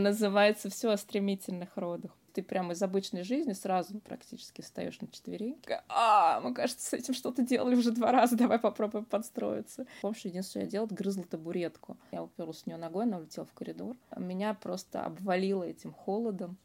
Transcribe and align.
Называется 0.00 0.70
все 0.70 0.90
о 0.92 0.96
стремительных 0.96 1.76
родах. 1.76 2.12
Ты 2.32 2.40
прямо 2.44 2.72
из 2.72 2.80
обычной 2.80 3.24
жизни 3.24 3.52
сразу 3.52 3.98
практически 3.98 4.60
встаешь 4.60 5.00
на 5.00 5.08
четвереньки. 5.08 5.80
А, 5.88 6.38
мы, 6.40 6.54
кажется, 6.54 6.86
с 6.88 6.92
этим 6.92 7.14
что-то 7.14 7.42
делали 7.42 7.74
уже 7.74 7.90
два 7.90 8.12
раза, 8.12 8.36
давай 8.36 8.60
попробуем 8.60 9.06
подстроиться. 9.06 9.86
Помнишь, 10.02 10.24
единственное, 10.24 10.42
что 10.42 10.60
я 10.60 10.66
делала, 10.66 10.86
грызла 10.86 11.24
табуретку. 11.24 11.96
Я 12.12 12.22
уперлась 12.22 12.62
в 12.62 12.66
нее 12.68 12.76
ногой, 12.76 13.06
она 13.06 13.18
улетела 13.18 13.44
в 13.44 13.52
коридор. 13.54 13.96
Меня 14.16 14.54
просто 14.54 15.02
обвалило 15.04 15.64
этим 15.64 15.92
холодом. 15.92 16.56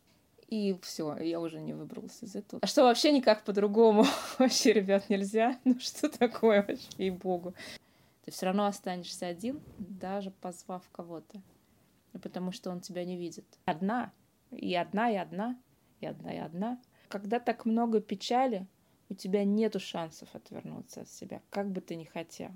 И 0.48 0.78
все, 0.84 1.18
я 1.18 1.40
уже 1.40 1.60
не 1.60 1.74
выбралась 1.74 2.22
из 2.22 2.36
этого. 2.36 2.60
А 2.62 2.68
что 2.68 2.84
вообще 2.84 3.12
никак 3.12 3.44
по-другому? 3.46 4.06
вообще, 4.38 4.74
ребят, 4.74 5.10
нельзя. 5.10 5.58
Ну 5.64 5.80
что 5.80 6.08
такое 6.08 6.64
вообще, 6.68 6.88
и 7.00 7.10
богу. 7.10 7.56
Ты 8.26 8.32
все 8.32 8.46
равно 8.46 8.68
останешься 8.68 9.26
один, 9.26 9.60
даже 9.80 10.30
позвав 10.30 10.84
кого-то. 10.92 11.42
Потому 12.22 12.52
что 12.52 12.70
он 12.70 12.80
тебя 12.80 13.06
не 13.06 13.18
видит. 13.18 13.46
Одна. 13.66 14.14
И 14.52 14.76
одна, 14.76 15.10
и 15.10 15.16
одна, 15.16 15.60
и 16.00 16.06
одна, 16.06 16.32
и 16.32 16.38
одна. 16.38 16.82
Когда 17.10 17.40
так 17.40 17.66
много 17.66 18.02
печали, 18.02 18.68
у 19.10 19.16
тебя 19.16 19.44
нету 19.44 19.80
шансов 19.80 20.30
отвернуться 20.34 21.02
от 21.02 21.10
себя, 21.10 21.42
как 21.50 21.72
бы 21.72 21.82
ты 21.82 21.96
ни 21.96 22.04
хотел. 22.04 22.52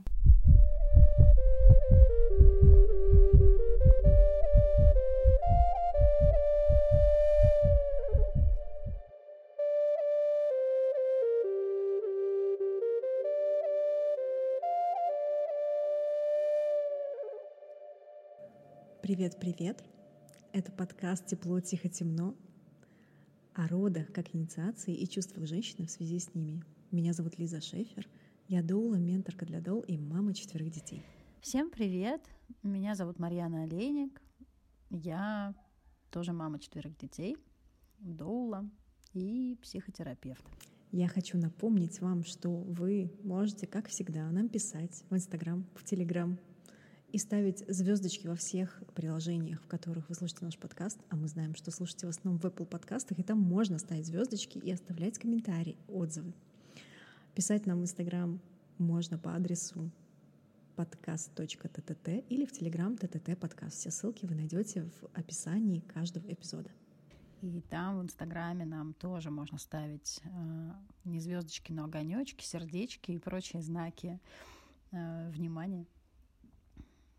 Привет-привет! 19.08 19.86
Это 20.52 20.70
подкаст 20.70 21.28
«Тепло, 21.28 21.62
тихо, 21.62 21.88
темно» 21.88 22.36
о 23.54 23.66
родах 23.70 24.12
как 24.12 24.36
инициации 24.36 24.94
и 24.94 25.08
чувствах 25.08 25.48
женщины 25.48 25.88
в 25.88 25.92
связи 25.92 26.20
с 26.20 26.36
ними. 26.36 26.62
Меня 26.92 27.14
зовут 27.14 27.40
Лиза 27.40 27.62
Шефер, 27.62 28.06
я 28.50 28.62
доула, 28.62 28.96
менторка 28.96 29.46
для 29.46 29.62
дол 29.62 29.80
и 29.80 29.98
мама 29.98 30.34
четверых 30.34 30.72
детей. 30.72 31.06
Всем 31.40 31.70
привет! 31.70 32.22
Меня 32.64 32.96
зовут 32.96 33.18
Марьяна 33.18 33.64
Олейник, 33.64 34.22
я 34.90 35.56
тоже 36.12 36.34
мама 36.34 36.60
четверых 36.60 36.98
детей, 36.98 37.38
доула 38.00 38.70
и 39.14 39.58
психотерапевт. 39.62 40.44
Я 40.92 41.08
хочу 41.08 41.38
напомнить 41.38 42.02
вам, 42.02 42.26
что 42.26 42.50
вы 42.50 43.14
можете, 43.24 43.68
как 43.68 43.88
всегда, 43.88 44.30
нам 44.32 44.50
писать 44.50 45.06
в 45.10 45.16
Инстаграм, 45.16 45.66
в 45.76 45.86
Телеграм, 45.86 46.38
и 47.12 47.18
ставить 47.18 47.64
звездочки 47.68 48.28
во 48.28 48.36
всех 48.36 48.84
приложениях, 48.94 49.62
в 49.62 49.68
которых 49.68 50.10
вы 50.10 50.16
слушаете 50.16 50.46
наш 50.46 50.58
подкаст, 50.58 51.00
а 51.10 51.16
мы 51.16 51.28
знаем, 51.28 51.56
что 51.56 51.72
слушаете 51.72 52.08
в 52.08 52.10
основном 52.10 52.40
в 52.40 52.46
Apple 52.46 52.66
подкастах, 52.66 53.18
и 53.20 53.24
там 53.24 53.40
можно 53.40 53.80
ставить 53.80 54.06
звездочки 54.06 54.58
и 54.58 54.72
оставлять 54.72 55.18
комментарии, 55.18 55.78
отзывы. 55.88 56.34
Писать 57.34 57.66
нам 57.66 57.80
в 57.80 57.84
Инстаграм 57.84 58.42
можно 58.78 59.18
по 59.18 59.36
адресу 59.36 59.90
подкаст.тт 60.76 62.08
или 62.30 62.46
в 62.46 62.52
Телеграм 62.52 62.98
ТТТ 62.98 63.38
подкаст. 63.40 63.78
Все 63.78 63.90
ссылки 63.90 64.26
вы 64.26 64.36
найдете 64.36 64.84
в 64.84 65.06
описании 65.14 65.80
каждого 65.80 66.32
эпизода. 66.32 66.70
И 67.42 67.62
там 67.70 68.00
в 68.00 68.04
Инстаграме 68.04 68.66
нам 68.66 68.94
тоже 68.94 69.30
можно 69.30 69.58
ставить 69.58 70.22
э, 70.24 70.72
не 71.06 71.20
звездочки, 71.20 71.72
но 71.72 71.86
огонечки, 71.86 72.44
сердечки 72.44 73.12
и 73.12 73.20
прочие 73.20 73.62
знаки 73.62 74.20
э, 74.92 75.30
внимания. 75.30 75.86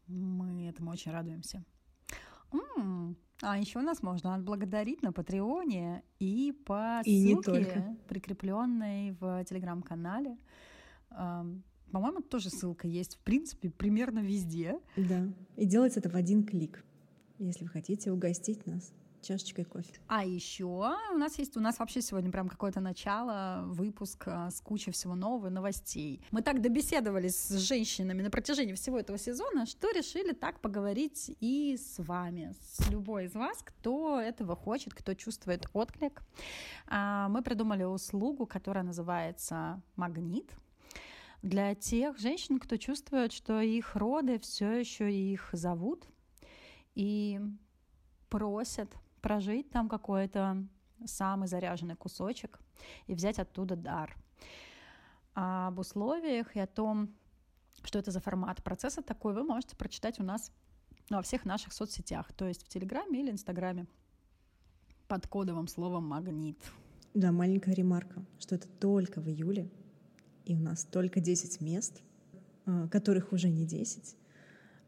Мы 0.09 0.67
этому 0.67 0.91
очень 0.91 1.13
радуемся. 1.13 1.65
М-м, 2.53 3.17
а 3.43 3.59
еще 3.59 3.81
нас 3.81 4.03
можно 4.03 4.35
отблагодарить 4.35 5.03
на 5.03 5.13
Патреоне 5.13 6.03
и 6.19 6.53
по 6.65 7.03
и 7.05 7.35
ссылке, 7.35 7.97
прикрепленной 8.09 9.13
в 9.13 9.45
телеграм-канале. 9.45 10.39
По-моему, 11.11 12.21
тоже 12.21 12.51
ссылка 12.51 12.89
есть, 12.89 13.17
в 13.17 13.21
принципе, 13.21 13.71
примерно 13.71 14.21
везде. 14.21 14.81
Да. 14.97 15.29
И 15.57 15.67
делать 15.67 15.97
это 15.97 16.09
в 16.09 16.15
один 16.17 16.45
клик, 16.45 16.85
если 17.39 17.65
вы 17.65 17.71
хотите 17.71 18.11
угостить 18.11 18.67
нас 18.67 18.93
чашечкой 19.29 19.65
кофе. 19.65 19.93
А 20.07 20.25
еще 20.25 20.65
у 20.65 21.19
нас 21.19 21.39
есть, 21.39 21.57
у 21.57 21.61
нас 21.61 21.79
вообще 21.79 22.01
сегодня 22.01 22.31
прям 22.31 22.49
какое-то 22.49 22.81
начало, 22.81 23.65
выпуск 23.67 24.25
а, 24.27 24.51
с 24.51 24.61
кучей 24.61 24.91
всего 24.91 25.15
нового, 25.15 25.51
новостей. 25.51 26.23
Мы 26.31 26.41
так 26.43 26.63
добеседовались 26.63 27.37
с 27.37 27.59
женщинами 27.59 28.23
на 28.23 28.31
протяжении 28.31 28.73
всего 28.73 28.99
этого 28.99 29.19
сезона, 29.19 29.67
что 29.67 29.91
решили 29.91 30.33
так 30.33 30.61
поговорить 30.61 31.37
и 31.41 31.77
с 31.77 31.99
вами, 31.99 32.55
с 32.75 32.89
любой 32.91 33.27
из 33.27 33.35
вас, 33.35 33.59
кто 33.63 34.19
этого 34.19 34.57
хочет, 34.57 34.95
кто 34.95 35.15
чувствует 35.15 35.67
отклик. 35.75 36.23
А, 36.87 37.29
мы 37.29 37.43
придумали 37.43 37.85
услугу, 37.85 38.47
которая 38.47 38.85
называется 38.85 39.83
«Магнит», 39.97 40.51
для 41.43 41.75
тех 41.77 42.19
женщин, 42.19 42.59
кто 42.59 42.77
чувствует, 42.77 43.33
что 43.33 43.61
их 43.61 43.95
роды 43.95 44.41
все 44.41 44.73
еще 44.73 45.13
их 45.13 45.51
зовут 45.53 46.05
и 46.97 47.41
просят 48.29 48.93
прожить 49.21 49.71
там 49.71 49.89
какой-то 49.89 50.67
самый 51.05 51.49
заряженный 51.49 51.97
кусочек 51.97 52.61
и 53.07 53.15
взять 53.15 53.39
оттуда 53.39 53.77
дар. 53.77 54.17
А 55.35 55.69
об 55.69 55.79
условиях 55.79 56.57
и 56.57 56.61
о 56.61 56.67
том, 56.67 57.15
что 57.83 57.99
это 57.99 58.11
за 58.11 58.21
формат 58.21 58.63
процесса 58.63 59.03
такой, 59.03 59.35
вы 59.35 59.45
можете 59.45 59.77
прочитать 59.77 60.19
у 60.21 60.25
нас 60.25 60.53
во 61.11 61.23
всех 61.23 61.45
наших 61.45 61.73
соцсетях, 61.73 62.33
то 62.33 62.47
есть 62.47 62.65
в 62.65 62.69
Телеграме 62.69 63.21
или 63.21 63.31
Инстаграме 63.31 63.87
под 65.07 65.27
кодовым 65.27 65.69
словом 65.69 66.05
«магнит». 66.05 66.59
Да, 67.15 67.33
маленькая 67.33 67.75
ремарка, 67.75 68.23
что 68.39 68.55
это 68.55 68.69
только 68.69 69.21
в 69.21 69.29
июле, 69.29 69.71
и 70.45 70.55
у 70.55 70.61
нас 70.61 70.85
только 70.85 71.21
10 71.21 71.61
мест, 71.61 72.03
а, 72.67 72.89
которых 72.89 73.33
уже 73.33 73.49
не 73.49 73.65
10. 73.67 74.17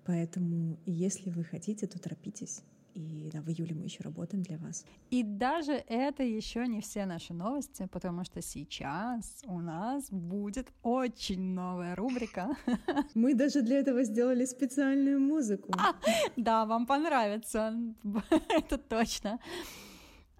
Поэтому, 0.04 0.78
если 0.84 1.30
вы 1.30 1.44
хотите, 1.44 1.86
то 1.86 1.98
торопитесь. 1.98 2.62
И 2.94 3.30
да, 3.32 3.40
в 3.40 3.48
июле 3.48 3.74
мы 3.74 3.84
еще 3.84 4.02
работаем 4.02 4.42
для 4.42 4.58
вас. 4.58 4.84
И 5.10 5.22
даже 5.22 5.72
это 5.72 6.22
еще 6.22 6.66
не 6.66 6.80
все 6.80 7.06
наши 7.06 7.32
новости, 7.32 7.86
потому 7.90 8.24
что 8.24 8.42
сейчас 8.42 9.42
у 9.46 9.60
нас 9.60 10.10
будет 10.10 10.72
очень 10.82 11.54
новая 11.54 11.94
рубрика. 11.94 12.56
Мы 13.14 13.34
даже 13.34 13.62
для 13.62 13.78
этого 13.78 14.02
сделали 14.02 14.44
специальную 14.44 15.20
музыку. 15.20 15.72
А, 15.78 15.94
да, 16.36 16.66
вам 16.66 16.86
понравится, 16.86 17.74
это 18.48 18.78
точно. 18.78 19.38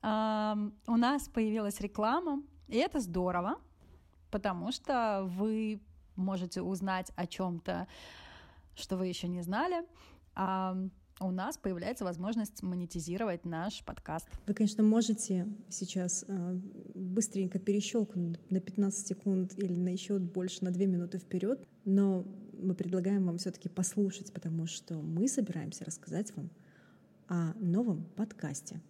А, 0.02 0.56
у 0.86 0.96
нас 0.96 1.28
появилась 1.28 1.80
реклама, 1.80 2.42
и 2.68 2.76
это 2.76 3.00
здорово, 3.00 3.60
потому 4.30 4.72
что 4.72 5.24
вы 5.24 5.80
можете 6.16 6.62
узнать 6.62 7.12
о 7.16 7.26
чем-то, 7.26 7.86
что 8.74 8.96
вы 8.96 9.06
еще 9.06 9.28
не 9.28 9.42
знали 9.42 9.84
у 11.20 11.30
нас 11.30 11.58
появляется 11.58 12.04
возможность 12.04 12.62
монетизировать 12.62 13.44
наш 13.44 13.84
подкаст. 13.84 14.26
Вы, 14.46 14.54
конечно, 14.54 14.82
можете 14.82 15.46
сейчас 15.68 16.24
э, 16.26 16.54
быстренько 16.94 17.58
перещелкнуть 17.58 18.38
на 18.50 18.60
15 18.60 19.06
секунд 19.06 19.58
или 19.58 19.74
на 19.74 19.88
еще 19.88 20.18
больше, 20.18 20.64
на 20.64 20.70
2 20.70 20.86
минуты 20.86 21.18
вперед, 21.18 21.66
но 21.84 22.24
мы 22.58 22.74
предлагаем 22.74 23.26
вам 23.26 23.38
все-таки 23.38 23.68
послушать, 23.68 24.32
потому 24.32 24.66
что 24.66 24.94
мы 24.94 25.28
собираемся 25.28 25.84
рассказать 25.84 26.34
вам 26.36 26.50
о 27.28 27.52
новом 27.60 28.06
подкасте, 28.16 28.80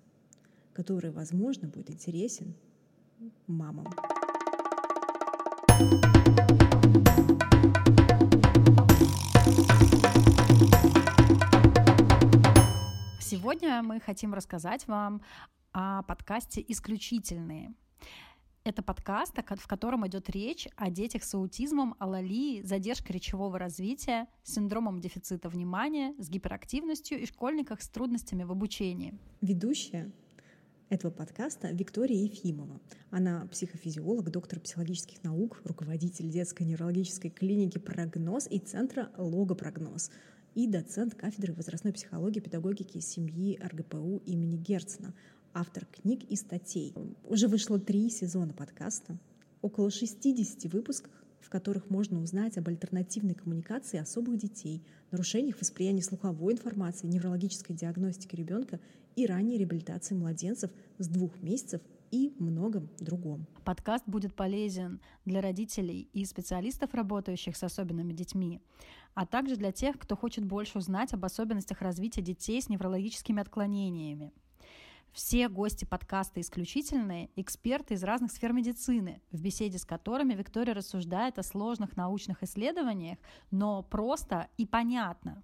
который, 0.72 1.10
возможно, 1.10 1.68
будет 1.68 1.90
интересен 1.90 2.54
мамам. 3.46 3.86
Сегодня 13.50 13.82
мы 13.82 13.98
хотим 13.98 14.32
рассказать 14.32 14.86
вам 14.86 15.22
о 15.72 16.04
подкасте 16.04 16.64
«Исключительные». 16.68 17.74
Это 18.62 18.80
подкаст, 18.80 19.34
в 19.36 19.66
котором 19.66 20.06
идет 20.06 20.30
речь 20.30 20.68
о 20.76 20.88
детях 20.88 21.24
с 21.24 21.34
аутизмом, 21.34 21.96
алалии, 21.98 22.62
задержкой 22.62 23.16
речевого 23.16 23.58
развития, 23.58 24.28
синдромом 24.44 25.00
дефицита 25.00 25.48
внимания, 25.48 26.14
с 26.20 26.30
гиперактивностью 26.30 27.20
и 27.20 27.26
школьниках 27.26 27.82
с 27.82 27.88
трудностями 27.88 28.44
в 28.44 28.52
обучении. 28.52 29.18
Ведущая 29.40 30.12
этого 30.88 31.10
подкаста 31.10 31.72
Виктория 31.72 32.22
Ефимова. 32.22 32.80
Она 33.10 33.48
психофизиолог, 33.50 34.30
доктор 34.30 34.60
психологических 34.60 35.24
наук, 35.24 35.60
руководитель 35.64 36.30
детской 36.30 36.62
неврологической 36.62 37.32
клиники 37.32 37.78
«Прогноз» 37.78 38.46
и 38.48 38.60
центра 38.60 39.10
«Логопрогноз», 39.16 40.12
и 40.54 40.66
доцент 40.66 41.14
кафедры 41.14 41.52
возрастной 41.52 41.92
психологии, 41.92 42.40
педагогики 42.40 42.98
семьи 42.98 43.58
РГПУ 43.62 44.22
имени 44.26 44.56
Герцена, 44.56 45.14
автор 45.52 45.86
книг 45.86 46.24
и 46.24 46.36
статей. 46.36 46.94
Уже 47.24 47.48
вышло 47.48 47.78
три 47.78 48.10
сезона 48.10 48.52
подкаста, 48.52 49.18
около 49.62 49.90
60 49.90 50.72
выпусков, 50.72 51.12
в 51.40 51.48
которых 51.48 51.90
можно 51.90 52.20
узнать 52.20 52.58
об 52.58 52.68
альтернативной 52.68 53.34
коммуникации 53.34 53.98
особых 53.98 54.38
детей, 54.38 54.84
нарушениях 55.10 55.60
восприятия 55.60 56.02
слуховой 56.02 56.52
информации, 56.52 57.06
неврологической 57.06 57.74
диагностике 57.74 58.36
ребенка 58.36 58.80
и 59.16 59.26
ранней 59.26 59.58
реабилитации 59.58 60.14
младенцев 60.14 60.70
с 60.98 61.08
двух 61.08 61.40
месяцев 61.42 61.80
и 62.10 62.34
многом 62.38 62.88
другом. 62.98 63.46
Подкаст 63.64 64.04
будет 64.06 64.34
полезен 64.34 65.00
для 65.24 65.40
родителей 65.40 66.08
и 66.12 66.24
специалистов, 66.24 66.94
работающих 66.94 67.56
с 67.56 67.62
особенными 67.62 68.12
детьми, 68.12 68.60
а 69.14 69.26
также 69.26 69.56
для 69.56 69.72
тех, 69.72 69.98
кто 69.98 70.16
хочет 70.16 70.44
больше 70.44 70.78
узнать 70.78 71.12
об 71.12 71.24
особенностях 71.24 71.80
развития 71.82 72.22
детей 72.22 72.60
с 72.60 72.68
неврологическими 72.68 73.40
отклонениями. 73.40 74.32
Все 75.12 75.48
гости 75.48 75.84
подкаста 75.84 76.40
исключительные 76.40 77.30
эксперты 77.34 77.94
из 77.94 78.04
разных 78.04 78.30
сфер 78.30 78.52
медицины, 78.52 79.20
в 79.32 79.40
беседе 79.42 79.78
с 79.78 79.84
которыми 79.84 80.34
Виктория 80.34 80.72
рассуждает 80.72 81.38
о 81.38 81.42
сложных 81.42 81.96
научных 81.96 82.44
исследованиях, 82.44 83.18
но 83.50 83.82
просто 83.82 84.48
и 84.56 84.66
понятно. 84.66 85.42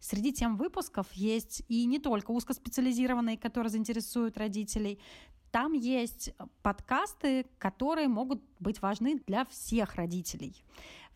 Среди 0.00 0.32
тем 0.32 0.56
выпусков 0.56 1.12
есть 1.12 1.62
и 1.68 1.84
не 1.84 1.98
только 1.98 2.30
узкоспециализированные, 2.30 3.36
которые 3.36 3.70
заинтересуют 3.70 4.38
родителей, 4.38 4.98
там 5.50 5.72
есть 5.72 6.32
подкасты, 6.62 7.46
которые 7.58 8.08
могут 8.08 8.42
быть 8.60 8.80
важны 8.82 9.20
для 9.26 9.44
всех 9.46 9.94
родителей. 9.94 10.62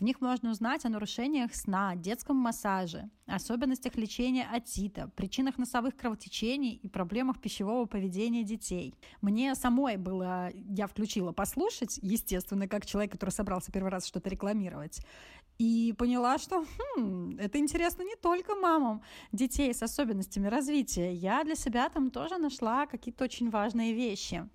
В 0.00 0.02
них 0.02 0.22
можно 0.22 0.50
узнать 0.50 0.86
о 0.86 0.88
нарушениях 0.88 1.54
сна, 1.54 1.94
детском 1.94 2.34
массаже, 2.34 3.10
особенностях 3.26 3.96
лечения 3.96 4.48
отита, 4.50 5.10
причинах 5.14 5.58
носовых 5.58 5.94
кровотечений 5.94 6.72
и 6.72 6.88
проблемах 6.88 7.38
пищевого 7.38 7.84
поведения 7.84 8.42
детей. 8.42 8.94
Мне 9.20 9.54
самой 9.54 9.98
было, 9.98 10.48
я 10.54 10.86
включила 10.86 11.32
послушать, 11.32 11.98
естественно, 12.00 12.66
как 12.66 12.86
человек, 12.86 13.12
который 13.12 13.28
собрался 13.28 13.72
первый 13.72 13.90
раз 13.90 14.06
что-то 14.06 14.30
рекламировать, 14.30 15.04
и 15.58 15.94
поняла, 15.98 16.38
что 16.38 16.64
хм, 16.96 17.36
это 17.38 17.58
интересно 17.58 18.00
не 18.00 18.16
только 18.16 18.54
мамам 18.54 19.02
детей 19.30 19.74
с 19.74 19.82
особенностями 19.82 20.46
развития. 20.46 21.12
Я 21.12 21.44
для 21.44 21.54
себя 21.54 21.90
там 21.90 22.10
тоже 22.10 22.38
нашла 22.38 22.86
какие-то 22.86 23.24
очень 23.24 23.50
важные 23.50 23.92
вещи. 23.92 24.48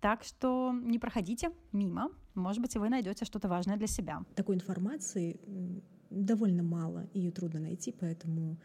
Так 0.00 0.22
что 0.22 0.72
не 0.72 0.98
проходите 0.98 1.50
мимо. 1.72 2.10
Может 2.34 2.62
быть, 2.62 2.76
и 2.76 2.78
вы 2.78 2.88
найдете 2.88 3.24
что-то 3.24 3.48
важное 3.48 3.76
для 3.76 3.86
себя. 3.86 4.24
Такой 4.34 4.54
информации 4.54 5.40
довольно 6.10 6.62
мало, 6.62 7.08
ее 7.12 7.30
трудно 7.30 7.60
найти, 7.60 7.92
поэтому 7.92 8.58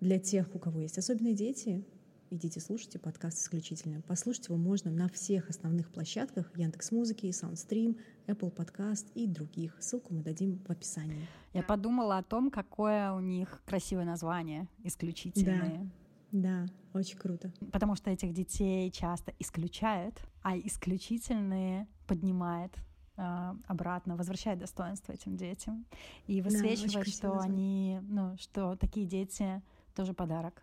для 0.00 0.18
тех, 0.18 0.54
у 0.54 0.58
кого 0.58 0.80
есть 0.80 0.98
особенные 0.98 1.34
дети, 1.34 1.84
идите 2.30 2.60
слушайте 2.60 2.98
подкаст 2.98 3.38
исключительно. 3.38 4.02
Послушать 4.02 4.48
его 4.48 4.58
можно 4.58 4.90
на 4.90 5.08
всех 5.08 5.48
основных 5.48 5.90
площадках 5.90 6.50
Яндекс 6.56 6.90
Музыки, 6.90 7.26
Soundstream, 7.26 7.96
Apple 8.26 8.52
Podcast 8.52 9.06
и 9.14 9.26
других. 9.26 9.76
Ссылку 9.80 10.12
мы 10.12 10.22
дадим 10.22 10.58
в 10.66 10.70
описании. 10.70 11.26
Я 11.52 11.62
подумала 11.62 12.18
о 12.18 12.22
том, 12.22 12.50
какое 12.50 13.12
у 13.12 13.20
них 13.20 13.62
красивое 13.64 14.04
название 14.04 14.68
«Исключительные». 14.82 15.90
Да, 16.32 16.66
да, 16.66 16.66
очень 16.94 17.18
круто. 17.18 17.52
Потому 17.72 17.96
что 17.96 18.10
этих 18.10 18.32
детей 18.32 18.90
часто 18.90 19.34
исключают, 19.38 20.20
а 20.42 20.56
исключительные 20.56 21.88
поднимает 22.06 22.72
а, 23.16 23.56
обратно, 23.66 24.16
возвращает 24.16 24.58
достоинство 24.58 25.12
этим 25.12 25.36
детям 25.36 25.86
и 26.26 26.40
высвечивает, 26.40 27.06
да, 27.06 27.10
что 27.10 27.38
они, 27.40 27.98
ну, 28.02 28.36
что 28.38 28.76
такие 28.76 29.06
дети 29.06 29.60
тоже 29.94 30.14
подарок. 30.14 30.62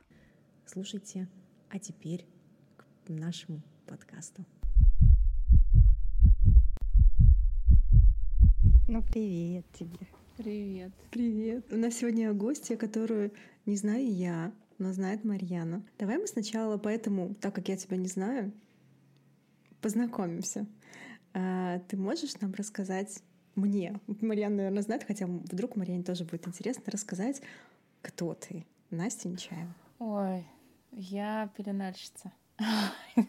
Слушайте, 0.66 1.28
а 1.69 1.80
теперь 1.80 2.25
к 2.78 3.10
нашему 3.10 3.62
подкасту. 3.86 4.45
Ну, 8.88 9.04
привет 9.04 9.66
тебе. 9.74 10.07
Привет. 10.38 10.92
Привет. 11.12 11.66
У 11.72 11.78
нас 11.78 11.95
сегодня 11.95 12.33
гостья, 12.33 12.75
которую 12.75 13.31
не 13.66 13.75
знаю 13.75 14.13
я, 14.13 14.51
но 14.81 14.94
знает 14.94 15.24
Марьяна. 15.24 15.83
Давай 16.00 16.18
мы 16.18 16.25
сначала, 16.25 16.78
поэтому, 16.78 17.36
так 17.36 17.54
как 17.54 17.69
я 17.69 17.78
тебя 17.78 17.98
не 17.98 18.07
знаю, 18.07 18.51
познакомимся. 19.80 20.66
А, 21.33 21.80
ты 21.88 21.98
можешь 21.98 22.39
нам 22.42 22.54
рассказать 22.54 23.22
мне, 23.54 24.00
Марьяна, 24.07 24.56
наверное, 24.56 24.81
знает, 24.81 25.04
хотя 25.04 25.28
вдруг 25.28 25.75
Марьяне 25.75 26.04
тоже 26.04 26.24
будет 26.24 26.48
интересно 26.48 26.83
рассказать, 26.88 27.42
кто 28.01 28.33
ты, 28.33 28.66
Настя 28.89 29.30
Нечаева. 29.30 29.75
Ой, 30.00 30.45
я 30.92 31.51
пеленальщица. 31.56 32.31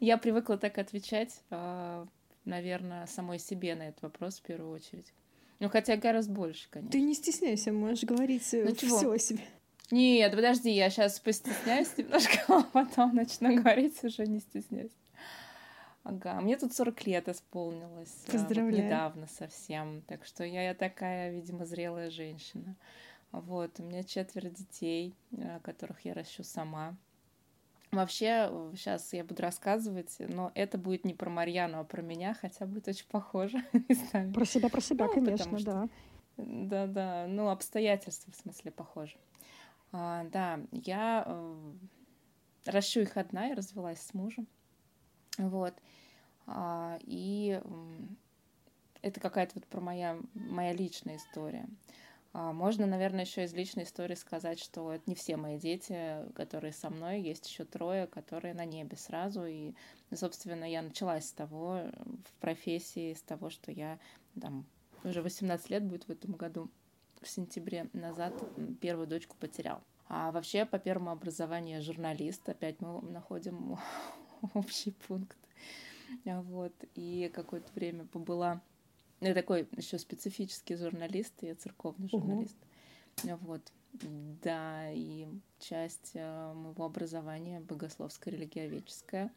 Я 0.00 0.16
привыкла 0.16 0.56
так 0.56 0.78
отвечать, 0.78 1.42
а, 1.50 2.06
наверное, 2.46 3.06
самой 3.06 3.38
себе 3.38 3.74
на 3.74 3.88
этот 3.88 4.00
вопрос 4.02 4.38
в 4.38 4.42
первую 4.42 4.70
очередь. 4.70 5.12
Ну, 5.58 5.68
хотя 5.68 5.96
гораздо 5.96 6.32
больше, 6.32 6.68
конечно. 6.70 6.92
Ты 6.92 7.02
не 7.02 7.14
стесняйся, 7.14 7.72
можешь 7.72 8.04
говорить 8.04 8.54
э, 8.54 8.64
ну, 8.64 8.74
все 8.74 9.10
о 9.10 9.18
себе. 9.18 9.42
Нет, 9.90 10.34
подожди, 10.34 10.70
я 10.70 10.90
сейчас 10.90 11.18
постесняюсь 11.18 11.90
немножко, 11.96 12.38
а 12.48 12.62
потом 12.62 13.14
начну 13.14 13.54
говорить, 13.56 14.02
уже 14.04 14.26
не 14.26 14.40
стесняюсь. 14.40 14.92
Ага, 16.02 16.40
мне 16.40 16.56
тут 16.56 16.72
40 16.72 17.06
лет 17.06 17.28
исполнилось. 17.28 18.24
А, 18.28 18.32
Поздравляю. 18.32 18.72
Вот 18.72 18.84
недавно 18.84 19.26
совсем. 19.26 20.02
Так 20.06 20.24
что 20.24 20.44
я, 20.44 20.62
я 20.62 20.74
такая, 20.74 21.30
видимо, 21.30 21.66
зрелая 21.66 22.10
женщина. 22.10 22.74
Вот, 23.32 23.78
у 23.78 23.82
меня 23.82 24.02
четверо 24.02 24.48
детей, 24.48 25.14
а, 25.36 25.60
которых 25.60 26.04
я 26.04 26.14
ращу 26.14 26.42
сама. 26.42 26.96
Вообще, 27.92 28.48
сейчас 28.74 29.12
я 29.12 29.24
буду 29.24 29.42
рассказывать, 29.42 30.16
но 30.20 30.52
это 30.54 30.78
будет 30.78 31.04
не 31.04 31.12
про 31.12 31.28
Марьяну, 31.28 31.80
а 31.80 31.84
про 31.84 32.02
меня, 32.02 32.34
хотя 32.34 32.64
будет 32.64 32.86
очень 32.86 33.06
похоже. 33.10 33.64
Про 34.32 34.44
себя, 34.44 34.68
про 34.68 34.80
себя, 34.80 35.06
ну, 35.06 35.12
конечно, 35.12 35.58
да. 35.58 35.88
Да, 36.36 36.86
да, 36.86 37.26
ну, 37.28 37.48
обстоятельства, 37.50 38.32
в 38.32 38.36
смысле, 38.36 38.70
похожи. 38.70 39.16
А, 39.92 40.24
да, 40.24 40.60
я 40.72 41.24
э, 41.26 41.72
ращу 42.66 43.00
их 43.00 43.16
одна, 43.16 43.46
я 43.46 43.54
развелась 43.54 44.00
с 44.00 44.14
мужем. 44.14 44.46
Вот. 45.38 45.74
А, 46.46 46.98
и 47.02 47.60
это 49.02 49.20
какая-то 49.20 49.52
вот 49.56 49.66
про 49.66 49.80
моя, 49.80 50.18
моя 50.34 50.72
личная 50.72 51.16
история. 51.16 51.68
А, 52.32 52.52
можно, 52.52 52.86
наверное, 52.86 53.24
еще 53.24 53.44
из 53.44 53.52
личной 53.54 53.84
истории 53.84 54.14
сказать, 54.14 54.60
что 54.60 54.92
это 54.92 55.04
не 55.06 55.14
все 55.14 55.36
мои 55.36 55.58
дети, 55.58 56.24
которые 56.34 56.72
со 56.72 56.90
мной, 56.90 57.20
есть 57.20 57.48
еще 57.48 57.64
трое, 57.64 58.06
которые 58.06 58.54
на 58.54 58.64
небе 58.64 58.96
сразу. 58.96 59.44
И, 59.46 59.74
собственно, 60.14 60.70
я 60.70 60.82
началась 60.82 61.28
с 61.28 61.32
того, 61.32 61.82
в 62.24 62.40
профессии, 62.40 63.14
с 63.14 63.22
того, 63.22 63.50
что 63.50 63.72
я 63.72 63.98
там 64.40 64.66
уже 65.02 65.22
18 65.22 65.70
лет 65.70 65.84
будет 65.84 66.06
в 66.06 66.10
этом 66.10 66.32
году, 66.32 66.70
в 67.20 67.28
сентябре 67.28 67.88
назад 67.92 68.34
первую 68.80 69.06
дочку 69.06 69.36
потерял. 69.38 69.82
А 70.08 70.32
вообще 70.32 70.64
по 70.64 70.78
первому 70.78 71.10
образованию 71.10 71.82
журналист, 71.82 72.48
опять 72.48 72.80
мы 72.80 73.00
находим 73.02 73.78
общий 74.54 74.90
пункт. 75.06 75.38
Вот. 76.24 76.72
И 76.94 77.30
какое-то 77.32 77.72
время 77.74 78.04
побыла... 78.06 78.60
Я 79.20 79.34
такой 79.34 79.68
еще 79.76 79.98
специфический 79.98 80.76
журналист, 80.76 81.34
я 81.42 81.54
церковный 81.54 82.08
журналист. 82.08 82.56
Угу. 83.22 83.36
Вот. 83.42 83.72
Да, 84.42 84.90
и 84.90 85.26
часть 85.58 86.12
э, 86.14 86.52
моего 86.54 86.84
образования 86.84 87.60
богословско-религиоведческое. 87.60 89.30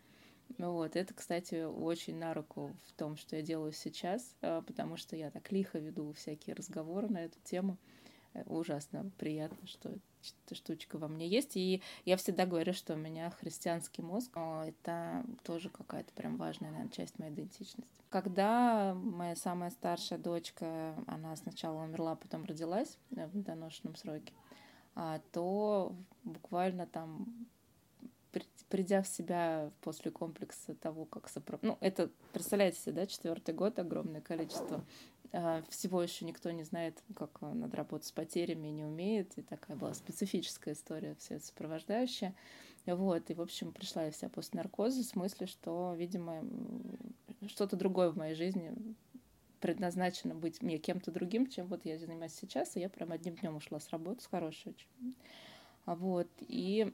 Вот, 0.58 0.96
это, 0.96 1.14
кстати, 1.14 1.64
очень 1.64 2.18
на 2.18 2.34
руку 2.34 2.72
в 2.88 2.94
том, 2.94 3.18
что 3.18 3.36
я 3.36 3.42
делаю 3.42 3.72
сейчас, 3.74 4.36
э, 4.42 4.62
потому 4.66 4.98
что 4.98 5.16
я 5.16 5.32
так 5.32 5.52
лихо 5.52 5.80
веду 5.80 6.14
всякие 6.14 6.56
разговоры 6.56 7.10
на 7.10 7.26
эту 7.26 7.40
тему. 7.44 7.78
Э, 8.34 8.44
ужасно 8.46 9.12
приятно, 9.18 9.68
что 9.68 9.90
эта 9.90 10.56
штучка 10.56 10.98
во 10.98 11.08
мне 11.08 11.28
есть. 11.28 11.56
И 11.56 11.82
я 12.06 12.18
всегда 12.18 12.46
говорю, 12.46 12.74
что 12.74 12.94
у 12.94 12.98
меня 12.98 13.30
христианский 13.32 14.02
мозг— 14.02 14.32
это 14.66 15.26
тоже 15.44 15.70
какая-то 15.70 16.14
прям 16.14 16.38
важная, 16.38 16.72
наверное, 16.72 16.92
часть 16.92 17.20
моей 17.20 17.34
идентичности. 17.34 18.02
Когда 18.10 18.94
моя 18.96 19.36
самая 19.36 19.72
старшая 19.72 20.20
дочка, 20.20 20.96
она 21.08 21.36
сначала 21.36 21.84
умерла, 21.84 22.16
потом 22.16 22.46
родилась 22.46 22.98
э, 23.16 23.28
в 23.28 23.42
доношенном 23.42 23.96
сроке, 23.96 24.34
а, 24.96 25.20
то 25.32 25.96
буквально 26.24 26.86
там 26.86 27.48
придя 28.74 29.04
в 29.04 29.08
себя 29.08 29.70
после 29.82 30.10
комплекса 30.10 30.74
того, 30.74 31.06
как 31.06 31.30
сопров... 31.30 31.62
Ну, 31.62 31.78
это, 31.80 32.10
представляете 32.32 32.80
себе, 32.80 32.94
да, 32.94 33.06
четвертый 33.06 33.54
год, 33.54 33.78
огромное 33.78 34.20
количество 34.20 34.84
а, 35.32 35.62
всего 35.70 36.02
еще 36.02 36.26
никто 36.26 36.50
не 36.50 36.64
знает, 36.64 37.04
как 37.16 37.40
надо 37.42 37.78
работать 37.78 38.08
с 38.08 38.12
потерями, 38.12 38.70
не 38.70 38.84
умеет. 38.84 39.38
И 39.38 39.44
такая 39.44 39.78
была 39.78 39.94
специфическая 39.94 40.74
история, 40.74 41.14
все 41.20 41.36
это 41.36 41.46
сопровождающая. 41.46 42.34
Вот, 42.88 43.30
и, 43.30 43.36
в 43.36 43.42
общем, 43.42 43.74
пришла 43.74 44.06
я 44.06 44.12
вся 44.12 44.28
после 44.28 44.58
наркоза 44.58 45.04
в 45.04 45.06
смысле, 45.06 45.46
что, 45.46 45.94
видимо, 45.96 46.44
что-то 47.46 47.76
другое 47.76 48.10
в 48.10 48.18
моей 48.18 48.34
жизни 48.34 48.74
предназначено 49.60 50.34
быть 50.34 50.64
мне 50.64 50.80
кем-то 50.80 51.12
другим, 51.12 51.46
чем 51.46 51.68
вот 51.68 51.86
я 51.86 52.00
занимаюсь 52.00 52.34
сейчас, 52.34 52.76
и 52.76 52.80
я 52.80 52.90
прям 52.90 53.12
одним 53.12 53.36
днем 53.36 53.56
ушла 53.56 53.80
с 53.80 53.92
работы, 53.92 54.24
с 54.24 54.26
хорошей 54.26 54.72
очень. 54.72 55.14
Вот, 55.86 56.30
и 56.40 56.92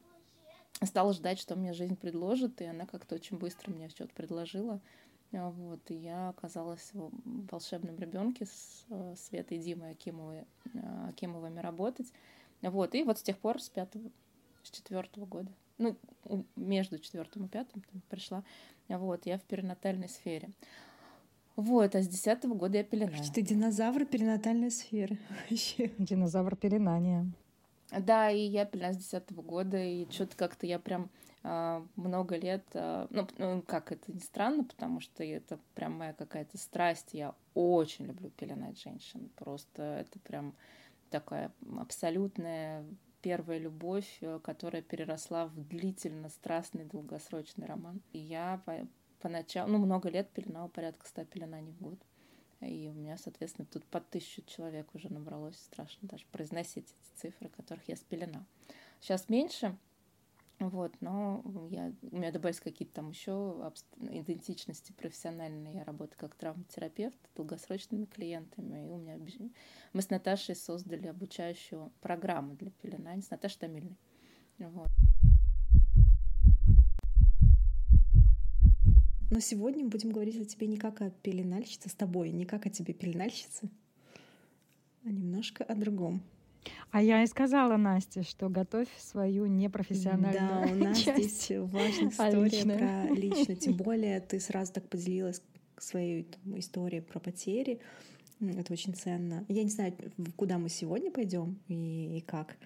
стала 0.85 1.13
ждать, 1.13 1.39
что 1.39 1.55
мне 1.55 1.73
жизнь 1.73 1.95
предложит, 1.95 2.61
и 2.61 2.65
она 2.65 2.85
как-то 2.85 3.15
очень 3.15 3.37
быстро 3.37 3.71
мне 3.71 3.89
что-то 3.89 4.13
предложила. 4.13 4.79
А, 5.33 5.49
вот, 5.49 5.79
и 5.91 5.95
я 5.95 6.29
оказалась 6.29 6.89
в 6.93 7.11
волшебном 7.51 7.97
ребенке 7.97 8.45
с 8.45 8.85
э, 8.89 9.15
Светой 9.17 9.59
Димой 9.59 9.91
Акимовой, 9.91 10.45
э, 10.73 11.09
Акимовыми 11.09 11.59
работать. 11.59 12.11
Вот, 12.61 12.95
и 12.95 13.03
вот 13.03 13.19
с 13.19 13.23
тех 13.23 13.37
пор, 13.37 13.61
с 13.61 13.69
пятого, 13.69 14.09
с 14.63 14.71
четвертого 14.71 15.25
года 15.25 15.51
ну, 15.79 15.97
между 16.55 16.99
четвертым 16.99 17.45
и 17.45 17.47
пятым 17.47 17.81
там, 17.91 18.01
пришла, 18.09 18.43
вот, 18.87 19.25
я 19.25 19.39
в 19.39 19.43
перинатальной 19.43 20.09
сфере. 20.09 20.49
Вот, 21.55 21.95
а 21.95 22.01
с 22.01 22.07
десятого 22.07 22.53
года 22.53 22.77
я 22.77 22.83
пеленаю. 22.83 23.23
Ты 23.33 23.41
динозавр 23.41 24.05
перинатальной 24.05 24.71
сферы. 24.71 25.17
Динозавр 25.97 26.55
пеленания. 26.55 27.27
Да, 27.91 28.29
и 28.29 28.39
я 28.39 28.65
пеленаю 28.65 28.93
с 28.93 28.97
десятого 28.97 29.41
года, 29.41 29.77
и 29.77 30.09
что-то 30.11 30.35
как-то 30.35 30.67
я 30.67 30.79
прям 30.79 31.09
э, 31.43 31.85
много 31.95 32.37
лет, 32.37 32.63
э, 32.73 33.07
ну, 33.09 33.27
ну, 33.37 33.61
как 33.63 33.91
это 33.91 34.11
не 34.11 34.19
странно, 34.19 34.63
потому 34.63 34.99
что 34.99 35.23
это 35.23 35.59
прям 35.75 35.93
моя 35.93 36.13
какая-то 36.13 36.57
страсть, 36.57 37.09
я 37.13 37.33
очень 37.53 38.05
люблю 38.05 38.29
пеленать 38.29 38.79
женщин, 38.79 39.29
просто 39.35 39.81
это 39.81 40.19
прям 40.19 40.53
такая 41.09 41.51
абсолютная 41.79 42.85
первая 43.21 43.57
любовь, 43.57 44.17
э, 44.21 44.39
которая 44.43 44.81
переросла 44.81 45.47
в 45.47 45.67
длительно 45.67 46.29
страстный 46.29 46.85
долгосрочный 46.85 47.65
роман. 47.65 48.01
И 48.13 48.19
я 48.19 48.61
поначалу, 49.19 49.71
ну, 49.71 49.77
много 49.79 50.09
лет 50.09 50.29
пеленала, 50.29 50.67
порядка 50.67 51.07
ста 51.07 51.25
пеленаний 51.25 51.71
в 51.71 51.81
год. 51.81 51.99
И 52.61 52.87
у 52.89 52.93
меня, 52.93 53.17
соответственно, 53.17 53.67
тут 53.71 53.85
по 53.85 54.01
тысячу 54.01 54.41
человек 54.43 54.93
уже 54.93 55.11
набралось. 55.11 55.57
Страшно 55.57 56.07
даже 56.07 56.25
произносить 56.31 56.87
эти 56.87 57.21
цифры, 57.21 57.49
которых 57.49 57.87
я 57.87 57.95
спелена. 57.95 58.45
Сейчас 58.99 59.29
меньше, 59.29 59.77
вот, 60.59 60.93
но 60.99 61.41
я, 61.69 61.93
у 62.11 62.17
меня 62.17 62.33
добавились 62.33 62.59
какие-то 62.59 62.95
там 62.95 63.11
еще 63.11 63.71
идентичности 63.97 64.91
профессиональные. 64.91 65.75
Я 65.75 65.83
работаю 65.85 66.19
как 66.19 66.35
травматерапевт 66.35 67.15
с 67.31 67.35
долгосрочными 67.35 68.05
клиентами. 68.05 68.89
И 68.89 68.91
у 68.91 68.97
меня 68.97 69.17
мы 69.93 70.01
с 70.01 70.09
Наташей 70.09 70.55
создали 70.55 71.07
обучающую 71.07 71.93
программу 72.01 72.55
для 72.55 72.71
пеленания 72.71 73.21
с 73.21 73.29
Наташей 73.29 73.59
Томильной. 73.59 73.97
Вот. 74.57 74.89
Но 79.29 79.39
сегодня 79.39 79.83
мы 79.83 79.89
будем 79.89 80.11
говорить 80.11 80.41
о 80.41 80.45
тебе 80.45 80.67
не 80.67 80.77
как 80.77 81.01
о 81.01 81.11
пеленальщице 81.11 81.89
с 81.89 81.93
тобой, 81.93 82.31
не 82.31 82.45
как 82.45 82.65
о 82.65 82.69
тебе 82.69 82.93
пеленальщице, 82.93 83.69
а 85.03 85.09
немножко 85.09 85.63
о 85.63 85.75
другом. 85.75 86.21
А 86.91 87.01
я 87.01 87.23
и 87.23 87.27
сказала 87.27 87.77
Насте, 87.77 88.23
что 88.23 88.49
готовь 88.49 88.89
свою 88.97 89.45
непрофессиональную 89.45 90.33
Да, 90.33 90.71
у 90.71 90.75
нас 90.75 90.97
часть. 90.99 91.45
здесь 91.45 91.59
важная 91.59 92.11
А 92.17 92.29
история 92.29 92.43
личная. 92.43 93.07
про 93.07 93.15
лично. 93.15 93.55
Тем 93.55 93.73
более 93.77 94.19
ты 94.19 94.39
сразу 94.39 94.73
так 94.73 94.89
поделилась 94.89 95.41
своей 95.77 96.23
там, 96.23 96.59
историей 96.59 97.01
про 97.01 97.19
потери. 97.19 97.79
Это 98.41 98.73
очень 98.73 98.93
ценно. 98.93 99.45
Я 99.47 99.63
не 99.63 99.69
знаю, 99.69 99.93
куда 100.35 100.57
мы 100.57 100.69
сегодня 100.69 101.11
пойдем 101.11 101.59
и, 101.67 102.17
и 102.17 102.21
как, 102.21 102.57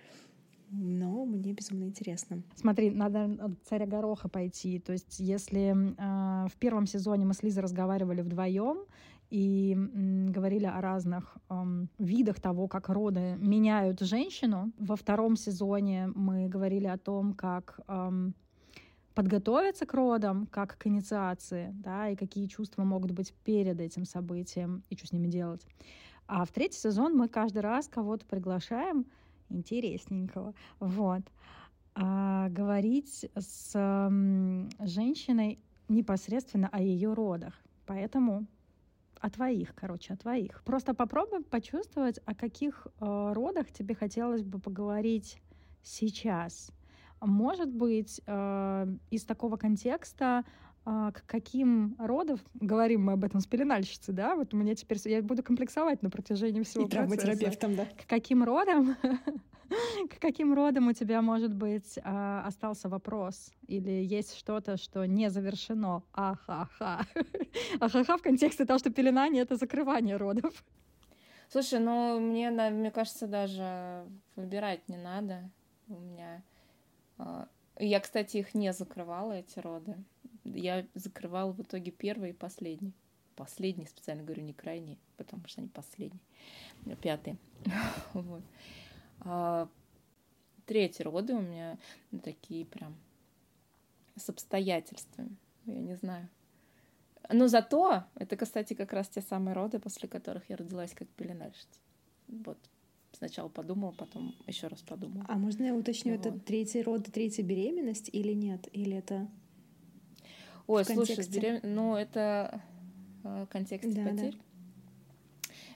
но 0.74 1.26
мне 1.26 1.54
безумно 1.54 1.84
интересно. 1.84 2.42
Смотри, 2.56 2.90
надо 2.90 3.26
от 3.40 3.52
царя 3.64 3.86
Гороха 3.86 4.28
пойти. 4.28 4.80
То 4.80 4.94
есть, 4.94 5.20
если 5.20 5.74
э, 5.74 6.48
в 6.48 6.56
первом 6.58 6.88
сезоне 6.88 7.26
мы 7.26 7.34
с 7.34 7.44
Лизой 7.44 7.64
разговаривали 7.64 8.22
вдвоем 8.22 8.86
и 9.30 9.74
м, 9.74 10.32
говорили 10.32 10.66
о 10.66 10.82
разных 10.82 11.38
эм, 11.50 11.90
видах 12.00 12.40
того, 12.40 12.68
как 12.68 12.90
роды 12.90 13.36
меняют 13.40 14.00
женщину, 14.02 14.72
во 14.78 14.96
втором 14.96 15.36
сезоне 15.36 16.12
мы 16.16 16.48
говорили 16.48 16.88
о 16.88 16.98
том, 16.98 17.34
как 17.34 17.80
эм, 17.88 18.36
подготовиться 19.14 19.86
к 19.86 19.94
родам, 19.94 20.48
как 20.48 20.78
к 20.78 20.88
инициации, 20.88 21.72
да, 21.74 22.10
и 22.10 22.16
какие 22.16 22.48
чувства 22.48 22.84
могут 22.84 23.12
быть 23.12 23.34
перед 23.44 23.80
этим 23.80 24.06
событием, 24.06 24.84
и 24.90 24.98
что 24.98 25.08
с 25.08 25.12
ними 25.12 25.28
делать. 25.28 25.66
А 26.28 26.46
в 26.46 26.52
третий 26.52 26.80
сезон 26.80 27.16
мы 27.16 27.28
каждый 27.28 27.60
раз 27.60 27.88
кого-то 27.88 28.26
приглашаем 28.26 29.06
интересненького, 29.50 30.54
вот, 30.80 31.22
а, 31.96 32.50
говорить 32.50 33.30
с 33.36 33.72
женщиной 34.80 35.60
непосредственно 35.90 36.70
о 36.72 36.82
ее 36.82 37.14
родах. 37.14 37.54
Поэтому 37.86 38.48
о 39.24 39.30
твоих, 39.30 39.74
короче, 39.74 40.14
о 40.14 40.18
твоих. 40.18 40.62
Просто 40.66 40.94
попробуй 40.94 41.44
почувствовать, 41.44 42.20
о 42.26 42.36
каких 42.36 42.88
э, 43.00 43.32
родах 43.34 43.72
тебе 43.72 43.96
хотелось 43.96 44.44
бы 44.44 44.60
поговорить 44.60 45.42
сейчас. 45.82 46.72
Может 47.22 47.74
быть, 47.74 48.20
э, 48.26 48.88
из 49.12 49.24
такого 49.24 49.56
контекста, 49.56 50.44
к 50.86 51.24
каким 51.26 51.96
родам, 51.98 52.40
говорим 52.56 53.06
мы 53.06 53.14
об 53.14 53.24
этом 53.24 53.40
с 53.40 53.48
пеленальщицей, 53.48 54.14
да, 54.14 54.36
вот 54.36 54.54
у 54.54 54.58
меня 54.58 54.76
теперь, 54.76 54.98
я 55.06 55.22
буду 55.22 55.42
комплексовать 55.44 56.02
на 56.04 56.10
протяжении 56.10 56.62
всего 56.64 56.86
И 56.86 56.90
процесса. 56.90 57.18
травматерапевтом, 57.22 57.76
да. 57.76 57.86
К 57.86 58.06
каким 58.08 58.44
родам, 58.44 58.96
к 60.10 60.20
каким 60.20 60.54
родам 60.54 60.88
у 60.90 60.94
тебя, 60.94 61.22
может 61.22 61.54
быть, 61.54 61.98
а, 62.04 62.44
остался 62.46 62.90
вопрос? 62.90 63.52
Или 63.68 63.92
есть 63.92 64.36
что-то, 64.38 64.76
что 64.78 65.06
не 65.06 65.30
завершено? 65.30 66.04
Ахаха. 66.14 67.06
Ахаха 67.80 68.18
в 68.18 68.22
контексте 68.22 68.66
того, 68.66 68.78
что 68.80 68.90
пеленание— 68.90 69.44
это 69.44 69.56
закрывание 69.56 70.18
родов. 70.18 70.66
Слушай, 71.50 71.80
ну 71.80 72.20
мне, 72.20 72.50
на- 72.52 72.72
мне 72.72 72.92
кажется, 72.92 73.28
даже 73.28 74.04
выбирать 74.36 74.90
не 74.90 74.98
надо. 74.98 75.50
У 75.88 75.94
меня... 76.00 76.44
а, 77.18 77.48
Я, 77.80 78.00
кстати, 78.00 78.38
их 78.38 78.54
не 78.54 78.74
закрывала, 78.74 79.34
эти 79.34 79.60
роды. 79.60 79.96
Я 80.44 80.86
закрывала 80.94 81.52
в 81.52 81.62
итоге 81.62 81.92
первый 81.92 82.32
и 82.32 82.34
последний. 82.34 82.94
Последний, 83.36 83.86
специально 83.86 84.24
говорю, 84.24 84.44
не 84.44 84.54
крайний, 84.54 85.00
потому 85.18 85.48
что 85.48 85.62
они 85.62 85.70
последние. 85.70 86.22
Пятый. 87.02 87.38
Вот. 88.14 88.44
А, 89.22 89.68
Третьи 90.66 91.04
роды 91.04 91.34
у 91.34 91.42
меня 91.42 91.78
такие 92.24 92.66
прям 92.66 92.96
с 94.16 94.30
обстоятельствами. 94.30 95.36
Я 95.66 95.80
не 95.80 95.96
знаю. 95.96 96.30
Но 97.30 97.48
зато 97.48 98.04
это, 98.16 98.36
кстати, 98.38 98.74
как 98.74 98.94
раз 98.94 99.10
те 99.10 99.22
самые 99.22 99.56
роды, 99.56 99.80
после 99.80 100.08
которых 100.08 100.50
я 100.50 100.58
родилась 100.58 100.94
как 100.94 101.08
пеленальщица. 101.10 101.80
Вот. 102.28 102.58
Сначала 103.12 103.50
подумала, 103.50 103.92
потом 103.92 104.36
еще 104.48 104.68
раз 104.68 104.82
подумала. 104.82 105.26
А 105.28 105.38
можно 105.38 105.64
я 105.66 105.76
уточню, 105.76 106.14
это 106.14 106.32
Вот. 106.32 106.46
третий 106.46 106.82
род, 106.82 107.06
третья 107.12 107.44
беременность 107.44 108.10
или 108.12 108.34
нет? 108.34 108.68
Или 108.74 108.98
это... 108.98 109.28
Ой, 110.68 110.84
в 110.84 110.88
слушай, 110.88 111.14
с 111.14 111.16
контексте. 111.18 111.40
берем- 111.40 111.60
ну 111.64 111.96
это 111.96 112.62
э, 113.24 113.44
в 113.44 113.48
контексте 113.48 113.92
Да, 113.94 114.04
да. 114.04 114.10
потерь. 114.12 114.38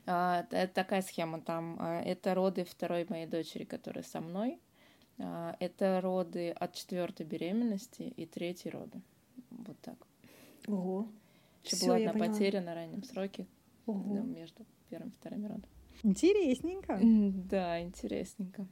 А, 0.05 0.43
т- 0.43 0.55
это 0.57 0.73
такая 0.73 1.01
схема 1.01 1.41
там. 1.41 1.75
а, 1.79 2.01
Это 2.01 2.33
роды 2.33 2.63
второй 2.63 3.05
моей 3.09 3.25
дочери, 3.27 3.65
которая 3.65 4.03
со 4.03 4.21
мной. 4.21 4.59
А, 5.19 5.55
Это 5.59 5.99
роды 6.01 6.51
от 6.51 6.73
четвертой 6.73 7.25
беременности 7.25 8.03
и 8.03 8.25
третьей 8.25 8.71
роды. 8.71 9.01
Вот 9.51 9.77
так. 9.81 9.97
Ого. 10.67 11.07
Еще 11.63 11.75
Всё, 11.75 11.85
была 11.87 11.95
одна 11.97 12.13
поняла. 12.13 12.27
потеря 12.33 12.61
на 12.61 12.73
раннем 12.75 13.03
сроке 13.03 13.45
Ого. 13.85 14.19
между 14.21 14.65
первым 14.89 15.09
и 15.09 15.13
вторым 15.19 15.45
родом. 15.47 15.65
Интересненько. 16.03 16.99
Да, 17.01 17.81
интересненько. 17.81 18.65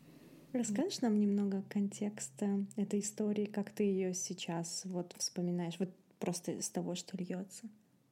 Расскажешь 0.54 1.02
нам 1.02 1.20
немного 1.20 1.64
контекста 1.70 2.64
этой 2.78 3.02
истории, 3.02 3.46
как 3.46 3.72
ты 3.72 3.84
ее 3.84 4.14
сейчас 4.14 4.84
вот 4.86 5.14
вспоминаешь, 5.18 5.76
вот 5.80 5.90
просто 6.20 6.54
из 6.54 6.70
того, 6.70 6.96
что 6.96 7.18
льется. 7.18 7.66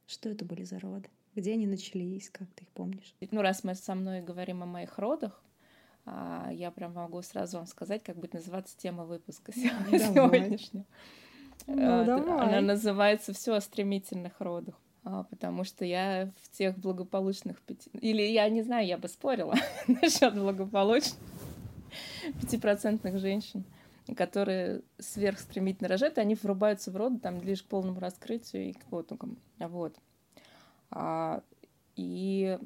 Что 0.08 0.30
это 0.30 0.46
были 0.46 0.64
за 0.64 0.80
роды? 0.80 1.10
Где 1.36 1.54
они 1.54 1.66
начались, 1.66 2.30
как 2.30 2.48
ты 2.56 2.64
их 2.64 2.70
помнишь? 2.70 3.16
Ну, 3.32 3.42
раз 3.42 3.64
мы 3.64 3.76
со 3.76 3.96
мной 3.96 4.22
говорим 4.22 4.62
о 4.62 4.68
моих 4.68 5.00
родах, 5.00 5.42
а, 6.06 6.50
я 6.52 6.70
прям 6.72 6.94
могу 6.94 7.22
сразу 7.22 7.58
вам 7.58 7.68
сказать, 7.68 8.04
как 8.04 8.18
будет 8.18 8.34
называться 8.34 8.78
тема 8.78 9.06
выпуска 9.06 9.52
Давай. 9.56 10.00
сегодняшнего. 10.00 10.86
Ну, 11.66 12.02
А, 12.02 12.04
давай. 12.04 12.50
Она 12.50 12.62
называется 12.62 13.34
«Все 13.34 13.54
о 13.54 13.62
стремительных 13.62 14.40
родах». 14.40 14.76
А, 15.06 15.24
Потому 15.24 15.64
что 15.64 15.86
я 15.86 16.32
в 16.42 16.50
тех 16.50 16.78
благополучных 16.78 17.62
пяти... 17.62 17.90
Или 17.94 18.22
я 18.24 18.48
не 18.50 18.64
знаю, 18.64 18.86
я 18.86 18.98
бы 18.98 19.08
спорила 19.08 19.56
насчет 19.88 20.34
благополучных 20.36 21.18
пятипроцентных 22.42 23.20
женщин, 23.20 23.64
которые 24.16 24.82
сверхстремительно 25.00 25.88
рожают, 25.88 26.18
и 26.18 26.22
они 26.22 26.36
врубаются 26.36 26.92
в 26.92 26.98
роды 26.98 27.20
там 27.20 27.42
лишь 27.42 27.64
к 27.64 27.68
полному 27.68 28.00
раскрытию 28.00 28.70
и 28.70 28.74
к 28.74 28.86
потугам. 28.86 29.38
Вот. 29.60 29.96
А, 30.92 31.42
и 31.96 32.60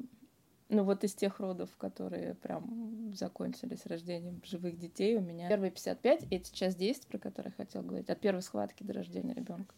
ну 0.68 0.82
вот 0.84 1.04
из 1.04 1.14
тех 1.14 1.40
родов, 1.40 1.70
которые 1.78 2.34
прям 2.34 3.12
закончились 3.14 3.86
рождением 3.86 4.42
живых 4.44 4.78
детей, 4.78 5.16
у 5.16 5.20
меня 5.20 5.48
первые 5.48 5.70
55, 5.70 6.26
эти 6.30 6.52
час 6.52 6.74
10, 6.74 7.06
про 7.06 7.18
которые 7.18 7.54
я 7.56 7.64
хотела 7.64 7.82
говорить, 7.82 8.10
от 8.10 8.20
первой 8.20 8.42
схватки 8.42 8.82
до 8.82 8.92
рождения 8.92 9.32
ребенка. 9.32 9.74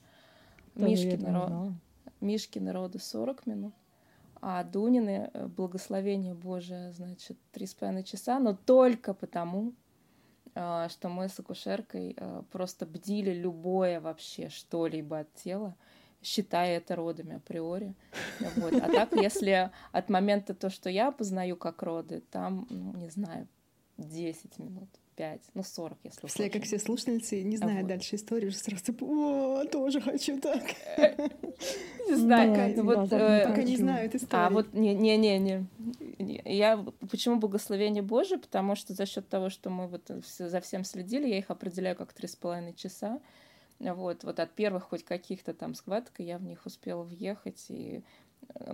Мишкины, 0.74 1.32
ро-. 1.32 1.72
Мишкины 2.20 2.72
роды 2.72 2.98
40 2.98 3.46
минут, 3.46 3.74
а 4.40 4.64
Дунины, 4.64 5.30
э, 5.32 5.46
благословение 5.46 6.34
Божие, 6.34 6.92
значит, 6.92 7.38
3,5 7.52 8.02
часа, 8.02 8.38
но 8.38 8.54
только 8.54 9.14
потому, 9.14 9.74
что 10.54 11.08
мы 11.08 11.28
с 11.28 11.38
акушеркой 11.38 12.16
а, 12.18 12.42
просто 12.50 12.86
бдили 12.86 13.32
любое 13.32 14.00
вообще 14.00 14.48
что-либо 14.48 15.20
от 15.20 15.34
тела, 15.34 15.74
считая 16.22 16.76
это 16.76 16.96
родами 16.96 17.36
априори. 17.36 17.94
Вот. 18.56 18.74
А 18.74 18.88
так, 18.88 19.12
если 19.14 19.70
от 19.92 20.08
момента 20.08 20.54
то, 20.54 20.70
что 20.70 20.90
я 20.90 21.10
познаю 21.12 21.56
как 21.56 21.82
роды, 21.82 22.22
там, 22.30 22.66
ну, 22.70 22.94
не 22.96 23.08
знаю, 23.08 23.48
10 23.96 24.58
минут. 24.58 24.88
45, 25.16 25.40
ну 25.54 25.62
40, 25.62 25.98
если 26.04 26.26
Все, 26.26 26.50
как 26.50 26.64
все 26.64 26.78
слушательницы, 26.78 27.42
не 27.42 27.56
знаю 27.56 27.80
вот. 27.80 27.88
дальше 27.88 28.16
историю, 28.16 28.48
уже 28.48 28.58
сразу, 28.58 28.92
о, 29.00 29.64
тоже 29.64 30.00
хочу 30.00 30.40
так. 30.40 30.62
Не 32.08 32.16
знаю, 32.16 32.82
вот, 32.82 33.12
э, 33.12 33.46
пока 33.46 33.62
не 33.62 33.76
знаю 33.76 34.06
эту 34.06 34.16
историю. 34.16 34.46
А 34.46 34.50
вот 34.50 34.72
не-не-не, 34.72 35.66
я 36.18 36.84
почему 37.08 37.36
благословение 37.36 38.02
Божие, 38.02 38.38
потому 38.38 38.74
что 38.74 38.94
за 38.94 39.06
счет 39.06 39.28
того, 39.28 39.48
что 39.48 39.70
мы 39.70 39.86
вот 39.86 40.10
за 40.38 40.60
всем 40.60 40.82
следили, 40.84 41.28
я 41.28 41.38
их 41.38 41.50
определяю 41.50 41.94
как 41.94 42.12
три 42.12 42.26
с 42.26 42.34
половиной 42.34 42.74
часа, 42.74 43.20
вот, 43.78 44.24
вот 44.24 44.40
от 44.40 44.50
первых 44.52 44.84
хоть 44.84 45.04
каких-то 45.04 45.54
там 45.54 45.74
схваток 45.74 46.14
я 46.18 46.38
в 46.38 46.42
них 46.42 46.66
успела 46.66 47.02
въехать 47.02 47.66
и 47.68 48.02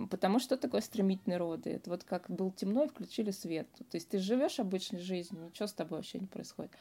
потому 0.09 0.39
что 0.39 0.57
такое 0.57 0.81
стремительные 0.81 1.37
роды. 1.37 1.71
Это 1.71 1.89
вот 1.89 2.03
как 2.03 2.29
был 2.29 2.51
темно 2.51 2.85
и 2.85 2.87
включили 2.87 3.31
свет. 3.31 3.67
То 3.89 3.95
есть 3.95 4.09
ты 4.09 4.19
живешь 4.19 4.59
обычной 4.59 4.99
жизнью, 4.99 5.45
ничего 5.45 5.67
с 5.67 5.73
тобой 5.73 5.99
вообще 5.99 6.19
не 6.19 6.27
происходит. 6.27 6.71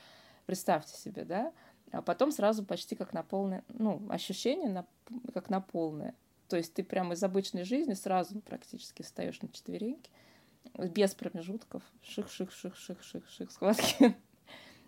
Представьте 0.47 0.97
себе, 0.97 1.25
да? 1.25 1.53
А 1.93 2.03
потом 2.03 2.33
сразу 2.33 2.65
почти 2.65 2.97
как 2.97 3.13
на 3.13 3.23
полное, 3.23 3.65
ну, 3.69 4.03
ощущение 4.11 4.69
на, 4.69 4.87
как 5.33 5.51
на 5.51 5.61
полное. 5.61 6.15
То 6.49 6.57
есть 6.57 6.75
ты 6.75 6.85
прямо 6.85 7.15
из 7.15 7.23
обычной 7.23 7.65
жизни 7.65 7.95
сразу 7.95 8.41
практически 8.41 9.03
встаешь 9.03 9.41
на 9.43 9.49
четвереньки, 9.49 10.11
без 10.75 11.15
промежутков, 11.15 11.83
ших-ших-ших-ших-ших-ших, 12.03 13.51
схватки. 13.51 14.17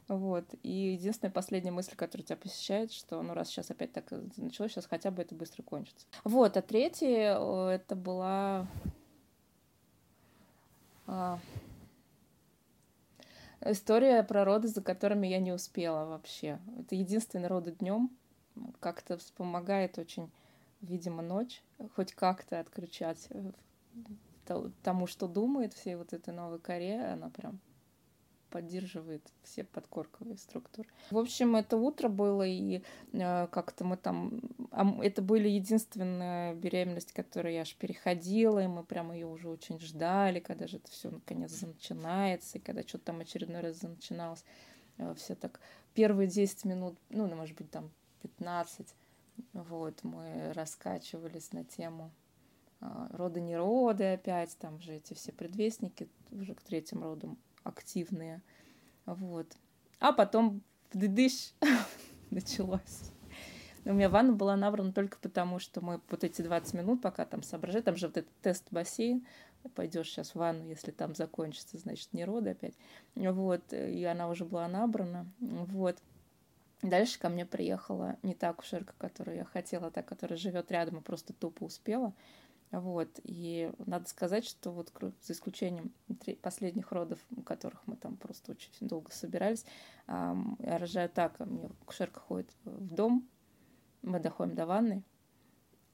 Вот. 0.08 0.46
И 0.62 0.94
единственная 0.94 1.30
последняя 1.30 1.70
мысль, 1.70 1.94
которая 1.94 2.24
тебя 2.24 2.36
посещает, 2.36 2.92
что 2.92 3.20
ну 3.22 3.34
раз 3.34 3.48
сейчас 3.48 3.70
опять 3.70 3.92
так 3.92 4.10
началось, 4.38 4.72
сейчас 4.72 4.86
хотя 4.86 5.10
бы 5.10 5.22
это 5.22 5.34
быстро 5.34 5.62
кончится. 5.62 6.06
Вот. 6.24 6.56
А 6.56 6.62
третье, 6.62 7.38
это 7.70 7.94
была 7.94 8.66
а, 11.06 11.38
история 13.60 14.22
про 14.22 14.44
роды, 14.44 14.68
за 14.68 14.82
которыми 14.82 15.26
я 15.26 15.40
не 15.40 15.52
успела 15.52 16.06
вообще. 16.06 16.58
Это 16.78 16.94
единственный 16.94 17.48
роды 17.48 17.72
днем. 17.72 18.10
Как-то 18.80 19.18
помогает 19.36 19.98
очень, 19.98 20.30
видимо, 20.80 21.22
ночь 21.22 21.62
хоть 21.94 22.12
как-то 22.12 22.60
отключать 22.60 23.28
э, 23.30 24.70
тому, 24.82 25.06
что 25.06 25.28
думает 25.28 25.74
всей 25.74 25.94
вот 25.94 26.12
этой 26.12 26.34
новой 26.34 26.58
коре, 26.58 27.00
она 27.04 27.30
прям 27.30 27.60
поддерживает 28.50 29.22
все 29.42 29.64
подкорковые 29.64 30.36
структуры. 30.36 30.88
В 31.10 31.18
общем, 31.18 31.56
это 31.56 31.76
утро 31.76 32.08
было, 32.08 32.46
и 32.46 32.82
э, 33.12 33.46
как-то 33.48 33.84
мы 33.84 33.96
там... 33.96 34.40
Это 35.00 35.22
были 35.22 35.48
единственная 35.48 36.54
беременность, 36.54 37.12
которую 37.12 37.54
я 37.54 37.62
аж 37.62 37.74
переходила, 37.74 38.62
и 38.62 38.66
мы 38.66 38.84
прямо 38.84 39.14
ее 39.14 39.26
уже 39.26 39.48
очень 39.48 39.78
ждали, 39.80 40.40
когда 40.40 40.66
же 40.66 40.78
это 40.78 40.90
все 40.90 41.10
наконец 41.10 41.60
начинается, 41.62 42.58
и 42.58 42.60
когда 42.60 42.82
что-то 42.82 43.06
там 43.06 43.20
очередной 43.20 43.60
раз 43.60 43.82
начиналось. 43.82 44.44
Э, 44.98 45.14
все 45.16 45.34
так 45.34 45.60
первые 45.94 46.28
10 46.28 46.64
минут, 46.64 46.98
ну, 47.08 47.26
ну, 47.26 47.36
может 47.36 47.56
быть, 47.56 47.70
там 47.70 47.90
15, 48.22 48.94
вот, 49.52 50.02
мы 50.02 50.52
раскачивались 50.52 51.52
на 51.52 51.64
тему 51.64 52.10
э, 52.80 52.86
роды 53.12 53.40
не 53.40 53.56
роды 53.56 54.12
опять, 54.12 54.56
там 54.58 54.80
же 54.80 54.94
эти 54.94 55.14
все 55.14 55.32
предвестники 55.32 56.08
уже 56.30 56.54
к 56.54 56.60
третьим 56.60 57.02
родам 57.02 57.38
активные. 57.68 58.42
Вот. 59.06 59.46
А 60.00 60.12
потом 60.12 60.62
дыдыш 60.92 61.52
началось. 62.30 63.12
У 63.84 63.92
меня 63.92 64.10
ванна 64.10 64.32
была 64.32 64.56
набрана 64.56 64.92
только 64.92 65.18
потому, 65.18 65.58
что 65.58 65.80
мы 65.80 66.00
вот 66.10 66.24
эти 66.24 66.42
20 66.42 66.74
минут, 66.74 67.00
пока 67.00 67.24
там 67.24 67.42
соображаем, 67.42 67.84
там 67.84 67.96
же 67.96 68.08
вот 68.08 68.18
этот 68.18 68.32
тест-бассейн, 68.42 69.26
пойдешь 69.74 70.08
сейчас 70.08 70.30
в 70.30 70.36
ванну, 70.36 70.64
если 70.64 70.90
там 70.90 71.14
закончится, 71.14 71.78
значит, 71.78 72.12
не 72.12 72.24
роды 72.24 72.50
опять. 72.50 72.74
Вот, 73.14 73.72
и 73.72 74.04
она 74.04 74.28
уже 74.28 74.44
была 74.44 74.68
набрана. 74.68 75.26
Вот. 75.40 75.98
Дальше 76.82 77.18
ко 77.18 77.28
мне 77.28 77.44
приехала 77.44 78.16
не 78.22 78.34
та 78.34 78.50
акушерка, 78.50 78.94
которую 78.98 79.36
я 79.36 79.44
хотела, 79.44 79.88
а 79.88 79.90
та, 79.90 80.02
которая 80.02 80.38
живет 80.38 80.70
рядом 80.70 80.98
и 80.98 81.02
просто 81.02 81.32
тупо 81.32 81.64
успела. 81.64 82.12
Вот, 82.70 83.08
и 83.24 83.72
надо 83.86 84.08
сказать, 84.08 84.44
что 84.44 84.70
вот 84.70 84.92
за 85.22 85.32
исключением 85.32 85.92
последних 86.42 86.92
родов, 86.92 87.18
у 87.34 87.42
которых 87.42 87.86
мы 87.86 87.96
там 87.96 88.16
просто 88.16 88.52
очень 88.52 88.70
долго 88.80 89.10
собирались, 89.10 89.64
я 90.06 90.78
рожаю 90.78 91.08
так, 91.08 91.38
мне 91.40 91.70
кушерка 91.86 92.20
ходит 92.20 92.50
в 92.64 92.94
дом, 92.94 93.26
мы 94.02 94.20
доходим 94.20 94.54
до 94.54 94.66
ванны 94.66 95.02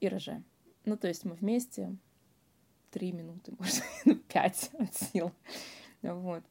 и 0.01 0.09
рожаем. 0.09 0.43
Ну, 0.83 0.97
то 0.97 1.07
есть 1.07 1.23
мы 1.23 1.35
вместе 1.35 1.95
три 2.91 3.11
минуты, 3.11 3.53
может, 3.59 3.83
ну, 4.05 4.15
пять 4.15 4.69
от 4.79 4.93
сил. 4.95 5.31
Вот. 6.01 6.43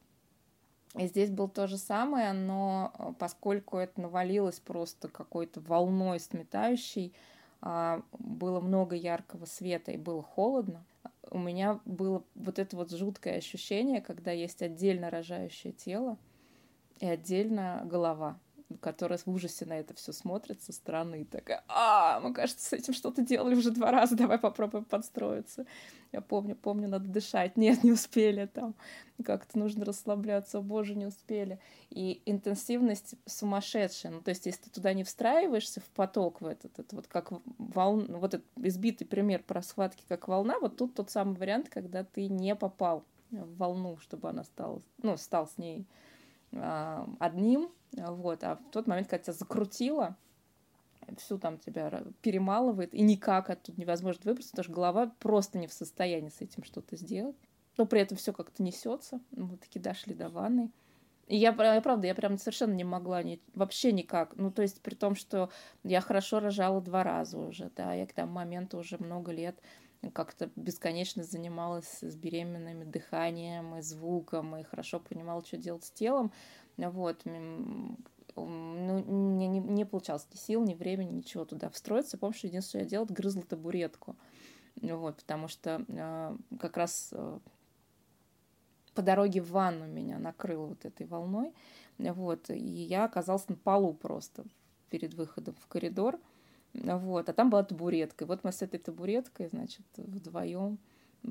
И 0.97 1.07
здесь 1.07 1.29
был 1.29 1.49
то 1.49 1.67
же 1.67 1.77
самое, 1.77 2.31
но 2.31 3.15
поскольку 3.19 3.77
это 3.77 3.99
навалилось 3.99 4.59
просто 4.59 5.09
какой-то 5.09 5.59
волной 5.59 6.19
сметающей, 6.19 7.13
было 7.61 8.59
много 8.59 8.95
яркого 8.95 9.45
света 9.45 9.91
и 9.91 9.97
было 9.97 10.21
холодно, 10.21 10.85
у 11.31 11.39
меня 11.39 11.79
было 11.85 12.23
вот 12.35 12.59
это 12.59 12.75
вот 12.75 12.91
жуткое 12.91 13.37
ощущение, 13.37 14.01
когда 14.01 14.31
есть 14.31 14.61
отдельно 14.61 15.09
рожающее 15.09 15.73
тело 15.73 16.17
и 16.99 17.07
отдельно 17.07 17.81
голова 17.85 18.39
которая 18.81 19.19
в 19.19 19.27
ужасе 19.27 19.65
на 19.65 19.79
это 19.79 19.93
все 19.93 20.11
смотрит 20.11 20.61
со 20.61 20.73
стороны, 20.73 21.21
и 21.21 21.25
такая, 21.25 21.63
а, 21.67 22.19
мы, 22.19 22.33
кажется, 22.33 22.65
с 22.67 22.73
этим 22.73 22.93
что-то 22.93 23.21
делали 23.21 23.55
уже 23.55 23.71
два 23.71 23.91
раза, 23.91 24.15
давай 24.15 24.39
попробуем 24.39 24.85
подстроиться. 24.85 25.65
Я 26.11 26.21
помню, 26.21 26.55
помню, 26.55 26.87
надо 26.87 27.07
дышать, 27.07 27.57
нет, 27.57 27.83
не 27.83 27.91
успели 27.91 28.45
там, 28.45 28.73
как-то 29.23 29.59
нужно 29.59 29.85
расслабляться, 29.85 30.59
о 30.59 30.61
боже, 30.61 30.95
не 30.95 31.05
успели. 31.05 31.59
И 31.89 32.21
интенсивность 32.25 33.15
сумасшедшая, 33.25 34.11
ну, 34.11 34.21
то 34.21 34.29
есть, 34.29 34.45
если 34.45 34.63
ты 34.63 34.69
туда 34.69 34.93
не 34.93 35.03
встраиваешься 35.03 35.81
в 35.81 35.89
поток, 35.89 36.41
в 36.41 36.45
этот, 36.45 36.79
это 36.79 36.95
вот 36.95 37.07
как 37.07 37.31
волна, 37.57 38.17
вот 38.17 38.33
этот 38.33 38.47
избитый 38.57 39.05
пример 39.05 39.43
про 39.43 39.61
схватки 39.61 40.03
как 40.07 40.27
волна, 40.27 40.59
вот 40.59 40.77
тут 40.77 40.95
тот 40.95 41.09
самый 41.09 41.35
вариант, 41.37 41.69
когда 41.69 42.03
ты 42.03 42.27
не 42.27 42.55
попал 42.55 43.03
в 43.31 43.57
волну, 43.57 43.97
чтобы 43.97 44.29
она 44.29 44.43
стала, 44.43 44.81
ну, 45.01 45.17
стал 45.17 45.47
с 45.47 45.57
ней 45.57 45.85
а, 46.53 47.07
одним, 47.19 47.69
вот, 47.97 48.43
а 48.43 48.55
в 48.55 48.71
тот 48.71 48.87
момент, 48.87 49.07
когда 49.07 49.23
тебя 49.23 49.33
закрутило, 49.33 50.17
всю 51.17 51.37
там 51.37 51.57
тебя 51.57 52.03
перемалывает, 52.21 52.93
и 52.93 53.01
никак 53.01 53.49
оттуда 53.49 53.79
невозможно 53.79 54.21
выбраться, 54.25 54.51
потому 54.51 54.63
что 54.63 54.73
голова 54.73 55.13
просто 55.19 55.57
не 55.57 55.67
в 55.67 55.73
состоянии 55.73 56.29
с 56.29 56.41
этим 56.41 56.63
что-то 56.63 56.95
сделать. 56.95 57.35
Но 57.77 57.85
при 57.85 58.01
этом 58.01 58.17
все 58.17 58.33
как-то 58.33 58.63
несется. 58.63 59.19
Мы 59.31 59.57
таки 59.57 59.79
дошли 59.79 60.13
до 60.13 60.29
ванны. 60.29 60.71
И 61.27 61.35
я, 61.35 61.55
я, 61.57 61.81
правда, 61.81 62.07
я 62.07 62.15
прям 62.15 62.37
совершенно 62.37 62.73
не 62.73 62.83
могла 62.83 63.23
ни, 63.23 63.41
вообще 63.53 63.91
никак. 63.91 64.35
Ну, 64.35 64.51
то 64.51 64.61
есть, 64.61 64.81
при 64.81 64.93
том, 64.93 65.15
что 65.15 65.49
я 65.83 65.99
хорошо 65.99 66.39
рожала 66.39 66.81
два 66.81 67.03
раза 67.03 67.39
уже, 67.39 67.71
да, 67.75 67.93
я 67.93 68.05
к 68.05 68.13
тому 68.13 68.31
моменту 68.31 68.77
уже 68.77 68.97
много 68.97 69.31
лет 69.31 69.59
как-то 70.13 70.51
бесконечно 70.55 71.23
занималась 71.23 71.97
с 72.01 72.15
беременными 72.15 72.83
дыханием 72.83 73.75
и 73.75 73.81
звуком, 73.81 74.55
и 74.55 74.63
хорошо 74.63 74.99
понимала, 74.99 75.43
что 75.43 75.57
делать 75.57 75.83
с 75.83 75.91
телом. 75.91 76.31
Вот. 76.77 77.21
Ну, 77.25 77.97
мне 78.35 79.47
не, 79.47 79.59
не 79.59 79.85
получалось 79.85 80.27
ни 80.33 80.37
сил, 80.37 80.63
ни 80.63 80.73
времени, 80.73 81.17
ничего 81.17 81.45
туда 81.45 81.69
встроиться. 81.69 82.17
Помню, 82.17 82.35
что 82.35 82.47
единственное, 82.47 82.83
что 82.83 82.85
я 82.85 82.89
делала, 82.89 83.07
грызла 83.07 83.43
табуретку. 83.43 84.15
Вот, 84.81 85.17
потому 85.17 85.47
что 85.47 85.85
э, 85.87 86.37
как 86.59 86.75
раз 86.75 87.13
э, 87.13 87.39
по 88.93 89.01
дороге 89.01 89.41
в 89.41 89.51
ванну 89.51 89.87
меня 89.87 90.19
накрыло 90.19 90.67
вот 90.67 90.83
этой 90.83 91.05
волной. 91.05 91.53
Вот, 91.97 92.49
и 92.49 92.57
я 92.57 93.05
оказалась 93.05 93.47
на 93.47 93.55
полу 93.55 93.93
просто 93.93 94.43
перед 94.89 95.13
выходом 95.13 95.55
в 95.55 95.67
коридор. 95.67 96.19
Вот, 96.73 97.29
а 97.29 97.33
там 97.33 97.49
была 97.49 97.63
табуретка. 97.63 98.25
И 98.25 98.27
вот 98.27 98.43
мы 98.43 98.51
с 98.51 98.61
этой 98.61 98.79
табуреткой, 98.79 99.47
значит, 99.47 99.85
вдвоем 99.95 100.77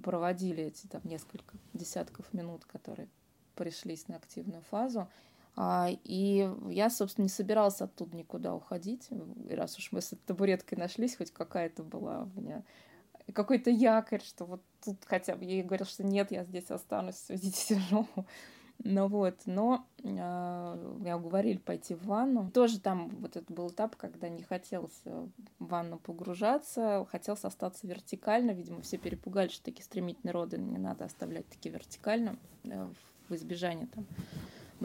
проводили 0.03 0.65
эти 0.65 0.87
там 0.87 1.03
несколько 1.05 1.57
десятков 1.73 2.33
минут, 2.33 2.65
которые 2.65 3.09
пришлись 3.55 4.09
на 4.09 4.17
активную 4.17 4.63
фазу. 4.63 5.09
А, 5.57 5.89
и 6.05 6.51
я, 6.69 6.91
собственно, 6.91 7.25
не 7.25 7.29
собиралась 7.29 7.81
оттуда 7.81 8.17
никуда 8.17 8.55
уходить. 8.55 9.09
И 9.49 9.55
раз 9.55 9.79
уж 9.79 9.93
мы 9.93 10.01
с 10.01 10.13
этой 10.13 10.27
табуреткой 10.27 10.79
нашлись, 10.79 11.17
хоть 11.17 11.31
какая-то 11.31 11.83
была 11.83 12.29
у 12.35 12.41
меня 12.41 12.65
какой-то 13.33 13.71
якорь, 13.71 14.23
что 14.23 14.45
вот 14.45 14.63
тут 14.85 14.99
хотя 15.05 15.37
бы. 15.37 15.45
Я 15.45 15.53
ей 15.53 15.63
говорила, 15.63 15.89
что 15.89 16.05
нет, 16.05 16.31
я 16.31 16.45
здесь 16.45 16.71
останусь, 16.71 17.25
идите 17.29 17.75
тяжело. 17.75 18.09
Ну 18.83 19.07
вот, 19.07 19.37
но 19.47 19.87
э, 20.03 20.09
меня 20.09 21.17
уговорили 21.17 21.59
пойти 21.59 21.95
в 21.95 22.07
ванну. 22.07 22.51
Тоже 22.51 22.81
там 22.81 23.09
вот 23.21 23.37
это 23.37 23.51
был 23.53 23.69
этап, 23.69 23.95
когда 23.95 24.29
не 24.29 24.43
хотелось 24.43 25.01
в 25.05 25.31
ванну 25.61 25.99
погружаться, 25.99 27.07
хотелось 27.09 27.45
остаться 27.45 27.87
вертикально. 27.87 28.51
Видимо, 28.51 28.83
все 28.83 28.99
перепугались, 28.99 29.53
что 29.53 29.67
такие 29.67 29.85
стремительные 29.85 30.33
роды 30.33 30.59
не 30.59 30.79
надо 30.79 31.05
оставлять 31.05 31.49
такие 31.49 31.73
вертикально 31.73 32.37
э, 32.65 32.89
в 33.29 33.35
избежание 33.37 33.87
там 33.87 34.07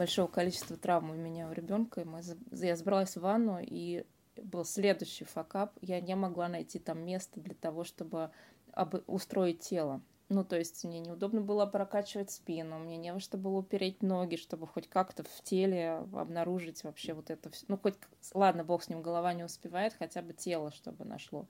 большого 0.00 0.28
количества 0.28 0.78
травм 0.78 1.10
у 1.10 1.14
меня 1.14 1.46
у 1.46 1.52
ребенка. 1.52 2.06
Я 2.52 2.74
забралась 2.74 3.18
в 3.18 3.20
ванну, 3.20 3.58
и 3.60 4.06
был 4.42 4.64
следующий 4.64 5.26
факап. 5.26 5.74
Я 5.82 6.00
не 6.00 6.16
могла 6.16 6.48
найти 6.48 6.78
там 6.78 7.04
место 7.04 7.38
для 7.38 7.54
того, 7.54 7.84
чтобы 7.84 8.30
об, 8.72 8.94
устроить 9.06 9.60
тело. 9.60 10.00
Ну, 10.30 10.42
то 10.42 10.56
есть 10.56 10.84
мне 10.84 11.00
неудобно 11.00 11.42
было 11.42 11.66
прокачивать 11.66 12.30
спину, 12.30 12.78
мне 12.78 12.96
не 12.96 13.12
во 13.12 13.20
что 13.20 13.36
было 13.36 13.58
упереть 13.58 14.00
ноги, 14.00 14.36
чтобы 14.36 14.66
хоть 14.66 14.88
как-то 14.88 15.22
в 15.22 15.42
теле 15.42 16.06
обнаружить 16.14 16.82
вообще 16.82 17.12
вот 17.12 17.28
это 17.28 17.50
все. 17.50 17.66
Ну, 17.68 17.76
хоть, 17.76 17.96
ладно, 18.32 18.64
бог 18.64 18.82
с 18.82 18.88
ним, 18.88 19.02
голова 19.02 19.34
не 19.34 19.44
успевает, 19.44 19.92
хотя 19.92 20.22
бы 20.22 20.32
тело, 20.32 20.70
чтобы 20.70 21.04
нашло 21.04 21.46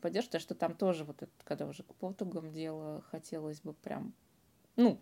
поддержку, 0.00 0.30
потому 0.30 0.40
что 0.40 0.54
там 0.54 0.74
тоже 0.74 1.04
вот 1.04 1.20
это, 1.20 1.32
когда 1.44 1.66
уже 1.66 1.82
к 1.82 1.94
потугам 1.96 2.52
дело, 2.52 3.02
хотелось 3.10 3.60
бы 3.60 3.74
прям, 3.74 4.14
ну, 4.76 4.98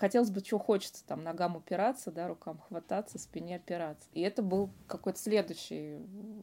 хотелось 0.00 0.30
бы, 0.30 0.40
чего 0.40 0.58
хочется, 0.58 1.04
там, 1.06 1.22
ногам 1.22 1.56
упираться, 1.56 2.10
да, 2.10 2.26
рукам 2.26 2.58
хвататься, 2.58 3.18
спине 3.18 3.56
опираться. 3.56 4.08
И 4.14 4.22
это 4.22 4.42
был 4.42 4.70
какой-то 4.86 5.18
следующий 5.18 5.98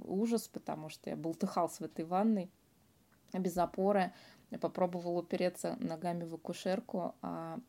ужас, 0.05 0.47
потому 0.47 0.89
что 0.89 1.09
я 1.09 1.15
болтыхался 1.15 1.83
в 1.83 1.85
этой 1.87 2.05
ванной 2.05 2.51
без 3.33 3.57
опоры, 3.57 4.13
я 4.51 4.59
попробовала 4.59 5.19
упереться 5.19 5.75
ногами 5.79 6.23
в 6.23 6.35
акушерку, 6.35 7.15
а 7.21 7.59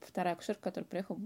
вторая 0.00 0.34
акушерка, 0.34 0.64
которая 0.64 0.86
приехала, 0.86 1.18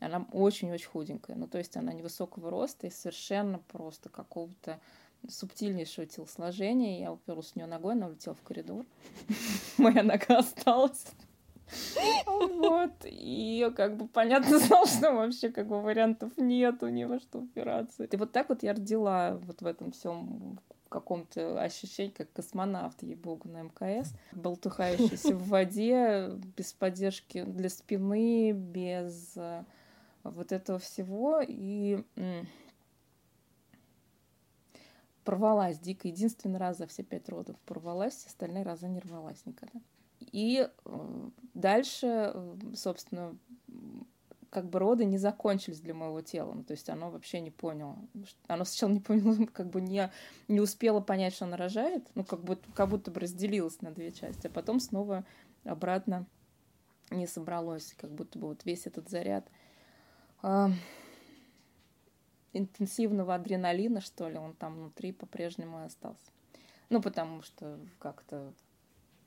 она 0.00 0.26
очень-очень 0.32 0.88
худенькая. 0.88 1.36
Ну, 1.36 1.46
то 1.46 1.58
есть 1.58 1.76
она 1.76 1.92
невысокого 1.92 2.50
роста 2.50 2.86
и 2.86 2.90
совершенно 2.90 3.58
просто 3.58 4.08
какого-то 4.08 4.80
субтильнейшего 5.28 6.06
телосложения. 6.06 7.00
Я 7.00 7.12
уперлась 7.12 7.48
с 7.48 7.56
нее 7.56 7.66
ногой, 7.66 7.92
она 7.92 8.06
улетела 8.08 8.34
в 8.34 8.42
коридор. 8.42 8.86
Моя 9.78 10.02
нога 10.02 10.38
осталась. 10.38 11.04
Вот. 12.26 12.92
И 13.04 13.70
как 13.76 13.96
бы 13.96 14.08
понятно 14.08 14.58
стало, 14.60 14.86
что 14.86 15.12
вообще 15.12 15.50
как 15.50 15.66
бы 15.66 15.80
вариантов 15.80 16.32
нет 16.36 16.82
у 16.82 16.88
него, 16.88 17.18
что 17.18 17.38
упираться. 17.38 18.04
И 18.04 18.16
вот 18.16 18.32
так 18.32 18.48
вот 18.48 18.62
я 18.62 18.72
родила 18.72 19.38
вот 19.42 19.62
в 19.62 19.66
этом 19.66 19.92
всем 19.92 20.58
каком-то 20.88 21.62
ощущении, 21.62 22.10
как 22.10 22.32
космонавт, 22.32 23.02
ей-богу, 23.02 23.48
на 23.48 23.62
МКС, 23.62 24.12
болтыхающийся 24.32 25.36
в 25.36 25.48
воде, 25.48 26.30
без 26.56 26.72
поддержки 26.72 27.44
для 27.44 27.70
спины, 27.70 28.50
без 28.50 29.36
э, 29.36 29.64
вот 30.24 30.50
этого 30.50 30.80
всего. 30.80 31.40
И 31.46 32.04
порвалась 35.24 35.78
дико. 35.78 36.08
Единственный 36.08 36.58
раз 36.58 36.78
за 36.78 36.86
все 36.86 37.04
пять 37.04 37.28
родов 37.28 37.56
порвалась, 37.64 38.26
остальные 38.26 38.64
разы 38.64 38.88
не 38.88 38.98
рвалась 38.98 39.46
никогда. 39.46 39.80
И 40.20 40.68
дальше, 41.54 42.34
собственно, 42.74 43.36
как 44.50 44.68
бы 44.68 44.80
роды 44.80 45.04
не 45.04 45.16
закончились 45.16 45.80
для 45.80 45.94
моего 45.94 46.20
тела. 46.20 46.52
Ну, 46.52 46.64
то 46.64 46.72
есть 46.72 46.88
оно 46.90 47.10
вообще 47.10 47.40
не 47.40 47.50
поняло. 47.50 47.98
Оно 48.48 48.64
сначала 48.64 48.90
не 48.90 49.00
поняло, 49.00 49.46
как 49.52 49.70
бы 49.70 49.80
не, 49.80 50.10
не 50.48 50.60
успело 50.60 51.00
понять, 51.00 51.34
что 51.34 51.44
она 51.44 51.56
рожает. 51.56 52.08
Ну, 52.14 52.24
как, 52.24 52.42
будто, 52.42 52.68
как 52.72 52.88
будто 52.88 53.10
бы 53.10 53.20
разделилось 53.20 53.80
на 53.80 53.92
две 53.92 54.10
части. 54.10 54.48
А 54.48 54.50
потом 54.50 54.80
снова 54.80 55.24
обратно 55.64 56.26
не 57.10 57.26
собралось. 57.26 57.94
Как 57.96 58.10
будто 58.10 58.38
бы 58.38 58.48
вот 58.48 58.64
весь 58.64 58.86
этот 58.86 59.08
заряд 59.08 59.48
э, 60.42 60.68
интенсивного 62.52 63.36
адреналина, 63.36 64.00
что 64.00 64.28
ли, 64.28 64.36
он 64.36 64.54
там 64.54 64.74
внутри 64.74 65.12
по-прежнему 65.12 65.84
остался. 65.84 66.32
Ну, 66.88 67.00
потому 67.00 67.42
что 67.42 67.78
как-то 68.00 68.52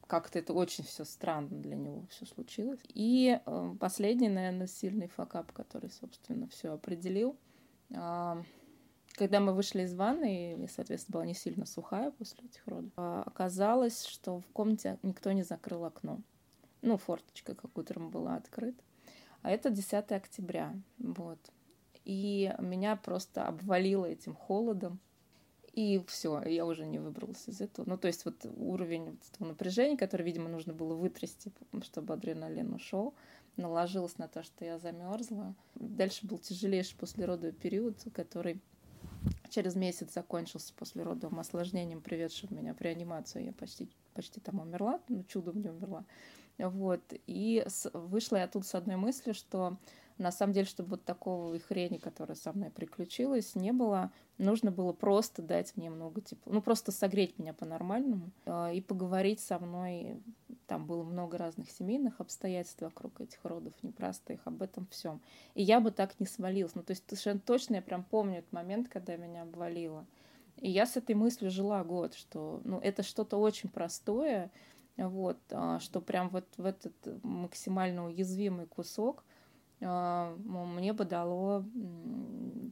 как-то 0.08 0.40
это 0.40 0.54
очень 0.54 0.84
все 0.84 1.06
странно 1.06 1.50
для 1.50 1.76
него 1.76 2.06
все 2.10 2.26
случилось. 2.26 2.80
И 2.90 3.40
э, 3.46 3.76
последний, 3.80 4.30
наверное, 4.30 4.68
сильный 4.68 5.08
факап, 5.08 5.52
который, 5.52 5.90
собственно, 5.90 6.48
все 6.48 6.74
определил. 6.74 7.38
Э, 7.90 8.42
когда 9.14 9.40
мы 9.40 9.54
вышли 9.54 9.84
из 9.84 9.94
ванны, 9.94 10.64
и, 10.64 10.68
соответственно, 10.68 11.14
была 11.14 11.26
не 11.26 11.34
сильно 11.34 11.66
сухая 11.66 12.12
после 12.12 12.46
этих 12.46 12.66
родов, 12.68 12.92
э, 12.98 13.24
оказалось, 13.26 14.06
что 14.06 14.40
в 14.40 14.48
комнате 14.48 14.98
никто 15.04 15.32
не 15.32 15.44
закрыл 15.44 15.86
окно. 15.86 16.20
Ну, 16.82 16.98
форточка, 16.98 17.56
как 17.56 17.78
утром 17.78 18.10
была 18.10 18.36
открыта. 18.36 18.84
А 19.42 19.52
это 19.52 19.70
10 19.70 20.12
октября. 20.12 20.74
Вот. 20.98 21.40
И 22.06 22.54
меня 22.60 22.96
просто 22.96 23.46
обвалило 23.48 24.06
этим 24.06 24.36
холодом. 24.36 25.00
И 25.74 26.04
все, 26.08 26.40
я 26.44 26.66
уже 26.68 26.86
не 26.86 27.00
выбралась 27.00 27.48
из 27.48 27.60
этого. 27.60 27.90
Ну, 27.90 27.98
то 27.98 28.08
есть 28.08 28.26
вот 28.26 28.46
уровень 28.58 29.06
вот 29.06 29.20
этого 29.32 29.48
напряжения, 29.48 29.98
который, 29.98 30.24
видимо, 30.24 30.48
нужно 30.48 30.72
было 30.72 30.94
вытрясти, 30.94 31.52
чтобы 31.82 32.14
адреналин 32.14 32.74
ушел, 32.74 33.16
наложилось 33.58 34.20
на 34.20 34.28
то, 34.28 34.44
что 34.44 34.66
я 34.66 34.78
замерзла. 34.78 35.56
Дальше 35.74 36.28
был 36.28 36.38
тяжелейший 36.38 36.96
послеродовый 36.98 37.54
период, 37.54 37.98
который 38.14 38.62
через 39.50 39.76
месяц 39.76 40.14
закончился 40.14 40.74
послеродовым 40.76 41.40
осложнением, 41.40 42.02
приведшим 42.02 42.56
меня 42.56 42.76
в 42.76 42.82
реанимацию. 42.82 43.46
Я 43.46 43.54
почти, 43.54 43.90
почти 44.14 44.40
там 44.40 44.60
умерла, 44.60 45.00
ну, 45.08 45.24
чудом 45.24 45.60
не 45.60 45.70
умерла. 45.70 46.06
Вот. 46.60 47.02
И 47.26 47.64
с, 47.66 47.90
вышла 47.94 48.38
я 48.38 48.48
тут 48.48 48.68
с 48.68 48.76
одной 48.76 48.98
мыслью, 48.98 49.34
что 49.34 49.78
на 50.18 50.32
самом 50.32 50.54
деле, 50.54 50.66
чтобы 50.66 50.92
вот 50.92 51.06
такого 51.06 51.58
хрени, 51.60 51.98
которая 51.98 52.36
со 52.36 52.54
мной 52.54 52.70
приключилась, 52.70 53.56
не 53.56 53.72
было, 53.72 54.12
нужно 54.38 54.72
было 54.72 54.94
просто 54.94 55.42
дать 55.42 55.76
мне 55.76 55.90
много 55.90 56.22
тепла. 56.22 56.54
Ну, 56.54 56.62
просто 56.62 56.92
согреть 56.92 57.40
меня 57.40 57.54
по-нормальному 57.54 58.32
э, 58.46 58.76
и 58.76 58.82
поговорить 58.82 59.40
со 59.40 59.60
мной. 59.60 60.22
Там 60.68 60.86
было 60.86 61.04
много 61.04 61.38
разных 61.38 61.70
семейных 61.72 62.20
обстоятельств 62.22 62.82
вокруг 62.82 63.22
этих 63.22 63.44
родов, 63.44 63.74
непростых, 63.82 64.42
об 64.46 64.62
этом 64.62 64.88
всем. 64.88 65.22
И 65.56 65.64
я 65.64 65.80
бы 65.80 65.92
так 65.92 66.20
не 66.20 66.26
свалилась. 66.26 66.76
Ну, 66.76 66.84
то 66.84 66.92
есть 66.92 67.04
совершенно 67.08 67.40
точно 67.40 67.76
я 67.76 67.82
прям 67.82 68.04
помню 68.04 68.40
этот 68.40 68.54
момент, 68.54 68.90
когда 68.90 69.16
меня 69.18 69.44
обвалило. 69.44 70.06
И 70.58 70.70
я 70.70 70.86
с 70.86 70.96
этой 70.96 71.16
мыслью 71.16 71.52
жила 71.52 71.84
год, 71.84 72.14
что 72.14 72.62
ну, 72.64 72.80
это 72.80 73.04
что-то 73.04 73.38
очень 73.38 73.70
простое, 73.70 74.52
вот, 74.98 75.38
а, 75.52 75.80
что 75.80 76.02
прям 76.02 76.30
вот 76.30 76.46
в 76.58 76.66
этот 76.66 76.94
максимально 77.24 78.06
уязвимый 78.06 78.68
кусок 78.68 79.24
мне 79.80 80.94
бы 80.94 81.06
дало 81.06 81.66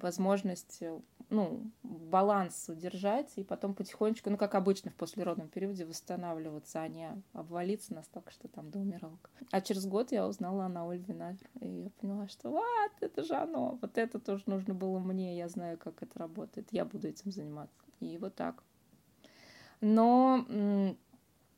возможность 0.01 0.83
ну, 1.31 1.71
баланс 1.81 2.67
удержать 2.67 3.31
и 3.37 3.43
потом 3.43 3.73
потихонечку, 3.73 4.29
ну, 4.29 4.37
как 4.37 4.53
обычно 4.53 4.91
в 4.91 4.95
послеродном 4.95 5.47
периоде, 5.47 5.85
восстанавливаться, 5.85 6.81
а 6.81 6.87
не 6.89 7.09
обвалиться 7.33 7.93
настолько, 7.93 8.31
что 8.31 8.49
там 8.49 8.69
до 8.69 8.79
умиралка. 8.79 9.29
А 9.49 9.61
через 9.61 9.85
год 9.85 10.11
я 10.11 10.27
узнала 10.27 10.65
о 10.65 10.69
Наоль 10.69 10.99
Винавер, 10.99 11.49
и 11.61 11.83
я 11.83 11.89
поняла, 12.01 12.27
что 12.27 12.49
вот, 12.49 12.91
это 12.99 13.23
же 13.23 13.35
оно, 13.35 13.79
вот 13.81 13.97
это 13.97 14.19
тоже 14.19 14.43
нужно 14.45 14.73
было 14.73 14.99
мне, 14.99 15.37
я 15.37 15.47
знаю, 15.47 15.77
как 15.77 16.03
это 16.03 16.19
работает, 16.19 16.67
я 16.71 16.83
буду 16.83 17.07
этим 17.07 17.31
заниматься. 17.31 17.81
И 18.01 18.17
вот 18.17 18.35
так. 18.35 18.61
Но 19.79 20.45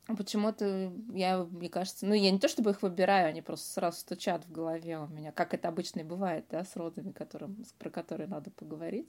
Почему-то 0.05 0.91
я, 1.13 1.45
мне 1.45 1.69
кажется, 1.69 2.05
ну, 2.05 2.13
я 2.13 2.29
не 2.29 2.39
то 2.39 2.49
чтобы 2.49 2.71
их 2.71 2.81
выбираю, 2.81 3.29
они 3.29 3.41
просто 3.41 3.71
сразу 3.71 3.99
стучат 3.99 4.45
в 4.45 4.51
голове 4.51 4.99
у 4.99 5.07
меня, 5.07 5.31
как 5.31 5.53
это 5.53 5.69
обычно 5.69 6.01
и 6.01 6.03
бывает, 6.03 6.45
да, 6.49 6.65
с 6.65 6.75
родами, 6.75 7.11
которым, 7.11 7.63
про 7.79 7.89
которые 7.89 8.27
надо 8.27 8.51
поговорить. 8.51 9.07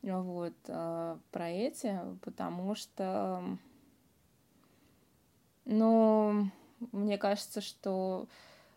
Вот, 0.00 0.54
а, 0.68 1.18
про 1.30 1.50
эти, 1.50 1.98
потому 2.22 2.74
что, 2.74 3.58
ну, 5.66 6.50
мне 6.92 7.18
кажется, 7.18 7.60
что 7.60 8.26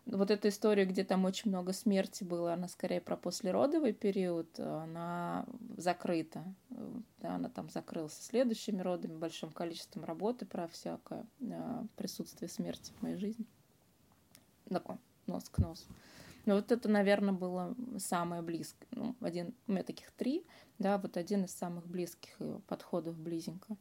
вот 0.06 0.30
эта 0.30 0.48
история, 0.48 0.84
где 0.84 1.04
там 1.04 1.24
очень 1.24 1.50
много 1.50 1.72
смерти 1.72 2.22
было, 2.22 2.52
она 2.52 2.68
скорее 2.68 3.00
про 3.00 3.16
послеродовый 3.16 3.92
период, 3.92 4.58
она 4.58 5.46
закрыта. 5.76 6.44
Да, 7.18 7.34
она 7.34 7.48
там 7.48 7.68
закрылась 7.70 8.14
следующими 8.14 8.80
родами, 8.80 9.18
большим 9.18 9.50
количеством 9.50 10.04
работы 10.04 10.46
про 10.46 10.68
всякое 10.68 11.26
э, 11.40 11.84
присутствие 11.96 12.48
смерти 12.48 12.92
в 12.92 13.02
моей 13.02 13.16
жизни. 13.16 13.46
Такой 14.68 14.96
нос 15.26 15.48
к 15.48 15.58
носу. 15.58 15.86
Но 16.44 16.54
вот 16.54 16.70
это, 16.70 16.88
наверное, 16.88 17.34
было 17.34 17.74
самое 17.98 18.42
близкое. 18.42 18.86
Ну, 18.92 19.16
один, 19.20 19.54
у 19.66 19.72
меня 19.72 19.82
таких 19.82 20.12
три, 20.12 20.46
да, 20.78 20.98
вот 20.98 21.16
один 21.16 21.44
из 21.44 21.50
самых 21.50 21.88
близких 21.88 22.36
подходов 22.68 23.18
близенько 23.18 23.76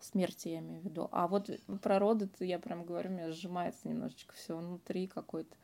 смерти, 0.00 0.48
я 0.48 0.58
имею 0.58 0.82
в 0.82 0.84
виду. 0.84 1.08
А 1.12 1.26
вот 1.28 1.50
про 1.82 1.98
роды, 1.98 2.28
я 2.40 2.58
прям 2.58 2.84
говорю, 2.84 3.10
у 3.10 3.12
меня 3.12 3.32
сжимается 3.32 3.88
немножечко 3.88 4.34
все 4.34 4.56
внутри 4.56 5.06
какой-то. 5.06 5.56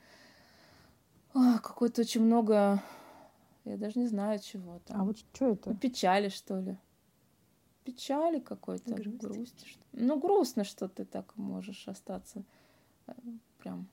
Какой-то 1.32 2.02
очень 2.02 2.22
много, 2.22 2.82
я 3.64 3.76
даже 3.76 3.98
не 3.98 4.06
знаю 4.06 4.38
чего 4.38 4.80
там. 4.80 5.00
А 5.00 5.04
вот 5.04 5.18
что 5.18 5.52
это? 5.52 5.70
Ну, 5.70 5.76
печали, 5.76 6.28
что 6.28 6.58
ли. 6.60 6.76
Печали 7.84 8.38
какой-то, 8.38 8.94
грусти. 8.94 9.26
грусти. 9.26 9.66
Ну, 9.92 10.20
грустно, 10.20 10.64
что 10.64 10.88
ты 10.88 11.04
так 11.04 11.36
можешь 11.36 11.88
остаться 11.88 12.44
э, 13.06 13.12
прям 13.58 13.88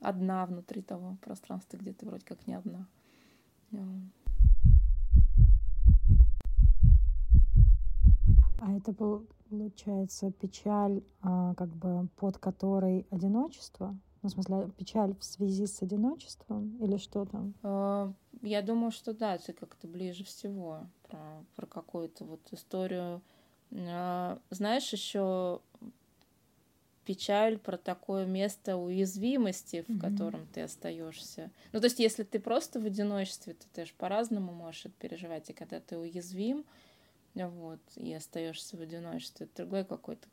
одна 0.00 0.46
внутри 0.46 0.80
того 0.80 1.16
пространства, 1.20 1.76
где 1.76 1.92
ты 1.92 2.06
вроде 2.06 2.24
как 2.24 2.46
не 2.46 2.54
одна. 2.54 2.86
А 8.62 8.72
это 8.76 8.92
был, 8.92 9.26
получается, 9.50 10.30
печаль, 10.30 11.02
а, 11.22 11.54
как 11.54 11.68
бы 11.68 12.08
под 12.16 12.38
которой 12.38 13.06
одиночество? 13.10 13.98
Ну, 14.22 14.28
в 14.28 14.32
смысле, 14.32 14.70
печаль 14.76 15.14
в 15.16 15.24
связи 15.24 15.66
с 15.66 15.82
одиночеством 15.82 16.76
или 16.78 16.96
что 16.98 17.24
там? 17.24 17.54
А, 17.62 18.12
я 18.42 18.62
думаю, 18.62 18.90
что 18.92 19.12
да, 19.12 19.34
это 19.34 19.52
как-то 19.52 19.86
ближе 19.86 20.24
всего 20.24 20.86
про, 21.08 21.44
про 21.56 21.66
какую-то 21.66 22.24
вот 22.24 22.40
историю. 22.52 23.22
А, 23.72 24.38
знаешь, 24.50 24.92
еще 24.92 25.60
печаль 27.04 27.58
про 27.58 27.76
такое 27.76 28.26
место 28.26 28.76
уязвимости, 28.76 29.82
в 29.82 29.90
mm-hmm. 29.90 30.00
котором 30.00 30.46
ты 30.52 30.60
остаешься. 30.60 31.50
Ну, 31.72 31.80
то 31.80 31.86
есть, 31.86 31.98
если 31.98 32.22
ты 32.22 32.38
просто 32.38 32.78
в 32.78 32.84
одиночестве, 32.84 33.54
то 33.54 33.66
ты 33.72 33.86
же 33.86 33.92
по-разному 33.96 34.52
можешь 34.52 34.86
это 34.86 34.94
переживать. 34.98 35.50
И 35.50 35.52
когда 35.54 35.80
ты 35.80 35.98
уязвим, 35.98 36.64
вот, 37.34 37.80
и 37.96 38.12
остаешься 38.12 38.76
в 38.76 38.80
одиночестве, 38.80 39.46
это 39.46 39.62
другой 39.62 39.84
какой-то 39.84 40.28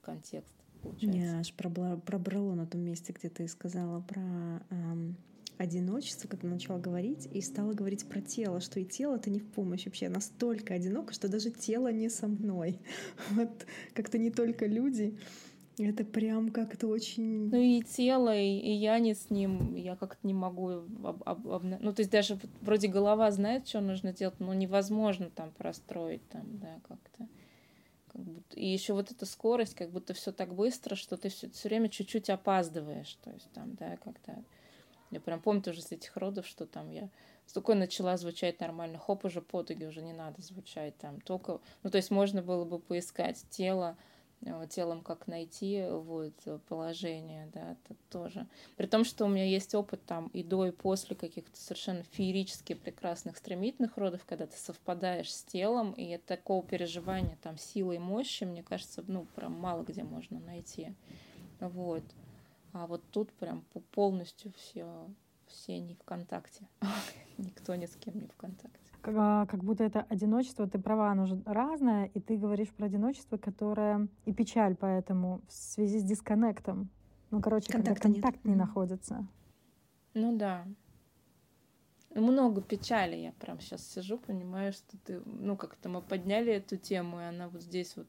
контекст. 0.00 0.56
Получается. 0.82 1.18
Я 1.18 1.38
аж 1.40 1.52
пробрала, 1.54 1.96
пробрало 1.96 2.54
на 2.54 2.66
том 2.66 2.80
месте, 2.82 3.12
где 3.12 3.28
ты 3.28 3.48
сказала 3.48 4.00
про 4.00 4.62
эм, 4.70 5.16
одиночество, 5.58 6.28
когда 6.28 6.48
начала 6.48 6.78
говорить, 6.78 7.28
и 7.32 7.40
стала 7.40 7.72
говорить 7.72 8.08
про 8.08 8.20
тело, 8.20 8.60
что 8.60 8.80
и 8.80 8.84
тело 8.84 9.16
это 9.16 9.28
не 9.28 9.40
в 9.40 9.50
помощь 9.50 9.86
вообще. 9.86 10.08
Настолько 10.08 10.74
одиноко, 10.74 11.12
что 11.12 11.28
даже 11.28 11.50
тело 11.50 11.92
не 11.92 12.08
со 12.08 12.28
мной. 12.28 12.80
Вот 13.30 13.66
как-то 13.92 14.18
не 14.18 14.30
только 14.30 14.66
люди. 14.66 15.18
Это 15.78 16.04
прям 16.04 16.50
как-то 16.50 16.88
очень... 16.88 17.50
Ну 17.50 17.56
и 17.56 17.82
тело, 17.82 18.36
и, 18.36 18.58
и 18.58 18.72
я 18.72 18.98
не 18.98 19.14
с 19.14 19.30
ним, 19.30 19.76
я 19.76 19.94
как-то 19.94 20.26
не 20.26 20.34
могу... 20.34 20.70
Об, 20.70 21.22
об, 21.24 21.48
об... 21.48 21.64
Ну 21.64 21.92
то 21.92 22.00
есть 22.00 22.10
даже 22.10 22.38
вроде 22.60 22.88
голова 22.88 23.30
знает, 23.30 23.68
что 23.68 23.80
нужно 23.80 24.12
делать, 24.12 24.40
но 24.40 24.52
невозможно 24.54 25.30
там 25.30 25.52
простроить 25.52 26.26
там, 26.30 26.58
да, 26.58 26.80
как-то. 26.88 27.28
Как 28.08 28.22
будто... 28.22 28.56
И 28.56 28.66
еще 28.66 28.92
вот 28.92 29.12
эта 29.12 29.24
скорость, 29.24 29.74
как 29.74 29.90
будто 29.90 30.14
все 30.14 30.32
так 30.32 30.52
быстро, 30.54 30.96
что 30.96 31.16
ты 31.16 31.28
все, 31.28 31.48
время 31.64 31.88
чуть-чуть 31.88 32.28
опаздываешь. 32.28 33.14
То 33.22 33.30
есть 33.30 33.48
там, 33.52 33.74
да, 33.76 33.96
когда 33.98 34.42
я 35.10 35.20
прям 35.20 35.40
помню 35.40 35.62
тоже 35.62 35.82
с 35.82 35.92
этих 35.92 36.16
родов, 36.16 36.46
что 36.46 36.66
там 36.66 36.90
я 36.90 37.08
с 37.46 37.52
такой 37.52 37.76
начала 37.76 38.16
звучать 38.16 38.60
нормально, 38.60 38.98
хоп, 38.98 39.24
уже 39.24 39.40
потуги 39.40 39.84
уже 39.84 40.02
не 40.02 40.12
надо 40.12 40.42
звучать 40.42 40.98
там, 40.98 41.20
только, 41.20 41.60
ну, 41.82 41.90
то 41.90 41.96
есть 41.96 42.10
можно 42.10 42.42
было 42.42 42.64
бы 42.64 42.78
поискать 42.78 43.42
тело, 43.48 43.96
телом 44.70 45.02
как 45.02 45.26
найти 45.26 45.84
вот 45.90 46.34
положение, 46.68 47.48
да, 47.52 47.72
это 47.72 47.96
тоже. 48.10 48.46
При 48.76 48.86
том, 48.86 49.04
что 49.04 49.24
у 49.24 49.28
меня 49.28 49.44
есть 49.44 49.74
опыт 49.74 50.04
там 50.06 50.28
и 50.28 50.42
до, 50.42 50.66
и 50.66 50.70
после 50.70 51.16
каких-то 51.16 51.58
совершенно 51.58 52.02
феерически 52.02 52.74
прекрасных 52.74 53.36
стремительных 53.36 53.96
родов, 53.96 54.24
когда 54.26 54.46
ты 54.46 54.56
совпадаешь 54.56 55.32
с 55.32 55.42
телом, 55.44 55.92
и 55.92 56.16
такого 56.18 56.62
переживания 56.64 57.38
там 57.42 57.58
силы 57.58 57.96
и 57.96 57.98
мощи, 57.98 58.44
мне 58.44 58.62
кажется, 58.62 59.04
ну, 59.06 59.26
прям 59.34 59.52
мало 59.52 59.82
где 59.82 60.02
можно 60.02 60.38
найти. 60.40 60.94
Вот. 61.60 62.04
А 62.72 62.86
вот 62.86 63.02
тут 63.10 63.32
прям 63.32 63.64
полностью 63.92 64.52
все, 64.56 64.86
все 65.46 65.78
не 65.78 65.94
в 65.94 66.02
контакте. 66.04 66.68
Никто 67.38 67.74
ни 67.74 67.86
с 67.86 67.96
кем 67.96 68.18
не 68.20 68.28
в 68.28 68.36
контакте. 68.36 68.78
Как, 69.08 69.16
а, 69.16 69.46
как 69.46 69.64
будто 69.64 69.84
это 69.84 70.02
одиночество, 70.10 70.68
ты 70.68 70.78
права, 70.78 71.10
оно 71.10 71.24
же 71.24 71.42
разное, 71.46 72.10
и 72.12 72.20
ты 72.20 72.36
говоришь 72.36 72.68
про 72.68 72.88
одиночество, 72.88 73.38
которое 73.38 74.06
и 74.26 74.34
печаль 74.34 74.76
поэтому 74.76 75.40
в 75.48 75.52
связи 75.54 75.98
с 75.98 76.04
дисконнектом. 76.04 76.90
Ну, 77.30 77.40
короче, 77.40 77.72
Контакта 77.72 78.02
когда 78.02 78.20
контакт 78.20 78.44
нет. 78.44 78.54
не 78.54 78.54
находится. 78.54 79.26
Ну 80.12 80.36
да. 80.36 80.66
Много 82.14 82.60
печали. 82.60 83.16
Я 83.16 83.32
прям 83.32 83.60
сейчас 83.60 83.82
сижу, 83.86 84.18
понимаю, 84.18 84.74
что 84.74 84.98
ты... 84.98 85.22
Ну, 85.24 85.56
как-то 85.56 85.88
мы 85.88 86.02
подняли 86.02 86.52
эту 86.52 86.76
тему, 86.76 87.18
и 87.18 87.24
она 87.24 87.48
вот 87.48 87.62
здесь 87.62 87.96
вот 87.96 88.08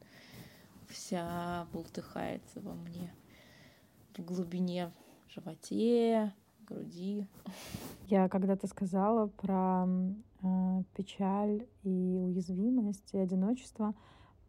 вся 0.90 1.66
бултыхается 1.72 2.60
во 2.60 2.74
мне 2.74 3.14
в 4.18 4.22
глубине 4.22 4.92
в 5.28 5.34
животе, 5.34 6.34
груди. 6.68 7.26
Я 8.10 8.28
когда-то 8.28 8.68
сказала 8.68 9.28
про 9.28 9.88
печаль 10.94 11.68
и 11.84 12.18
уязвимость 12.20 13.14
и 13.14 13.18
одиночество, 13.18 13.94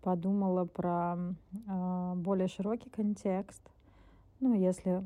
подумала 0.02 0.64
про 0.64 1.16
э, 1.66 2.12
более 2.16 2.48
широкий 2.48 2.90
контекст. 2.90 3.62
Ну, 4.40 4.54
если 4.54 5.04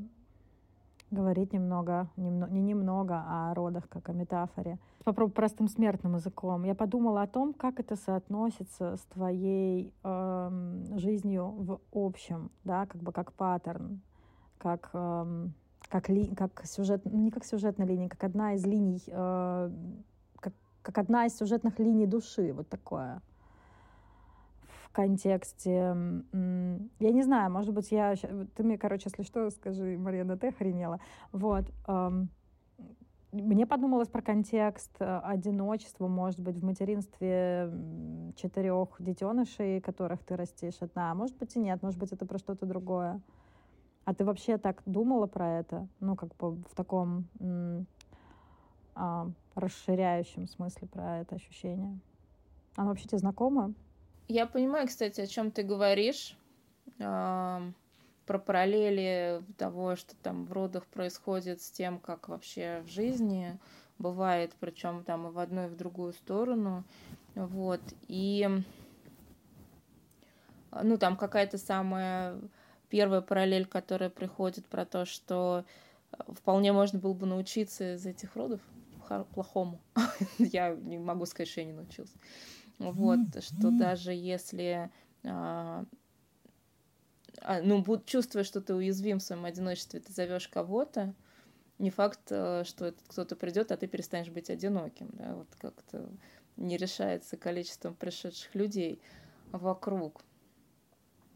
говорить 1.10 1.52
немного, 1.52 2.08
немно, 2.16 2.46
не 2.50 2.60
немного 2.60 3.24
а 3.26 3.50
о 3.50 3.54
родах, 3.54 3.88
как 3.88 4.08
о 4.08 4.12
метафоре. 4.12 4.78
Попробую 5.04 5.34
простым 5.34 5.68
смертным 5.68 6.14
языком. 6.14 6.64
Я 6.64 6.74
подумала 6.74 7.22
о 7.22 7.26
том, 7.26 7.54
как 7.54 7.80
это 7.80 7.96
соотносится 7.96 8.96
с 8.96 9.00
твоей 9.06 9.92
э, 10.02 10.82
жизнью 10.96 11.54
в 11.58 11.80
общем, 11.92 12.50
да, 12.64 12.86
как 12.86 13.02
бы 13.02 13.12
как 13.12 13.32
паттерн 13.32 14.00
как, 14.64 14.90
эм, 14.94 15.52
как, 15.90 16.08
ли, 16.08 16.34
как 16.34 16.64
сюжет, 16.64 17.02
ну, 17.04 17.20
не 17.20 17.30
как 17.30 17.44
сюжетная 17.44 17.86
линия, 17.86 18.08
как 18.08 18.24
одна 18.24 18.54
из 18.54 18.64
линий, 18.64 19.02
э, 19.06 19.70
как, 20.84 20.98
одна 20.98 21.26
из 21.26 21.36
сюжетных 21.36 21.78
линий 21.78 22.06
души, 22.06 22.52
вот 22.52 22.68
такое 22.68 23.22
в 24.82 24.90
контексте, 24.92 25.96
я 27.00 27.10
не 27.10 27.22
знаю, 27.22 27.50
может 27.50 27.74
быть, 27.74 27.90
я, 27.90 28.14
ты 28.54 28.62
мне, 28.62 28.78
короче, 28.78 29.10
если 29.10 29.24
что, 29.24 29.50
скажи, 29.50 29.96
Марьяна, 29.98 30.36
ты 30.36 30.48
охренела, 30.48 31.00
вот, 31.32 31.64
эм, 31.88 32.28
мне 33.32 33.66
подумалось 33.66 34.08
про 34.08 34.22
контекст 34.22 34.92
э, 35.00 35.20
одиночества, 35.24 36.06
может 36.06 36.38
быть, 36.38 36.58
в 36.58 36.64
материнстве 36.64 37.68
четырех 38.36 38.90
детенышей, 39.00 39.80
которых 39.80 40.22
ты 40.22 40.36
растишь 40.36 40.76
одна. 40.78 41.12
Может 41.16 41.36
быть, 41.38 41.56
и 41.56 41.58
нет, 41.58 41.82
может 41.82 41.98
быть, 41.98 42.12
это 42.12 42.26
про 42.26 42.38
что-то 42.38 42.64
другое. 42.64 43.20
А 44.04 44.14
ты 44.14 44.24
вообще 44.24 44.56
так 44.56 44.82
думала 44.86 45.26
про 45.26 45.58
это? 45.58 45.88
Ну, 45.98 46.14
как 46.14 46.36
бы 46.36 46.52
в 46.52 46.74
таком 46.76 47.26
а, 48.94 49.28
расширяющем 49.54 50.46
смысле 50.46 50.88
про 50.88 51.20
это 51.20 51.36
ощущение? 51.36 51.98
Оно 52.76 52.88
вообще 52.88 53.06
тебе 53.06 53.18
знакомо? 53.18 53.74
Я 54.28 54.46
понимаю, 54.46 54.86
кстати, 54.88 55.20
о 55.20 55.26
чем 55.26 55.50
ты 55.50 55.62
говоришь. 55.62 56.36
Про 56.98 58.38
параллели 58.38 59.42
того, 59.58 59.96
что 59.96 60.16
там 60.16 60.46
в 60.46 60.52
родах 60.52 60.86
происходит 60.86 61.60
с 61.60 61.70
тем, 61.70 61.98
как 61.98 62.28
вообще 62.28 62.82
в 62.86 62.88
жизни 62.88 63.58
бывает, 63.98 64.54
причем 64.60 65.04
там 65.04 65.28
и 65.28 65.30
в 65.30 65.38
одну, 65.38 65.66
и 65.66 65.68
в 65.68 65.76
другую 65.76 66.14
сторону. 66.14 66.84
Вот. 67.34 67.82
И 68.08 68.48
ну, 70.82 70.96
там 70.96 71.16
какая-то 71.16 71.58
самая 71.58 72.40
первая 72.88 73.20
параллель, 73.20 73.66
которая 73.66 74.08
приходит 74.08 74.64
про 74.66 74.86
то, 74.86 75.04
что 75.04 75.64
вполне 76.28 76.72
можно 76.72 76.98
было 76.98 77.12
бы 77.12 77.26
научиться 77.26 77.96
из 77.96 78.06
этих 78.06 78.36
родов 78.36 78.60
плохому. 79.32 79.80
я 80.38 80.74
не 80.74 80.98
могу 80.98 81.26
сказать, 81.26 81.48
что 81.48 81.60
я 81.60 81.66
не 81.66 81.72
научился. 81.72 82.16
Вот, 82.78 83.20
что 83.40 83.70
даже 83.70 84.12
если 84.12 84.90
а, 85.22 85.84
а, 87.40 87.60
ну, 87.62 87.82
буд, 87.82 88.06
чувствуя, 88.06 88.44
что 88.44 88.60
ты 88.60 88.74
уязвим 88.74 89.18
в 89.18 89.22
своем 89.22 89.44
одиночестве, 89.44 90.00
ты 90.00 90.12
зовешь 90.12 90.48
кого-то, 90.48 91.14
не 91.78 91.90
факт, 91.90 92.20
э, 92.30 92.62
что 92.64 92.86
этот 92.86 93.02
кто-то 93.08 93.36
придет, 93.36 93.72
а 93.72 93.76
ты 93.76 93.86
перестанешь 93.86 94.30
быть 94.30 94.50
одиноким. 94.50 95.10
Да? 95.12 95.34
Вот 95.34 95.48
как-то 95.58 96.08
не 96.56 96.76
решается 96.76 97.36
количеством 97.36 97.94
пришедших 97.94 98.54
людей 98.54 99.00
вокруг. 99.50 100.22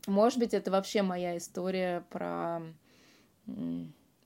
Может 0.07 0.39
быть, 0.39 0.55
это 0.55 0.71
вообще 0.71 1.03
моя 1.03 1.37
история 1.37 2.05
про 2.11 2.63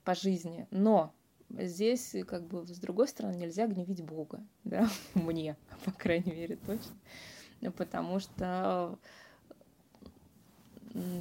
по 0.05 0.15
жизни. 0.15 0.67
Но 0.71 1.15
здесь, 1.59 2.15
как 2.27 2.47
бы, 2.47 2.67
с 2.67 2.79
другой 2.79 3.09
стороны, 3.09 3.37
нельзя 3.37 3.67
гневить 3.67 4.03
Бога, 4.03 4.45
да, 4.65 4.89
мне, 5.15 5.57
по 5.85 5.93
крайней 5.93 6.33
мере, 6.33 6.57
точно. 6.57 7.73
Потому 7.77 8.19
что 8.19 8.99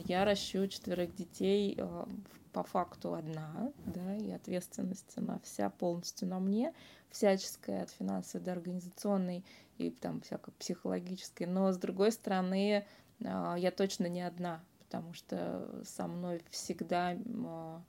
я 0.06 0.26
ращу 0.26 0.67
четверых 0.67 1.15
детей 1.15 1.76
э, 1.78 2.06
по 2.52 2.63
факту 2.63 3.13
одна, 3.13 3.72
да, 3.86 4.15
и 4.17 4.32
ответственность 4.32 5.13
она 5.17 5.39
вся 5.44 5.70
полностью 5.70 6.28
на 6.28 6.39
мне, 6.39 6.74
всяческая, 7.10 7.84
от 7.84 7.91
финансовой 7.91 8.44
до 8.44 8.54
организационной 8.54 9.46
и 9.78 9.89
там 9.89 10.22
всякой 10.22 10.54
психологической. 10.54 11.48
Но, 11.48 11.72
с 11.72 11.78
другой 11.78 12.12
стороны, 12.12 12.86
а, 13.24 13.56
я 13.56 13.72
точно 13.72 14.08
не 14.08 14.22
одна, 14.22 14.63
потому 14.80 15.13
что 15.13 15.82
со 15.86 16.08
мной 16.08 16.41
всегда 16.50 17.17
а, 17.46 17.82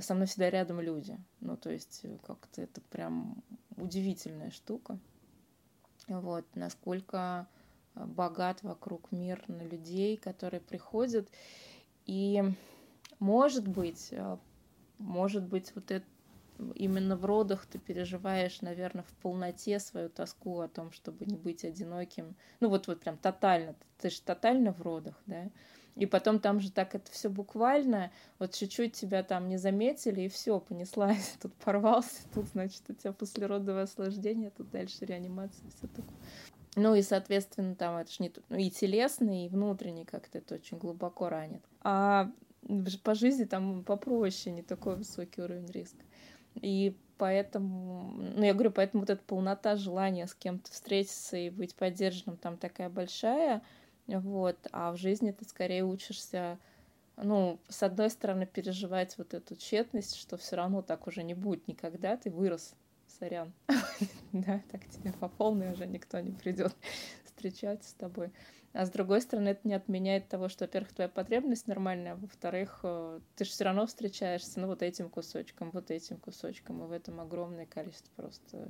со 0.00 0.14
мной 0.14 0.26
всегда 0.26 0.50
рядом 0.50 0.80
люди. 0.80 1.18
Ну, 1.40 1.56
то 1.56 1.70
есть 1.70 2.04
как-то 2.26 2.62
это 2.62 2.80
прям 2.80 3.42
удивительная 3.76 4.50
штука. 4.50 4.98
Вот, 6.08 6.44
насколько 6.54 7.48
богат 7.94 8.62
вокруг 8.62 9.10
мир 9.10 9.42
на 9.48 9.62
людей, 9.62 10.16
которые 10.16 10.60
приходят. 10.60 11.28
И 12.04 12.42
может 13.18 13.66
быть, 13.66 14.14
может 14.98 15.44
быть, 15.44 15.74
вот 15.74 15.90
это 15.90 16.06
именно 16.74 17.16
в 17.16 17.24
родах 17.24 17.66
ты 17.66 17.78
переживаешь, 17.78 18.62
наверное, 18.62 19.02
в 19.02 19.14
полноте 19.16 19.78
свою 19.78 20.08
тоску 20.08 20.60
о 20.60 20.68
том, 20.68 20.92
чтобы 20.92 21.26
не 21.26 21.36
быть 21.36 21.64
одиноким. 21.64 22.36
Ну 22.60 22.68
вот 22.68 22.86
вот 22.86 23.00
прям 23.00 23.18
тотально. 23.18 23.74
Ты 23.98 24.10
же 24.10 24.22
тотально 24.22 24.72
в 24.72 24.80
родах, 24.80 25.20
да? 25.26 25.50
И 25.96 26.04
потом 26.04 26.40
там 26.40 26.60
же 26.60 26.70
так 26.70 26.94
это 26.94 27.10
все 27.10 27.30
буквально, 27.30 28.10
вот 28.38 28.52
чуть-чуть 28.52 28.92
тебя 28.92 29.22
там 29.22 29.48
не 29.48 29.56
заметили, 29.56 30.22
и 30.22 30.28
все, 30.28 30.60
понеслась, 30.60 31.36
тут 31.42 31.54
порвался, 31.54 32.22
тут, 32.34 32.46
значит, 32.48 32.82
у 32.88 32.92
тебя 32.92 33.12
послеродовое 33.12 33.84
осложнение, 33.84 34.50
тут 34.50 34.70
дальше 34.70 35.06
реанимация, 35.06 35.68
все 35.70 35.86
такое. 35.88 36.16
Ну 36.76 36.94
и, 36.94 37.00
соответственно, 37.00 37.74
там 37.74 37.96
это 37.96 38.12
же 38.12 38.16
не 38.20 38.32
ну, 38.50 38.58
и 38.58 38.68
телесный, 38.68 39.46
и 39.46 39.48
внутренний 39.48 40.04
как-то 40.04 40.36
это 40.38 40.56
очень 40.56 40.76
глубоко 40.76 41.30
ранит. 41.30 41.62
А 41.80 42.30
по 43.02 43.14
жизни 43.14 43.44
там 43.44 43.82
попроще, 43.82 44.54
не 44.54 44.62
такой 44.62 44.96
высокий 44.96 45.40
уровень 45.40 45.70
риска. 45.70 46.04
И 46.56 46.94
поэтому, 47.16 48.12
ну, 48.16 48.42
я 48.42 48.52
говорю, 48.52 48.72
поэтому 48.72 49.02
вот 49.02 49.10
эта 49.10 49.22
полнота 49.22 49.76
желания 49.76 50.26
с 50.26 50.34
кем-то 50.34 50.70
встретиться 50.70 51.38
и 51.38 51.48
быть 51.48 51.74
поддержанным 51.74 52.36
там 52.36 52.58
такая 52.58 52.90
большая, 52.90 53.62
вот, 54.06 54.56
а 54.72 54.92
в 54.92 54.96
жизни 54.96 55.32
ты 55.32 55.44
скорее 55.44 55.84
учишься, 55.84 56.58
ну, 57.16 57.58
с 57.68 57.82
одной 57.82 58.10
стороны, 58.10 58.46
переживать 58.46 59.16
вот 59.18 59.34
эту 59.34 59.56
тщетность, 59.56 60.16
что 60.16 60.36
все 60.36 60.56
равно 60.56 60.82
так 60.82 61.06
уже 61.06 61.22
не 61.22 61.34
будет 61.34 61.66
никогда, 61.66 62.16
ты 62.16 62.30
вырос, 62.30 62.74
сорян, 63.18 63.52
да, 64.32 64.62
так 64.70 64.86
тебе 64.88 65.12
по 65.12 65.28
полной 65.28 65.72
уже 65.72 65.86
никто 65.86 66.20
не 66.20 66.32
придет 66.32 66.74
встречаться 67.24 67.90
с 67.90 67.94
тобой. 67.94 68.30
А 68.72 68.84
с 68.84 68.90
другой 68.90 69.22
стороны, 69.22 69.48
это 69.48 69.66
не 69.66 69.72
отменяет 69.72 70.28
того, 70.28 70.50
что, 70.50 70.64
во-первых, 70.64 70.92
твоя 70.92 71.08
потребность 71.08 71.66
нормальная, 71.66 72.12
а 72.12 72.16
во-вторых, 72.16 72.80
э, 72.82 73.20
ты 73.34 73.44
же 73.46 73.50
все 73.50 73.64
равно 73.64 73.86
встречаешься, 73.86 74.60
ну, 74.60 74.66
вот 74.66 74.82
этим 74.82 75.08
кусочком, 75.08 75.70
вот 75.70 75.90
этим 75.90 76.18
кусочком, 76.18 76.84
и 76.84 76.86
в 76.86 76.92
этом 76.92 77.18
огромное 77.20 77.64
количество 77.64 78.10
просто 78.14 78.68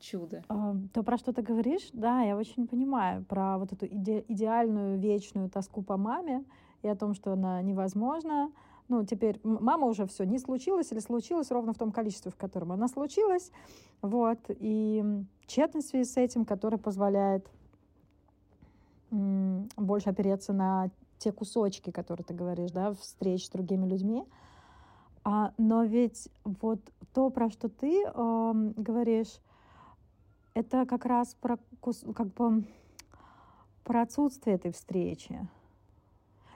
чудо. 0.00 0.42
То, 0.92 1.02
про 1.02 1.16
что 1.16 1.32
ты 1.32 1.42
говоришь, 1.42 1.90
да, 1.92 2.22
я 2.22 2.36
очень 2.36 2.66
понимаю, 2.66 3.24
про 3.24 3.58
вот 3.58 3.72
эту 3.72 3.86
иде- 3.86 4.24
идеальную 4.28 4.98
вечную 4.98 5.48
тоску 5.48 5.82
по 5.82 5.96
маме 5.96 6.44
и 6.82 6.88
о 6.88 6.96
том, 6.96 7.14
что 7.14 7.32
она 7.32 7.62
невозможна. 7.62 8.50
Ну, 8.88 9.04
теперь 9.04 9.40
мама 9.44 9.86
уже 9.86 10.06
все 10.06 10.24
не 10.24 10.38
случилось 10.38 10.90
или 10.90 10.98
случилось 10.98 11.50
ровно 11.50 11.72
в 11.72 11.78
том 11.78 11.92
количестве, 11.92 12.32
в 12.32 12.36
котором 12.36 12.72
она 12.72 12.88
случилась. 12.88 13.52
Вот. 14.02 14.38
И 14.48 15.04
тщетность 15.46 15.88
в 15.88 15.90
связи 15.90 16.10
с 16.10 16.16
этим, 16.16 16.44
которая 16.44 16.78
позволяет 16.78 17.48
больше 19.10 20.10
опереться 20.10 20.52
на 20.52 20.90
те 21.18 21.32
кусочки, 21.32 21.90
которые 21.90 22.24
ты 22.24 22.34
говоришь, 22.34 22.70
да, 22.70 22.92
встреч 22.94 23.46
с 23.46 23.50
другими 23.50 23.86
людьми. 23.86 24.24
А, 25.22 25.52
но 25.58 25.84
ведь 25.84 26.28
вот 26.44 26.80
то, 27.12 27.30
про 27.30 27.50
что 27.50 27.68
ты 27.68 28.04
э, 28.04 28.72
говоришь, 28.76 29.38
это 30.54 30.86
как 30.86 31.04
раз 31.06 31.34
про, 31.34 31.58
как 32.14 32.32
бы, 32.34 32.64
про 33.84 34.02
отсутствие 34.02 34.56
этой 34.56 34.72
встречи. 34.72 35.48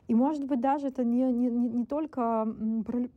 И, 0.08 0.14
может 0.14 0.44
быть, 0.44 0.60
даже 0.60 0.88
это 0.88 1.04
не, 1.04 1.32
не, 1.32 1.48
не 1.48 1.86
только 1.86 2.46
про, 2.84 3.08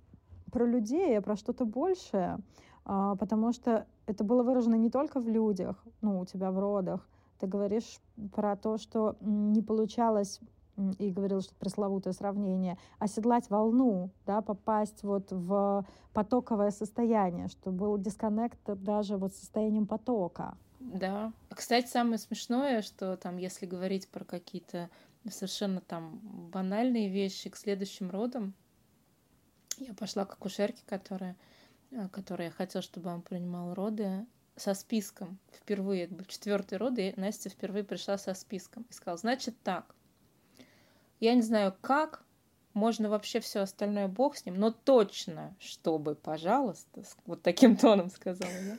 про 0.52 0.66
людей, 0.66 1.18
а 1.18 1.22
про 1.22 1.36
что-то 1.36 1.66
большее, 1.66 2.40
а, 2.86 3.16
потому 3.16 3.52
что 3.52 3.86
это 4.06 4.24
было 4.24 4.44
выражено 4.44 4.76
не 4.76 4.90
только 4.90 5.20
в 5.20 5.28
людях, 5.28 5.84
ну, 6.02 6.20
у 6.20 6.26
тебя 6.26 6.52
в 6.52 6.60
родах, 6.60 7.08
ты 7.40 7.48
говоришь 7.48 8.00
про 8.34 8.56
то, 8.56 8.78
что 8.78 9.18
не 9.20 9.62
получалось 9.62 10.40
и 11.00 11.12
говорил, 11.12 11.42
что 11.42 11.56
пресловутое 11.56 12.14
сравнение, 12.14 12.78
оседлать 13.00 13.50
волну, 13.50 14.12
да, 14.26 14.42
попасть 14.42 15.04
вот 15.04 15.32
в 15.32 15.86
потоковое 16.14 16.72
состояние, 16.72 17.48
что 17.48 17.72
был 17.72 17.98
дисконнект 17.98 18.60
даже 18.66 19.18
вот 19.18 19.34
состоянием 19.34 19.88
потока. 19.88 20.56
Да. 20.80 21.34
Кстати, 21.50 21.88
самое 21.88 22.18
смешное, 22.18 22.82
что 22.82 23.18
там, 23.18 23.38
если 23.38 23.66
говорить 23.66 24.08
про 24.08 24.24
какие-то 24.24 24.90
совершенно 25.30 25.82
там 25.82 26.20
банальные 26.52 27.10
вещи 27.10 27.50
к 27.50 27.58
следующим 27.58 28.10
родам, 28.10 28.54
я 29.78 29.94
пошла 29.94 30.26
к 30.26 30.34
акушерке, 30.34 30.84
которая, 30.86 31.36
э, 31.92 32.08
которая 32.10 32.52
хотела, 32.52 32.82
чтобы 32.82 33.10
он 33.10 33.22
принимал 33.22 33.74
роды, 33.74 34.26
со 34.56 34.74
списком 34.74 35.38
впервые, 35.52 36.06
это 36.06 36.16
был 36.16 36.26
четвертый 36.26 36.80
род, 36.80 36.98
и 36.98 37.14
Настя 37.16 37.50
впервые 37.50 37.84
пришла 37.84 38.18
со 38.18 38.34
списком 38.34 38.86
и 38.90 38.94
сказала, 38.94 39.18
значит 39.18 39.56
так, 39.64 39.96
я 41.20 41.36
не 41.36 41.44
знаю 41.44 41.76
как, 41.82 42.24
можно 42.78 43.10
вообще 43.10 43.40
все 43.40 43.62
остальное 43.62 44.08
бог 44.08 44.38
с 44.38 44.46
ним, 44.46 44.60
но 44.60 44.72
точно, 44.72 45.56
чтобы, 45.60 46.16
пожалуйста, 46.16 47.04
вот 47.26 47.42
таким 47.42 47.76
тоном 47.76 48.10
сказала 48.10 48.50
я. 48.50 48.78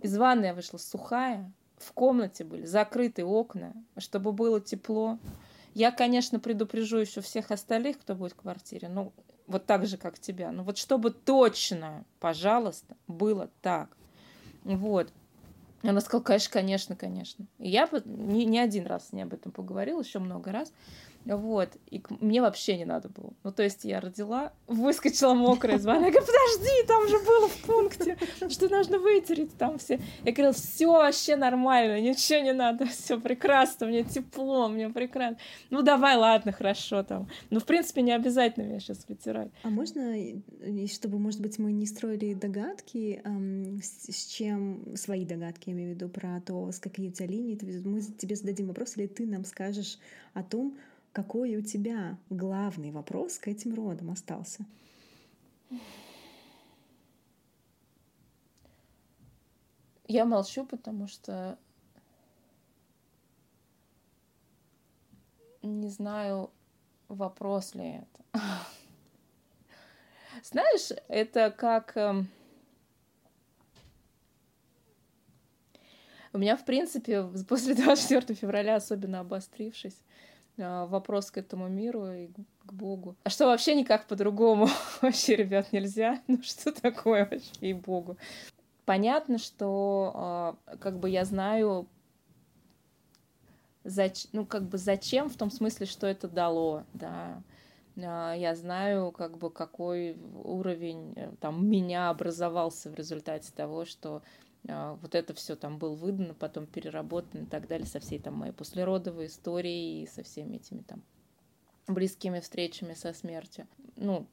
Из 0.00 0.16
ванны 0.16 0.46
я 0.46 0.54
вышла 0.54 0.78
сухая, 0.78 1.52
в 1.76 1.92
комнате 1.92 2.44
были 2.44 2.64
закрыты 2.64 3.24
окна, 3.24 3.74
чтобы 3.98 4.32
было 4.32 4.60
тепло. 4.60 5.18
Я, 5.74 5.90
конечно, 5.90 6.40
предупрежу 6.40 6.98
еще 6.98 7.20
всех 7.20 7.50
остальных, 7.50 7.98
кто 7.98 8.14
будет 8.14 8.32
в 8.32 8.36
квартире, 8.36 8.88
ну, 8.88 9.12
вот 9.46 9.66
так 9.66 9.86
же, 9.86 9.98
как 9.98 10.18
тебя. 10.18 10.50
Ну, 10.52 10.62
вот 10.62 10.78
чтобы 10.78 11.10
точно, 11.10 12.04
пожалуйста, 12.18 12.96
было 13.06 13.50
так. 13.60 13.94
Вот. 14.64 15.12
Она 15.82 16.00
сказала, 16.00 16.22
конечно, 16.22 16.52
конечно, 16.52 16.96
конечно. 16.96 17.46
Я 17.58 17.88
не, 18.04 18.44
не 18.44 18.58
один 18.58 18.86
раз 18.86 19.08
с 19.08 19.12
ней 19.12 19.22
об 19.22 19.34
этом 19.34 19.52
поговорила, 19.52 20.00
еще 20.00 20.18
много 20.18 20.50
раз. 20.50 20.72
Вот. 21.26 21.76
И 21.90 22.02
мне 22.20 22.40
вообще 22.40 22.76
не 22.76 22.84
надо 22.84 23.08
было. 23.08 23.32
Ну, 23.42 23.52
то 23.52 23.62
есть 23.62 23.84
я 23.84 24.00
родила, 24.00 24.52
выскочила 24.68 25.34
мокрая 25.34 25.76
из 25.76 25.84
ванны. 25.84 26.06
Я 26.06 26.10
говорю, 26.12 26.26
подожди, 26.26 26.86
там 26.86 27.08
же 27.08 27.18
было 27.18 27.48
в 27.48 27.56
пункте, 27.62 28.16
что 28.48 28.68
нужно 28.68 28.98
вытереть 28.98 29.56
там 29.58 29.78
все. 29.78 30.00
Я 30.24 30.32
говорила, 30.32 30.52
все 30.52 30.86
вообще 30.86 31.36
нормально, 31.36 32.00
ничего 32.00 32.40
не 32.40 32.52
надо, 32.52 32.86
все 32.86 33.20
прекрасно, 33.20 33.86
мне 33.86 34.04
тепло, 34.04 34.68
мне 34.68 34.88
прекрасно. 34.88 35.38
Ну, 35.70 35.82
давай, 35.82 36.16
ладно, 36.16 36.52
хорошо 36.52 37.02
там. 37.02 37.28
Ну, 37.50 37.58
в 37.58 37.64
принципе, 37.64 38.02
не 38.02 38.12
обязательно 38.12 38.64
меня 38.64 38.78
сейчас 38.78 39.04
вытирать. 39.08 39.50
А 39.62 39.68
можно, 39.68 40.14
чтобы, 40.88 41.18
может 41.18 41.40
быть, 41.40 41.58
мы 41.58 41.72
не 41.72 41.86
строили 41.86 42.34
догадки, 42.34 43.20
эм, 43.24 43.80
с, 43.82 44.12
с 44.12 44.26
чем, 44.26 44.96
свои 44.96 45.24
догадки, 45.24 45.70
я 45.70 45.74
имею 45.74 45.92
в 45.92 45.94
виду, 45.96 46.08
про 46.08 46.40
то, 46.40 46.70
с 46.70 46.78
какие 46.78 47.08
у 47.08 47.12
тебя 47.12 47.26
линии, 47.26 47.58
мы 47.84 48.00
тебе 48.00 48.36
зададим 48.36 48.68
вопрос, 48.68 48.96
или 48.96 49.06
ты 49.06 49.26
нам 49.26 49.44
скажешь 49.44 49.98
о 50.34 50.42
том, 50.42 50.76
какой 51.16 51.56
у 51.56 51.62
тебя 51.62 52.18
главный 52.28 52.90
вопрос 52.90 53.38
к 53.38 53.48
этим 53.48 53.74
родам 53.74 54.10
остался? 54.10 54.66
Я 60.06 60.26
молчу, 60.26 60.66
потому 60.66 61.08
что 61.08 61.58
не 65.62 65.88
знаю, 65.88 66.50
вопрос 67.08 67.74
ли 67.74 68.02
это. 68.02 68.24
Знаешь, 70.42 70.90
это 71.08 71.50
как... 71.50 71.96
Эм, 71.96 72.28
у 76.34 76.38
меня, 76.38 76.58
в 76.58 76.66
принципе, 76.66 77.22
после 77.48 77.74
24 77.74 78.38
февраля, 78.38 78.76
особенно 78.76 79.20
обострившись, 79.20 79.96
вопрос 80.56 81.30
к 81.30 81.38
этому 81.38 81.68
миру 81.68 82.06
и 82.12 82.28
к 82.64 82.72
Богу. 82.72 83.16
А 83.24 83.30
что 83.30 83.46
вообще 83.46 83.74
никак 83.74 84.06
по-другому? 84.06 84.68
вообще, 85.02 85.36
ребят, 85.36 85.72
нельзя? 85.72 86.20
Ну 86.26 86.42
что 86.42 86.72
такое 86.72 87.28
вообще 87.30 87.50
и 87.60 87.72
Богу? 87.72 88.16
Понятно, 88.84 89.38
что 89.38 90.56
э, 90.66 90.76
как 90.78 90.98
бы 90.98 91.10
я 91.10 91.24
знаю, 91.24 91.88
зач... 93.84 94.26
ну 94.32 94.46
как 94.46 94.62
бы 94.62 94.78
зачем, 94.78 95.28
в 95.28 95.36
том 95.36 95.50
смысле, 95.50 95.86
что 95.86 96.06
это 96.06 96.28
дало, 96.28 96.84
да. 96.94 97.42
Э, 97.96 98.34
я 98.36 98.54
знаю, 98.54 99.10
как 99.10 99.38
бы 99.38 99.50
какой 99.50 100.16
уровень 100.44 101.14
э, 101.16 101.32
там 101.40 101.68
меня 101.68 102.10
образовался 102.10 102.90
в 102.90 102.94
результате 102.94 103.52
того, 103.52 103.84
что 103.84 104.16
а, 104.16 104.22
вот 104.68 105.14
это 105.14 105.34
все 105.34 105.56
там 105.56 105.78
было 105.78 105.94
выдано, 105.94 106.34
потом 106.34 106.66
переработано 106.66 107.42
и 107.42 107.46
так 107.46 107.68
далее, 107.68 107.86
со 107.86 108.00
всей 108.00 108.18
там 108.18 108.34
моей 108.34 108.52
послеродовой 108.52 109.26
историей 109.26 110.02
и 110.02 110.06
со 110.06 110.22
всеми 110.22 110.56
этими 110.56 110.82
там 110.82 111.02
близкими 111.86 112.40
встречами 112.40 112.94
со 112.94 113.12
смертью. 113.12 113.68
Ну, 113.94 114.26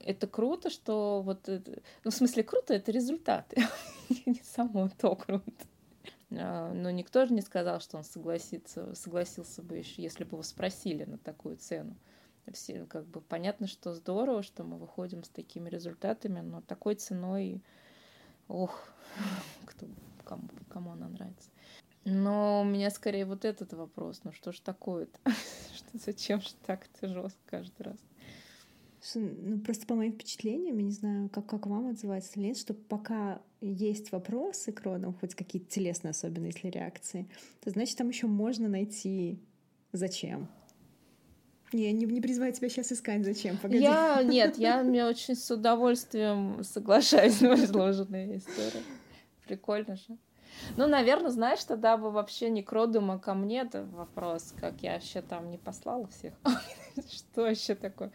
это 0.00 0.26
круто, 0.26 0.70
что 0.70 1.22
вот 1.22 1.48
это... 1.48 1.82
Ну, 2.04 2.10
в 2.10 2.14
смысле, 2.14 2.42
круто— 2.42 2.74
это 2.74 2.92
результаты, 2.92 3.62
не 4.26 4.42
само 4.42 4.90
то 4.98 5.16
круто. 5.16 5.52
А, 6.30 6.72
но 6.72 6.90
никто 6.90 7.24
же 7.26 7.32
не 7.32 7.40
сказал, 7.40 7.80
что 7.80 7.96
он 7.96 8.04
согласится, 8.04 8.94
согласился 8.94 9.62
бы 9.62 9.78
еще, 9.78 10.02
если 10.02 10.24
бы 10.24 10.32
его 10.32 10.42
спросили 10.42 11.04
на 11.04 11.18
такую 11.18 11.56
цену. 11.56 11.96
Все, 12.52 12.84
как 12.84 13.06
бы 13.06 13.22
понятно, 13.22 13.66
что 13.66 13.94
здорово, 13.94 14.42
что 14.42 14.64
мы 14.64 14.76
выходим 14.76 15.24
с 15.24 15.28
такими 15.28 15.70
результатами, 15.70 16.40
но 16.40 16.60
такой 16.60 16.94
ценой 16.94 17.62
ох, 18.48 18.88
кто, 19.66 19.86
кому, 20.24 20.48
кому 20.68 20.92
она 20.92 21.08
нравится. 21.08 21.50
Но 22.04 22.60
у 22.60 22.64
меня 22.64 22.90
скорее 22.90 23.24
вот 23.24 23.44
этот 23.44 23.72
вопрос, 23.72 24.20
ну 24.24 24.32
что 24.32 24.52
ж 24.52 24.60
такое-то? 24.60 25.18
что, 25.74 25.98
зачем 25.98 26.40
же 26.40 26.50
так 26.66 26.86
это 26.94 27.08
жестко 27.08 27.40
каждый 27.46 27.82
раз? 27.82 27.96
Ну, 29.14 29.60
просто 29.60 29.86
по 29.86 29.94
моим 29.94 30.12
впечатлениям, 30.12 30.78
я 30.78 30.84
не 30.84 30.90
знаю, 30.90 31.28
как, 31.28 31.46
как 31.46 31.66
вам 31.66 31.88
отзывается 31.88 32.40
нет, 32.40 32.56
что 32.56 32.72
пока 32.72 33.42
есть 33.60 34.12
вопросы 34.12 34.72
к 34.72 34.80
родам, 34.80 35.14
хоть 35.14 35.34
какие-то 35.34 35.70
телесные, 35.70 36.12
особенно 36.12 36.46
если 36.46 36.68
реакции, 36.68 37.28
то 37.60 37.70
значит, 37.70 37.98
там 37.98 38.08
еще 38.08 38.26
можно 38.26 38.66
найти 38.66 39.42
зачем. 39.92 40.48
Не, 41.74 41.92
не, 41.92 42.06
не 42.06 42.20
призываю 42.20 42.52
тебя 42.52 42.68
сейчас 42.68 42.92
искать, 42.92 43.24
зачем, 43.24 43.56
погоди. 43.56 43.82
Я, 43.82 44.22
нет, 44.24 44.58
я 44.58 44.84
мне 44.84 45.04
очень 45.04 45.34
с 45.34 45.50
удовольствием 45.50 46.62
соглашаюсь 46.62 47.40
на 47.42 47.54
изложенные 47.54 48.38
истории. 48.38 48.84
Прикольно 49.44 49.96
же. 49.96 50.16
Ну, 50.76 50.86
наверное, 50.86 51.32
знаешь, 51.32 51.64
тогда 51.64 51.96
бы 51.96 52.12
вообще 52.12 52.48
не 52.48 52.62
к 52.62 52.70
родам, 52.70 53.10
а 53.10 53.18
ко 53.18 53.34
мне 53.34 53.62
это 53.62 53.82
вопрос, 53.86 54.54
как 54.60 54.82
я 54.82 54.92
вообще 54.92 55.20
там 55.20 55.50
не 55.50 55.58
послала 55.58 56.06
всех. 56.06 56.34
Что 57.10 57.42
вообще 57.42 57.74
такое? 57.74 58.12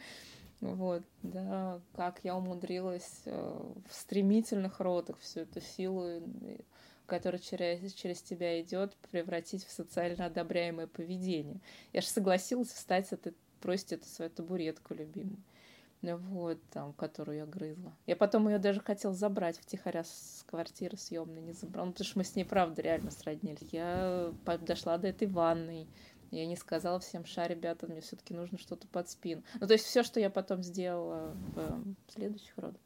Вот, 0.62 1.04
да, 1.22 1.82
как 1.98 2.22
я 2.24 2.38
умудрилась 2.38 3.24
э, 3.26 3.62
в 3.90 3.94
стремительных 3.94 4.80
родах 4.80 5.20
всю 5.20 5.42
эту 5.42 5.60
силу, 5.60 6.06
э, 6.06 6.22
которая 7.08 7.42
через, 7.42 7.92
через 7.92 8.22
тебя 8.22 8.62
идет, 8.62 8.96
превратить 9.12 9.66
в 9.66 9.72
социально 9.72 10.28
одобряемое 10.28 10.88
поведение. 10.88 11.60
Я 11.92 12.00
же 12.00 12.08
согласилась 12.08 12.70
встать, 12.70 13.08
это, 13.12 13.34
бросить 13.62 13.94
эту 13.94 14.06
свою 14.08 14.32
табуретку 14.32 14.94
любимую. 14.94 15.38
Вот, 16.02 16.60
там, 16.72 16.94
которую 16.94 17.40
я 17.40 17.46
грызла. 17.46 17.94
Я 18.06 18.16
потом 18.16 18.48
ее 18.48 18.58
даже 18.58 18.80
хотела 18.80 19.14
забрать 19.14 19.60
втихаря 19.60 20.06
с 20.06 20.46
квартиры 20.48 20.96
съемной, 20.96 21.42
не 21.42 21.52
забрала, 21.52 21.88
ну, 21.88 21.92
потому 21.92 22.08
что 22.08 22.18
мы 22.20 22.24
с 22.24 22.36
ней, 22.36 22.46
правда, 22.46 22.82
реально 22.82 23.12
сроднились. 23.12 23.68
Я 23.72 24.32
дошла 24.62 24.98
до 24.98 25.10
этой 25.10 25.28
ванной, 25.28 25.88
я 26.32 26.46
не 26.46 26.56
сказала 26.56 27.00
всем, 27.00 27.26
ша, 27.26 27.48
ребята, 27.48 27.88
мне 27.88 28.02
все-таки 28.02 28.34
нужно 28.34 28.58
что-то 28.58 28.88
под 28.88 29.10
спину. 29.10 29.44
Ну, 29.60 29.68
то 29.68 29.74
есть 29.74 29.86
все, 29.86 30.04
что 30.04 30.20
я 30.20 30.30
потом 30.30 30.64
сделала 30.64 31.36
в 31.56 31.84
следующих 32.08 32.58
родах. 32.58 32.82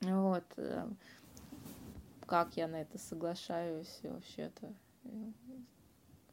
Вот. 0.00 0.44
Э, 0.56 0.86
как 2.26 2.56
я 2.56 2.68
на 2.68 2.82
это 2.82 2.98
соглашаюсь 2.98 4.00
и 4.02 4.08
вообще 4.08 4.42
это 4.42 4.72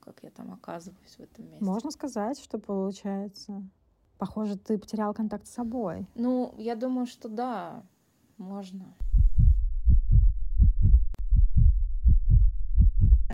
как 0.06 0.24
я 0.24 0.30
там 0.30 0.54
оказываюсь 0.54 1.16
в 1.18 1.20
этом 1.20 1.46
месте. 1.50 1.66
Можно 1.66 1.92
сказать, 1.92 2.40
что 2.40 2.60
получается 2.60 3.64
Похоже, 4.18 4.58
ты 4.58 4.78
потерял 4.78 5.14
контакт 5.14 5.46
с 5.46 5.52
собой. 5.52 6.08
Ну, 6.16 6.56
я 6.58 6.76
думаю, 6.76 7.06
что 7.06 7.28
да, 7.28 7.84
можно. 8.38 8.96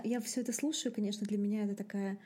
Я 0.02 0.20
все 0.20 0.40
это 0.40 0.52
слушаю, 0.52 0.92
конечно, 0.92 1.24
для 1.26 1.38
меня 1.38 1.64
это 1.64 1.76
такая 1.76 2.18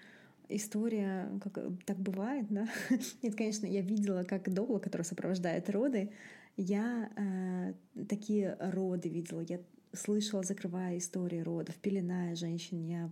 история, 0.49 1.29
как 1.43 1.59
так 1.85 1.99
бывает, 1.99 2.47
да. 2.49 2.67
Нет, 3.23 3.35
конечно, 3.35 3.67
я 3.67 3.83
видела, 3.83 4.23
как 4.23 4.53
доула, 4.53 4.79
которая 4.79 5.05
сопровождает 5.05 5.69
роды, 5.69 6.13
я 6.57 7.11
э, 7.17 7.75
такие 8.09 8.57
роды 8.59 9.11
видела, 9.11 9.41
я 9.41 9.61
слышала, 9.93 10.43
закрывая 10.43 10.97
истории 10.97 11.41
родов, 11.41 11.75
пеленая 11.77 12.35
женщин, 12.35 12.81
я 12.81 13.11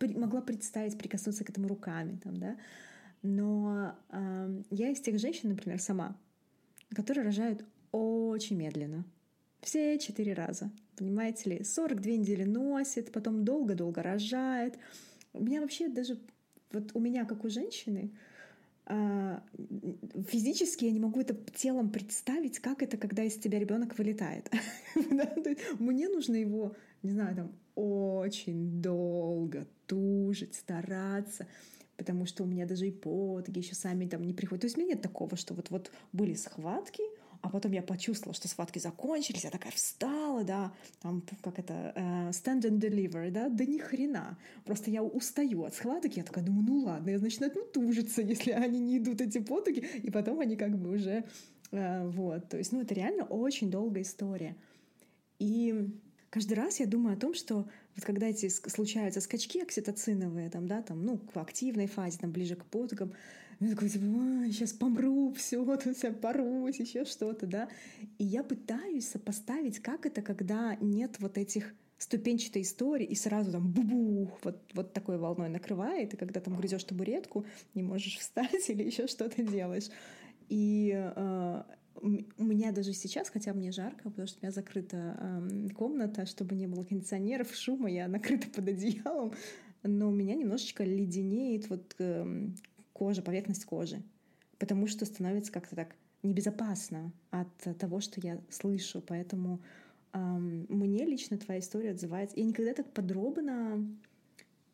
могла 0.00 0.40
представить, 0.40 0.98
прикоснуться 0.98 1.44
к 1.44 1.50
этому 1.50 1.68
руками, 1.68 2.18
там, 2.22 2.36
да. 2.36 2.56
Но 3.22 3.94
э, 4.10 4.62
я 4.70 4.90
из 4.90 5.00
тех 5.00 5.18
женщин, 5.18 5.50
например, 5.50 5.80
сама, 5.80 6.16
которые 6.94 7.24
рожают 7.24 7.64
очень 7.92 8.56
медленно. 8.56 9.04
Все 9.60 9.98
четыре 9.98 10.32
раза. 10.32 10.70
Понимаете 10.96 11.50
ли, 11.50 11.64
42 11.64 12.12
недели 12.12 12.44
носит, 12.44 13.12
потом 13.12 13.44
долго-долго 13.44 14.02
рожает. 14.02 14.78
У 15.32 15.42
меня 15.42 15.60
вообще 15.60 15.88
даже, 15.88 16.18
вот 16.72 16.90
у 16.94 17.00
меня, 17.00 17.24
как 17.24 17.44
у 17.44 17.50
женщины, 17.50 18.10
а, 18.86 19.42
физически 20.28 20.86
я 20.86 20.90
не 20.90 20.98
могу 21.00 21.20
это 21.20 21.36
телом 21.54 21.90
представить, 21.90 22.58
как 22.58 22.82
это, 22.82 22.96
когда 22.96 23.22
из 23.22 23.36
тебя 23.36 23.58
ребенок 23.58 23.96
вылетает. 23.98 24.50
Мне 25.78 26.08
нужно 26.08 26.34
его, 26.34 26.74
не 27.02 27.12
знаю, 27.12 27.36
там 27.36 27.52
очень 27.74 28.80
долго 28.80 29.66
тужить, 29.86 30.54
стараться 30.54 31.46
потому 31.96 32.24
что 32.24 32.44
у 32.44 32.46
меня 32.46 32.64
даже 32.64 32.88
и 32.88 32.90
подги 32.90 33.58
еще 33.58 33.74
сами 33.74 34.06
там 34.06 34.22
не 34.24 34.32
приходят. 34.32 34.62
То 34.62 34.66
есть 34.68 34.78
у 34.78 34.80
меня 34.80 34.94
нет 34.94 35.02
такого, 35.02 35.36
что 35.36 35.52
вот-вот 35.52 35.90
были 36.12 36.32
схватки, 36.32 37.02
а 37.42 37.48
потом 37.48 37.72
я 37.72 37.82
почувствовала, 37.82 38.34
что 38.34 38.48
схватки 38.48 38.78
закончились, 38.78 39.44
я 39.44 39.50
такая 39.50 39.72
встала, 39.72 40.44
да, 40.44 40.72
там, 41.00 41.22
как 41.42 41.58
это, 41.58 41.92
uh, 41.96 42.30
stand 42.30 42.62
and 42.62 42.78
deliver, 42.78 43.30
да, 43.30 43.48
да 43.48 43.64
ни 43.64 43.78
хрена. 43.78 44.38
Просто 44.64 44.90
я 44.90 45.02
устаю 45.02 45.64
от 45.64 45.74
схваток, 45.74 46.16
я 46.16 46.22
такая 46.22 46.44
думаю, 46.44 46.64
ну 46.66 46.78
ладно, 46.84 47.10
я, 47.10 47.18
значит, 47.18 47.40
начну 47.40 47.64
тужиться, 47.64 48.22
если 48.34 48.52
они 48.52 48.80
не 48.80 48.98
идут, 48.98 49.20
эти 49.20 49.38
потуги, 49.38 49.80
и 49.80 50.10
потом 50.10 50.40
они 50.40 50.56
как 50.56 50.78
бы 50.78 50.90
уже, 50.90 51.24
uh, 51.70 52.10
вот, 52.10 52.48
то 52.48 52.58
есть, 52.58 52.72
ну, 52.72 52.80
это 52.82 52.94
реально 52.94 53.24
очень 53.24 53.70
долгая 53.70 54.02
история. 54.02 54.56
И 55.38 55.88
каждый 56.30 56.54
раз 56.54 56.80
я 56.80 56.86
думаю 56.86 57.16
о 57.16 57.20
том, 57.20 57.34
что 57.34 57.68
вот 57.96 58.04
когда 58.04 58.28
эти 58.28 58.48
случаются 58.48 59.20
скачки 59.20 59.60
окситоциновые, 59.60 60.48
там, 60.50 60.66
да, 60.66 60.82
там, 60.82 61.04
ну, 61.04 61.20
в 61.34 61.38
активной 61.38 61.86
фазе, 61.86 62.18
там, 62.18 62.30
ближе 62.30 62.56
к 62.56 62.64
потугам, 62.64 63.12
я 63.58 63.70
такой, 63.70 63.90
типа, 63.90 64.04
сейчас 64.46 64.72
помру, 64.72 65.34
все, 65.34 65.62
тут 65.76 65.96
вся 65.96 66.12
порвусь, 66.12 66.80
еще 66.80 67.04
что-то, 67.04 67.46
да. 67.46 67.68
И 68.16 68.24
я 68.24 68.42
пытаюсь 68.42 69.08
сопоставить, 69.08 69.80
как 69.80 70.06
это, 70.06 70.22
когда 70.22 70.76
нет 70.80 71.16
вот 71.18 71.36
этих 71.36 71.74
ступенчатой 71.98 72.62
истории, 72.62 73.04
и 73.04 73.14
сразу 73.14 73.52
там 73.52 73.70
бу-бух, 73.70 74.38
вот, 74.42 74.62
вот 74.72 74.94
такой 74.94 75.18
волной 75.18 75.50
накрывает, 75.50 76.14
и 76.14 76.16
когда 76.16 76.40
там 76.40 76.56
грызешь 76.56 76.84
табуретку, 76.84 77.44
не 77.74 77.82
можешь 77.82 78.16
встать 78.18 78.70
или 78.70 78.82
еще 78.82 79.06
что-то 79.06 79.42
делаешь. 79.42 79.90
И 80.48 80.92
э, 80.94 81.62
у 82.02 82.44
меня 82.44 82.72
даже 82.72 82.92
сейчас, 82.92 83.28
хотя 83.28 83.52
мне 83.52 83.72
жарко, 83.72 84.10
потому 84.10 84.26
что 84.26 84.38
у 84.38 84.42
меня 84.42 84.52
закрыта 84.52 85.16
э, 85.18 85.68
комната, 85.74 86.26
чтобы 86.26 86.54
не 86.54 86.66
было 86.66 86.84
кондиционеров, 86.84 87.54
шума, 87.54 87.90
я 87.90 88.08
накрыта 88.08 88.48
под 88.48 88.68
одеялом, 88.68 89.34
но 89.82 90.08
у 90.08 90.12
меня 90.12 90.34
немножечко 90.34 90.84
леденеет 90.84 91.68
вот 91.68 91.94
э, 91.98 92.48
кожа, 92.92 93.22
поверхность 93.22 93.64
кожи, 93.64 94.02
потому 94.58 94.86
что 94.86 95.04
становится 95.04 95.52
как-то 95.52 95.76
так 95.76 95.94
небезопасно 96.22 97.12
от 97.30 97.54
того, 97.78 98.00
что 98.00 98.20
я 98.20 98.40
слышу, 98.50 99.02
поэтому 99.06 99.60
э, 100.12 100.18
мне 100.18 101.04
лично 101.04 101.38
твоя 101.38 101.60
история 101.60 101.90
отзывается. 101.90 102.38
Я 102.38 102.44
никогда 102.44 102.74
так 102.74 102.92
подробно, 102.92 103.86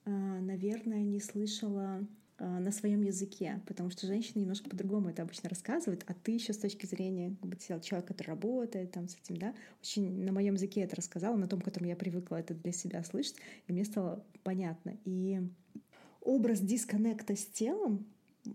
э, 0.04 0.10
наверное, 0.10 1.02
не 1.02 1.20
слышала 1.20 2.06
на 2.38 2.70
своем 2.70 3.02
языке, 3.02 3.60
потому 3.66 3.90
что 3.90 4.06
женщины 4.06 4.40
немножко 4.40 4.68
по-другому 4.68 5.08
это 5.08 5.22
обычно 5.22 5.48
рассказывают, 5.48 6.04
а 6.06 6.14
ты 6.14 6.32
еще 6.32 6.52
с 6.52 6.58
точки 6.58 6.84
зрения 6.86 7.34
как 7.40 7.50
бы, 7.50 7.56
человека, 7.56 8.02
который 8.02 8.28
работает 8.28 8.92
там 8.92 9.08
с 9.08 9.16
этим, 9.16 9.36
да, 9.36 9.54
очень 9.80 10.24
на 10.24 10.32
моем 10.32 10.54
языке 10.54 10.82
это 10.82 10.96
рассказала, 10.96 11.36
на 11.36 11.48
том, 11.48 11.60
котором 11.60 11.86
я 11.86 11.96
привыкла 11.96 12.36
это 12.36 12.54
для 12.54 12.72
себя 12.72 13.02
слышать, 13.04 13.36
и 13.66 13.72
мне 13.72 13.84
стало 13.84 14.24
понятно. 14.42 14.96
И 15.04 15.40
образ 16.20 16.60
дисконнекта 16.60 17.36
с 17.36 17.46
телом 17.46 18.06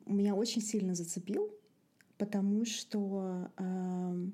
меня 0.05 0.35
очень 0.35 0.61
сильно 0.61 0.93
зацепил, 0.93 1.49
потому 2.17 2.65
что 2.65 3.49
э, 3.57 4.27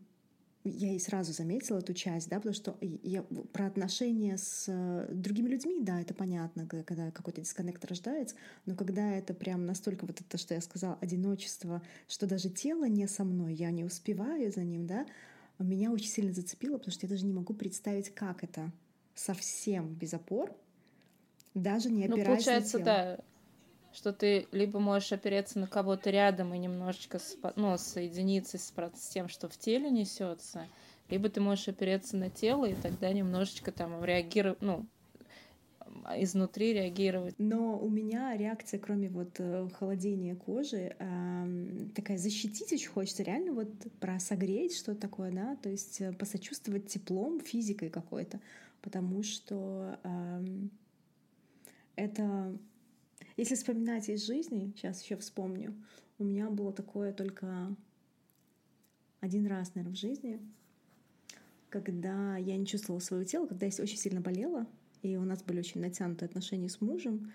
я 0.70 0.93
и 0.93 0.99
сразу 0.99 1.34
заметила 1.34 1.80
эту 1.80 1.93
часть, 1.93 2.30
да, 2.30 2.38
потому 2.38 2.53
что 2.53 2.78
я 2.82 3.24
про 3.53 3.68
отношения 3.68 4.38
с 4.38 4.65
э, 4.68 5.07
другими 5.13 5.49
людьми, 5.49 5.80
да, 5.82 6.01
это 6.01 6.13
понятно, 6.13 6.68
когда 6.68 7.11
какой-то 7.11 7.41
дисконнект 7.41 7.84
рождается, 7.86 8.36
но 8.65 8.76
когда 8.76 9.11
это 9.13 9.34
прям 9.34 9.65
настолько 9.65 10.05
вот 10.05 10.22
это, 10.22 10.38
что 10.38 10.53
я 10.53 10.61
сказала, 10.61 10.97
одиночество, 11.01 11.82
что 12.07 12.28
даже 12.28 12.49
тело 12.49 12.88
не 12.88 13.07
со 13.07 13.24
мной, 13.24 13.53
я 13.53 13.72
не 13.72 13.84
успеваю 13.84 14.51
за 14.51 14.63
ним, 14.63 14.88
да, 14.88 15.05
меня 15.59 15.91
очень 15.91 16.09
сильно 16.09 16.34
зацепило, 16.34 16.78
потому 16.78 16.93
что 16.93 17.05
я 17.05 17.09
даже 17.09 17.26
не 17.26 17.34
могу 17.34 17.53
представить, 17.53 18.13
как 18.13 18.43
это 18.43 18.72
совсем 19.15 19.93
без 19.95 20.13
опор, 20.13 20.55
даже 21.53 21.89
не 21.89 22.07
ну, 22.07 22.15
опираясь 22.15 22.45
ну, 22.45 22.51
получается, 22.51 22.80
на 22.80 22.84
тело. 22.84 22.95
да, 22.95 23.24
что 23.97 24.13
ты 24.13 24.47
либо 24.51 24.79
можешь 24.79 25.11
опереться 25.11 25.57
на 25.57 25.65
кого-то 25.65 26.11
рядом 26.11 26.53
и 26.53 26.59
немножечко 26.59 27.17
ну, 27.55 27.75
соединиться 27.79 28.59
с, 28.59 28.71
с 28.71 29.09
тем, 29.09 29.27
что 29.27 29.49
в 29.49 29.57
теле 29.57 29.89
несется, 29.89 30.67
либо 31.09 31.29
ты 31.29 31.41
можешь 31.41 31.67
опереться 31.67 32.15
на 32.15 32.29
тело 32.29 32.65
и 32.65 32.75
тогда 32.75 33.11
немножечко 33.11 33.71
там 33.71 34.05
реагировать, 34.05 34.61
ну, 34.61 34.85
изнутри 36.15 36.73
реагировать. 36.73 37.33
Но 37.39 37.75
у 37.79 37.89
меня 37.89 38.37
реакция, 38.37 38.79
кроме 38.79 39.09
вот 39.09 39.39
э, 39.39 39.67
холодения 39.73 40.35
кожи, 40.35 40.95
такая 41.95 42.19
защитить 42.19 42.71
очень 42.71 42.89
хочется, 42.89 43.23
реально 43.23 43.53
вот 43.53 43.69
про 43.99 44.19
согреть 44.19 44.77
что-то 44.77 45.01
такое, 45.01 45.31
да, 45.31 45.55
то 45.55 45.69
есть 45.69 46.01
э, 46.01 46.13
посочувствовать 46.13 46.85
теплом, 46.85 47.39
физикой 47.39 47.89
какой-то, 47.89 48.39
потому 48.83 49.23
что 49.23 49.97
это 51.95 52.55
если 53.38 53.55
вспоминать 53.55 54.09
из 54.09 54.25
жизни, 54.25 54.73
сейчас 54.75 55.01
еще 55.03 55.15
вспомню, 55.15 55.75
у 56.19 56.23
меня 56.23 56.49
было 56.49 56.73
такое 56.73 57.13
только 57.13 57.75
один 59.19 59.47
раз, 59.47 59.75
наверное, 59.75 59.95
в 59.95 59.99
жизни, 59.99 60.41
когда 61.69 62.38
я 62.38 62.57
не 62.57 62.65
чувствовала 62.65 62.99
своего 62.99 63.23
тела, 63.25 63.45
когда 63.45 63.65
я 63.65 63.71
очень 63.79 63.97
сильно 63.97 64.21
болела, 64.21 64.67
и 65.01 65.15
у 65.17 65.23
нас 65.23 65.43
были 65.43 65.59
очень 65.59 65.81
натянутые 65.81 66.27
отношения 66.27 66.69
с 66.69 66.81
мужем, 66.81 67.31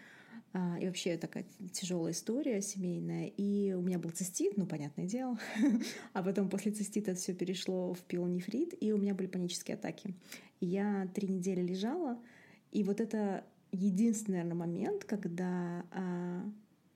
а, 0.55 0.77
и 0.81 0.87
вообще 0.87 1.17
такая 1.17 1.47
тяжелая 1.73 2.13
история 2.13 2.61
семейная. 2.61 3.29
И 3.29 3.73
у 3.73 3.81
меня 3.81 3.99
был 3.99 4.11
цистит, 4.11 4.57
ну, 4.57 4.67
понятное 4.67 5.07
дело. 5.07 5.39
а 6.13 6.23
потом 6.23 6.51
после 6.51 6.73
цистита 6.73 7.15
все 7.15 7.33
перешло 7.33 7.95
в 7.95 8.01
пилонефрит, 8.01 8.75
и 8.81 8.93
у 8.93 8.99
меня 8.99 9.15
были 9.15 9.29
панические 9.29 9.77
атаки. 9.77 10.15
Я 10.61 11.09
три 11.15 11.29
недели 11.29 11.63
лежала, 11.63 12.19
и 12.71 12.85
вот 12.85 13.01
это 13.01 13.45
единственный, 13.73 14.37
наверное, 14.37 14.55
момент, 14.55 15.05
когда 15.05 15.85
а, 15.91 16.45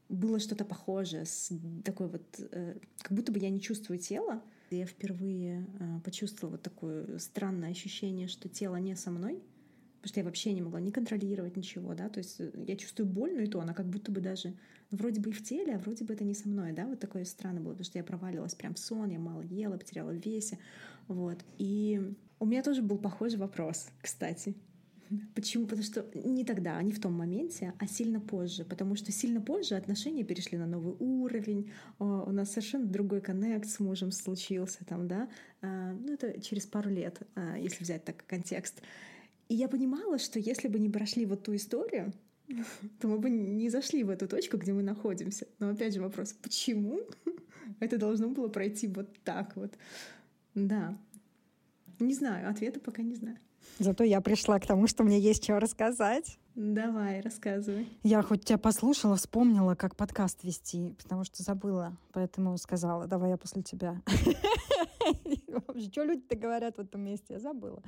было 0.09 0.39
что-то 0.39 0.65
похожее 0.65 1.25
с 1.25 1.53
такой 1.85 2.09
вот, 2.09 2.23
а, 2.39 2.77
как 3.01 3.13
будто 3.13 3.33
бы 3.33 3.39
я 3.39 3.51
не 3.51 3.61
чувствую 3.61 3.99
тело. 3.99 4.43
Я 4.71 4.87
впервые 4.87 5.67
а, 5.81 6.01
почувствовала 6.01 6.53
вот 6.53 6.63
такое 6.63 7.19
странное 7.19 7.71
ощущение, 7.71 8.29
что 8.29 8.49
тело 8.49 8.77
не 8.77 8.95
со 8.95 9.11
мной, 9.11 9.43
потому 9.97 10.09
что 10.09 10.21
я 10.21 10.25
вообще 10.25 10.53
не 10.53 10.63
могла 10.63 10.81
не 10.81 10.93
контролировать 10.93 11.57
ничего, 11.57 11.95
да, 11.95 12.09
то 12.09 12.19
есть 12.19 12.41
э, 12.41 12.53
я 12.67 12.77
чувствую 12.77 13.09
боль, 13.09 13.35
но 13.35 13.41
и 13.41 13.47
то 13.47 13.61
она 13.61 13.75
как 13.75 13.89
будто 13.89 14.13
бы 14.13 14.21
даже 14.21 14.55
ну, 14.91 14.99
вроде 14.99 15.21
бы 15.21 15.31
и 15.31 15.33
в 15.33 15.43
теле, 15.43 15.75
а 15.75 15.79
вроде 15.79 16.05
бы 16.05 16.15
это 16.15 16.23
не 16.23 16.35
со 16.35 16.49
мной, 16.49 16.73
да, 16.73 16.87
вот 16.87 17.01
такое 17.01 17.25
странно 17.25 17.61
было, 17.61 17.73
потому 17.73 17.85
что 17.85 17.99
я 17.99 18.05
проваливалась 18.05 18.55
прям 18.55 18.75
в 18.75 18.79
сон, 18.79 19.11
я 19.11 19.19
мало 19.19 19.41
ела, 19.43 19.77
потеряла 19.77 20.11
в 20.11 20.25
весе, 20.25 20.59
вот, 21.09 21.39
и 21.59 22.15
у 22.39 22.47
меня 22.47 22.63
тоже 22.63 22.83
был 22.83 22.99
похожий 22.99 23.39
вопрос, 23.39 23.89
кстати, 24.01 24.55
Почему? 25.35 25.65
Потому 25.65 25.83
что 25.83 26.07
не 26.15 26.45
тогда, 26.45 26.81
не 26.83 26.93
в 26.93 27.01
том 27.01 27.13
моменте, 27.13 27.75
а 27.79 27.87
сильно 27.87 28.21
позже. 28.21 28.65
Потому 28.65 28.97
что 28.97 29.13
сильно 29.13 29.41
позже 29.41 29.75
отношения 29.75 30.25
перешли 30.25 30.59
на 30.59 30.67
новый 30.67 30.95
уровень, 30.99 31.71
у 31.99 32.31
нас 32.31 32.51
совершенно 32.51 32.87
другой 32.87 33.21
коннект 33.21 33.69
с 33.69 33.81
мужем 33.81 34.13
случился 34.13 34.85
там, 34.85 35.09
да. 35.09 35.29
А, 35.63 35.93
ну, 35.93 36.13
это 36.13 36.41
через 36.41 36.67
пару 36.67 36.91
лет, 36.91 37.21
а, 37.35 37.57
если 37.57 37.83
взять 37.83 38.05
так 38.05 38.25
контекст. 38.27 38.83
И 39.49 39.55
я 39.55 39.69
понимала, 39.69 40.19
что 40.19 40.39
если 40.39 40.69
бы 40.69 40.79
не 40.79 40.91
прошли 40.91 41.27
вот 41.27 41.45
ту 41.45 41.55
историю, 41.55 42.13
то 43.01 43.09
мы 43.09 43.19
бы 43.19 43.31
не 43.31 43.71
зашли 43.71 44.03
в 44.05 44.11
эту 44.11 44.29
точку, 44.29 44.57
где 44.57 44.73
мы 44.73 44.83
находимся. 44.83 45.47
Но 45.59 45.71
опять 45.71 45.95
же 45.95 46.01
вопрос, 46.01 46.33
почему 46.33 47.01
это 47.81 47.99
должно 47.99 48.29
было 48.29 48.49
пройти 48.49 48.89
вот 48.89 49.09
так 49.25 49.57
вот? 49.57 49.73
Да. 50.55 50.97
Не 51.99 52.15
знаю, 52.15 52.51
ответа 52.51 52.81
пока 52.81 53.03
не 53.03 53.15
знаю. 53.15 53.39
Зато 53.79 54.05
я 54.05 54.21
пришла 54.21 54.59
к 54.59 54.67
тому, 54.67 54.87
что 54.87 55.05
мне 55.05 55.19
есть 55.21 55.45
что 55.45 55.61
рассказать. 55.61 56.39
Давай, 56.55 57.21
рассказывай. 57.21 57.89
Я 58.03 58.23
хоть 58.23 58.45
тебя 58.47 58.57
послушала, 58.57 59.17
вспомнила, 59.17 59.75
как 59.75 59.95
подкаст 59.95 60.43
вести, 60.43 60.95
потому 61.03 61.25
что 61.25 61.43
забыла, 61.43 61.97
поэтому 62.13 62.57
сказала, 62.57 63.07
давай 63.07 63.31
я 63.31 63.37
после 63.37 63.63
тебя. 63.63 64.01
Что 65.91 66.05
люди-то 66.05 66.37
говорят 66.37 66.77
в 66.79 66.81
этом 66.81 67.03
месте? 67.03 67.35
Я 67.35 67.41
забыла. 67.41 67.83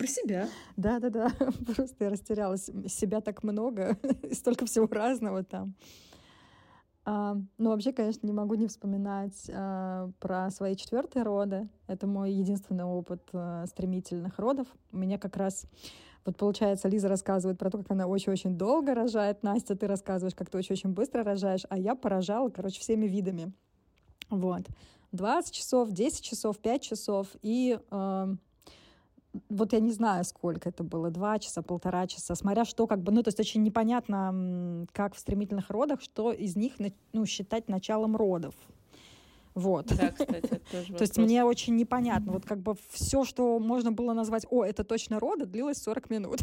Про 0.00 0.06
себя. 0.06 0.48
Да-да-да, 0.76 1.30
просто 1.74 2.04
я 2.04 2.10
растерялась. 2.10 2.70
Себя 2.88 3.20
так 3.20 3.42
много, 3.42 3.98
столько 4.32 4.66
всего 4.66 4.86
разного 4.86 5.44
там. 5.44 5.74
А, 7.12 7.36
ну, 7.58 7.70
вообще, 7.70 7.92
конечно, 7.92 8.24
не 8.24 8.32
могу 8.32 8.54
не 8.54 8.68
вспоминать 8.68 9.50
а, 9.52 10.10
про 10.20 10.48
свои 10.52 10.76
четвертые 10.76 11.24
роды. 11.24 11.68
Это 11.88 12.06
мой 12.06 12.30
единственный 12.30 12.84
опыт 12.84 13.28
а, 13.32 13.66
стремительных 13.66 14.38
родов. 14.38 14.68
У 14.92 14.96
меня 14.96 15.18
как 15.18 15.36
раз 15.36 15.66
вот 16.24 16.36
получается, 16.36 16.86
Лиза 16.86 17.08
рассказывает 17.08 17.58
про 17.58 17.68
то, 17.68 17.78
как 17.78 17.90
она 17.90 18.06
очень-очень 18.06 18.56
долго 18.56 18.94
рожает. 18.94 19.42
Настя, 19.42 19.74
ты 19.74 19.88
рассказываешь, 19.88 20.36
как 20.36 20.50
ты 20.50 20.58
очень-очень 20.58 20.90
быстро 20.90 21.24
рожаешь, 21.24 21.62
а 21.68 21.76
я 21.76 21.96
поражала, 21.96 22.48
короче, 22.48 22.78
всеми 22.78 23.06
видами. 23.06 23.52
Вот. 24.28 24.62
20 25.10 25.52
часов, 25.52 25.90
10 25.90 26.22
часов, 26.22 26.58
5 26.58 26.82
часов. 26.82 27.26
И 27.42 27.76
э, 27.90 28.36
вот 29.48 29.72
я 29.72 29.80
не 29.80 29.92
знаю, 29.92 30.24
сколько 30.24 30.68
это 30.68 30.82
было, 30.82 31.10
два 31.10 31.38
часа, 31.38 31.62
полтора 31.62 32.06
часа, 32.06 32.34
смотря 32.34 32.64
что 32.64 32.86
как 32.86 33.00
бы, 33.02 33.12
ну, 33.12 33.22
то 33.22 33.28
есть 33.28 33.40
очень 33.40 33.62
непонятно, 33.62 34.86
как 34.92 35.14
в 35.14 35.18
стремительных 35.18 35.70
родах, 35.70 36.00
что 36.00 36.32
из 36.32 36.56
них, 36.56 36.74
ну, 37.12 37.26
считать 37.26 37.68
началом 37.68 38.16
родов. 38.16 38.54
Вот. 39.54 39.86
Да, 39.86 40.10
кстати, 40.10 40.46
это 40.46 40.70
тоже 40.70 40.94
То 40.94 41.02
есть 41.02 41.18
мне 41.18 41.44
очень 41.44 41.76
непонятно. 41.76 42.32
Вот 42.32 42.44
как 42.44 42.60
бы 42.60 42.76
все, 42.90 43.24
что 43.24 43.58
можно 43.58 43.90
было 43.90 44.12
назвать, 44.12 44.46
о, 44.48 44.64
это 44.64 44.84
точно 44.84 45.18
роды, 45.18 45.46
длилось 45.46 45.78
40 45.78 46.10
минут. 46.10 46.40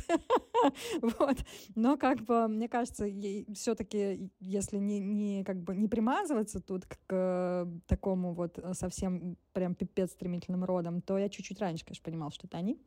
вот. 1.02 1.38
Но 1.76 1.98
как 1.98 2.24
бы, 2.24 2.48
мне 2.48 2.68
кажется, 2.68 3.08
все-таки, 3.54 4.30
если 4.40 4.78
не, 4.78 5.00
не, 5.00 5.44
как 5.44 5.62
бы 5.62 5.76
не 5.76 5.88
примазываться 5.88 6.60
тут 6.60 6.86
к, 6.86 6.98
к 7.08 7.68
такому 7.88 8.34
вот 8.34 8.60
совсем 8.74 9.38
прям 9.54 9.74
пипец 9.74 10.12
стремительным 10.12 10.66
родам, 10.66 11.02
то 11.02 11.18
я 11.18 11.30
чуть-чуть 11.30 11.60
раньше, 11.60 11.86
конечно, 11.86 12.04
понимала, 12.04 12.32
что 12.32 12.48
это 12.48 12.58
они. 12.58 12.78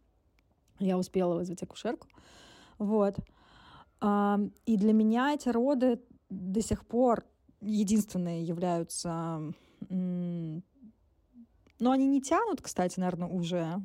Я 0.79 0.99
успела 0.99 1.35
вызвать 1.35 1.63
акушерку. 1.63 2.09
Вот. 2.79 3.17
И 4.03 4.77
для 4.77 4.93
меня 4.93 5.35
эти 5.35 5.49
роды 5.49 6.01
до 6.31 6.63
сих 6.63 6.87
пор 6.87 7.25
единственные 7.61 8.45
являются 8.45 9.53
но 9.89 10.63
они 11.91 12.07
не 12.07 12.21
тянут, 12.21 12.61
кстати, 12.61 13.01
наверное, 13.01 13.29
уже. 13.29 13.81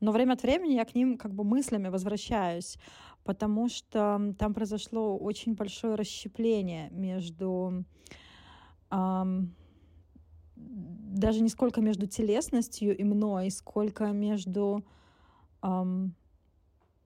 Но 0.00 0.12
время 0.12 0.32
от 0.32 0.42
времени 0.42 0.74
я 0.74 0.84
к 0.84 0.94
ним 0.94 1.18
как 1.18 1.32
бы 1.34 1.44
мыслями 1.44 1.88
возвращаюсь, 1.88 2.78
потому 3.24 3.68
что 3.68 4.34
там 4.38 4.54
произошло 4.54 5.16
очень 5.16 5.54
большое 5.54 5.94
расщепление 5.94 6.90
между 6.90 7.84
эм, 8.90 9.54
даже 10.56 11.40
не 11.42 11.48
сколько 11.48 11.80
между 11.80 12.06
телесностью 12.06 12.96
и 12.96 13.04
мной, 13.04 13.50
сколько 13.50 14.06
между 14.06 14.84
эм, 15.62 16.14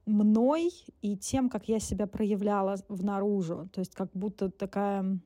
мной 0.06 0.70
и 1.02 1.16
тем, 1.16 1.48
как 1.48 1.68
я 1.68 1.80
себя 1.80 2.06
проявляла 2.06 2.76
в 2.88 3.04
наружу. 3.04 3.68
То 3.72 3.80
есть 3.80 3.94
как 3.94 4.10
будто 4.12 4.50
такая 4.50 5.18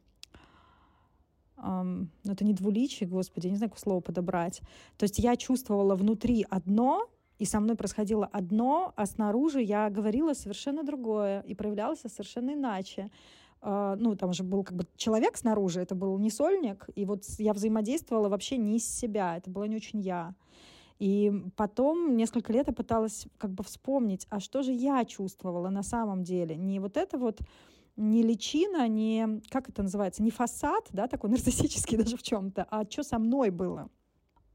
Um, 1.62 2.06
это 2.24 2.44
не 2.44 2.52
двуличие, 2.54 3.08
господи, 3.08 3.46
я 3.46 3.50
не 3.50 3.56
знаю, 3.56 3.70
какое 3.70 3.82
слово 3.82 4.00
подобрать. 4.00 4.60
То 4.96 5.04
есть 5.04 5.18
я 5.18 5.36
чувствовала 5.36 5.96
внутри 5.96 6.46
одно, 6.48 7.08
и 7.38 7.44
со 7.44 7.60
мной 7.60 7.76
происходило 7.76 8.26
одно, 8.26 8.92
а 8.96 9.06
снаружи 9.06 9.62
я 9.62 9.90
говорила 9.90 10.34
совершенно 10.34 10.84
другое 10.84 11.40
и 11.40 11.54
проявлялась 11.54 12.00
совершенно 12.00 12.54
иначе. 12.54 13.10
Uh, 13.60 13.96
ну, 13.98 14.14
там 14.14 14.32
же 14.32 14.44
был 14.44 14.62
как 14.62 14.76
бы 14.76 14.86
человек 14.96 15.36
снаружи, 15.36 15.80
это 15.80 15.96
был 15.96 16.16
не 16.18 16.30
сольник, 16.30 16.88
и 16.94 17.04
вот 17.04 17.24
я 17.38 17.52
взаимодействовала 17.52 18.28
вообще 18.28 18.56
не 18.56 18.76
из 18.76 18.88
себя, 18.88 19.36
это 19.36 19.50
было 19.50 19.64
не 19.64 19.74
очень 19.74 19.98
я. 19.98 20.34
И 21.00 21.32
потом 21.56 22.16
несколько 22.16 22.52
лет 22.52 22.68
я 22.68 22.72
пыталась 22.72 23.26
как 23.36 23.52
бы 23.52 23.64
вспомнить, 23.64 24.26
а 24.30 24.38
что 24.38 24.62
же 24.62 24.72
я 24.72 25.04
чувствовала 25.04 25.70
на 25.70 25.82
самом 25.82 26.22
деле? 26.22 26.56
Не 26.56 26.78
вот 26.80 26.96
это 26.96 27.18
вот 27.18 27.40
не 27.98 28.22
личина, 28.22 28.88
не, 28.88 29.40
как 29.50 29.68
это 29.68 29.82
называется, 29.82 30.22
не 30.22 30.30
фасад, 30.30 30.88
да, 30.92 31.08
такой 31.08 31.30
нарциссический 31.30 31.98
даже 31.98 32.16
в 32.16 32.22
чем-то, 32.22 32.66
а 32.70 32.84
что 32.88 33.02
со 33.02 33.18
мной 33.18 33.50
было. 33.50 33.90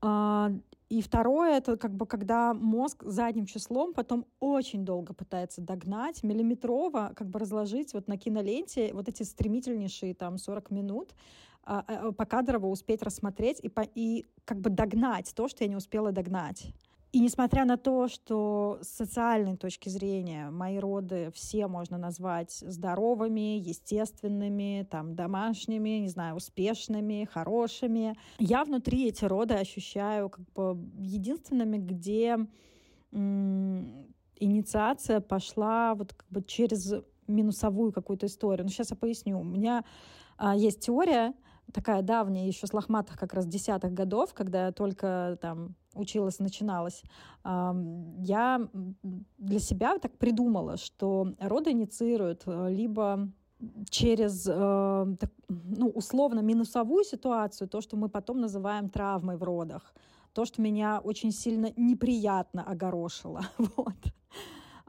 А, 0.01 0.51
и 0.89 1.01
второе, 1.01 1.57
это 1.57 1.77
как 1.77 1.93
бы 1.95 2.05
когда 2.05 2.53
мозг 2.53 3.03
задним 3.03 3.45
числом 3.45 3.93
потом 3.93 4.25
очень 4.39 4.85
долго 4.85 5.13
пытается 5.13 5.61
догнать, 5.61 6.23
миллиметрово 6.23 7.13
как 7.15 7.29
бы 7.29 7.39
разложить 7.39 7.93
вот 7.93 8.07
на 8.07 8.17
киноленте 8.17 8.93
вот 8.93 9.07
эти 9.09 9.23
стремительнейшие 9.23 10.13
там 10.13 10.37
40 10.37 10.71
минут, 10.71 11.15
а, 11.63 11.83
а, 11.87 12.11
покадрово 12.11 12.67
успеть 12.67 13.01
рассмотреть 13.01 13.59
и, 13.61 13.69
по, 13.69 13.81
и 13.81 14.27
как 14.45 14.59
бы 14.59 14.69
догнать 14.69 15.33
то, 15.35 15.47
что 15.47 15.63
я 15.63 15.69
не 15.69 15.75
успела 15.75 16.11
догнать. 16.11 16.73
И 17.13 17.19
несмотря 17.19 17.63
на 17.63 17.77
то, 17.77 18.07
что 18.07 18.79
с 18.81 18.87
социальной 18.87 19.55
точки 19.55 19.87
зрения 19.87 20.49
мои 20.49 20.79
роды 20.79 21.31
все 21.35 21.67
можно 21.67 21.99
назвать 21.99 22.53
здоровыми, 22.53 23.59
естественными, 23.59 24.87
там, 24.89 25.13
домашними, 25.13 25.99
не 25.99 26.09
знаю, 26.09 26.37
успешными, 26.37 27.29
хорошими, 27.31 28.17
я 28.39 28.63
внутри 28.63 29.09
эти 29.09 29.25
роды 29.25 29.53
ощущаю 29.53 30.29
как 30.29 30.43
бы 30.53 30.75
единственными, 30.97 31.77
где 31.77 32.39
инициация 33.11 35.21
пошла 35.21 35.93
вот 35.93 36.15
как 36.15 36.27
бы 36.31 36.41
через 36.41 36.95
минусовую 37.27 37.93
какую-то 37.93 38.25
историю. 38.25 38.65
Ну, 38.65 38.71
сейчас 38.71 38.89
я 38.89 38.97
поясню. 38.97 39.39
У 39.39 39.43
меня 39.43 39.85
а, 40.35 40.55
есть 40.55 40.79
теория, 40.79 41.35
такая 41.71 42.01
давняя, 42.01 42.47
еще 42.47 42.67
с 42.67 42.73
лохматых 42.73 43.17
как 43.17 43.33
раз 43.33 43.45
десятых 43.45 43.93
годов, 43.93 44.33
когда 44.33 44.65
я 44.67 44.71
только 44.71 45.37
там 45.41 45.75
училась, 45.95 46.39
начиналась, 46.39 47.03
я 47.43 48.67
для 49.37 49.59
себя 49.59 49.97
так 49.99 50.17
придумала, 50.17 50.77
что 50.77 51.33
роды 51.39 51.71
инициируют 51.71 52.43
э, 52.45 52.69
либо 52.71 53.29
через 53.89 54.47
э, 54.47 55.15
ну, 55.49 55.87
условно 55.89 56.39
минусовую 56.39 57.03
ситуацию, 57.03 57.67
то, 57.67 57.81
что 57.81 57.97
мы 57.97 58.09
потом 58.09 58.39
называем 58.39 58.89
травмой 58.89 59.37
в 59.37 59.43
родах, 59.43 59.93
то, 60.33 60.45
что 60.45 60.61
меня 60.61 60.99
очень 61.03 61.31
сильно 61.31 61.71
неприятно 61.75 62.63
огорошило. 62.63 63.41
Вот 63.75 63.95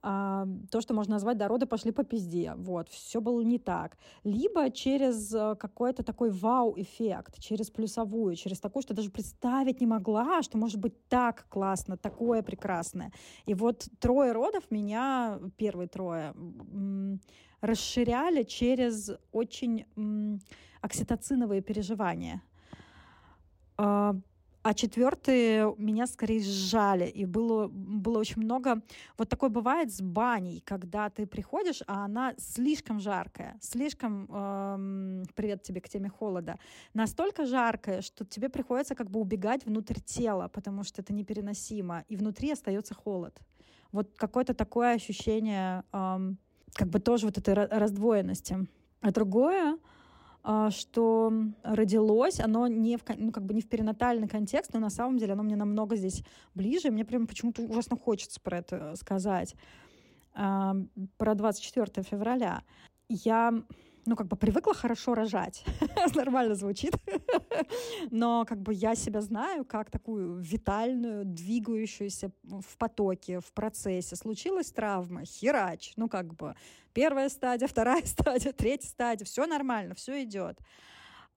а, 0.07 0.47
то, 0.71 0.83
что 0.83 0.93
можно 0.93 1.15
назвать 1.15 1.39
«да, 1.39 1.49
роды 1.49 1.65
пошли 1.65 1.91
по 1.91 2.05
пизде». 2.05 2.53
Вот, 2.59 2.91
все 2.91 3.23
было 3.23 3.41
не 3.41 3.59
так. 3.59 3.97
Либо 4.23 4.71
через 4.71 5.35
э, 5.35 5.57
какой-то 5.57 6.03
такой 6.03 6.31
вау-эффект, 6.31 7.41
через 7.41 7.71
плюсовую, 7.71 8.37
через 8.37 8.61
такую, 8.61 8.83
что 8.83 8.93
даже 8.93 9.11
представить 9.11 9.81
не 9.81 9.87
могла, 9.87 10.43
что 10.43 10.59
может 10.59 10.79
быть 10.79 11.09
так 11.09 11.47
классно, 11.49 11.97
такое 11.97 12.43
прекрасное. 12.43 13.13
И 13.47 13.55
вот 13.55 13.89
трое 13.99 14.33
родов 14.33 14.71
меня, 14.71 15.41
первые 15.57 15.89
трое, 15.89 16.35
расширяли 17.63 18.43
через 18.43 19.11
очень 19.33 19.87
окситоциновые 20.83 21.63
переживания. 21.63 22.43
А, 24.65 24.73
четвертые 24.73 25.75
меня 25.77 26.07
скорее 26.07 26.41
сжали. 26.41 27.07
И 27.07 27.27
было, 27.27 27.69
было 27.69 28.19
очень 28.19 28.41
много... 28.41 28.81
Вот 29.19 29.29
такое 29.29 29.51
бывает 29.51 29.93
с 29.93 30.01
баней, 30.01 30.63
когда 30.65 31.11
ты 31.11 31.27
приходишь, 31.27 31.83
а 31.87 32.07
она 32.07 32.33
слишком 32.39 32.99
жаркая, 32.99 33.59
слишком... 33.61 34.27
Эм, 34.33 35.25
привет 35.35 35.63
тебе 35.63 35.83
к 35.83 35.89
теме 35.91 36.09
холода. 36.09 36.59
Настолько 36.95 37.45
жаркая, 37.45 38.01
что 38.01 38.25
тебе 38.25 38.49
приходится 38.49 38.95
как 38.95 39.11
бы 39.11 39.21
убегать 39.21 39.67
внутрь 39.67 40.01
тела, 40.01 40.49
потому 40.49 40.83
что 40.83 41.03
это 41.03 41.13
непереносимо. 41.13 42.07
И 42.09 42.17
внутри 42.17 42.51
остается 42.51 42.95
холод. 42.95 43.39
Вот 43.93 44.15
какое-то 44.17 44.55
такое 44.55 44.95
ощущение 44.95 45.85
эм, 45.93 46.39
как 46.73 46.89
бы 46.89 47.01
тоже 47.01 47.27
вот 47.27 47.37
этой 47.37 47.53
раздвоенности. 47.53 48.67
А 49.03 49.11
другое 49.11 49.79
что 50.71 51.33
родилось, 51.63 52.39
оно 52.39 52.67
не 52.67 52.99
в, 52.99 53.03
ну, 53.17 53.33
как 53.33 53.45
бы 53.45 53.55
не 53.55 53.63
в 53.63 53.69
перинатальный 53.69 54.29
контекст, 54.29 54.75
но 54.75 54.81
на 54.81 54.91
самом 54.91 55.17
деле 55.17 55.33
оно 55.33 55.43
мне 55.43 55.57
намного 55.57 55.97
здесь 55.97 56.23
ближе, 56.55 56.91
мне 56.91 57.05
прям 57.05 57.27
почему-то 57.27 57.63
ужасно 57.63 57.97
хочется 57.97 58.41
про 58.41 58.59
это 58.59 58.95
сказать. 58.97 59.55
А, 60.35 60.77
про 61.17 61.35
24 61.35 62.05
февраля. 62.05 62.63
Я 63.09 63.55
ну, 64.07 64.17
как 64.17 64.27
бы 64.29 64.37
привыкла 64.37 64.75
хорошо 64.75 65.15
рожать. 65.15 65.65
Нормально 66.15 66.55
звучит. 66.55 66.95
Но 68.11 68.45
как 68.45 68.61
бы 68.61 68.75
я 68.75 68.95
себя 68.95 69.21
знаю 69.21 69.65
как 69.65 69.91
такую 69.91 70.37
витальную, 70.41 71.25
двигающуюся 71.25 72.31
в 72.43 72.77
потоке, 72.77 73.41
в 73.41 73.53
процессе. 73.53 74.17
Случилась 74.17 74.73
травма, 74.73 75.25
херач. 75.25 75.93
Ну, 75.97 76.09
как 76.09 76.35
бы 76.35 76.55
первая 76.93 77.29
стадия, 77.29 77.69
вторая 77.69 78.05
стадия, 78.05 78.53
третья 78.53 78.89
стадия. 78.89 79.25
Все 79.25 79.47
нормально, 79.47 79.95
все 79.95 80.23
идет. 80.23 80.59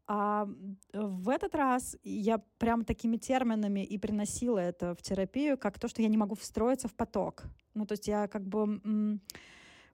А 0.09 0.47
в 0.93 1.29
этот 1.29 1.53
раз 1.53 1.97
я 2.03 2.37
прям 2.59 2.85
такими 2.85 3.17
терминами 3.17 3.83
и 3.83 3.97
приносила 3.97 4.59
это 4.59 4.95
в 4.95 5.01
терапию, 5.01 5.57
как 5.57 5.79
то, 5.79 5.89
что 5.89 6.01
я 6.01 6.07
не 6.07 6.15
могу 6.15 6.35
встроиться 6.35 6.87
в 6.87 6.93
поток. 6.93 7.43
Ну, 7.73 7.85
то 7.85 7.93
есть 7.93 8.07
я 8.07 8.27
как 8.27 8.47
бы 8.47 9.19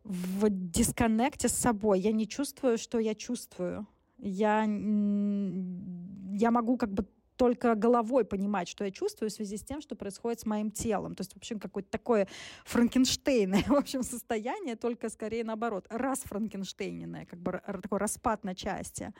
в 0.03 0.49
дисконнекте 0.49 1.47
с 1.47 1.53
собой. 1.53 1.99
Я 1.99 2.11
не 2.11 2.27
чувствую, 2.27 2.77
что 2.77 2.99
я 2.99 3.15
чувствую. 3.15 3.87
Я, 4.17 4.63
я 4.63 6.51
могу 6.51 6.77
как 6.77 6.93
бы 6.93 7.05
только 7.35 7.75
головой 7.75 8.25
понимать, 8.25 8.67
что 8.67 8.85
я 8.85 8.91
чувствую 8.91 9.29
в 9.29 9.33
связи 9.33 9.57
с 9.57 9.63
тем, 9.63 9.81
что 9.81 9.95
происходит 9.95 10.39
с 10.39 10.45
моим 10.45 10.71
телом. 10.71 11.15
То 11.15 11.21
есть, 11.21 11.33
в 11.33 11.37
общем, 11.37 11.59
какое-то 11.59 11.89
такое 11.89 12.27
франкенштейное, 12.65 13.63
в 13.67 13.75
общем, 13.75 14.03
состояние, 14.03 14.75
только 14.75 15.09
скорее 15.09 15.43
наоборот, 15.43 15.85
раз 15.89 16.19
франкенштейненное, 16.19 17.25
как 17.25 17.39
бы 17.39 17.61
такой 17.81 17.99
распад 17.99 18.43
на 18.43 18.55
части. 18.55 19.13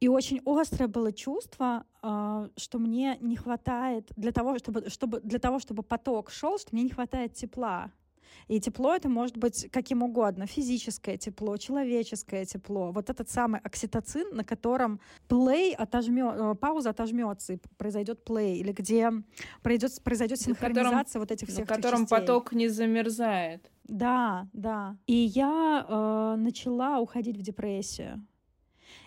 И 0.00 0.08
очень 0.08 0.42
острое 0.44 0.88
было 0.88 1.12
чувство, 1.12 1.86
а, 2.02 2.50
что 2.56 2.78
мне 2.78 3.16
не 3.20 3.36
хватает 3.36 4.10
для 4.16 4.32
того, 4.32 4.58
чтобы, 4.58 4.90
чтобы, 4.90 5.20
для 5.20 5.38
того, 5.38 5.58
чтобы 5.60 5.82
поток 5.82 6.30
шел, 6.30 6.58
что 6.58 6.68
мне 6.72 6.82
не 6.82 6.90
хватает 6.90 7.34
тепла. 7.34 7.90
И 8.48 8.60
тепло 8.60 8.94
это 8.94 9.08
может 9.08 9.36
быть 9.36 9.68
каким 9.70 10.02
угодно. 10.02 10.46
Физическое 10.46 11.16
тепло, 11.16 11.56
человеческое 11.56 12.44
тепло. 12.44 12.92
Вот 12.92 13.10
этот 13.10 13.28
самый 13.30 13.60
окситоцин, 13.60 14.34
на 14.36 14.44
котором 14.44 15.00
плей 15.28 15.74
отожмет, 15.74 16.34
э, 16.36 16.54
пауза 16.54 16.90
отожмется 16.90 17.54
и 17.54 17.58
произойдет 17.78 18.24
плей, 18.24 18.58
или 18.58 18.72
где 18.72 19.10
произойдет, 19.62 20.02
произойдет 20.02 20.40
синхронизация 20.40 21.04
котором, 21.04 21.20
вот 21.20 21.30
этих 21.30 21.48
всех 21.48 21.68
На 21.68 21.76
котором 21.76 22.00
частей. 22.00 22.18
поток 22.18 22.52
не 22.52 22.68
замерзает. 22.68 23.70
Да, 23.84 24.48
да. 24.52 24.96
И 25.06 25.14
я 25.14 25.86
э, 25.88 26.36
начала 26.36 27.00
уходить 27.00 27.36
в 27.36 27.42
депрессию. 27.42 28.24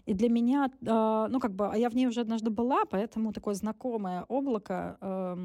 И 0.05 0.13
для 0.13 0.29
меня, 0.29 0.69
э, 0.81 1.27
ну, 1.29 1.39
как 1.39 1.53
бы, 1.53 1.67
а 1.67 1.77
я 1.77 1.89
в 1.89 1.95
ней 1.95 2.07
уже 2.07 2.21
однажды 2.21 2.49
была, 2.49 2.85
поэтому 2.85 3.33
такое 3.33 3.55
знакомое 3.55 4.23
облако 4.29 4.97
э, 5.01 5.35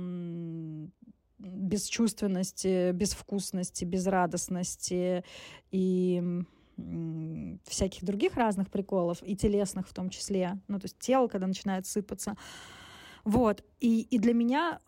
бесчувственности, 1.73 2.93
безвкусности, 2.93 3.87
безрадостности 3.87 5.25
и 5.71 6.23
всяких 7.65 8.05
других 8.05 8.35
разных 8.37 8.71
приколов, 8.71 9.23
и 9.23 9.37
телесных 9.37 9.89
в 9.89 9.95
том 9.95 10.11
числе. 10.11 10.59
Ну, 10.69 10.79
то 10.79 10.85
есть 10.85 10.99
тело, 10.99 11.29
когда 11.29 11.47
начинает 11.47 11.87
сыпаться. 11.87 12.37
Вот. 13.25 13.65
И, 13.81 14.03
и 14.03 14.19
для 14.19 14.35
меня 14.35 14.81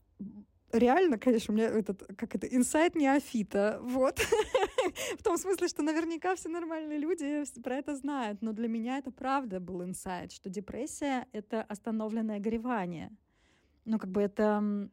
реально, 0.73 1.19
конечно, 1.19 1.55
у 1.55 1.57
меня 1.57 1.69
этот, 1.69 2.05
как 2.17 2.35
это, 2.35 2.47
инсайт 2.47 2.95
неофита, 2.95 3.79
вот. 3.83 4.19
В 5.19 5.23
том 5.23 5.39
смысле, 5.39 5.69
что 5.69 5.83
наверняка 5.83 6.35
все 6.35 6.49
нормальные 6.49 6.99
люди 6.99 7.45
про 7.63 7.77
это 7.77 7.97
знают, 7.97 8.43
но 8.43 8.53
для 8.53 8.69
меня 8.69 8.99
это 8.99 9.11
правда 9.11 9.61
был 9.61 9.83
инсайт, 9.85 10.33
что 10.33 10.51
депрессия— 10.51 11.27
это 11.33 11.63
остановленное 11.63 12.41
горевание. 12.41 13.11
Ну, 13.85 13.99
как 13.99 14.11
бы 14.11 14.21
это 14.23 14.89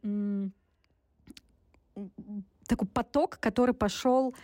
такой 2.67 2.87
поток, 2.87 3.37
который 3.39 3.73
пошел... 3.73 4.35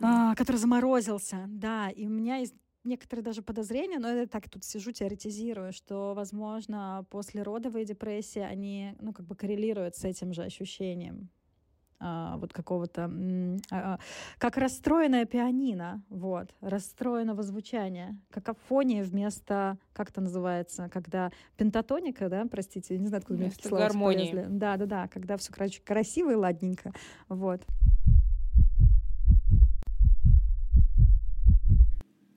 А, 0.00 0.34
который 0.34 0.56
заморозился, 0.56 1.44
да. 1.48 1.90
И 1.90 2.06
у 2.06 2.10
меня 2.10 2.36
есть 2.36 2.54
некоторые 2.84 3.22
даже 3.22 3.42
подозрения, 3.42 3.98
но 3.98 4.12
я 4.12 4.26
так 4.26 4.48
тут 4.48 4.64
сижу, 4.64 4.92
теоретизирую, 4.92 5.72
что, 5.72 6.14
возможно, 6.14 7.06
после 7.10 7.42
родовой 7.42 7.84
депрессии 7.84 8.40
они, 8.40 8.94
ну, 9.00 9.12
как 9.12 9.26
бы 9.26 9.36
коррелируют 9.36 9.94
с 9.94 10.04
этим 10.04 10.32
же 10.32 10.42
ощущением 10.42 11.30
а, 12.04 12.36
вот 12.38 12.52
какого-то, 12.52 13.10
а, 13.70 13.98
как 14.38 14.56
расстроенное 14.56 15.24
пианино, 15.24 16.02
вот, 16.08 16.48
расстроенного 16.60 17.42
звучания, 17.44 18.18
какофония 18.30 19.04
вместо, 19.04 19.78
как 19.92 20.10
это 20.10 20.20
называется, 20.20 20.88
когда 20.92 21.30
пентатоника, 21.56 22.28
да, 22.28 22.44
простите, 22.50 22.94
я 22.94 23.00
не 23.00 23.06
знаю, 23.06 23.20
откуда 23.20 23.38
мне 23.38 23.48
это 23.48 23.68
гармонии. 23.70 24.46
Да, 24.48 24.76
да, 24.76 24.86
да, 24.86 25.08
когда 25.08 25.36
все, 25.36 25.52
короче, 25.52 25.80
красиво 25.84 26.32
и 26.32 26.34
ладненько, 26.34 26.92
вот. 27.28 27.62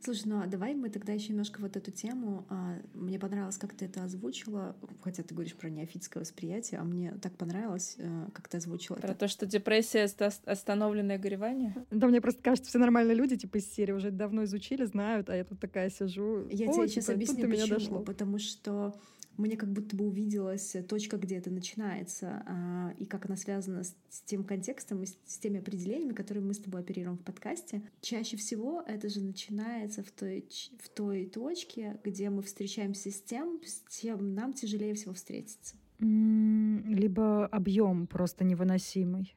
Слушай, 0.05 0.27
ну 0.27 0.39
а 0.39 0.45
давай 0.45 0.75
мы 0.75 0.91
тогда 0.91 1.13
еще 1.13 1.29
немножко 1.29 1.59
вот 1.59 1.75
эту 1.75 1.89
тему. 1.89 2.45
А, 2.49 2.77
мне 2.93 3.17
понравилось, 3.17 3.57
как 3.57 3.73
ты 3.73 3.85
это 3.85 4.03
озвучила, 4.03 4.75
хотя 5.01 5.23
ты 5.23 5.33
говоришь 5.33 5.55
про 5.55 5.67
неофитское 5.67 6.21
восприятие, 6.21 6.79
а 6.79 6.83
мне 6.83 7.15
так 7.23 7.35
понравилось, 7.35 7.95
э, 7.97 8.27
как 8.31 8.47
ты 8.47 8.57
озвучила. 8.57 8.97
Про 8.97 9.09
это. 9.09 9.21
то, 9.21 9.27
что 9.27 9.47
депрессия— 9.47 9.99
это 10.17 10.31
остановленное 10.45 11.17
горевание? 11.17 11.73
Да, 11.89 12.05
мне 12.07 12.21
просто 12.21 12.43
кажется, 12.43 12.69
все 12.69 12.77
нормальные 12.77 13.15
люди, 13.15 13.35
типа 13.35 13.57
из 13.57 13.73
серии 13.73 13.93
уже 13.93 14.11
давно 14.11 14.43
изучили, 14.43 14.85
знают, 14.85 15.31
а 15.31 15.35
я 15.35 15.43
тут 15.43 15.59
такая 15.59 15.89
сижу. 15.89 16.47
Я 16.51 16.71
тебе 16.71 16.87
сейчас 16.87 17.05
типа, 17.05 17.15
объясню, 17.15 17.49
почему. 17.49 17.67
Дошло. 17.67 17.99
Потому 18.01 18.37
что 18.37 18.95
мне 19.37 19.57
как 19.57 19.71
будто 19.71 19.95
бы 19.95 20.05
увиделась 20.05 20.75
точка, 20.87 21.17
где 21.17 21.37
это 21.37 21.49
начинается, 21.49 22.43
а, 22.45 22.93
и 22.97 23.05
как 23.05 23.25
она 23.25 23.35
связана 23.35 23.83
с, 23.83 23.95
тем 24.25 24.43
контекстом 24.43 25.03
и 25.03 25.05
с 25.05 25.37
теми 25.39 25.59
определениями, 25.59 26.13
которые 26.13 26.43
мы 26.43 26.53
с 26.53 26.59
тобой 26.59 26.81
оперируем 26.81 27.17
в 27.17 27.23
подкасте. 27.23 27.81
Чаще 28.01 28.37
всего 28.37 28.83
это 28.85 29.09
же 29.09 29.21
начинается 29.21 30.03
в 30.03 30.11
той, 30.11 30.45
в 30.79 30.89
той 30.89 31.25
точке, 31.25 31.99
где 32.03 32.29
мы 32.29 32.41
встречаемся 32.41 33.11
с 33.11 33.21
тем, 33.21 33.59
с 33.65 33.81
тем 33.89 34.33
нам 34.35 34.53
тяжелее 34.53 34.93
всего 34.93 35.13
встретиться. 35.13 35.75
Либо 35.99 37.45
объем 37.47 38.07
просто 38.07 38.43
невыносимый 38.43 39.35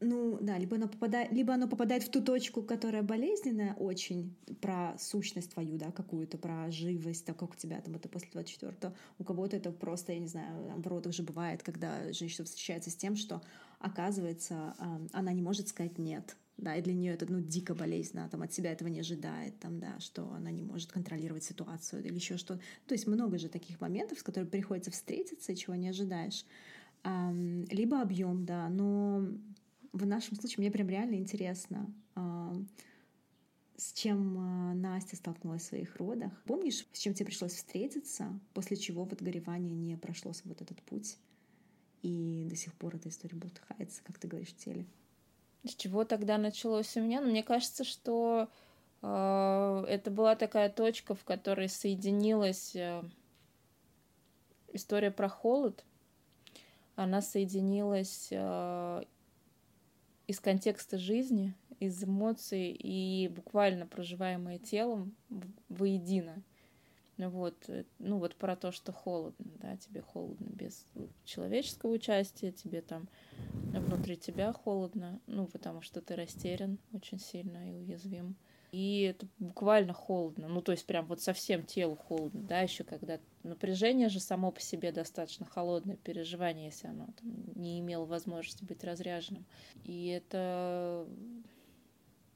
ну 0.00 0.38
да, 0.40 0.58
либо 0.58 0.76
оно 0.76 0.88
попадает, 0.88 1.32
либо 1.32 1.54
оно 1.54 1.68
попадает 1.68 2.02
в 2.02 2.10
ту 2.10 2.22
точку, 2.22 2.62
которая 2.62 3.02
болезненная 3.02 3.74
очень, 3.74 4.36
про 4.60 4.96
сущность 4.98 5.52
твою, 5.52 5.78
да, 5.78 5.90
какую-то, 5.90 6.38
про 6.38 6.70
живость, 6.70 7.24
так 7.24 7.36
как 7.38 7.52
у 7.52 7.56
тебя 7.56 7.80
там 7.80 7.94
это 7.94 8.08
после 8.08 8.30
24 8.32 8.94
у 9.18 9.24
кого-то 9.24 9.56
это 9.56 9.72
просто, 9.72 10.12
я 10.12 10.18
не 10.18 10.28
знаю, 10.28 10.80
в 10.80 10.86
родах 10.86 11.12
же 11.12 11.22
бывает, 11.22 11.62
когда 11.62 12.12
женщина 12.12 12.44
встречается 12.44 12.90
с 12.90 12.96
тем, 12.96 13.16
что 13.16 13.42
оказывается, 13.78 14.74
она 15.12 15.32
не 15.32 15.42
может 15.42 15.68
сказать 15.68 15.98
нет, 15.98 16.36
да, 16.56 16.76
и 16.76 16.82
для 16.82 16.94
нее 16.94 17.12
это, 17.12 17.30
ну, 17.30 17.40
дико 17.40 17.74
болезненно, 17.74 18.28
там 18.28 18.42
от 18.42 18.52
себя 18.52 18.72
этого 18.72 18.88
не 18.88 19.00
ожидает, 19.00 19.58
там, 19.60 19.78
да, 19.78 19.98
что 20.00 20.32
она 20.32 20.50
не 20.50 20.62
может 20.62 20.92
контролировать 20.92 21.44
ситуацию 21.44 22.02
или 22.02 22.14
еще 22.14 22.36
что. 22.36 22.58
То 22.86 22.94
есть 22.94 23.06
много 23.06 23.38
же 23.38 23.48
таких 23.48 23.80
моментов, 23.80 24.18
с 24.18 24.22
которыми 24.22 24.48
приходится 24.48 24.90
встретиться, 24.90 25.54
чего 25.54 25.74
не 25.74 25.88
ожидаешь. 25.88 26.44
Либо 27.04 28.00
объем, 28.00 28.44
да, 28.46 28.68
но 28.68 29.28
в 29.96 30.06
нашем 30.06 30.36
случае 30.36 30.58
мне 30.58 30.70
прям 30.70 30.88
реально 30.88 31.14
интересно, 31.14 31.92
а, 32.14 32.54
с 33.76 33.92
чем 33.92 34.38
а, 34.38 34.74
Настя 34.74 35.16
столкнулась 35.16 35.62
в 35.62 35.66
своих 35.66 35.96
родах. 35.96 36.32
Помнишь, 36.44 36.86
с 36.92 36.98
чем 36.98 37.14
тебе 37.14 37.26
пришлось 37.26 37.52
встретиться, 37.52 38.38
после 38.54 38.76
чего 38.76 39.04
вот 39.04 39.22
горевание 39.22 39.74
не 39.74 39.96
прошло 39.96 40.32
вот 40.44 40.60
этот 40.60 40.82
путь, 40.82 41.18
и 42.02 42.46
до 42.48 42.56
сих 42.56 42.74
пор 42.74 42.96
эта 42.96 43.08
история 43.08 43.36
болтыхается, 43.36 44.02
как 44.04 44.18
ты 44.18 44.28
говоришь, 44.28 44.50
в 44.50 44.56
теле? 44.56 44.86
С 45.64 45.74
чего 45.74 46.04
тогда 46.04 46.38
началось 46.38 46.96
у 46.96 47.00
меня? 47.00 47.20
Ну, 47.20 47.30
мне 47.30 47.42
кажется, 47.42 47.82
что 47.82 48.48
э, 49.02 49.84
это 49.88 50.10
была 50.10 50.36
такая 50.36 50.70
точка, 50.70 51.14
в 51.14 51.24
которой 51.24 51.68
соединилась 51.68 52.76
э, 52.76 53.02
история 54.72 55.10
про 55.10 55.28
холод. 55.28 55.84
Она 56.94 57.20
соединилась 57.20 58.28
э, 58.30 59.04
из 60.26 60.40
контекста 60.40 60.98
жизни, 60.98 61.54
из 61.80 62.02
эмоций 62.02 62.70
и 62.72 63.28
буквально 63.28 63.86
проживаемое 63.86 64.58
телом 64.58 65.14
воедино. 65.68 66.42
Вот, 67.18 67.56
э, 67.68 67.84
ну 67.98 68.18
вот 68.18 68.36
про 68.36 68.56
то, 68.56 68.72
что 68.72 68.92
холодно, 68.92 69.46
да, 69.60 69.76
тебе 69.78 70.02
холодно 70.02 70.48
без 70.50 70.86
человеческого 71.24 71.92
участия, 71.92 72.52
тебе 72.52 72.82
там 72.82 73.08
внутри 73.72 74.18
тебя 74.18 74.52
холодно, 74.52 75.18
ну 75.26 75.46
потому 75.46 75.80
что 75.80 76.02
ты 76.02 76.14
растерян 76.14 76.78
очень 76.92 77.18
сильно 77.18 77.70
и 77.70 77.74
уязвим. 77.74 78.36
И 78.72 79.02
это 79.02 79.26
буквально 79.38 79.94
холодно, 79.94 80.48
ну 80.48 80.60
то 80.60 80.72
есть 80.72 80.84
прям 80.84 81.06
вот 81.06 81.22
совсем 81.22 81.64
телу 81.64 81.96
холодно, 81.96 82.42
да, 82.42 82.60
еще 82.60 82.84
когда 82.84 83.18
напряжение 83.42 84.10
же 84.10 84.20
само 84.20 84.50
по 84.50 84.60
себе 84.60 84.92
достаточно 84.92 85.46
холодное 85.46 85.96
переживание, 85.96 86.66
если 86.66 86.88
оно 86.88 87.06
там, 87.18 87.45
не 87.56 87.80
имело 87.80 88.04
возможности 88.04 88.64
быть 88.64 88.84
разряженным. 88.84 89.44
И 89.84 90.08
это 90.08 91.06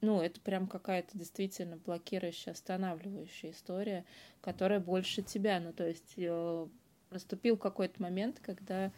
ну, 0.01 0.23
это 0.23 0.41
прям 0.41 0.66
какая-то 0.66 1.16
действительно 1.16 1.77
блокирующая, 1.77 2.55
останавливающая 2.55 3.51
история, 3.51 4.05
которая 4.41 4.81
больше 4.81 5.23
тебя. 5.23 5.61
Ну, 5.61 5.75
то 5.75 5.87
есть 5.87 6.14
э, 6.16 6.66
наступил 7.11 7.59
какой-то 7.59 8.01
момент, 8.01 8.41
когда 8.41 8.93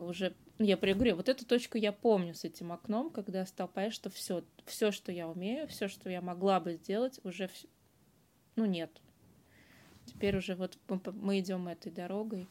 уже 0.00 0.34
ну, 0.58 0.64
я 0.64 0.76
говорю, 0.76 1.16
вот 1.16 1.28
эту 1.28 1.44
точку 1.44 1.76
я 1.76 1.92
помню 1.92 2.34
с 2.34 2.44
этим 2.44 2.72
окном, 2.72 3.10
когда 3.10 3.44
стал 3.44 3.68
понять, 3.68 3.92
что 3.92 4.08
все, 4.08 4.42
все, 4.64 4.90
что 4.90 5.12
я 5.12 5.28
умею, 5.28 5.68
все, 5.68 5.86
что 5.86 6.08
я 6.08 6.22
могла 6.22 6.60
бы 6.60 6.74
сделать, 6.74 7.20
уже, 7.24 7.50
ну, 8.56 8.64
нет. 8.64 8.90
Теперь 10.06 10.36
уже 10.36 10.54
вот 10.54 10.78
мы 10.88 11.40
идем 11.40 11.68
этой 11.68 11.92
дорогой 11.92 12.48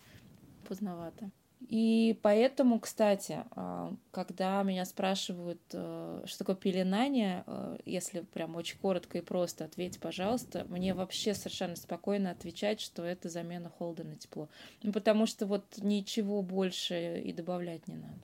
поздновато. 0.67 1.31
И 1.67 2.19
поэтому, 2.21 2.79
кстати, 2.79 3.43
а, 3.51 3.93
когда 4.11 4.61
меня 4.61 4.85
спрашивают, 4.85 5.61
э, 5.71 6.23
что 6.25 6.37
такое 6.39 6.55
пеленание, 6.55 7.43
э, 7.47 7.77
если 7.85 8.21
прям 8.21 8.55
очень 8.55 8.77
коротко 8.77 9.17
и 9.17 9.21
просто 9.21 9.65
ответь, 9.65 9.99
пожалуйста, 9.99 10.65
мне 10.69 10.93
вообще 10.93 11.33
совершенно 11.33 11.75
спокойно 11.75 12.29
отвечать, 12.29 12.81
что 12.81 13.03
это 13.03 13.29
замена 13.29 13.69
холода 13.69 14.03
на 14.03 14.15
тепло. 14.15 14.47
Ну, 14.83 14.91
потому 14.91 15.25
что 15.25 15.47
вот 15.47 15.65
ничего 15.77 16.43
больше 16.43 17.21
и 17.21 17.33
добавлять 17.33 17.87
не 17.87 17.95
надо. 17.95 18.21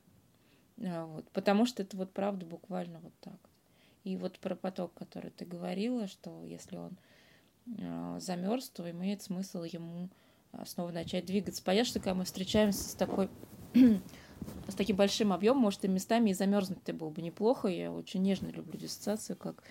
А, 0.83 1.05
вот. 1.07 1.27
Потому 1.31 1.65
что 1.65 1.81
это 1.81 1.97
вот 1.97 2.13
правда 2.13 2.45
буквально 2.45 2.99
вот 2.99 3.13
так. 3.21 3.39
И 4.03 4.17
вот 4.17 4.37
про 4.39 4.55
поток, 4.55 4.93
который 4.93 5.31
ты 5.31 5.45
говорила, 5.45 6.07
что 6.07 6.43
если 6.45 6.75
он 6.75 6.97
а, 7.79 8.19
замерз, 8.19 8.69
то 8.69 8.89
имеет 8.89 9.23
смысл 9.23 9.63
ему 9.63 10.09
снова 10.65 10.91
начать 10.91 11.25
двигаться. 11.25 11.63
Понятно, 11.63 11.89
что 11.89 11.99
когда 11.99 12.13
мы 12.13 12.25
встречаемся 12.25 12.89
с 12.89 12.93
такой 12.93 13.29
с 14.67 14.75
таким 14.75 14.95
большим 14.95 15.33
объемом, 15.33 15.63
может, 15.63 15.85
и 15.85 15.87
местами 15.87 16.31
и 16.31 16.33
замерзнуть 16.33 16.79
было 16.93 17.09
бы 17.09 17.21
неплохо. 17.21 17.67
Я 17.67 17.91
очень 17.91 18.21
нежно 18.21 18.47
люблю 18.47 18.79
диссоциацию 18.79 19.37
как 19.37 19.63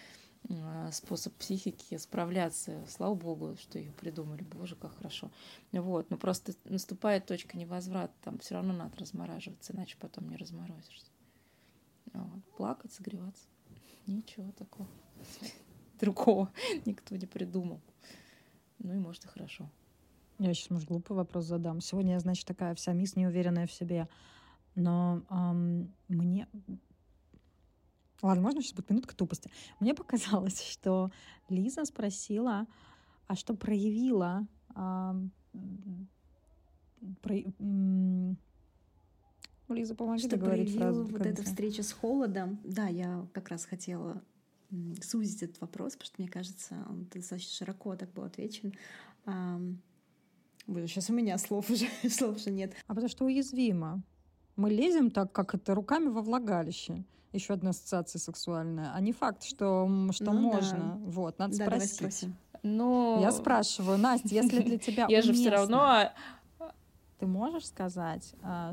а, 0.49 0.91
способ 0.93 1.35
психики 1.35 1.97
справляться. 1.97 2.85
Слава 2.89 3.15
богу, 3.15 3.57
что 3.61 3.79
ее 3.79 3.93
придумали. 3.93 4.43
Боже, 4.43 4.77
как 4.77 4.97
хорошо. 4.97 5.31
Вот. 5.73 6.11
Но 6.11 6.17
просто 6.17 6.53
наступает 6.65 7.27
точка 7.27 7.57
невозврата. 7.57 8.15
Там 8.23 8.39
все 8.39 8.55
равно 8.55 8.73
надо 8.73 8.97
размораживаться, 8.99 9.73
иначе 9.73 9.97
потом 9.99 10.29
не 10.29 10.37
разморозишься. 10.37 11.11
Вот. 12.13 12.45
Плакать, 12.57 12.93
согреваться. 12.93 13.45
Ничего 14.07 14.51
такого. 14.53 14.89
Другого 16.01 16.51
никто 16.85 17.17
не 17.17 17.27
придумал. 17.27 17.81
Ну 18.79 18.95
и 18.95 18.99
может 18.99 19.25
и 19.25 19.29
хорошо. 19.29 19.71
Я 20.41 20.55
сейчас, 20.55 20.71
может, 20.71 20.89
глупый 20.89 21.15
вопрос 21.15 21.45
задам. 21.45 21.83
Сегодня 21.83 22.13
я, 22.15 22.19
значит, 22.19 22.47
такая 22.47 22.75
вся 22.75 22.95
мисс, 22.95 23.15
неуверенная 23.15 23.67
в 23.67 23.73
себе. 23.73 24.09
Но 24.75 25.23
эм, 25.29 25.93
мне... 26.09 26.49
Ладно, 28.23 28.43
можно 28.43 28.63
сейчас 28.63 28.73
будет 28.73 28.89
минутка 28.89 29.15
тупости. 29.15 29.51
Мне 29.81 29.95
показалось, 29.95 30.63
что 30.71 31.11
Лиза 31.51 31.85
спросила, 31.85 32.67
а 33.27 33.37
что 33.37 33.55
проявила... 33.55 34.47
Эм, 34.77 35.31
про, 37.21 37.35
Лиза, 39.69 39.95
помоги 39.95 40.21
что 40.21 40.31
договорить 40.31 40.75
фразу. 40.75 41.05
вот 41.05 41.27
эта 41.27 41.43
встреча 41.43 41.83
с 41.83 41.93
холодом. 41.93 42.59
Да, 42.65 42.89
я 42.89 43.27
как 43.35 43.51
раз 43.51 43.67
хотела 43.67 44.23
сузить 45.03 45.43
этот 45.43 45.61
вопрос, 45.61 45.97
потому 45.97 46.07
что, 46.07 46.23
мне 46.23 46.31
кажется, 46.31 46.87
он 46.89 47.05
достаточно 47.13 47.53
широко 47.53 47.95
так 47.95 48.11
был 48.15 48.25
отвечен. 48.25 48.73
Боже, 50.67 50.87
сейчас 50.87 51.11
у 51.11 51.13
меня 51.13 51.39
слов 51.39 51.71
уже, 51.71 51.87
слов 52.11 52.37
уже 52.37 52.51
нет. 52.51 52.75
А 52.87 52.95
потому 52.95 53.09
что 53.09 53.25
уязвимо. 53.25 54.03
Мы 54.57 54.71
лезем 54.71 55.11
так, 55.11 55.33
как 55.33 55.55
это, 55.55 55.75
руками 55.75 56.09
во 56.09 56.23
влагалище. 56.23 57.05
Еще 57.33 57.55
одна 57.55 57.71
ассоциация 57.71 58.19
сексуальная. 58.19 58.93
А 58.93 59.01
не 59.01 59.13
факт, 59.13 59.45
что, 59.45 59.89
что 60.13 60.33
ну, 60.33 60.41
можно. 60.41 60.79
Да. 60.79 61.11
Вот, 61.11 61.39
надо 61.39 61.57
да, 61.57 61.81
спросить. 61.81 62.29
Но... 62.63 63.19
Я 63.23 63.33
спрашиваю, 63.33 63.99
Настя, 63.99 64.29
если 64.29 64.63
для 64.63 64.79
тебя 64.79 65.07
Я 65.09 65.23
же 65.23 65.33
все 65.33 65.51
равно... 65.51 66.13
Ты 67.19 67.27
можешь 67.27 67.67
сказать, 67.67 68.35
а, 68.43 68.73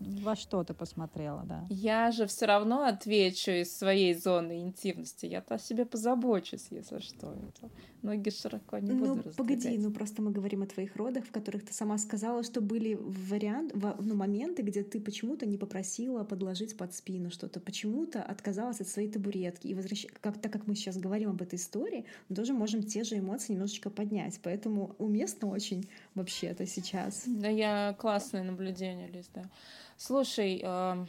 во 0.00 0.36
что 0.36 0.62
ты 0.64 0.74
посмотрела, 0.74 1.44
да? 1.44 1.66
Я 1.70 2.10
же 2.10 2.26
все 2.26 2.46
равно 2.46 2.82
отвечу 2.82 3.50
из 3.50 3.76
своей 3.76 4.14
зоны 4.14 4.62
интимности. 4.62 5.26
Я-то 5.26 5.54
о 5.54 5.58
себе 5.58 5.84
позабочусь, 5.84 6.66
если 6.70 7.00
что. 7.00 7.32
Это 7.32 7.70
ноги 8.02 8.30
широко 8.30 8.78
не 8.78 8.92
ну, 8.92 9.16
буду 9.16 9.30
погоди, 9.36 9.76
ну 9.78 9.90
просто 9.90 10.22
мы 10.22 10.30
говорим 10.30 10.62
о 10.62 10.66
твоих 10.66 10.96
родах, 10.96 11.24
в 11.24 11.32
которых 11.32 11.64
ты 11.64 11.72
сама 11.72 11.98
сказала, 11.98 12.42
что 12.42 12.60
были 12.60 12.94
вариант, 12.94 13.74
ну, 13.74 14.14
моменты, 14.14 14.62
где 14.62 14.82
ты 14.82 15.00
почему-то 15.00 15.44
не 15.46 15.58
попросила 15.58 16.24
подложить 16.24 16.76
под 16.76 16.94
спину 16.94 17.30
что-то, 17.30 17.60
почему-то 17.60 18.22
отказалась 18.22 18.80
от 18.80 18.88
своей 18.88 19.10
табуретки. 19.10 19.66
И 19.66 19.74
возвращ... 19.74 20.06
как, 20.20 20.40
так 20.40 20.52
как 20.52 20.66
мы 20.66 20.74
сейчас 20.74 20.96
говорим 20.96 21.30
об 21.30 21.42
этой 21.42 21.56
истории, 21.56 22.06
мы 22.28 22.36
тоже 22.36 22.52
можем 22.52 22.82
те 22.82 23.02
же 23.04 23.18
эмоции 23.18 23.52
немножечко 23.52 23.90
поднять. 23.90 24.38
Поэтому 24.42 24.94
уместно 24.98 25.48
очень 25.48 25.88
вообще-то 26.14 26.66
сейчас. 26.66 27.24
Да, 27.26 27.48
я 27.48 27.94
классное 27.98 28.44
наблюдение, 28.44 29.08
Лиз, 29.08 29.28
да. 29.34 29.50
Слушай, 29.96 30.60
э, 30.62 31.06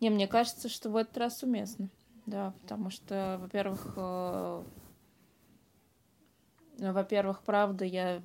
не, 0.00 0.10
мне 0.10 0.26
кажется, 0.26 0.68
что 0.68 0.90
в 0.90 0.96
этот 0.96 1.16
раз 1.18 1.42
уместно. 1.42 1.88
Да, 2.26 2.54
потому 2.62 2.90
что, 2.90 3.38
во-первых, 3.40 3.92
э, 3.96 4.64
во-первых, 6.78 7.42
правда, 7.42 7.84
я 7.84 8.22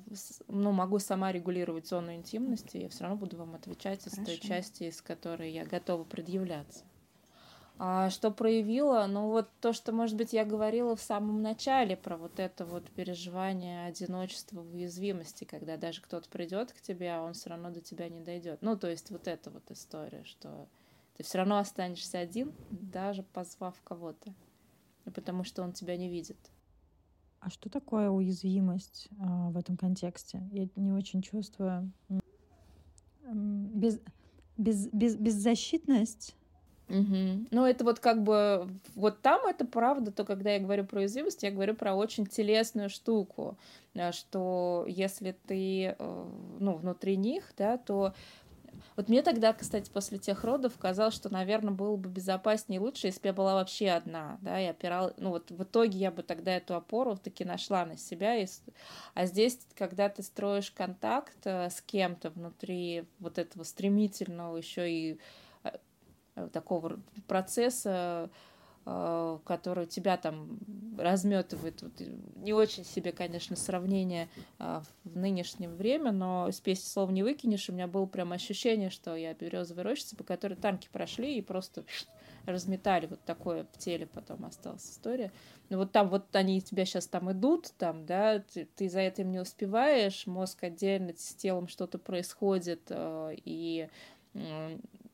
ну, 0.48 0.72
могу 0.72 0.98
сама 0.98 1.32
регулировать 1.32 1.86
зону 1.86 2.14
интимности, 2.14 2.78
я 2.78 2.88
все 2.88 3.04
равно 3.04 3.16
буду 3.16 3.36
вам 3.36 3.54
отвечать 3.54 4.06
из 4.06 4.12
той 4.12 4.38
части, 4.38 4.84
из 4.84 5.02
которой 5.02 5.52
я 5.52 5.64
готова 5.64 6.04
предъявляться. 6.04 6.84
А 7.82 8.10
что 8.10 8.30
проявила? 8.30 9.06
Ну 9.08 9.30
вот 9.30 9.48
то, 9.62 9.72
что, 9.72 9.90
может 9.90 10.14
быть, 10.14 10.34
я 10.34 10.44
говорила 10.44 10.94
в 10.94 11.00
самом 11.00 11.40
начале 11.40 11.96
про 11.96 12.18
вот 12.18 12.38
это 12.38 12.66
вот 12.66 12.90
переживание 12.90 13.86
одиночества 13.86 14.60
уязвимости, 14.60 15.44
когда 15.44 15.78
даже 15.78 16.02
кто-то 16.02 16.28
придет 16.28 16.74
к 16.74 16.82
тебе, 16.82 17.10
а 17.10 17.22
он 17.22 17.32
все 17.32 17.48
равно 17.48 17.70
до 17.70 17.80
тебя 17.80 18.10
не 18.10 18.20
дойдет. 18.20 18.60
Ну, 18.60 18.76
то 18.76 18.86
есть 18.86 19.10
вот 19.10 19.26
эта 19.26 19.48
вот 19.48 19.70
история, 19.70 20.24
что 20.24 20.68
ты 21.16 21.22
все 21.22 21.38
равно 21.38 21.56
останешься 21.56 22.18
один, 22.18 22.52
даже 22.70 23.22
позвав 23.22 23.80
кого-то, 23.82 24.34
потому 25.14 25.42
что 25.42 25.62
он 25.62 25.72
тебя 25.72 25.96
не 25.96 26.10
видит. 26.10 26.36
А 27.38 27.48
что 27.48 27.70
такое 27.70 28.10
уязвимость 28.10 29.08
а, 29.18 29.48
в 29.48 29.56
этом 29.56 29.78
контексте? 29.78 30.46
Я 30.52 30.68
не 30.76 30.92
очень 30.92 31.22
чувствую. 31.22 31.90
Без, 33.32 33.98
без, 34.58 34.86
без, 34.88 35.16
беззащитность 35.16 36.36
Угу. 36.90 37.46
Ну, 37.50 37.64
это 37.64 37.84
вот 37.84 38.00
как 38.00 38.22
бы, 38.22 38.68
вот 38.96 39.22
там 39.22 39.46
это 39.46 39.64
правда, 39.64 40.10
то 40.10 40.24
когда 40.24 40.50
я 40.50 40.58
говорю 40.58 40.84
про 40.84 41.00
уязвимость, 41.00 41.42
я 41.42 41.50
говорю 41.50 41.74
про 41.74 41.94
очень 41.94 42.26
телесную 42.26 42.90
штуку, 42.90 43.56
э, 43.94 44.10
что 44.12 44.84
если 44.88 45.36
ты, 45.46 45.94
э, 45.96 46.24
ну, 46.58 46.74
внутри 46.74 47.16
них, 47.16 47.52
да, 47.56 47.78
то 47.78 48.12
вот 48.96 49.08
мне 49.08 49.22
тогда, 49.22 49.52
кстати, 49.52 49.90
после 49.90 50.18
тех 50.18 50.42
родов 50.44 50.76
казалось, 50.78 51.14
что, 51.14 51.32
наверное, 51.32 51.72
было 51.72 51.96
бы 51.96 52.08
безопаснее 52.08 52.78
и 52.78 52.80
лучше, 52.82 53.06
если 53.06 53.20
бы 53.20 53.28
я 53.28 53.32
была 53.32 53.54
вообще 53.54 53.90
одна, 53.90 54.38
да, 54.42 54.60
и 54.60 54.66
опирала, 54.66 55.14
ну 55.16 55.30
вот 55.30 55.50
в 55.50 55.62
итоге 55.62 55.98
я 55.98 56.10
бы 56.10 56.22
тогда 56.22 56.56
эту 56.56 56.74
опору 56.74 57.16
таки 57.16 57.44
нашла 57.44 57.84
на 57.84 57.96
себя, 57.96 58.36
и... 58.36 58.46
а 59.14 59.26
здесь, 59.26 59.58
когда 59.76 60.08
ты 60.08 60.22
строишь 60.22 60.70
контакт 60.70 61.38
э, 61.44 61.70
с 61.70 61.80
кем-то 61.82 62.30
внутри 62.30 63.04
вот 63.20 63.38
этого 63.38 63.62
стремительного 63.62 64.56
еще 64.56 64.90
и 64.90 65.20
такого 66.52 67.00
процесса, 67.26 68.30
э, 68.86 69.38
который 69.44 69.86
тебя 69.86 70.16
там 70.16 70.58
разметывает. 70.98 71.82
Вот, 71.82 71.92
не 72.36 72.52
очень 72.52 72.84
себе, 72.84 73.12
конечно, 73.12 73.56
сравнение 73.56 74.28
э, 74.58 74.80
в 75.04 75.16
нынешнее 75.16 75.68
время, 75.68 76.12
но 76.12 76.50
с 76.50 76.60
песни 76.60 76.86
слов 76.86 77.10
не 77.10 77.22
выкинешь. 77.22 77.68
У 77.68 77.72
меня 77.72 77.86
было 77.86 78.06
прям 78.06 78.32
ощущение, 78.32 78.90
что 78.90 79.16
я 79.16 79.34
березовая 79.34 79.84
рощица, 79.84 80.16
по 80.16 80.24
которой 80.24 80.54
танки 80.54 80.88
прошли 80.92 81.36
и 81.38 81.42
просто 81.42 81.84
разметали. 82.46 83.06
Вот 83.06 83.20
такое 83.24 83.66
в 83.72 83.78
теле 83.78 84.06
потом 84.06 84.44
осталась 84.44 84.90
история. 84.90 85.30
Ну 85.68 85.78
вот 85.78 85.92
там 85.92 86.08
вот 86.08 86.34
они 86.34 86.60
тебя 86.60 86.84
сейчас 86.84 87.06
там 87.06 87.30
идут, 87.30 87.72
там, 87.78 88.06
да, 88.06 88.40
ты, 88.40 88.66
ты 88.74 88.88
за 88.88 89.00
этим 89.00 89.30
не 89.30 89.38
успеваешь, 89.38 90.26
мозг 90.26 90.64
отдельно 90.64 91.12
с 91.16 91.34
телом 91.34 91.68
что-то 91.68 91.98
происходит, 91.98 92.90
и 92.90 93.88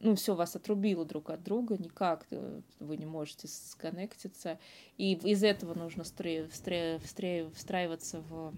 ну, 0.01 0.15
все 0.15 0.35
вас 0.35 0.57
отрубило 0.57 1.05
друг 1.05 1.31
от 1.31 1.43
друга, 1.43 1.77
никак 1.79 2.27
э, 2.31 2.61
вы 2.81 2.97
не 2.97 3.07
можете 3.07 3.49
сконнектиться. 3.49 4.59
И 4.99 5.15
из 5.15 5.43
этого 5.43 5.75
нужно 5.75 6.05
встраиваться 6.05 8.21
в 8.29 8.53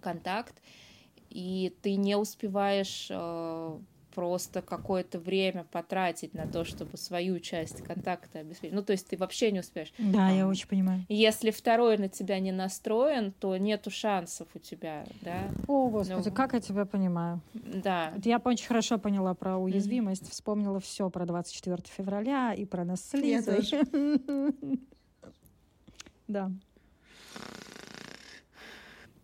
контакт, 0.00 0.54
и 1.30 1.74
ты 1.82 1.96
не 1.96 2.16
успеваешь 2.16 3.08
э, 3.10 3.78
просто 4.18 4.62
какое-то 4.62 5.20
время 5.20 5.64
потратить 5.70 6.34
на 6.34 6.48
то, 6.48 6.64
чтобы 6.64 6.96
свою 6.96 7.38
часть 7.38 7.82
контакта 7.84 8.40
обеспечить. 8.40 8.74
Ну, 8.74 8.82
то 8.82 8.90
есть 8.90 9.06
ты 9.06 9.16
вообще 9.16 9.52
не 9.52 9.60
успеешь. 9.60 9.92
Да, 9.96 10.28
я 10.30 10.48
очень 10.48 10.66
понимаю. 10.66 11.04
Если 11.08 11.52
второй 11.52 11.98
на 11.98 12.08
тебя 12.08 12.40
не 12.40 12.50
настроен, 12.50 13.30
то 13.30 13.56
нету 13.56 13.92
шансов 13.92 14.48
у 14.54 14.58
тебя, 14.58 15.06
да. 15.22 15.52
О, 15.68 15.88
Господи, 15.88 16.30
ну, 16.30 16.34
как 16.34 16.54
я 16.54 16.60
тебя 16.60 16.84
понимаю. 16.84 17.40
Да. 17.54 18.12
Я 18.24 18.38
очень 18.38 18.66
хорошо 18.66 18.98
поняла 18.98 19.34
про 19.34 19.56
уязвимость, 19.56 20.24
mm-hmm. 20.24 20.32
вспомнила 20.32 20.80
все 20.80 21.08
про 21.10 21.24
24 21.24 21.78
февраля 21.86 22.54
и 22.54 22.64
про 22.64 22.84
нас 22.84 23.00
с 23.00 23.14
Лизой. 23.14 23.62
Да. 26.26 26.52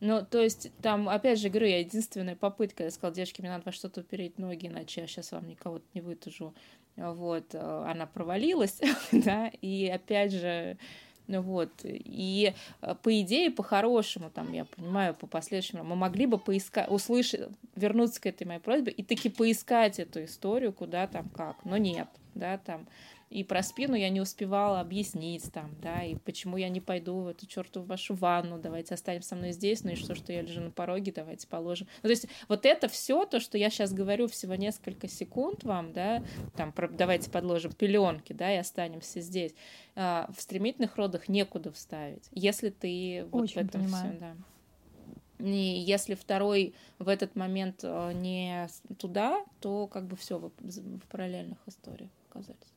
Ну, 0.06 0.22
то 0.22 0.38
есть, 0.38 0.70
там, 0.82 1.08
опять 1.08 1.40
же, 1.40 1.48
говорю, 1.48 1.68
я 1.68 1.78
единственная 1.78 2.36
попытка, 2.36 2.84
я 2.84 2.90
сказала, 2.90 3.14
девочки, 3.14 3.40
мне 3.40 3.48
надо 3.48 3.62
во 3.64 3.72
что-то 3.72 4.02
упереть 4.02 4.38
ноги, 4.38 4.66
иначе 4.66 5.00
я 5.00 5.06
сейчас 5.06 5.32
вам 5.32 5.48
никого 5.48 5.80
не 5.94 6.02
вытужу. 6.02 6.52
Вот, 6.94 7.54
э, 7.54 7.84
она 7.90 8.04
провалилась, 8.04 8.82
да, 9.12 9.50
и 9.62 9.88
опять 9.88 10.32
же, 10.32 10.76
ну 11.26 11.40
вот, 11.40 11.70
и 11.84 12.52
э, 12.82 12.94
по 13.02 13.18
идее, 13.18 13.50
по-хорошему, 13.50 14.28
там, 14.28 14.52
я 14.52 14.66
понимаю, 14.66 15.14
по 15.14 15.26
последующему, 15.26 15.84
мы 15.84 15.96
могли 15.96 16.26
бы 16.26 16.36
поискать, 16.36 16.90
услышать, 16.90 17.48
вернуться 17.74 18.20
к 18.20 18.26
этой 18.26 18.46
моей 18.46 18.60
просьбе 18.60 18.92
и 18.92 19.02
таки 19.02 19.30
поискать 19.30 19.98
эту 19.98 20.22
историю, 20.24 20.74
куда 20.74 21.06
там 21.06 21.30
как, 21.30 21.64
но 21.64 21.78
нет, 21.78 22.08
да, 22.34 22.58
там, 22.58 22.86
и 23.34 23.42
про 23.42 23.64
спину 23.64 23.96
я 23.96 24.10
не 24.10 24.20
успевала 24.20 24.78
объяснить 24.78 25.52
там, 25.52 25.74
да, 25.82 26.04
и 26.04 26.14
почему 26.14 26.56
я 26.56 26.68
не 26.68 26.80
пойду 26.80 27.18
в 27.18 27.26
эту 27.26 27.46
чертову 27.46 27.84
вашу 27.84 28.14
ванну, 28.14 28.60
давайте 28.60 28.94
останемся 28.94 29.30
со 29.30 29.34
мной 29.34 29.50
здесь, 29.50 29.82
ну 29.82 29.90
и 29.90 29.96
что, 29.96 30.14
что 30.14 30.32
я 30.32 30.40
лежу 30.40 30.60
на 30.60 30.70
пороге, 30.70 31.12
давайте 31.12 31.48
положим. 31.48 31.88
Ну, 32.04 32.06
то 32.06 32.10
есть 32.10 32.28
вот 32.46 32.64
это 32.64 32.86
все 32.86 33.24
то, 33.24 33.40
что 33.40 33.58
я 33.58 33.70
сейчас 33.70 33.92
говорю 33.92 34.28
всего 34.28 34.54
несколько 34.54 35.08
секунд 35.08 35.64
вам, 35.64 35.92
да, 35.92 36.22
там, 36.54 36.70
про, 36.70 36.88
давайте 36.88 37.28
подложим 37.28 37.72
пеленки, 37.72 38.32
да, 38.32 38.54
и 38.54 38.56
останемся 38.56 39.20
здесь. 39.20 39.52
А, 39.96 40.30
в 40.32 40.40
стремительных 40.40 40.94
родах 40.94 41.28
некуда 41.28 41.72
вставить, 41.72 42.28
если 42.30 42.70
ты 42.70 43.26
вот 43.32 43.42
Очень 43.42 43.54
в 43.54 43.64
этом 43.64 43.80
понимаю. 43.82 44.10
все, 44.10 44.20
да. 44.20 44.36
И 45.44 45.84
если 45.84 46.14
второй 46.14 46.72
в 47.00 47.08
этот 47.08 47.34
момент 47.34 47.80
э, 47.82 48.12
не 48.12 48.68
туда, 48.96 49.44
то 49.60 49.88
как 49.88 50.06
бы 50.06 50.14
все 50.14 50.38
в, 50.38 50.52
в 50.60 51.08
параллельных 51.08 51.58
историях 51.66 52.10
оказались. 52.30 52.73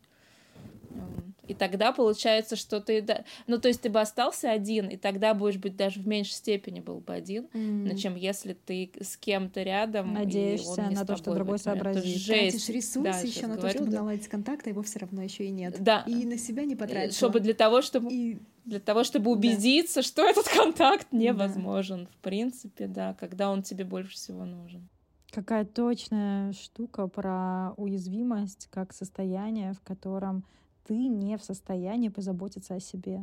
И 1.48 1.54
тогда 1.54 1.94
получается, 1.94 2.56
что 2.56 2.82
ты... 2.82 3.06
Ну, 3.48 3.58
то 3.58 3.70
есть 3.70 3.82
ты 3.82 3.90
бы 3.90 4.02
остался 4.02 4.52
один, 4.52 4.88
и 4.88 4.98
тогда 4.98 5.34
будешь 5.34 5.58
быть 5.58 5.78
даже 5.78 6.02
в 6.02 6.08
меньшей 6.08 6.34
степени 6.34 6.82
был 6.82 7.00
бы 7.00 7.14
один, 7.14 7.46
mm-hmm. 7.54 7.96
чем 7.96 8.16
если 8.16 8.54
ты 8.54 8.92
с 9.00 9.16
кем-то 9.16 9.64
рядом. 9.64 10.14
Надеешься 10.14 10.90
на 10.90 11.06
то, 11.06 11.16
что 11.16 11.34
другой 11.34 11.58
сообразит. 11.60 12.04
Жесть. 12.04 12.28
Тратишь 12.28 12.70
ресурсы 12.70 13.02
да, 13.04 13.20
еще 13.20 13.48
на 13.48 13.56
говорю, 13.56 13.62
то, 13.62 13.70
чтобы 13.70 13.92
да. 13.92 13.98
наладить 14.00 14.28
контакт, 14.28 14.68
а 14.68 14.70
его 14.70 14.82
все 14.84 15.00
равно 15.00 15.22
еще 15.22 15.46
и 15.46 15.50
нет. 15.50 15.78
Да. 15.80 16.04
И 16.06 16.26
на 16.26 16.38
себя 16.38 16.66
не 16.66 16.76
потратить. 16.76 17.16
Чтобы 17.16 17.40
для 17.40 17.54
того, 17.54 17.82
чтобы... 17.82 18.12
И... 18.12 18.40
Для 18.66 18.82
того, 18.82 19.06
чтобы 19.06 19.32
убедиться, 19.32 20.02
да. 20.02 20.04
что 20.04 20.24
этот 20.24 20.50
контакт 20.50 21.08
невозможен, 21.14 22.04
да. 22.04 22.12
в 22.12 22.18
принципе, 22.18 22.88
да, 22.88 23.14
когда 23.14 23.50
он 23.50 23.64
тебе 23.64 23.86
больше 23.86 24.16
всего 24.16 24.44
нужен. 24.44 24.90
Какая 25.32 25.64
точная 25.64 26.52
штука 26.52 27.08
про 27.08 27.74
уязвимость 27.78 28.68
как 28.70 28.92
состояние, 28.94 29.72
в 29.72 29.80
котором 29.80 30.44
ты 30.88 31.08
не 31.08 31.38
в 31.38 31.44
состоянии 31.44 32.10
позаботиться 32.10 32.76
о 32.76 32.80
себе. 32.80 33.22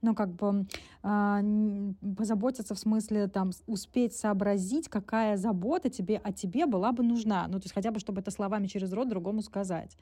Ну, 0.00 0.14
как 0.14 0.32
бы 0.32 0.66
э, 1.02 1.92
позаботиться 2.16 2.74
в 2.74 2.78
смысле 2.78 3.26
там 3.26 3.50
успеть 3.66 4.14
сообразить, 4.14 4.88
какая 4.88 5.36
забота 5.36 5.90
тебе 5.90 6.18
о 6.18 6.32
тебе 6.32 6.66
была 6.66 6.92
бы 6.92 7.02
нужна. 7.02 7.46
Ну, 7.48 7.58
то 7.58 7.64
есть 7.64 7.74
хотя 7.74 7.90
бы, 7.90 7.98
чтобы 7.98 8.20
это 8.20 8.30
словами 8.30 8.68
через 8.68 8.92
рот 8.92 9.08
другому 9.08 9.42
сказать. 9.42 9.96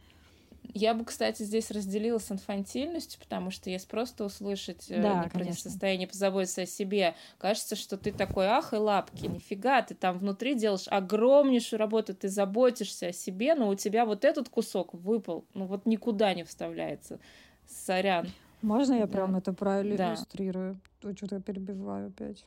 Я 0.75 0.95
бы, 0.95 1.05
кстати, 1.05 1.43
здесь 1.43 1.71
разделила 1.71 2.19
с 2.19 2.31
инфантильностью, 2.31 3.21
потому 3.21 3.51
что 3.51 3.71
если 3.71 3.87
просто 3.89 4.25
услышать 4.25 4.87
э, 4.91 5.03
да, 5.03 5.29
про 5.33 5.53
состояние 5.53 6.09
позаботиться 6.09 6.63
о 6.63 6.67
себе, 6.67 7.15
кажется, 7.39 7.77
что 7.77 7.97
ты 7.97 8.13
такой 8.13 8.47
ах 8.47 8.73
и 8.73 8.77
лапки, 8.77 9.27
нифига, 9.27 9.83
ты 9.83 9.95
там 9.95 10.19
внутри 10.19 10.55
делаешь 10.55 10.89
огромнейшую 10.89 11.79
работу, 11.79 12.15
ты 12.15 12.29
заботишься 12.29 13.09
о 13.09 13.13
себе, 13.13 13.55
но 13.55 13.69
у 13.69 13.75
тебя 13.75 14.05
вот 14.05 14.25
этот 14.25 14.49
кусок 14.49 14.95
выпал, 14.95 15.45
ну 15.55 15.67
вот 15.67 15.87
никуда 15.87 16.35
не 16.35 16.45
вставляется. 16.45 17.19
Сорян. 17.67 18.29
Можно 18.63 18.95
я 18.95 19.07
да. 19.07 19.13
прям 19.13 19.37
это 19.37 19.53
правильно 19.53 19.97
да. 19.97 20.09
иллюстрирую? 20.11 20.81
То 21.01 21.15
что-то 21.17 21.41
перебиваю 21.41 22.09
опять. 22.09 22.45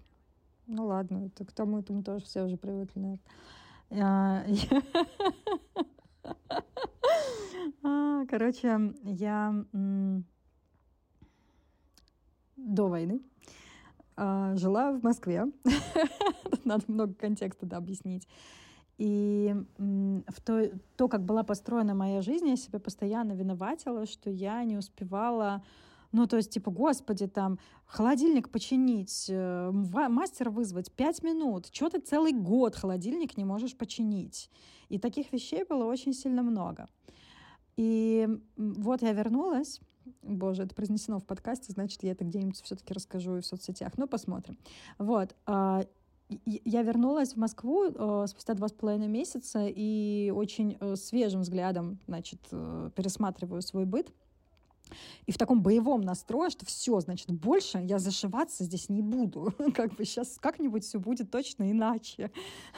Ну 0.68 0.86
ладно, 0.86 1.28
это 1.28 1.46
к 1.46 1.52
тому 1.52 1.80
этому 1.80 2.04
тоже 2.04 2.26
все 2.26 2.44
уже 2.44 2.58
привыкли, 2.58 3.20
наверное. 3.90 4.46
А, 7.84 8.26
короче, 8.28 8.94
я 9.04 9.66
до 12.58 12.88
войны 12.88 13.22
а, 14.16 14.56
жила 14.56 14.92
в 14.92 15.04
Москве. 15.04 15.46
Надо 16.66 16.84
много 16.88 17.14
контекста 17.14 17.66
да, 17.66 17.78
объяснить. 17.78 18.28
И 18.98 19.56
в 19.78 20.42
то, 20.44 20.70
то, 20.98 21.08
как 21.08 21.24
была 21.24 21.44
построена 21.44 21.96
моя 21.96 22.22
жизнь, 22.22 22.50
я 22.50 22.58
себя 22.58 22.80
постоянно 22.80 23.32
виноватила, 23.32 24.06
что 24.06 24.30
я 24.30 24.62
не 24.66 24.76
успевала 24.76 25.64
ну, 26.12 26.26
то 26.26 26.38
есть, 26.38 26.52
типа, 26.52 26.72
господи, 26.72 27.28
там, 27.28 27.60
холодильник 27.86 28.50
починить, 28.50 29.28
э, 29.30 29.72
мастера 29.72 30.50
вызвать, 30.50 30.92
пять 30.92 31.22
минут. 31.22 31.70
Чего 31.72 31.90
ты 31.90 32.00
целый 32.00 32.34
год 32.34 32.76
холодильник 32.76 33.38
не 33.38 33.46
можешь 33.46 33.78
починить? 33.78 34.50
И 34.90 34.98
таких 34.98 35.32
вещей 35.32 35.64
было 35.70 35.86
очень 35.86 36.14
сильно 36.14 36.42
много. 36.42 36.88
И 37.78 38.28
вот 38.58 39.04
я 39.04 39.14
вернулась. 39.14 39.80
Боже, 40.24 40.64
это 40.64 40.74
произнесено 40.74 41.20
в 41.20 41.26
подкасте, 41.26 41.72
значит, 41.72 42.02
я 42.02 42.12
это 42.12 42.26
где-нибудь 42.26 42.60
все-таки 42.60 42.94
расскажу 42.94 43.38
и 43.38 43.42
в 43.42 43.46
соцсетях. 43.46 43.94
Ну, 43.98 44.08
посмотрим. 44.08 44.58
Вот. 44.98 45.36
А, 45.46 45.84
я 46.46 46.82
вернулась 46.82 47.34
в 47.34 47.38
Москву 47.38 47.86
э, 47.86 48.26
спустя 48.28 48.56
два 48.56 48.68
с 48.68 48.72
половиной 48.72 49.08
месяца 49.08 49.68
и 49.68 50.32
очень 50.36 50.78
э, 50.80 50.96
свежим 50.96 51.42
взглядом, 51.42 52.00
значит, 52.08 52.42
пересматриваю 52.50 53.62
свой 53.62 53.86
быт 53.86 54.12
и 55.26 55.32
в 55.32 55.38
таком 55.38 55.62
боевом 55.62 56.02
настрое, 56.02 56.50
что 56.50 56.66
все, 56.66 57.00
значит, 57.00 57.32
больше 57.32 57.80
я 57.80 58.00
зашиваться 58.00 58.64
здесь 58.64 58.90
не 58.90 59.02
буду. 59.02 59.54
Как 59.76 59.96
бы 59.96 60.06
сейчас 60.06 60.38
как-нибудь 60.40 60.84
все 60.84 61.00
будет 61.00 61.32
точно 61.32 61.72
иначе. 61.72 62.32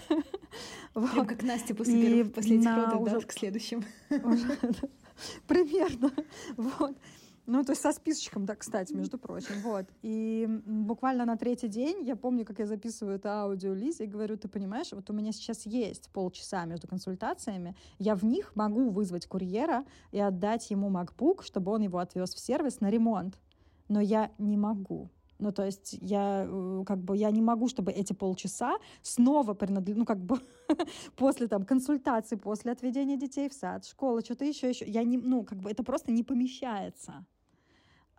Прям 0.94 1.26
как 1.26 1.44
Настя 1.44 1.74
после 1.74 2.02
первых, 2.02 2.34
последних 2.34 2.76
родов, 2.76 3.04
да, 3.06 3.20
к 3.22 3.32
следующим. 3.32 3.84
Примерно. 5.48 6.12
Вот. 6.58 6.98
Ну, 7.46 7.64
то 7.64 7.72
есть 7.72 7.82
со 7.82 7.92
списочком, 7.92 8.46
да, 8.46 8.56
кстати, 8.56 8.94
между 8.94 9.18
прочим. 9.18 9.56
Вот. 9.64 9.86
И 10.02 10.48
буквально 10.66 11.26
на 11.26 11.38
третий 11.38 11.68
день 11.68 12.04
я 12.06 12.16
помню, 12.16 12.46
как 12.46 12.60
я 12.60 12.66
записываю 12.66 13.16
это 13.16 13.42
аудио 13.42 13.74
Лизе 13.74 14.06
и 14.06 14.08
говорю, 14.08 14.38
ты 14.38 14.48
понимаешь, 14.48 14.92
вот 14.92 15.10
у 15.10 15.14
меня 15.14 15.32
сейчас 15.32 15.66
есть 15.66 16.10
полчаса 16.12 16.66
между 16.66 16.88
консультациями, 16.88 17.76
я 18.00 18.16
в 18.16 18.24
них 18.24 18.56
могу 18.56 18.90
вызвать 18.90 19.26
курьера 19.26 19.86
и 20.12 20.20
отдать 20.20 20.70
ему 20.70 20.90
MacBook, 20.90 21.44
чтобы 21.44 21.72
он 21.72 21.82
его 21.82 21.98
отвез 21.98 22.34
в 22.34 22.40
сервис 22.40 22.80
на 22.80 22.90
ремонт. 22.90 23.40
Но 23.88 24.00
я 24.00 24.32
не 24.38 24.58
могу. 24.58 25.10
Ну, 25.42 25.52
то 25.52 25.66
есть 25.66 25.98
я 26.02 26.46
э, 26.48 26.84
как 26.86 27.00
бы 27.00 27.18
я 27.18 27.32
не 27.32 27.42
могу, 27.42 27.68
чтобы 27.68 27.92
эти 27.92 28.14
полчаса 28.14 28.78
снова 29.02 29.56
принадлежали, 29.56 30.00
ну, 30.00 30.06
как 30.06 30.20
бы 30.20 30.40
после 31.16 31.48
там 31.48 31.66
консультации, 31.66 32.36
после 32.36 32.72
отведения 32.72 33.18
детей 33.18 33.50
в 33.50 33.54
сад, 33.54 33.86
школы, 33.86 34.22
что-то 34.22 34.46
еще, 34.46 34.70
еще. 34.70 34.86
Я 34.86 35.04
не, 35.04 35.18
ну, 35.18 35.44
как 35.44 35.58
бы 35.58 35.72
это 35.72 35.84
просто 35.84 36.12
не 36.12 36.24
помещается. 36.24 37.26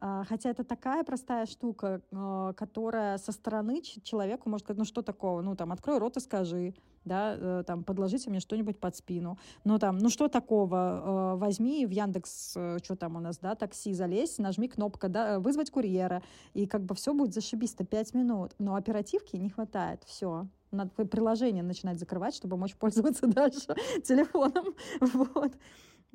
А, 0.05 0.25
хотя 0.25 0.51
это 0.51 0.65
такая 0.65 1.05
простая 1.05 1.47
штука, 1.47 2.03
а, 2.11 2.55
которая 2.55 3.19
со 3.19 3.31
стороны 3.31 3.81
человеку 3.83 4.51
может 4.51 4.67
сказать, 4.67 4.79
ну 4.79 4.85
что 4.85 5.01
такого, 5.01 5.43
ну 5.43 5.55
там 5.55 5.71
открой 5.71 5.99
рот 5.99 6.17
и 6.17 6.21
скажи, 6.21 6.75
да, 7.05 7.37
э, 7.39 7.63
там 7.65 7.85
подложите 7.85 8.29
мне 8.29 8.41
что-нибудь 8.41 8.81
под 8.81 8.97
спину, 8.97 9.39
ну 9.63 9.79
там, 9.79 9.99
ну 9.99 10.09
что 10.09 10.27
такого, 10.27 10.77
а, 10.77 11.37
возьми 11.37 11.87
в 11.87 11.91
Яндекс, 11.91 12.55
э, 12.57 12.79
что 12.83 12.97
там 12.97 13.15
у 13.15 13.21
нас, 13.21 13.39
да, 13.39 13.55
такси 13.55 13.95
залезь, 13.95 14.39
нажми 14.39 14.67
кнопка, 14.67 15.09
да, 15.09 15.39
вызвать 15.39 15.71
курьера, 15.71 16.21
и 16.53 16.67
как 16.67 16.83
бы 16.83 16.97
все 16.97 17.15
будет 17.15 17.33
зашибись-то 17.33 17.85
пять 17.85 18.13
минут, 18.13 18.57
но 18.59 18.75
оперативки 18.75 19.37
не 19.37 19.51
хватает, 19.51 20.03
все, 20.05 20.49
надо 20.73 20.91
приложение 20.91 21.63
начинать 21.63 22.01
закрывать, 22.01 22.35
чтобы 22.35 22.57
мочь 22.57 22.75
пользоваться 22.75 23.27
дальше 23.29 23.77
телефоном, 24.03 24.75
вот. 25.01 25.53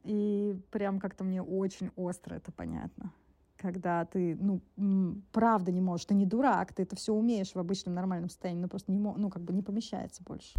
И 0.03 0.59
прям 0.71 0.99
как-то 0.99 1.23
мне 1.23 1.41
очень 1.41 1.91
остро 1.95 2.35
это 2.35 2.51
понятно 2.51 3.13
когда 3.58 4.05
ты, 4.05 4.38
ну, 4.39 4.62
правда 5.32 5.72
не 5.72 5.82
можешь, 5.82 6.05
ты 6.05 6.14
не 6.14 6.26
дурак, 6.26 6.74
ты 6.74 6.84
это 6.84 6.95
все 6.95 7.14
умеешь 7.14 7.53
в 7.53 7.58
обычном 7.58 7.95
нормальном 7.95 8.30
состоянии, 8.30 8.62
но 8.62 8.68
просто 8.68 8.91
не, 8.91 8.99
ну, 8.99 9.30
как 9.30 9.43
бы 9.43 9.53
не 9.53 9.62
помещается 9.62 10.24
больше. 10.24 10.53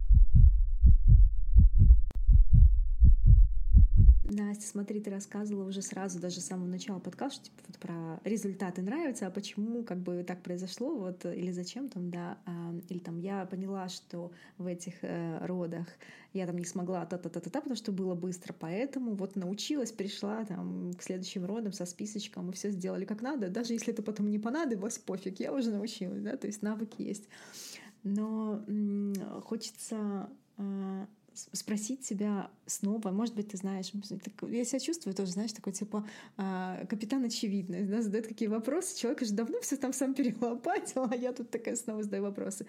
Настя, 4.39 4.67
смотри, 4.67 5.01
ты 5.01 5.11
рассказывала 5.11 5.69
уже 5.69 5.83
сразу, 5.83 6.21
даже 6.21 6.41
с 6.41 6.47
самого 6.47 6.67
начала 6.67 6.99
подкаста, 6.99 7.45
типа 7.45 7.63
вот 7.67 7.79
про 7.79 8.21
результаты 8.25 8.83
нравятся, 8.83 9.27
а 9.27 9.31
почему 9.31 9.83
как 9.83 9.99
бы 9.99 10.23
так 10.23 10.43
произошло, 10.43 10.97
вот, 10.97 11.25
или 11.27 11.51
зачем 11.51 11.89
там, 11.89 12.11
да, 12.11 12.39
а, 12.47 12.75
или 12.89 12.99
там 12.99 13.19
я 13.19 13.47
поняла, 13.47 13.89
что 13.89 14.33
в 14.57 14.67
этих 14.67 14.95
э, 15.03 15.39
родах 15.47 15.87
я 16.33 16.47
там 16.47 16.59
не 16.59 16.65
смогла 16.65 17.05
та-та-та-та, 17.07 17.61
потому 17.61 17.77
что 17.77 17.93
было 17.93 18.15
быстро, 18.15 18.55
поэтому 18.59 19.15
вот 19.15 19.37
научилась, 19.37 19.93
пришла 19.93 20.45
там 20.45 20.93
к 20.95 21.03
следующим 21.03 21.45
родам 21.45 21.73
со 21.73 21.87
списочком, 21.87 22.47
мы 22.47 22.53
все 22.53 22.71
сделали 22.71 23.05
как 23.05 23.23
надо, 23.23 23.49
даже 23.49 23.73
если 23.73 23.93
это 23.93 24.03
потом 24.03 24.31
не 24.31 24.39
понадобилось, 24.39 24.99
пофиг, 24.99 25.41
я 25.41 25.53
уже 25.53 25.71
научилась, 25.71 26.23
да, 26.23 26.37
то 26.37 26.47
есть 26.47 26.63
навык 26.63 26.95
есть. 26.99 27.29
Но 28.05 28.63
м- 28.69 29.15
хочется 29.43 30.31
э, 30.57 31.07
спросить 31.53 32.05
себя 32.05 32.51
снова, 32.67 33.11
может 33.11 33.35
быть, 33.35 33.49
ты 33.49 33.57
знаешь, 33.57 33.93
я 34.43 34.65
себя 34.65 34.81
чувствую 34.81 35.15
тоже, 35.15 35.33
знаешь, 35.33 35.53
такой 35.53 35.73
типа 35.73 36.07
а, 36.37 36.85
капитан 36.87 37.25
очевидность, 37.25 37.91
да, 37.91 38.03
задает 38.03 38.27
какие 38.27 38.49
вопросы, 38.49 38.99
человек 38.99 39.23
уже 39.23 39.33
давно 39.33 39.61
все 39.61 39.77
там 39.77 39.93
сам 39.93 40.15
перелопатил, 40.15 41.07
а 41.11 41.15
я 41.15 41.33
тут 41.33 41.51
такая 41.51 41.77
снова 41.77 42.03
задаю 42.03 42.25
вопросы. 42.25 42.67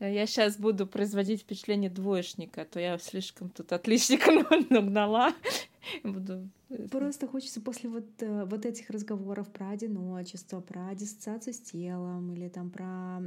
Я 0.00 0.26
сейчас 0.26 0.56
буду 0.56 0.86
производить 0.86 1.42
впечатление 1.42 1.88
двоечника, 1.88 2.62
а 2.62 2.64
то 2.64 2.80
я 2.80 2.98
слишком 2.98 3.48
тут 3.48 3.72
отличника 3.72 4.32
нагнала. 4.70 5.32
Буду 6.02 6.48
Просто 6.90 7.26
хочется 7.26 7.60
после 7.60 7.88
вот, 7.88 8.06
э, 8.20 8.44
вот 8.44 8.66
этих 8.66 8.90
разговоров 8.90 9.48
про 9.50 9.70
одиночество, 9.70 10.60
про 10.60 10.94
диссоциацию 10.94 11.54
с 11.54 11.60
телом 11.60 12.32
или 12.32 12.48
там 12.48 12.70
про 12.70 13.20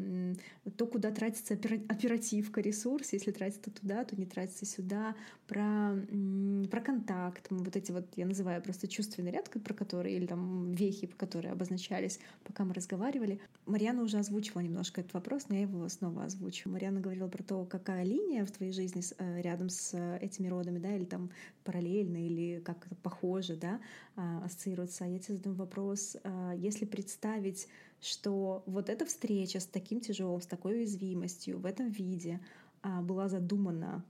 то, 0.76 0.86
куда 0.86 1.12
тратится 1.12 1.54
оперативка, 1.54 2.62
ресурс, 2.62 3.14
если 3.14 3.32
тратится 3.32 3.72
туда, 3.72 4.04
то 4.04 4.16
не 4.16 4.26
тратится 4.26 4.66
сюда, 4.66 5.16
про, 5.48 5.95
про 6.70 6.82
контакт, 6.82 7.48
вот 7.50 7.76
эти 7.76 7.91
вот, 7.91 8.06
я 8.16 8.26
называю 8.26 8.62
просто 8.62 8.88
чувственный 8.88 9.32
ряд, 9.32 9.50
про 9.50 9.74
который, 9.74 10.14
или 10.14 10.26
там 10.26 10.72
вехи, 10.74 11.08
которые 11.08 11.54
обозначались, 11.54 12.20
пока 12.43 12.66
мы 12.66 12.74
разговаривали. 12.74 13.39
Марьяна 13.66 14.04
уже 14.04 14.18
озвучивала 14.18 14.62
немножко 14.62 15.02
этот 15.02 15.14
вопрос, 15.14 15.48
но 15.50 15.56
я 15.56 15.62
его 15.62 15.88
снова 15.89 16.26
озвучу. 16.26 16.70
Марьяна 16.70 17.00
говорила 17.00 17.28
про 17.28 17.43
то, 17.43 17.66
какая 17.66 18.04
линия 18.04 18.45
в 18.45 18.52
твоей 18.52 18.74
жизни 18.74 19.02
э, 19.18 19.41
рядом 19.41 19.70
с 19.70 19.93
э, 19.93 20.18
этими 20.22 20.48
родами, 20.48 20.80
да, 20.80 20.95
или 20.95 21.06
там 21.06 21.30
параллельно, 21.64 22.18
или 22.18 22.62
как 22.64 22.86
это 22.86 22.95
похоже 22.95 23.37
тоже 23.38 23.56
да, 23.56 23.80
а, 24.16 24.44
ассоциируется. 24.46 25.06
Я 25.06 25.20
тебе 25.20 25.36
задам 25.38 25.54
вопрос, 25.54 26.18
а, 26.24 26.54
если 26.56 26.86
представить, 26.86 27.68
что 28.02 28.64
вот 28.66 28.90
эта 28.90 29.06
встреча 29.06 29.60
с 29.60 29.68
таким 29.68 30.02
тяжелым, 30.02 30.42
с 30.42 30.48
такой 30.48 30.78
уязвимостью 30.78 31.60
в 31.60 31.66
этом 31.66 31.90
виде 31.90 32.40
а, 32.82 33.02
была 33.02 33.30
задумана, 33.30 34.04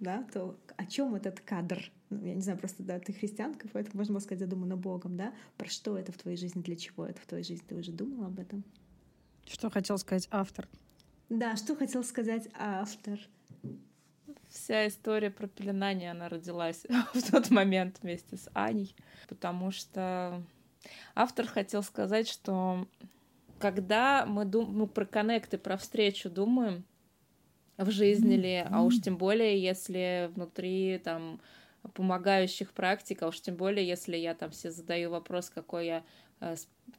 да, 0.00 0.24
то 0.32 0.58
о 0.76 0.86
чем 0.86 1.14
этот 1.14 1.40
кадр? 1.40 1.92
Ну, 2.10 2.24
я 2.24 2.34
не 2.34 2.40
знаю, 2.40 2.58
просто 2.58 2.82
да, 2.82 2.98
ты 2.98 3.12
христианка, 3.12 3.68
поэтому 3.72 3.98
можно 3.98 4.18
сказать 4.18 4.40
задумано 4.40 4.76
Богом, 4.76 5.16
да? 5.16 5.32
Про 5.56 5.68
что 5.68 5.96
это 5.96 6.10
в 6.10 6.18
твоей 6.18 6.36
жизни, 6.36 6.62
для 6.62 6.76
чего 6.76 7.06
это 7.06 7.20
в 7.20 7.26
твоей 7.26 7.44
жизни? 7.44 7.64
Ты 7.68 7.76
уже 7.76 7.92
думала 7.92 8.26
об 8.26 8.40
этом? 8.40 8.64
Что 9.46 9.70
хотел 9.70 9.98
сказать 9.98 10.26
автор? 10.32 10.68
Да, 11.28 11.54
что 11.56 11.76
хотел 11.76 12.02
сказать 12.02 12.48
автор? 12.54 13.20
Вся 14.48 14.86
история 14.88 15.30
про 15.30 15.46
пеленание, 15.46 16.10
она 16.10 16.28
родилась 16.28 16.86
в 17.14 17.30
тот 17.30 17.50
момент 17.50 17.98
вместе 18.02 18.36
с 18.36 18.48
Аней, 18.54 18.94
потому 19.28 19.70
что 19.70 20.42
автор 21.14 21.46
хотел 21.46 21.82
сказать, 21.82 22.28
что 22.28 22.86
когда 23.58 24.26
мы 24.26 24.44
дум... 24.44 24.76
ну, 24.76 24.86
про 24.86 25.06
коннекты, 25.06 25.58
про 25.58 25.76
встречу 25.76 26.30
думаем 26.30 26.84
в 27.76 27.90
жизни 27.90 28.34
ли, 28.34 28.64
а 28.68 28.82
уж 28.82 29.00
тем 29.00 29.16
более, 29.16 29.60
если 29.60 30.30
внутри 30.34 31.00
там 31.02 31.40
помогающих 31.94 32.72
практик, 32.72 33.22
а 33.22 33.28
уж 33.28 33.40
тем 33.40 33.56
более, 33.56 33.86
если 33.86 34.16
я 34.16 34.34
там 34.34 34.50
все 34.50 34.70
задаю 34.70 35.10
вопрос, 35.10 35.50
какой 35.50 35.86
я 35.86 36.04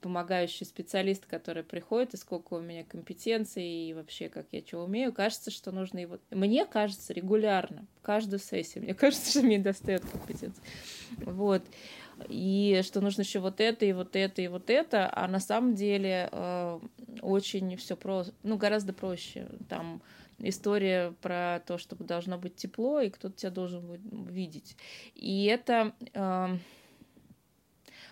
помогающий 0.01 0.65
специалист, 0.65 1.25
который 1.25 1.63
приходит, 1.63 2.13
и 2.13 2.17
сколько 2.17 2.55
у 2.55 2.61
меня 2.61 2.83
компетенций, 2.83 3.63
и 3.63 3.93
вообще, 3.93 4.29
как 4.29 4.47
я 4.51 4.61
что 4.65 4.83
умею, 4.83 5.13
кажется, 5.13 5.51
что 5.51 5.71
нужно 5.71 5.99
его... 5.99 6.19
Мне 6.29 6.65
кажется, 6.65 7.13
регулярно, 7.13 7.85
каждую 8.01 8.39
сессию, 8.39 8.83
мне 8.83 8.93
кажется, 8.95 9.31
что 9.31 9.41
мне 9.41 9.59
достает 9.59 10.03
компетенции. 10.05 10.61
Вот. 11.17 11.63
И 12.29 12.81
что 12.83 13.01
нужно 13.01 13.21
еще 13.21 13.39
вот 13.39 13.61
это, 13.61 13.85
и 13.85 13.93
вот 13.93 14.15
это, 14.15 14.41
и 14.41 14.47
вот 14.47 14.69
это, 14.69 15.09
а 15.13 15.27
на 15.27 15.39
самом 15.39 15.75
деле 15.75 16.29
э, 16.31 16.79
очень 17.21 17.75
все 17.77 17.95
просто, 17.95 18.33
ну, 18.43 18.57
гораздо 18.57 18.91
проще. 18.91 19.47
Там 19.69 20.01
история 20.39 21.13
про 21.21 21.61
то, 21.65 21.77
чтобы 21.77 22.05
должно 22.05 22.37
быть 22.37 22.55
тепло, 22.55 23.01
и 23.01 23.09
кто-то 23.09 23.35
тебя 23.35 23.51
должен 23.51 23.85
будет 23.85 24.01
видеть. 24.29 24.75
И 25.15 25.45
это... 25.45 25.93
Э, 26.13 26.57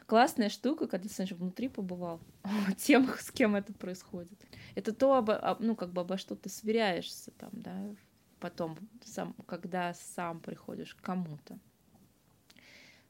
классная 0.06 0.50
штука, 0.50 0.88
когда 0.88 1.08
ты 1.08 1.36
внутри 1.36 1.68
побывал, 1.68 2.20
тем, 2.78 3.08
с 3.20 3.32
кем 3.32 3.56
это 3.56 3.74
происходит. 3.74 4.46
Это 4.76 4.94
то, 4.94 5.16
обо, 5.16 5.58
ну, 5.60 5.76
как 5.76 5.92
бы 5.92 6.02
обо 6.02 6.18
что 6.18 6.36
ты 6.36 6.50
сверяешься 6.50 7.32
там, 7.32 7.50
да, 7.54 7.96
потом, 8.40 8.78
сам, 9.04 9.34
когда 9.46 9.94
сам 9.94 10.40
приходишь 10.40 10.96
к 10.96 11.02
кому-то. 11.02 11.58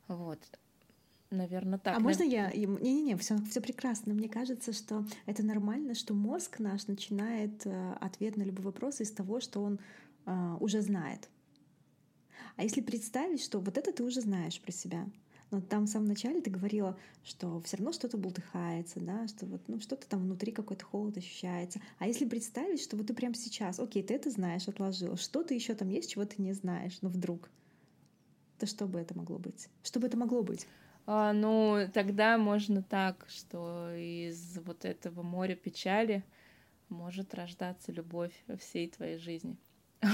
Вот. 0.08 0.40
Наверное, 1.32 1.80
так. 1.80 1.98
А 1.98 2.00
можно 2.00 2.24
я? 2.24 2.52
Не-не-не, 2.52 3.18
все, 3.18 3.38
все 3.50 3.60
прекрасно. 3.60 4.14
Мне 4.14 4.30
кажется, 4.30 4.74
что 4.74 5.04
это 5.26 5.44
нормально, 5.44 5.96
что 5.96 6.14
мозг 6.14 6.60
наш 6.60 6.88
начинает 6.88 7.66
э, 7.66 7.94
ответ 8.00 8.38
на 8.38 8.44
любой 8.44 8.66
вопрос 8.66 9.02
из 9.02 9.12
того, 9.12 9.40
что 9.40 9.62
он 9.64 9.80
э, 10.26 10.58
уже 10.60 10.82
знает. 10.82 11.30
А 12.56 12.64
если 12.64 12.82
представить, 12.82 13.44
что 13.44 13.60
вот 13.60 13.78
это 13.78 13.92
ты 13.92 14.04
уже 14.04 14.22
знаешь 14.22 14.62
про 14.62 14.72
себя, 14.72 15.08
но 15.52 15.62
там 15.62 15.86
в 15.86 15.90
самом 15.90 16.08
начале 16.08 16.42
ты 16.42 16.50
говорила, 16.50 16.98
что 17.24 17.62
все 17.62 17.78
равно 17.78 17.94
что-то 17.94 18.18
бултыхается, 18.18 19.00
да, 19.00 19.28
что 19.28 19.46
вот 19.46 19.62
ну, 19.68 19.80
что-то 19.80 20.08
там 20.08 20.22
внутри 20.22 20.52
какой-то 20.52 20.86
холод 20.86 21.18
ощущается. 21.18 21.80
А 22.00 22.08
если 22.08 22.28
представить, 22.28 22.82
что 22.82 22.98
вот 22.98 23.08
ты 23.08 23.14
прямо 23.14 23.36
сейчас, 23.36 23.80
окей, 23.80 24.04
ты 24.04 24.16
это 24.16 24.30
знаешь, 24.30 24.68
отложила, 24.68 25.18
что-то 25.18 25.54
еще 25.54 25.76
там 25.76 25.90
есть, 25.90 26.12
чего 26.12 26.26
ты 26.26 26.42
не 26.42 26.54
знаешь, 26.54 26.98
но 27.02 27.10
вдруг, 27.10 27.50
то 28.60 28.66
что 28.66 28.88
бы 28.88 29.00
это 29.00 29.18
могло 29.18 29.38
быть? 29.38 29.70
Что 29.84 30.00
бы 30.00 30.08
это 30.08 30.18
могло 30.18 30.44
быть? 30.44 30.68
А, 31.06 31.34
ну, 31.34 31.88
тогда 31.94 32.38
можно 32.38 32.82
так, 32.82 33.26
что 33.30 33.94
из 33.96 34.58
вот 34.66 34.86
этого 34.86 35.22
моря 35.22 35.56
печали 35.56 36.24
может 36.90 37.34
рождаться 37.34 37.92
любовь 37.92 38.34
всей 38.60 38.90
твоей 38.90 39.18
жизни. 39.18 39.58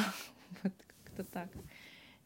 Вот 0.63 0.73
как-то 0.86 1.23
так 1.23 1.49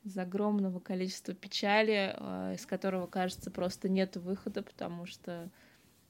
из 0.06 0.18
огромного 0.18 0.80
количества 0.80 1.34
печали, 1.34 2.16
а, 2.18 2.54
из 2.54 2.66
которого, 2.66 3.08
кажется, 3.08 3.50
просто 3.50 3.90
нет 3.90 4.16
выхода, 4.16 4.62
потому 4.62 5.06
что 5.08 5.50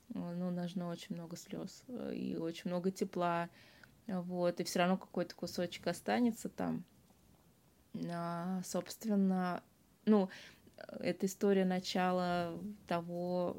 ну, 0.10 0.52
нужно 0.52 0.90
очень 0.90 1.16
много 1.16 1.38
слез 1.38 1.84
э, 1.88 2.14
и 2.14 2.36
очень 2.36 2.70
много 2.70 2.92
тепла, 2.92 3.50
вот, 4.06 4.60
и 4.60 4.64
все 4.66 4.80
равно 4.80 4.98
какой-то 4.98 5.34
кусочек 5.34 5.88
останется 5.88 6.50
там. 6.50 6.84
А, 8.12 8.62
собственно, 8.66 9.64
ну, 10.06 10.30
это 11.00 11.26
история 11.26 11.66
начала 11.66 12.60
того, 12.88 13.58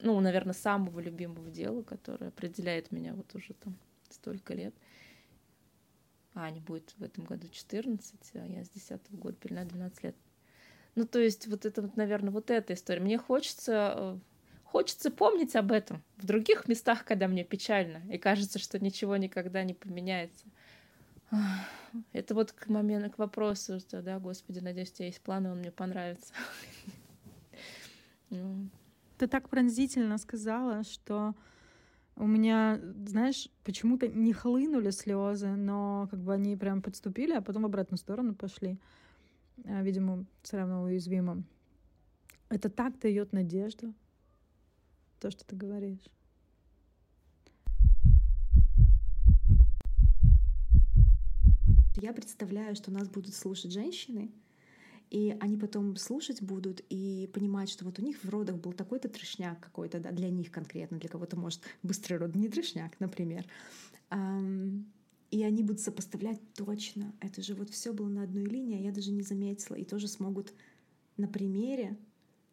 ну, 0.00 0.18
наверное, 0.18 0.52
самого 0.52 0.98
любимого 0.98 1.48
дела, 1.48 1.82
которое 1.82 2.28
определяет 2.28 2.90
меня 2.90 3.14
вот 3.14 3.32
уже 3.36 3.54
там 3.54 3.78
столько 4.10 4.52
лет— 4.52 4.74
Ане 6.38 6.60
будет 6.60 6.94
в 6.98 7.02
этом 7.02 7.24
году 7.24 7.48
14, 7.48 8.14
а 8.34 8.46
я 8.46 8.64
с 8.64 8.70
10 8.70 9.00
-го 9.10 9.16
года 9.18 9.36
пелена 9.36 9.64
12 9.64 10.04
лет. 10.04 10.16
Ну, 10.94 11.06
то 11.06 11.18
есть 11.18 11.46
вот 11.46 11.64
это 11.64 11.82
вот, 11.82 11.96
наверное, 11.96 12.30
вот 12.30 12.50
эта 12.50 12.74
история. 12.74 13.00
Мне 13.00 13.18
хочется, 13.18 13.94
э, 13.96 14.18
хочется 14.64 15.10
помнить 15.10 15.54
об 15.56 15.72
этом 15.72 16.02
в 16.16 16.26
других 16.26 16.66
местах, 16.66 17.04
когда 17.04 17.28
мне 17.28 17.44
печально, 17.44 18.02
и 18.10 18.18
кажется, 18.18 18.58
что 18.58 18.78
ничего 18.78 19.16
никогда 19.16 19.62
не 19.64 19.74
поменяется. 19.74 20.46
Это 22.12 22.34
вот 22.34 22.52
к 22.52 22.68
моменту, 22.68 23.10
к 23.10 23.18
вопросу, 23.18 23.80
что, 23.80 24.02
да, 24.02 24.18
Господи, 24.18 24.60
надеюсь, 24.60 24.90
у 24.90 24.94
тебя 24.94 25.06
есть 25.06 25.20
планы, 25.20 25.50
он 25.50 25.58
мне 25.58 25.70
понравится. 25.70 26.32
Ну. 28.30 28.68
Ты 29.16 29.26
так 29.26 29.48
пронзительно 29.48 30.18
сказала, 30.18 30.84
что 30.84 31.34
у 32.18 32.26
меня, 32.26 32.80
знаешь, 33.06 33.48
почему-то 33.62 34.08
не 34.08 34.32
хлынули 34.32 34.90
слезы, 34.90 35.50
но 35.54 36.08
как 36.10 36.20
бы 36.20 36.34
они 36.34 36.56
прям 36.56 36.82
подступили, 36.82 37.32
а 37.32 37.40
потом 37.40 37.62
в 37.62 37.66
обратную 37.66 37.98
сторону 37.98 38.34
пошли. 38.34 38.76
А, 39.64 39.82
видимо, 39.82 40.26
все 40.42 40.56
равно 40.56 40.82
уязвимо. 40.82 41.44
Это 42.48 42.70
так 42.70 42.98
дает 42.98 43.32
надежду, 43.32 43.94
то, 45.20 45.30
что 45.30 45.44
ты 45.44 45.54
говоришь. 45.54 46.04
Я 52.00 52.12
представляю, 52.12 52.74
что 52.74 52.90
нас 52.90 53.08
будут 53.08 53.34
слушать 53.34 53.72
женщины, 53.72 54.32
и 55.10 55.36
они 55.40 55.56
потом 55.56 55.96
слушать 55.96 56.42
будут 56.42 56.82
и 56.88 57.30
понимать, 57.32 57.70
что 57.70 57.84
вот 57.84 57.98
у 57.98 58.02
них 58.02 58.22
в 58.22 58.28
родах 58.28 58.56
был 58.56 58.72
такой-то 58.72 59.08
трешняк 59.08 59.60
какой-то, 59.60 60.00
да, 60.00 60.10
для 60.12 60.28
них 60.30 60.50
конкретно, 60.50 60.98
для 60.98 61.08
кого-то, 61.08 61.36
может, 61.36 61.62
быстрый 61.82 62.18
род 62.18 62.34
не 62.34 62.48
трешняк, 62.48 62.98
например. 63.00 63.46
и 65.30 65.42
они 65.42 65.62
будут 65.62 65.80
сопоставлять 65.80 66.40
точно. 66.54 67.14
Это 67.20 67.42
же 67.42 67.54
вот 67.54 67.70
все 67.70 67.92
было 67.92 68.08
на 68.08 68.22
одной 68.22 68.44
линии, 68.44 68.78
а 68.78 68.80
я 68.80 68.92
даже 68.92 69.10
не 69.10 69.22
заметила. 69.22 69.76
И 69.76 69.84
тоже 69.84 70.08
смогут 70.08 70.52
на 71.16 71.28
примере 71.28 71.98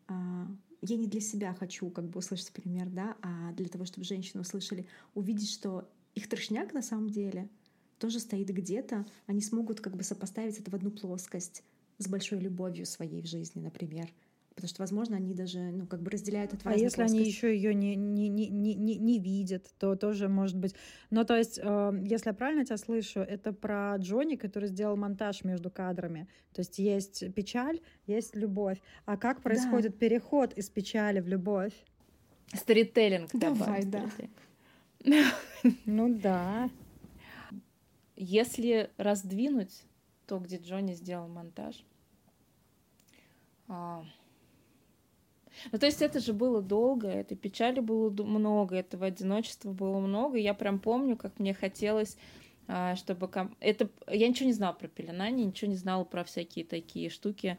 а, 0.07 0.47
я 0.81 0.97
не 0.97 1.07
для 1.07 1.21
себя 1.21 1.53
хочу 1.53 1.89
как 1.89 2.09
бы 2.09 2.19
услышать 2.19 2.51
пример, 2.51 2.89
да, 2.89 3.17
а 3.21 3.53
для 3.53 3.67
того, 3.67 3.85
чтобы 3.85 4.05
женщины 4.05 4.41
услышали, 4.41 4.85
увидеть, 5.13 5.51
что 5.51 5.89
их 6.13 6.29
трешняк 6.29 6.73
на 6.73 6.81
самом 6.81 7.09
деле 7.09 7.49
тоже 7.97 8.19
стоит 8.19 8.47
где-то, 8.47 9.05
они 9.25 9.41
смогут 9.41 9.81
как 9.81 9.95
бы 9.95 10.03
сопоставить 10.03 10.59
это 10.59 10.69
в 10.69 10.75
одну 10.75 10.91
плоскость 10.91 11.63
с 11.97 12.07
большой 12.07 12.39
любовью 12.39 12.85
своей 12.85 13.21
в 13.21 13.27
жизни, 13.27 13.61
например. 13.61 14.09
Потому 14.55 14.69
что, 14.69 14.83
возможно, 14.83 15.17
они 15.17 15.33
даже, 15.33 15.59
ну, 15.59 15.85
как 15.85 16.01
бы 16.01 16.09
разделяют 16.09 16.53
это. 16.53 16.69
А 16.69 16.71
если 16.71 17.01
плоскость. 17.01 17.13
они 17.13 17.25
еще 17.25 17.53
ее 17.53 17.73
не, 17.73 17.95
не, 17.95 18.29
не, 18.29 18.47
не, 18.47 18.95
не 18.95 19.19
видят, 19.19 19.69
то 19.77 19.97
тоже 19.97 20.29
может 20.29 20.57
быть. 20.57 20.73
Ну, 21.09 21.25
то 21.25 21.35
есть, 21.35 21.59
э, 21.61 22.01
если 22.05 22.29
я 22.29 22.33
правильно 22.33 22.63
тебя 22.63 22.77
слышу, 22.77 23.19
это 23.19 23.51
про 23.51 23.97
Джонни, 23.97 24.37
который 24.37 24.69
сделал 24.69 24.95
монтаж 24.95 25.43
между 25.43 25.69
кадрами. 25.69 26.29
То 26.53 26.61
есть 26.61 26.79
есть 26.79 27.33
печаль, 27.33 27.81
есть 28.07 28.33
любовь. 28.33 28.81
А 29.03 29.17
как 29.17 29.41
происходит 29.41 29.91
да. 29.91 29.97
переход 29.97 30.53
из 30.53 30.69
печали 30.69 31.19
в 31.19 31.27
любовь? 31.27 31.73
Сторителлинг. 32.53 33.31
Давай, 33.33 33.83
да. 33.83 34.09
Ну 35.85 36.17
да. 36.17 36.69
Если 38.15 38.89
раздвинуть 38.97 39.83
то, 40.28 40.39
где 40.39 40.57
Джонни 40.57 40.93
сделал 40.93 41.28
монтаж, 41.28 41.84
а, 43.67 44.03
ну, 45.71 45.80
то 45.80 45.86
есть 45.86 46.01
это 46.01 46.19
же 46.19 46.34
было 46.34 46.61
долго, 46.61 47.07
этой 47.07 47.38
печали 47.38 47.80
было 47.80 48.09
много, 48.23 48.76
этого 48.76 49.05
одиночества 49.05 49.71
было 49.71 49.99
много. 49.99 50.38
Я 50.38 50.53
прям 50.53 50.80
помню, 50.80 51.15
как 51.15 51.39
мне 51.39 51.53
хотелось 51.53 52.17
а, 52.67 52.95
чтобы... 52.95 53.30
Это... 53.59 53.89
Я 54.09 54.28
ничего 54.28 54.47
не 54.47 54.53
знала 54.53 54.73
про 54.73 54.88
пеленание, 54.88 55.45
ничего 55.45 55.69
не 55.69 55.78
знала 55.78 56.03
про 56.03 56.23
всякие 56.23 56.65
такие 56.65 57.09
штуки, 57.09 57.57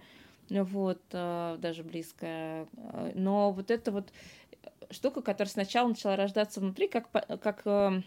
вот, 0.50 1.00
а, 1.12 1.56
даже 1.58 1.84
близко. 1.84 2.66
Но 3.14 3.52
вот 3.52 3.70
это 3.70 3.92
вот 3.92 4.12
штука, 4.90 5.22
которая 5.22 5.50
сначала 5.50 5.88
начала 5.88 6.16
рождаться 6.16 6.60
внутри, 6.60 6.88
как, 6.88 7.10
как 7.10 7.62
эм, 7.64 8.04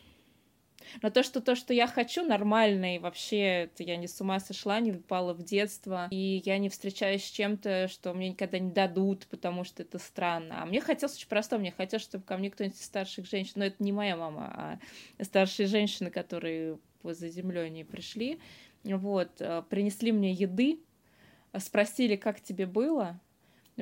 но 1.02 1.10
то, 1.10 1.24
что 1.24 1.42
то, 1.42 1.56
что 1.56 1.74
я 1.74 1.88
хочу, 1.88 2.24
нормально, 2.26 2.96
и 2.96 3.00
вообще 3.00 3.64
это 3.64 3.84
я 3.84 3.98
не 3.98 4.08
с 4.08 4.20
ума 4.22 4.40
сошла, 4.40 4.80
не 4.80 4.92
выпала 4.92 5.34
в 5.34 5.44
детство, 5.44 6.08
и 6.12 6.42
я 6.46 6.58
не 6.58 6.70
встречаюсь 6.70 7.24
с 7.24 7.30
чем-то, 7.32 7.88
что 7.88 8.14
мне 8.14 8.30
никогда 8.30 8.60
не 8.60 8.72
дадут, 8.72 9.28
потому 9.28 9.64
что 9.64 9.84
это 9.84 10.00
странно. 10.00 10.62
А 10.62 10.66
мне 10.66 10.82
хотелось 10.82 11.16
очень 11.16 11.28
просто, 11.28 11.58
мне 11.58 11.72
хотелось, 11.72 12.04
чтобы 12.04 12.24
ко 12.24 12.38
мне 12.38 12.50
кто-нибудь 12.50 12.78
из 12.78 12.86
старших 12.86 13.26
женщин, 13.28 13.54
но 13.58 13.66
это 13.66 13.84
не 13.84 13.92
моя 13.92 14.16
мама, 14.16 14.80
а 15.20 15.24
старшие 15.24 15.68
женщины, 15.68 16.10
которые 16.10 16.80
по 17.02 17.14
заземлению 17.14 17.86
пришли, 17.86 18.40
вот, 18.84 19.30
э, 19.40 19.64
принесли 19.70 20.12
мне 20.12 20.32
еды, 20.32 20.80
спросили, 21.58 22.16
как 22.16 22.42
тебе 22.42 22.66
было, 22.66 23.20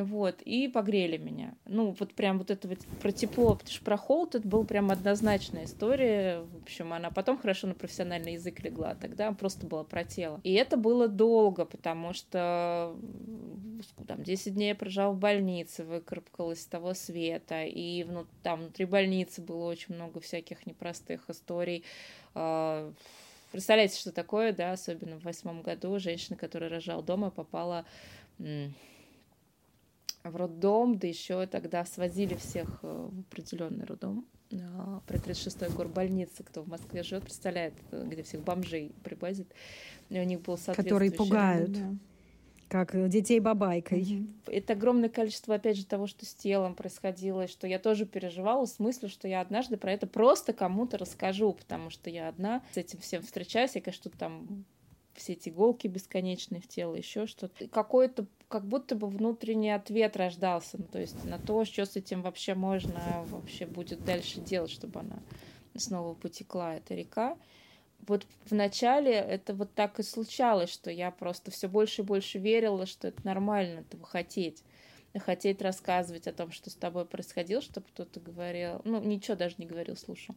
вот, 0.03 0.41
и 0.41 0.67
погрели 0.67 1.17
меня. 1.17 1.53
Ну, 1.65 1.95
вот 1.99 2.13
прям 2.13 2.37
вот 2.37 2.51
это 2.51 2.67
вот 2.67 2.79
про 3.01 3.11
тепло, 3.11 3.55
потому 3.55 3.71
что 3.71 3.83
про 3.83 3.97
холод 3.97 4.35
это 4.35 4.47
была 4.47 4.63
прям 4.63 4.91
однозначная 4.91 5.65
история. 5.65 6.41
В 6.41 6.63
общем, 6.63 6.93
она 6.93 7.09
потом 7.09 7.37
хорошо 7.37 7.67
на 7.67 7.73
профессиональный 7.73 8.33
язык 8.33 8.61
легла, 8.61 8.95
тогда 8.95 9.31
просто 9.31 9.65
была 9.65 9.83
про 9.83 10.03
тело. 10.03 10.39
И 10.43 10.53
это 10.53 10.77
было 10.77 11.07
долго, 11.07 11.65
потому 11.65 12.13
что 12.13 12.95
там 14.07 14.23
10 14.23 14.53
дней 14.53 14.69
я 14.69 14.75
прожила 14.75 15.11
в 15.11 15.17
больнице, 15.17 15.83
выкарабкалась 15.83 16.61
с 16.61 16.65
того 16.65 16.93
света, 16.93 17.63
и 17.63 18.03
ну, 18.03 18.25
там 18.43 18.61
внутри 18.61 18.85
больницы 18.85 19.41
было 19.41 19.65
очень 19.65 19.95
много 19.95 20.19
всяких 20.19 20.65
непростых 20.65 21.29
историй. 21.29 21.83
А, 22.33 22.91
представляете, 23.51 23.99
что 23.99 24.11
такое, 24.11 24.53
да, 24.53 24.71
особенно 24.71 25.19
в 25.19 25.23
восьмом 25.23 25.61
году 25.61 25.99
женщина, 25.99 26.37
которая 26.37 26.69
рожала 26.69 27.03
дома, 27.03 27.31
попала 27.31 27.85
в 30.29 30.35
роддом, 30.35 30.97
да 30.97 31.07
еще 31.07 31.45
тогда 31.47 31.85
свозили 31.85 32.35
всех 32.35 32.79
э, 32.83 33.09
в 33.11 33.19
определенный 33.21 33.85
роддом 33.85 34.25
при 34.49 35.19
36-й 35.19 35.75
горбольнице, 35.75 36.43
кто 36.43 36.61
в 36.61 36.67
Москве 36.67 37.03
живет, 37.03 37.23
представляет, 37.23 37.73
э, 37.91 38.05
где 38.07 38.23
всех 38.23 38.41
бомжей 38.43 38.93
привозят. 39.03 39.47
И 40.09 40.19
у 40.19 40.23
них 40.23 40.41
был 40.41 40.57
Которые 40.75 41.11
пугают. 41.11 41.71
Да. 41.71 41.95
Как 42.69 43.09
детей 43.09 43.39
бабайкой. 43.39 44.27
Это 44.45 44.73
огромное 44.73 45.07
количество, 45.07 45.55
опять 45.55 45.77
же, 45.77 45.85
того, 45.85 46.05
что 46.05 46.25
с 46.25 46.33
телом 46.33 46.75
происходило, 46.75 47.45
и 47.45 47.47
что 47.47 47.65
я 47.65 47.79
тоже 47.79 48.05
переживала, 48.05 48.65
в 48.65 48.69
смысле, 48.69 49.07
что 49.07 49.27
я 49.27 49.39
однажды 49.39 49.77
про 49.77 49.93
это 49.93 50.05
просто 50.05 50.51
кому-то 50.51 50.97
расскажу, 50.97 51.53
потому 51.53 51.89
что 51.89 52.09
я 52.09 52.27
одна 52.27 52.61
с 52.73 52.77
этим 52.77 52.99
всем 52.99 53.21
встречаюсь, 53.21 53.75
я, 53.75 53.81
конечно, 53.81 54.11
там 54.11 54.65
все 55.17 55.33
эти 55.33 55.49
иголки 55.49 55.87
бесконечные 55.87 56.61
в 56.61 56.67
тело, 56.67 56.95
еще 56.95 57.27
что-то. 57.27 57.67
Какой-то 57.67 58.25
как 58.47 58.65
будто 58.65 58.95
бы 58.95 59.07
внутренний 59.07 59.71
ответ 59.71 60.15
рождался, 60.15 60.77
ну, 60.77 60.85
то 60.85 60.99
есть 60.99 61.23
на 61.25 61.37
то, 61.37 61.65
что 61.65 61.85
с 61.85 61.95
этим 61.95 62.21
вообще 62.21 62.55
можно 62.55 63.25
вообще 63.27 63.65
будет 63.65 64.05
дальше 64.05 64.39
делать, 64.39 64.71
чтобы 64.71 65.01
она 65.01 65.19
снова 65.75 66.13
потекла, 66.13 66.75
эта 66.75 66.95
река. 66.95 67.37
Вот 68.07 68.25
вначале 68.49 69.11
это 69.11 69.53
вот 69.53 69.73
так 69.73 69.99
и 69.99 70.03
случалось, 70.03 70.69
что 70.69 70.89
я 70.89 71.11
просто 71.11 71.51
все 71.51 71.67
больше 71.67 72.03
и 72.03 72.05
больше 72.05 72.39
верила, 72.39 72.85
что 72.85 73.09
это 73.09 73.25
нормально 73.25 73.79
этого 73.81 74.05
хотеть 74.05 74.63
хотеть 75.19 75.61
рассказывать 75.61 76.27
о 76.27 76.33
том, 76.33 76.51
что 76.51 76.69
с 76.69 76.75
тобой 76.75 77.05
происходило, 77.05 77.61
чтобы 77.61 77.87
кто-то 77.87 78.19
говорил, 78.19 78.81
ну, 78.83 79.01
ничего 79.01 79.35
даже 79.35 79.55
не 79.57 79.65
говорил, 79.65 79.95
слушал, 79.95 80.35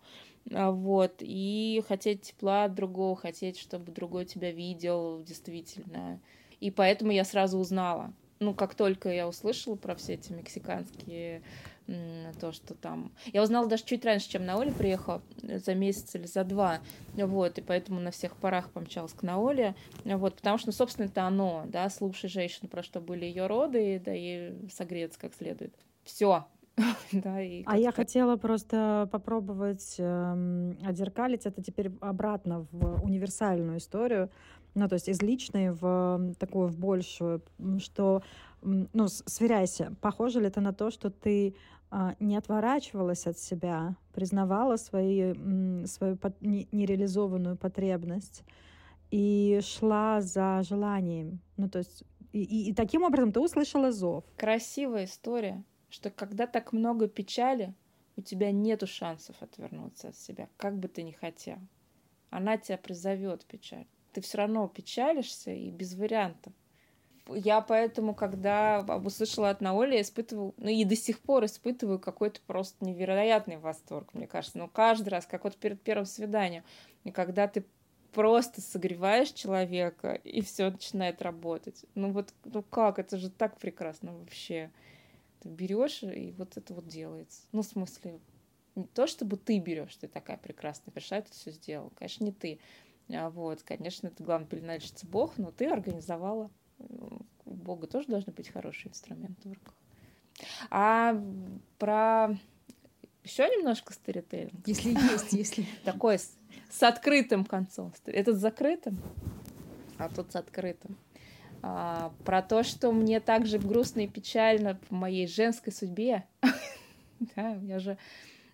а, 0.50 0.70
вот, 0.70 1.16
и 1.20 1.82
хотеть 1.86 2.22
тепла 2.22 2.64
от 2.64 2.74
другого, 2.74 3.16
хотеть, 3.16 3.58
чтобы 3.58 3.92
другой 3.92 4.24
тебя 4.24 4.50
видел, 4.50 5.22
действительно, 5.22 6.20
и 6.60 6.70
поэтому 6.70 7.10
я 7.10 7.24
сразу 7.24 7.58
узнала. 7.58 8.12
Ну, 8.40 8.54
как 8.54 8.74
только 8.74 9.10
я 9.10 9.28
услышала 9.28 9.76
про 9.76 9.94
все 9.94 10.14
эти 10.14 10.32
мексиканские 10.32 11.42
то, 12.40 12.52
что 12.52 12.72
там... 12.74 13.12
Я 13.26 13.42
узнала 13.42 13.68
даже 13.68 13.84
чуть 13.84 14.02
раньше, 14.04 14.30
чем 14.30 14.46
на 14.46 14.56
Оле 14.56 14.72
приехала, 14.72 15.20
за 15.42 15.74
месяц 15.74 16.14
или 16.14 16.26
за 16.26 16.44
два, 16.44 16.80
вот, 17.14 17.58
и 17.58 17.62
поэтому 17.62 18.00
на 18.00 18.10
всех 18.12 18.36
парах 18.36 18.70
помчалась 18.70 19.12
к 19.12 19.22
Наоле, 19.22 19.74
вот, 20.04 20.36
потому 20.36 20.56
что, 20.56 20.68
ну, 20.68 20.72
собственно, 20.72 21.06
это 21.06 21.24
оно, 21.24 21.64
да, 21.66 21.90
слушай 21.90 22.30
женщину, 22.30 22.68
про 22.68 22.82
что 22.82 23.00
были 23.00 23.26
ее 23.26 23.46
роды, 23.46 24.00
да, 24.02 24.12
и 24.14 24.54
согреться 24.70 25.18
как 25.18 25.34
следует. 25.34 25.74
Все, 26.04 26.46
да, 27.12 27.40
и 27.42 27.62
а 27.66 27.76
я 27.76 27.92
хотела 27.92 28.36
просто 28.36 29.08
попробовать 29.12 29.96
э, 29.98 30.74
отзеркалить 30.84 31.46
это 31.46 31.62
теперь 31.62 31.92
обратно 32.00 32.66
в 32.70 33.02
универсальную 33.02 33.78
историю, 33.78 34.30
ну, 34.74 34.88
то 34.88 34.94
есть 34.94 35.08
из 35.08 35.20
личной 35.20 35.72
в 35.72 36.34
такую, 36.38 36.68
в 36.68 36.78
большую, 36.78 37.42
что, 37.78 38.22
ну, 38.62 39.08
сверяйся, 39.08 39.94
похоже 40.00 40.40
ли 40.40 40.46
это 40.46 40.60
на 40.60 40.72
то, 40.72 40.90
что 40.90 41.10
ты 41.10 41.56
а, 41.90 42.14
не 42.20 42.36
отворачивалась 42.36 43.26
от 43.26 43.36
себя, 43.36 43.96
признавала 44.12 44.76
свои, 44.76 45.34
свою 45.86 46.18
нереализованную 46.40 47.56
потребность 47.56 48.44
и 49.10 49.58
шла 49.62 50.20
за 50.20 50.62
желанием. 50.62 51.40
Ну, 51.56 51.68
то 51.68 51.78
есть 51.78 52.04
и, 52.32 52.42
и, 52.42 52.70
и 52.70 52.74
таким 52.74 53.02
образом 53.02 53.32
ты 53.32 53.40
услышала 53.40 53.90
зов. 53.90 54.24
Красивая 54.36 55.06
история, 55.06 55.64
что 55.90 56.10
когда 56.10 56.46
так 56.46 56.72
много 56.72 57.08
печали, 57.08 57.74
у 58.16 58.22
тебя 58.22 58.50
нету 58.52 58.86
шансов 58.86 59.36
отвернуться 59.40 60.08
от 60.08 60.16
себя, 60.16 60.48
как 60.56 60.78
бы 60.78 60.88
ты 60.88 61.02
ни 61.02 61.12
хотел. 61.12 61.58
Она 62.30 62.56
тебя 62.56 62.78
призовет 62.78 63.44
печаль 63.44 63.86
ты 64.12 64.20
все 64.20 64.38
равно 64.38 64.66
печалишься 64.68 65.52
и 65.52 65.70
без 65.70 65.94
вариантов. 65.94 66.52
Я 67.28 67.60
поэтому, 67.60 68.14
когда 68.14 68.80
услышала 69.04 69.50
от 69.50 69.60
Наоли, 69.60 69.94
я 69.94 70.00
испытываю, 70.00 70.52
ну 70.56 70.68
и 70.68 70.84
до 70.84 70.96
сих 70.96 71.20
пор 71.20 71.44
испытываю 71.44 72.00
какой-то 72.00 72.40
просто 72.46 72.84
невероятный 72.84 73.58
восторг, 73.58 74.14
мне 74.14 74.26
кажется. 74.26 74.58
Ну, 74.58 74.68
каждый 74.68 75.10
раз, 75.10 75.26
как 75.26 75.44
вот 75.44 75.56
перед 75.56 75.80
первым 75.80 76.06
свиданием. 76.06 76.64
И 77.04 77.12
когда 77.12 77.46
ты 77.46 77.64
просто 78.12 78.60
согреваешь 78.60 79.30
человека, 79.30 80.14
и 80.14 80.40
все 80.40 80.70
начинает 80.70 81.22
работать. 81.22 81.84
Ну 81.94 82.10
вот, 82.10 82.34
ну 82.44 82.62
как, 82.62 82.98
это 82.98 83.16
же 83.16 83.30
так 83.30 83.58
прекрасно 83.58 84.12
вообще. 84.16 84.72
Ты 85.40 85.48
берешь, 85.48 86.02
и 86.02 86.34
вот 86.36 86.56
это 86.56 86.74
вот 86.74 86.86
делается. 86.86 87.42
Ну, 87.52 87.62
в 87.62 87.66
смысле, 87.66 88.20
не 88.74 88.86
то, 88.86 89.06
чтобы 89.06 89.36
ты 89.36 89.58
берешь, 89.58 89.96
ты 89.96 90.08
такая 90.08 90.36
прекрасная, 90.36 90.92
пришла, 90.92 91.18
это 91.18 91.30
все 91.32 91.50
сделал. 91.50 91.90
Конечно, 91.96 92.24
не 92.24 92.32
ты. 92.32 92.60
А 93.08 93.30
вот, 93.30 93.62
конечно, 93.62 94.08
это 94.08 94.22
главный 94.22 94.46
пеленальщица 94.46 95.06
Бог, 95.06 95.38
но 95.38 95.50
ты 95.50 95.66
организовала. 95.66 96.50
У 96.78 97.54
Бога 97.54 97.86
тоже 97.86 98.08
должны 98.08 98.32
быть 98.32 98.48
хорошие 98.48 98.90
инструменты 98.90 99.48
в 99.48 99.52
руках. 99.52 99.74
А 100.70 101.20
про 101.78 102.36
еще 103.24 103.44
немножко 103.48 103.92
сторителлинг. 103.92 104.66
Если 104.66 104.90
есть, 104.90 105.32
если. 105.32 105.66
Такой 105.84 106.18
с, 106.18 106.36
с 106.70 106.82
открытым 106.82 107.44
концом. 107.44 107.92
Этот 108.06 108.36
с 108.36 108.40
закрытым, 108.40 108.98
а 109.98 110.08
тот 110.08 110.32
с 110.32 110.36
открытым. 110.36 110.96
А, 111.62 112.12
про 112.24 112.42
то, 112.42 112.62
что 112.62 112.92
мне 112.92 113.20
также 113.20 113.58
грустно 113.58 114.00
и 114.00 114.08
печально 114.08 114.78
в 114.88 114.90
моей 114.92 115.26
женской 115.26 115.72
судьбе. 115.72 116.24
да, 117.36 117.54
я 117.62 117.78
же 117.78 117.98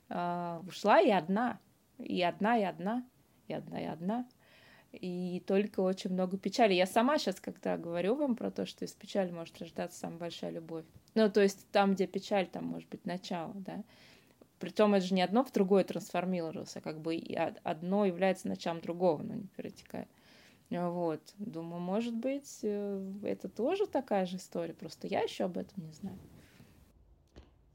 а, 0.09 0.63
ушла 0.67 1.01
и 1.01 1.11
одна. 1.11 1.59
И 1.99 2.23
одна, 2.23 2.59
и 2.59 2.63
одна. 2.63 3.05
и 3.49 3.55
одна, 3.55 3.81
и 3.81 3.85
одна. 3.85 4.27
И 4.93 5.43
только 5.47 5.81
очень 5.81 6.11
много 6.11 6.39
печали. 6.39 6.75
Я 6.75 6.87
сама 6.87 7.19
сейчас, 7.19 7.41
когда 7.41 7.77
говорю 7.77 8.15
вам 8.15 8.35
про 8.35 8.51
то, 8.51 8.67
что 8.67 8.85
из 8.85 8.93
печали 8.93 9.31
может 9.31 9.59
рождаться 9.59 9.99
самая 9.99 10.19
большая 10.19 10.51
любовь. 10.51 10.85
Ну, 11.15 11.31
то 11.31 11.43
есть 11.43 11.67
там, 11.71 11.95
где 11.95 12.07
печаль, 12.07 12.47
там 12.47 12.65
может 12.65 12.89
быть 12.89 13.05
начало, 13.05 13.53
да. 13.55 13.83
Притом 14.59 14.95
это 14.95 15.05
же 15.05 15.15
не 15.15 15.21
одно 15.21 15.45
в 15.45 15.53
другое 15.53 15.85
трансформировалось, 15.85 16.77
а 16.77 16.81
как 16.81 17.01
бы 17.01 17.21
одно 17.63 18.07
является 18.07 18.49
началом 18.49 18.81
другого, 18.81 19.23
но 19.23 19.35
не 19.35 19.47
перетекает. 19.49 20.09
Вот. 20.71 21.21
Думаю, 21.39 21.81
может 21.81 22.15
быть, 22.15 22.61
э, 22.63 23.13
это 23.23 23.49
тоже 23.49 23.87
такая 23.87 24.27
же 24.27 24.37
история, 24.37 24.75
просто 24.75 25.07
я 25.07 25.21
еще 25.21 25.45
об 25.45 25.59
этом 25.59 25.85
не 25.85 25.93
знаю. 25.93 26.19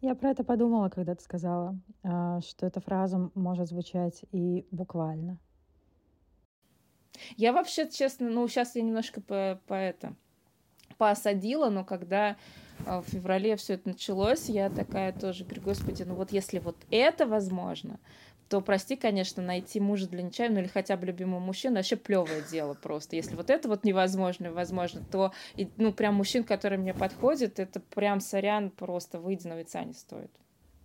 Я 0.01 0.15
про 0.15 0.31
это 0.31 0.43
подумала, 0.43 0.89
когда 0.89 1.13
ты 1.15 1.23
сказала, 1.23 1.79
а, 2.03 2.41
что 2.41 2.65
эта 2.65 2.81
фраза 2.81 3.29
может 3.35 3.67
звучать 3.67 4.25
и 4.31 4.65
буквально. 4.71 5.37
Я 7.37 7.53
вообще, 7.53 7.87
честно, 7.87 8.29
ну, 8.29 8.47
сейчас 8.47 8.75
я 8.75 8.81
немножко 8.81 9.21
по, 9.21 9.61
по 9.67 9.75
это 9.75 10.15
поосадила, 10.97 11.69
но 11.69 11.85
когда 11.85 12.35
а, 12.85 13.01
в 13.01 13.05
феврале 13.05 13.55
все 13.57 13.73
это 13.73 13.89
началось, 13.89 14.49
я 14.49 14.69
такая 14.69 15.13
тоже 15.13 15.43
говорю, 15.43 15.61
господи, 15.61 16.03
ну 16.03 16.15
вот 16.15 16.31
если 16.31 16.59
вот 16.59 16.77
это 16.89 17.27
возможно, 17.27 17.99
то, 18.51 18.59
прости, 18.59 18.97
конечно, 18.97 19.41
найти 19.41 19.79
мужа 19.79 20.09
для 20.09 20.23
нечаянного 20.23 20.63
или 20.63 20.67
хотя 20.67 20.97
бы 20.97 21.05
любимого 21.05 21.39
мужчину 21.39 21.77
вообще 21.77 21.95
плевое 21.95 22.43
дело 22.51 22.73
просто. 22.73 23.15
Если 23.15 23.33
вот 23.33 23.49
это 23.49 23.69
вот 23.69 23.85
невозможно, 23.85 24.51
возможно, 24.51 25.01
то, 25.09 25.31
и, 25.55 25.69
ну, 25.77 25.93
прям 25.93 26.15
мужчин, 26.15 26.43
который 26.43 26.77
мне 26.77 26.93
подходит, 26.93 27.59
это 27.59 27.79
прям 27.79 28.19
сорян 28.19 28.69
просто 28.69 29.19
выйди 29.19 29.47
на 29.47 29.53
яйца 29.53 29.85
не 29.85 29.93
стоит. 29.93 30.31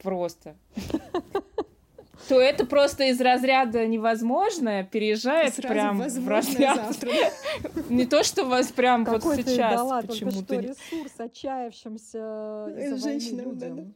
Просто. 0.00 0.54
То 2.28 2.40
это 2.40 2.64
просто 2.64 3.04
из 3.04 3.20
разряда 3.20 3.84
невозможное 3.84 4.84
переезжает 4.84 5.56
прям 5.56 5.98
в 6.00 6.28
разряд. 6.28 6.96
Не 7.90 8.06
то, 8.06 8.22
что 8.22 8.44
вас 8.44 8.68
прям 8.68 9.04
вот 9.04 9.22
сейчас 9.22 10.06
почему-то. 10.06 10.54
ресурс 10.54 11.12
отчаявшимся 11.18 12.68
из-за 12.78 13.10
людям. 13.36 13.94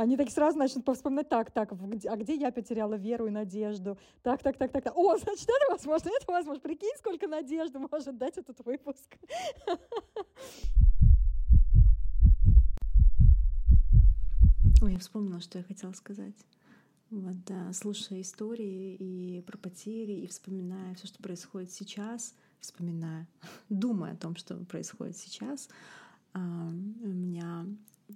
Они 0.00 0.16
так 0.16 0.30
сразу 0.30 0.56
начнут 0.56 0.88
вспоминать, 0.88 1.28
так, 1.28 1.50
так, 1.50 1.72
а 1.72 2.16
где 2.16 2.34
я 2.34 2.50
потеряла 2.50 2.94
веру 2.94 3.26
и 3.26 3.30
надежду? 3.30 3.98
Так, 4.22 4.42
так, 4.42 4.56
так, 4.56 4.72
так, 4.72 4.82
так. 4.82 4.96
О, 4.96 5.18
значит, 5.22 5.46
это 5.46 5.70
возможно, 5.70 6.08
это 6.08 6.32
возможно. 6.32 6.62
Прикинь, 6.62 6.96
сколько 6.98 7.28
надежды 7.28 7.78
может 7.78 8.16
дать 8.16 8.38
этот 8.38 8.64
выпуск. 8.64 9.18
Ой, 14.82 14.94
я 14.94 14.98
вспомнила, 14.98 15.42
что 15.42 15.58
я 15.58 15.64
хотела 15.64 15.92
сказать. 15.92 16.46
Вот, 17.10 17.44
да, 17.44 17.70
слушая 17.74 18.22
истории 18.22 18.94
и 18.94 19.42
про 19.42 19.58
потери, 19.58 20.12
и 20.12 20.26
вспоминая 20.28 20.94
все, 20.94 21.08
что 21.08 21.22
происходит 21.22 21.72
сейчас, 21.72 22.34
вспоминая, 22.60 23.28
думая 23.68 24.14
о 24.14 24.16
том, 24.16 24.34
что 24.36 24.56
происходит 24.64 25.18
сейчас, 25.18 25.68
у 26.32 26.38
меня 26.38 27.66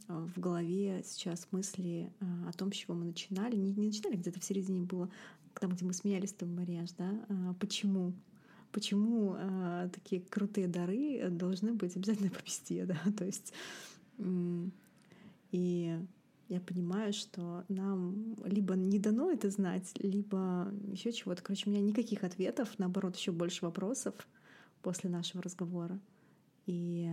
в 0.09 0.39
голове 0.39 1.03
сейчас 1.05 1.49
мысли 1.51 2.13
э, 2.21 2.25
о 2.49 2.53
том, 2.53 2.73
с 2.73 2.77
чего 2.77 2.95
мы 2.95 3.05
начинали. 3.05 3.57
Не, 3.57 3.73
не 3.73 3.87
начинали, 3.87 4.17
где-то 4.17 4.41
в 4.41 4.45
середине 4.45 4.83
было, 4.83 5.11
там, 5.61 5.71
где 5.71 5.85
мы 5.85 5.93
смеялись 5.93 6.31
с 6.31 6.35
тобой, 6.35 6.57
Марьяш, 6.57 6.91
да? 6.99 7.25
А, 7.29 7.55
почему? 7.55 8.13
Почему 8.73 9.37
э, 9.37 9.91
такие 9.93 10.23
крутые 10.23 10.69
дары 10.69 11.29
должны 11.31 11.73
быть 11.73 11.97
обязательно 11.97 12.31
по 12.31 12.43
песте, 12.43 12.85
да? 12.87 12.99
То 13.17 13.25
есть 13.25 13.53
и 15.51 15.99
я 16.49 16.61
понимаю, 16.61 17.13
что 17.13 17.65
нам 17.69 18.37
либо 18.45 18.75
не 18.75 18.99
дано 18.99 19.31
это 19.31 19.51
знать, 19.51 19.93
либо 19.97 20.73
еще 20.91 21.13
чего-то. 21.13 21.43
Короче, 21.43 21.69
у 21.69 21.73
меня 21.73 21.81
никаких 21.81 22.23
ответов, 22.23 22.79
наоборот, 22.79 23.17
еще 23.17 23.33
больше 23.33 23.65
вопросов 23.65 24.15
после 24.83 25.09
нашего 25.11 25.43
разговора. 25.43 25.99
И 26.67 27.09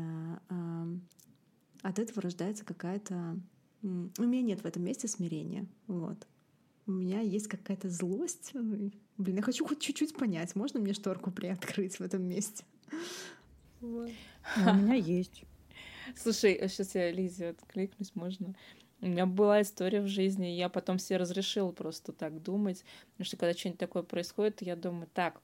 от 1.82 1.99
этого 1.99 2.22
рождается 2.22 2.66
какая-то... 2.66 3.40
У 3.82 4.24
меня 4.24 4.41
нет 4.41 4.62
в 4.62 4.66
этом 4.66 4.84
месте 4.84 5.08
смирения. 5.08 5.66
Вот. 5.88 6.28
У 6.86 6.91
меня 6.91 7.22
есть 7.22 7.48
какая-то 7.48 7.90
злость. 7.90 8.52
Блин, 8.53 9.36
я 9.38 9.41
хочу 9.41 9.66
хоть 9.66 9.80
чуть-чуть 9.80 10.16
понять, 10.16 10.56
можно 10.56 10.80
мне 10.80 10.94
шторку 10.94 11.32
приоткрыть 11.32 11.98
в 11.98 12.02
этом 12.02 12.24
месте? 12.24 12.64
Вот. 13.80 14.10
А 14.58 14.72
у 14.72 14.76
меня 14.76 14.95
есть. 14.95 15.44
Слушай, 16.16 16.60
сейчас 16.68 16.95
а 16.95 16.99
я 16.99 17.12
Лизе 17.12 17.49
откликнусь, 17.49 18.16
можно? 18.16 18.56
У 18.99 19.08
меня 19.08 19.26
была 19.26 19.62
история 19.62 20.02
в 20.02 20.08
жизни, 20.08 20.48
я 20.48 20.70
потом 20.70 20.99
себе 20.99 21.18
разрешила 21.18 21.72
просто 21.72 22.12
так 22.12 22.44
думать, 22.44 22.84
потому 23.12 23.26
что 23.26 23.38
когда 23.38 23.58
что-нибудь 23.58 23.80
такое 23.80 24.03
происходит, 24.03 24.62
я 24.62 24.76
думаю, 24.76 25.08
так, 25.12 25.41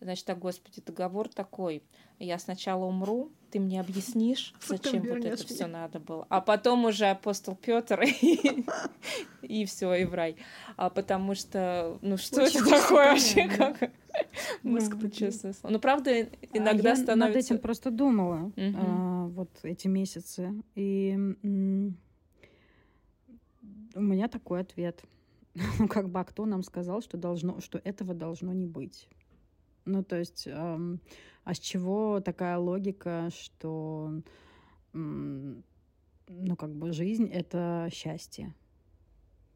Значит, 0.00 0.24
так, 0.24 0.38
Господи, 0.38 0.80
договор 0.80 1.28
такой. 1.28 1.82
Я 2.18 2.38
сначала 2.38 2.84
умру, 2.84 3.30
ты 3.50 3.60
мне 3.60 3.80
объяснишь, 3.80 4.54
зачем 4.66 5.02
вот 5.02 5.24
это 5.24 5.46
все 5.46 5.66
надо 5.66 5.98
было. 5.98 6.26
А 6.28 6.40
потом 6.40 6.84
уже 6.84 7.06
апостол 7.06 7.56
Петр 7.56 8.02
и 9.42 9.64
все, 9.64 9.94
и 9.94 10.04
в 10.04 10.14
рай. 10.14 10.36
А 10.76 10.90
потому 10.90 11.34
что, 11.34 11.98
ну 12.02 12.16
что 12.16 12.42
это 12.42 12.64
такое 12.64 13.12
вообще? 13.12 13.48
Как? 13.48 13.90
Ну, 14.62 14.78
честно. 15.10 15.52
Ну, 15.62 15.78
правда, 15.78 16.10
а 16.10 16.28
иногда 16.52 16.94
становится... 16.96 17.16
над 17.16 17.36
этим 17.36 17.58
просто 17.58 17.90
думала 17.90 18.52
а, 18.56 19.26
вот 19.26 19.50
эти 19.62 19.88
месяцы. 19.88 20.52
И 20.74 21.16
у 23.94 24.00
меня 24.00 24.28
такой 24.28 24.60
ответ. 24.60 25.02
Ну, 25.80 25.88
как 25.88 26.08
бы, 26.08 26.20
а 26.20 26.24
кто 26.24 26.46
нам 26.46 26.62
сказал, 26.62 27.02
что 27.02 27.16
должно, 27.16 27.60
что 27.60 27.80
этого 27.82 28.14
должно 28.14 28.52
не 28.52 28.66
быть? 28.66 29.08
Ну, 29.84 30.04
то 30.04 30.16
есть, 30.16 30.46
эм, 30.46 31.00
а 31.44 31.54
с 31.54 31.58
чего 31.58 32.20
такая 32.20 32.58
логика, 32.58 33.30
что, 33.32 34.12
ну, 34.92 35.62
как 36.56 36.74
бы 36.74 36.92
жизнь— 36.92 37.28
это 37.32 37.88
счастье, 37.92 38.54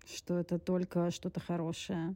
что 0.05 0.39
это 0.39 0.59
только 0.59 1.11
что-то 1.11 1.41
хорошее? 1.41 2.15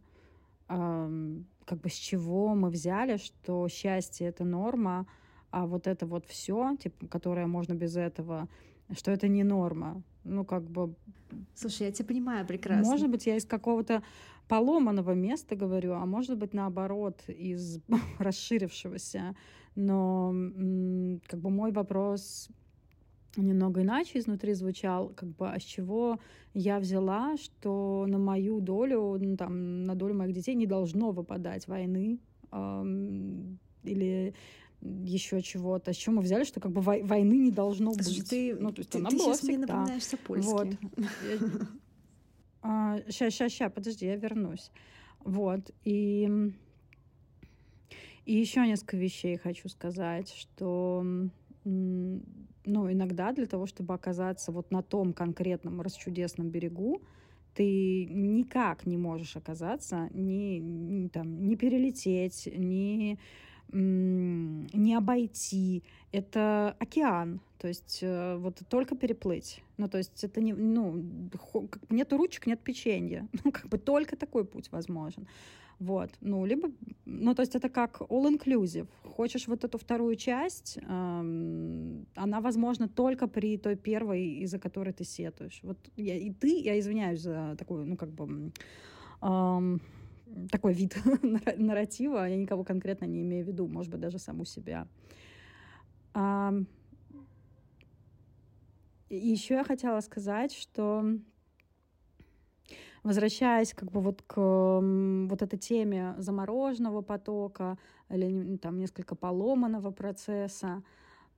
Как 0.67 1.81
бы 1.81 1.89
с 1.89 1.95
чего 1.95 2.55
мы 2.55 2.71
взяли, 2.71 3.17
что 3.17 3.69
счастье— 3.69 4.27
это 4.29 4.45
норма, 4.45 5.07
а 5.51 5.67
вот 5.67 5.87
это 5.87 6.07
вот 6.07 6.27
все, 6.27 6.77
типа, 6.77 7.07
которое 7.07 7.47
можно 7.47 7.75
без 7.75 7.97
этого, 7.97 8.49
что 8.93 9.11
это 9.11 9.29
не 9.29 9.45
норма. 9.45 10.03
Ну, 10.29 10.45
как 10.45 10.65
бы... 10.69 10.95
Слушай, 11.55 11.89
я 11.89 11.93
тебя 11.93 12.07
понимаю 12.07 12.47
прекрасно. 12.47 12.91
Может 12.91 13.11
быть, 13.11 13.27
я 13.27 13.37
из 13.37 13.45
какого-то 13.45 14.03
поломанного 14.49 15.13
места 15.13 15.57
говорю, 15.57 15.95
а 15.95 16.07
может 16.07 16.39
быть 16.39 16.55
наоборот 16.55 17.23
из 17.29 17.81
расширившегося. 18.19 19.35
Но 19.75 20.35
как 21.27 21.41
бы 21.41 21.51
мой 21.51 21.73
вопрос 21.73 22.49
немного 23.37 23.83
иначе 23.83 24.19
изнутри 24.19 24.55
звучал, 24.55 25.11
как 25.11 25.29
бы, 25.29 25.49
а 25.49 25.59
с 25.61 25.63
чего 25.63 26.19
я 26.55 26.79
взяла, 26.81 27.37
что 27.37 28.07
на 28.09 28.19
мою 28.19 28.61
долю, 28.61 29.17
ну, 29.21 29.37
там, 29.37 29.85
на 29.85 29.95
долю 29.95 30.15
моих 30.15 30.35
детей 30.35 30.55
не 30.55 30.67
должно 30.67 31.13
выпадать 31.13 31.69
войны 31.69 32.19
эм, 32.51 33.59
или 33.85 34.35
еще 34.81 35.43
чего-то. 35.43 35.93
С 35.93 35.97
чего 35.97 36.17
мы 36.17 36.23
взяли, 36.23 36.45
что 36.45 36.61
как 36.61 36.73
бы 36.73 36.81
войны 36.81 37.35
не 37.35 37.51
должно 37.51 37.93
Слушай, 37.93 38.19
быть? 38.19 38.31
Ты, 38.31 38.57
ну, 38.57 38.73
то 38.73 38.81
есть 38.81 38.91
ты, 38.91 38.99
она 38.99 39.11
ты 39.11 39.17
была 39.17 39.27
сейчас 39.27 39.39
всегда. 39.39 39.57
мне 39.57 39.67
напоминаешься 39.67 40.17
польски. 40.17 40.51
Вот. 40.51 40.69
Сейчас, 43.09 43.35
сейчас, 43.35 43.53
сейчас, 43.53 43.73
подожди, 43.73 44.07
я 44.07 44.17
вернусь. 44.17 44.71
Вот. 45.21 45.71
И, 45.85 46.29
и 48.25 48.35
еще 48.35 48.67
несколько 48.67 48.97
вещей 48.97 49.37
хочу 49.37 49.69
сказать, 49.69 50.33
что 50.33 51.05
ну, 51.65 52.93
иногда 52.93 53.33
для 53.33 53.47
того, 53.47 53.67
чтобы 53.67 53.95
оказаться 53.95 54.53
вот 54.53 54.71
на 54.71 54.83
том 54.83 55.13
конкретном 55.13 55.81
расчудесном 55.81 56.51
берегу, 56.51 57.03
ты 57.55 58.07
никак 58.07 58.87
не 58.87 58.97
можешь 58.97 59.37
оказаться, 59.37 60.09
ни, 60.13 60.59
ни, 60.59 61.09
там, 61.09 61.47
не 61.47 61.57
перелететь, 61.57 62.49
ни 62.55 63.19
не 63.73 64.95
обойти. 64.95 65.83
Это 66.13 66.75
океан, 66.79 67.41
то 67.59 67.69
есть 67.69 67.99
э, 68.03 68.37
вот 68.37 68.63
только 68.69 68.97
переплыть. 68.97 69.63
Ну, 69.77 69.89
то 69.89 69.99
есть 69.99 70.25
это 70.25 70.41
не, 70.41 70.55
ну, 70.55 71.05
нет 71.91 72.13
ручек, 72.13 72.47
нет 72.47 72.61
печенья. 72.61 73.29
Ну, 73.45 73.53
как 73.53 73.69
бы 73.69 73.79
только 73.79 74.17
такой 74.17 74.45
путь 74.45 74.73
возможен. 74.73 75.27
Вот, 75.81 76.11
ну, 76.21 76.45
либо, 76.45 76.71
ну, 77.05 77.35
то 77.35 77.43
есть 77.43 77.55
это 77.55 77.69
как 77.69 78.01
all-inclusive. 78.01 78.89
Хочешь 79.05 79.47
вот 79.47 79.65
эту 79.65 79.79
вторую 79.79 80.17
часть, 80.17 80.79
эм, 80.83 82.07
она 82.17 82.41
возможна 82.41 82.89
только 82.89 83.29
при 83.29 83.57
той 83.59 83.77
первой, 83.77 84.43
из-за 84.43 84.59
которой 84.59 84.93
ты 84.93 85.05
сетуешь. 85.05 85.61
Вот 85.63 85.79
я, 85.97 86.17
и 86.17 86.33
ты, 86.33 86.61
я 86.61 86.79
извиняюсь 86.79 87.21
за 87.21 87.55
такую, 87.57 87.87
ну, 87.87 87.97
как 87.97 88.11
бы, 88.11 88.51
эм, 89.23 89.81
такой 90.51 90.73
вид 90.73 90.97
нарратива, 91.57 92.29
я 92.29 92.37
никого 92.37 92.65
конкретно 92.65 93.07
не 93.07 93.23
имею 93.23 93.45
в 93.45 93.49
виду, 93.49 93.67
может 93.67 93.91
быть, 93.91 94.01
даже 94.01 94.19
саму 94.19 94.45
себя. 94.45 94.87
А, 96.15 96.53
еще 99.11 99.55
я 99.55 99.65
хотела 99.65 100.01
сказать, 100.01 100.53
что 100.53 101.05
возвращаясь 103.03 103.73
как 103.73 103.91
бы 103.91 104.01
вот 104.01 104.23
к 104.23 104.37
вот 104.37 105.43
этой 105.43 105.59
теме 105.59 106.15
замороженного 106.19 107.01
потока 107.03 107.79
или 108.11 108.57
там 108.59 108.79
несколько 108.79 109.15
поломанного 109.15 109.91
процесса, 109.91 110.83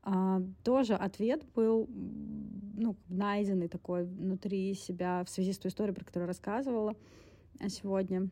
а, 0.03 0.43
тоже 0.65 0.95
ответ 0.95 1.45
был 1.55 1.87
ну, 1.89 2.97
найденный 3.09 3.69
такой 3.69 4.05
внутри 4.05 4.75
себя 4.75 5.23
в 5.25 5.31
связи 5.31 5.53
с 5.53 5.59
той 5.59 5.69
историей, 5.71 5.95
про 5.95 6.05
которую 6.05 6.27
рассказывала 6.27 6.97
сегодня, 7.69 8.31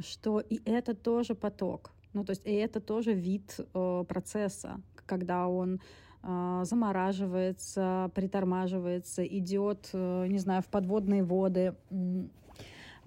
что 0.00 0.40
и 0.40 0.60
это 0.64 0.94
тоже 0.94 1.34
поток, 1.34 1.92
ну 2.12 2.24
то 2.24 2.30
есть 2.30 2.46
и 2.46 2.52
это 2.52 2.80
тоже 2.80 3.12
вид 3.12 3.56
э, 3.58 4.04
процесса, 4.08 4.80
когда 5.06 5.48
он 5.48 5.80
э, 6.22 6.62
замораживается, 6.64 8.10
притормаживается, 8.14 9.24
идет, 9.24 9.90
э, 9.92 10.26
не 10.28 10.38
знаю, 10.38 10.62
в 10.62 10.66
подводные 10.66 11.22
воды, 11.24 11.74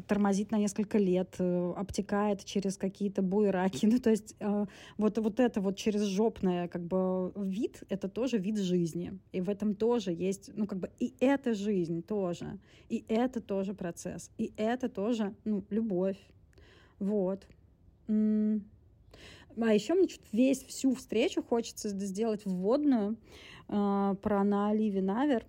тормозит 0.08 0.52
на 0.52 0.58
несколько 0.58 0.98
лет, 0.98 1.36
э, 1.40 1.74
обтекает 1.76 2.44
через 2.44 2.78
какие-то 2.78 3.22
буераки. 3.22 3.86
Ну, 3.94 4.00
то 4.00 4.10
есть 4.10 4.36
э, 4.40 4.66
вот, 4.98 5.18
вот 5.18 5.40
это 5.40 5.62
вот 5.62 5.78
через 5.78 6.02
жопное 6.02 6.68
как 6.68 6.82
бы 6.82 7.32
вид, 7.36 7.84
это 7.90 8.10
тоже 8.10 8.38
вид 8.38 8.58
жизни. 8.58 9.20
И 9.32 9.42
в 9.42 9.50
этом 9.50 9.76
тоже 9.76 10.12
есть, 10.12 10.50
ну, 10.56 10.66
как 10.66 10.80
бы 10.80 10.90
и 11.00 11.14
это 11.20 11.54
жизнь 11.54 12.02
тоже, 12.02 12.60
и 12.90 13.06
это 13.08 13.40
тоже 13.40 13.74
процесс, 13.74 14.32
и 14.38 14.52
это 14.58 14.90
тоже, 14.90 15.36
ну, 15.46 15.64
любовь. 15.70 16.18
Вот. 17.00 17.46
А 18.08 19.74
еще 19.74 19.94
мне 19.94 20.08
чуть 20.08 20.22
весь 20.32 20.64
всю 20.64 20.96
встречу 20.96 21.44
хочется 21.44 21.90
сделать 21.90 22.42
вводную 22.46 23.18
э, 23.70 24.16
про 24.22 24.44
на 24.44 24.70
Оливе 24.70 25.02
Навер, 25.02 25.46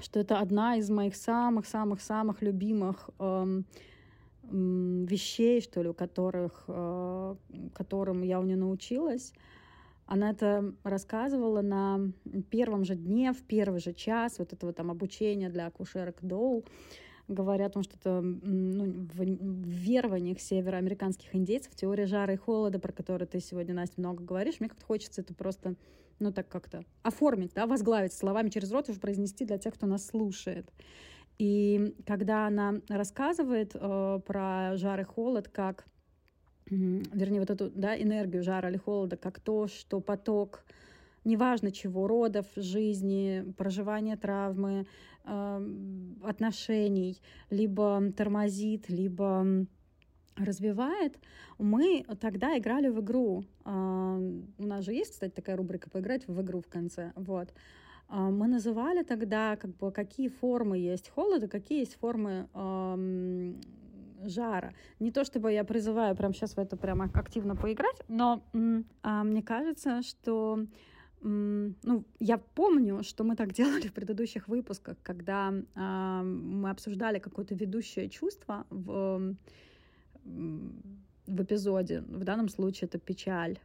что 0.00 0.20
это 0.20 0.38
одна 0.38 0.76
из 0.76 0.90
моих 0.90 1.14
самых-самых-самых 1.14 2.42
любимых 2.42 3.10
эм, 3.20 3.64
вещей, 4.42 5.60
что 5.60 5.82
ли, 5.82 5.88
у 5.88 5.94
которых, 5.94 6.64
э, 6.66 7.36
которым 7.74 8.22
я 8.22 8.40
у 8.40 8.42
нее 8.42 8.56
научилась. 8.56 9.32
Она 10.06 10.30
это 10.30 10.74
рассказывала 10.82 11.62
на 11.62 12.00
первом 12.50 12.84
же 12.84 12.96
дне, 12.96 13.32
в 13.32 13.42
первый 13.42 13.80
же 13.80 13.92
час 13.92 14.38
вот 14.38 14.52
этого 14.52 14.72
там 14.72 14.90
обучения 14.90 15.48
для 15.48 15.66
акушерок 15.66 16.16
Доу 16.20 16.64
говоря 17.28 17.66
о 17.66 17.70
том, 17.70 17.82
что 17.82 17.96
это 17.96 18.20
ну, 18.20 19.06
в, 19.12 19.22
верованиях 19.22 20.40
североамериканских 20.40 21.34
индейцев, 21.34 21.74
теория 21.74 22.06
жара 22.06 22.34
и 22.34 22.36
холода, 22.36 22.78
про 22.78 22.92
которую 22.92 23.28
ты 23.28 23.40
сегодня, 23.40 23.74
Настя, 23.74 24.00
много 24.00 24.22
говоришь, 24.22 24.60
мне 24.60 24.68
как-то 24.68 24.84
хочется 24.84 25.20
это 25.20 25.34
просто, 25.34 25.74
ну, 26.18 26.32
так 26.32 26.48
как-то 26.48 26.84
оформить, 27.02 27.52
да, 27.54 27.66
возглавить 27.66 28.12
словами 28.12 28.50
через 28.50 28.70
рот, 28.72 28.88
уже 28.88 29.00
произнести 29.00 29.44
для 29.44 29.58
тех, 29.58 29.74
кто 29.74 29.86
нас 29.86 30.06
слушает. 30.06 30.70
И 31.38 31.94
когда 32.06 32.46
она 32.46 32.80
рассказывает 32.88 33.72
э, 33.74 34.20
про 34.26 34.76
жар 34.76 35.00
и 35.00 35.04
холод, 35.04 35.48
как, 35.48 35.86
вернее, 36.66 37.40
вот 37.40 37.50
эту, 37.50 37.70
да, 37.70 38.00
энергию 38.00 38.42
жара 38.42 38.68
или 38.68 38.76
холода, 38.76 39.16
как 39.16 39.40
то, 39.40 39.66
что 39.66 40.00
поток 40.00 40.64
неважно 41.24 41.70
чего, 41.72 42.06
родов, 42.06 42.46
жизни, 42.56 43.44
проживания 43.56 44.16
травмы, 44.16 44.86
э, 45.24 45.68
отношений, 46.22 47.20
либо 47.50 48.12
тормозит, 48.16 48.88
либо 48.88 49.66
развивает, 50.36 51.18
мы 51.58 52.04
тогда 52.20 52.56
играли 52.58 52.88
в 52.88 53.00
игру. 53.00 53.44
Э, 53.64 54.40
у 54.58 54.66
нас 54.66 54.84
же 54.84 54.92
есть, 54.92 55.12
кстати, 55.12 55.32
такая 55.32 55.56
рубрика 55.56 55.90
«Поиграть 55.90 56.26
в 56.26 56.40
игру» 56.40 56.60
в 56.60 56.68
конце. 56.68 57.12
Вот. 57.16 57.52
Э, 58.08 58.16
мы 58.16 58.46
называли 58.48 59.02
тогда, 59.02 59.56
как 59.56 59.76
бы, 59.76 59.92
какие 59.92 60.28
формы 60.28 60.78
есть 60.78 61.08
холода, 61.08 61.48
какие 61.48 61.80
есть 61.80 61.98
формы 61.98 62.48
э, 62.54 63.54
жара. 64.24 64.72
Не 65.00 65.10
то 65.10 65.24
чтобы 65.24 65.52
я 65.52 65.64
призываю 65.64 66.16
прямо 66.16 66.34
сейчас 66.34 66.54
в 66.54 66.58
это 66.58 66.76
прямо 66.76 67.10
активно 67.12 67.56
поиграть, 67.56 68.02
но 68.08 68.42
э, 68.52 68.82
мне 69.24 69.42
кажется, 69.42 70.02
что 70.02 70.66
ну, 71.22 72.04
я 72.18 72.38
помню, 72.38 73.02
что 73.02 73.24
мы 73.24 73.36
так 73.36 73.52
делали 73.52 73.86
в 73.86 73.92
предыдущих 73.92 74.48
выпусках, 74.48 74.96
когда 75.02 75.52
э, 75.52 76.22
мы 76.22 76.70
обсуждали 76.70 77.18
какое-то 77.18 77.54
ведущее 77.54 78.08
чувство 78.08 78.66
в, 78.70 79.36
в 80.24 81.42
эпизоде. 81.42 82.00
В 82.00 82.24
данном 82.24 82.48
случае 82.48 82.88
это 82.88 82.98
печаль. 82.98 83.58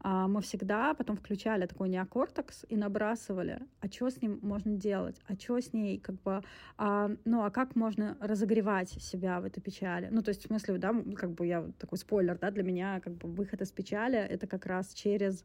А 0.00 0.28
мы 0.28 0.40
всегда 0.42 0.94
потом 0.94 1.16
включали 1.16 1.66
такой 1.66 1.88
неокортекс 1.88 2.64
и 2.68 2.76
набрасывали, 2.76 3.60
а 3.80 3.88
что 3.88 4.10
с 4.10 4.22
ним 4.22 4.38
можно 4.42 4.76
делать, 4.76 5.20
а 5.26 5.34
что 5.34 5.60
с 5.60 5.72
ней, 5.72 5.98
как 5.98 6.22
бы, 6.22 6.42
а, 6.76 7.10
ну, 7.24 7.42
а 7.42 7.50
как 7.50 7.74
можно 7.74 8.16
разогревать 8.20 8.90
себя 8.90 9.40
в 9.40 9.44
этой 9.44 9.60
печали. 9.60 10.08
Ну, 10.12 10.22
то 10.22 10.28
есть, 10.28 10.44
в 10.44 10.46
смысле, 10.46 10.78
да, 10.78 10.94
как 11.16 11.32
бы 11.32 11.46
я 11.46 11.68
такой 11.78 11.98
спойлер, 11.98 12.38
да, 12.38 12.52
для 12.52 12.62
меня 12.62 13.00
как 13.00 13.14
бы 13.14 13.28
выход 13.28 13.60
из 13.60 13.72
печали— 13.72 14.18
это 14.30 14.46
как 14.46 14.66
раз 14.66 14.94
через 14.94 15.44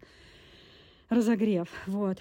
разогрев. 1.10 1.70
Вот. 1.88 2.20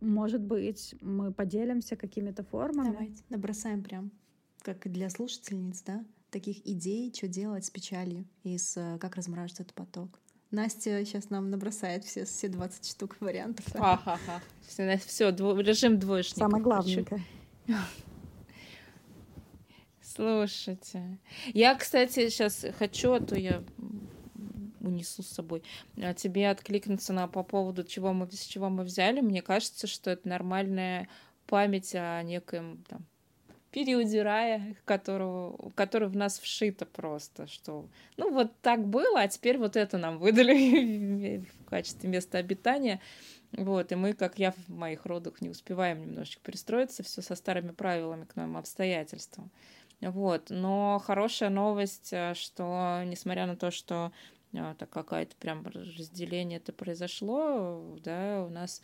Может 0.00 0.40
быть, 0.40 0.94
мы 1.00 1.32
поделимся 1.32 1.96
какими-то 1.96 2.42
формами. 2.42 2.90
Давайте 2.90 3.22
набросаем 3.28 3.82
прям, 3.82 4.10
как 4.62 4.86
и 4.86 4.88
для 4.88 5.08
слушательниц, 5.10 5.82
да, 5.82 6.04
таких 6.30 6.66
идей, 6.66 7.12
что 7.14 7.28
делать 7.28 7.64
с 7.64 7.70
печалью 7.70 8.24
и 8.42 8.58
с 8.58 8.76
э, 8.76 8.98
как 8.98 9.14
размораживать 9.14 9.60
этот 9.60 9.74
поток. 9.74 10.18
Настя 10.50 11.04
сейчас 11.04 11.30
нам 11.30 11.50
набросает 11.50 12.04
все, 12.04 12.24
все 12.24 12.48
20 12.48 12.86
штук 12.86 13.16
вариантов. 13.20 13.64
Ха-ха-ха. 13.72 14.42
Все, 14.66 14.98
все 14.98 15.30
дво, 15.30 15.58
режим 15.60 15.98
двоечника. 15.98 16.40
Самое 16.40 16.62
главное. 16.62 17.06
Слушайте. 20.02 21.18
Я, 21.54 21.74
кстати, 21.74 22.28
сейчас 22.28 22.66
хочу, 22.78 23.12
а 23.12 23.20
то 23.20 23.34
я 23.34 23.62
унесу 24.82 25.22
с 25.22 25.28
собой, 25.28 25.62
а 25.96 26.14
тебе 26.14 26.50
откликнуться 26.50 27.12
на 27.12 27.28
по 27.28 27.42
поводу 27.42 27.84
чего 27.84 28.12
мы, 28.12 28.30
с 28.30 28.44
чего 28.44 28.68
мы 28.70 28.84
взяли, 28.84 29.20
мне 29.20 29.42
кажется, 29.42 29.86
что 29.86 30.10
это 30.10 30.28
нормальная 30.28 31.08
память 31.46 31.94
о 31.94 32.22
некоем 32.22 32.84
там, 32.88 33.04
периоде 33.72 34.22
рая, 34.22 34.76
которого, 34.84 35.70
который 35.74 36.08
в 36.08 36.16
нас 36.16 36.38
вшито 36.38 36.86
просто, 36.86 37.46
что 37.46 37.88
ну 38.16 38.30
вот 38.30 38.52
так 38.60 38.86
было, 38.86 39.20
а 39.20 39.28
теперь 39.28 39.58
вот 39.58 39.76
это 39.76 39.98
нам 39.98 40.18
выдали 40.18 41.38
в 41.66 41.70
качестве 41.70 42.08
места 42.08 42.38
обитания. 42.38 43.00
Вот, 43.52 43.92
и 43.92 43.96
мы, 43.96 44.14
как 44.14 44.38
я 44.38 44.52
в 44.52 44.68
моих 44.68 45.04
родах, 45.04 45.42
не 45.42 45.50
успеваем 45.50 46.00
немножечко 46.00 46.40
перестроиться, 46.42 47.02
все 47.02 47.20
со 47.20 47.34
старыми 47.34 47.72
правилами 47.72 48.24
к 48.24 48.34
новым 48.34 48.56
обстоятельствам. 48.56 49.50
Вот, 50.00 50.48
но 50.48 51.00
хорошая 51.04 51.50
новость, 51.50 52.12
э, 52.12 52.34
что 52.34 53.02
несмотря 53.04 53.46
на 53.46 53.56
то, 53.56 53.70
что 53.70 54.10
так 54.78 54.90
какая-то 54.90 55.34
прям 55.36 55.66
разделение 55.66 56.58
это 56.58 56.72
произошло, 56.72 57.98
да, 58.02 58.44
у 58.44 58.50
нас 58.50 58.82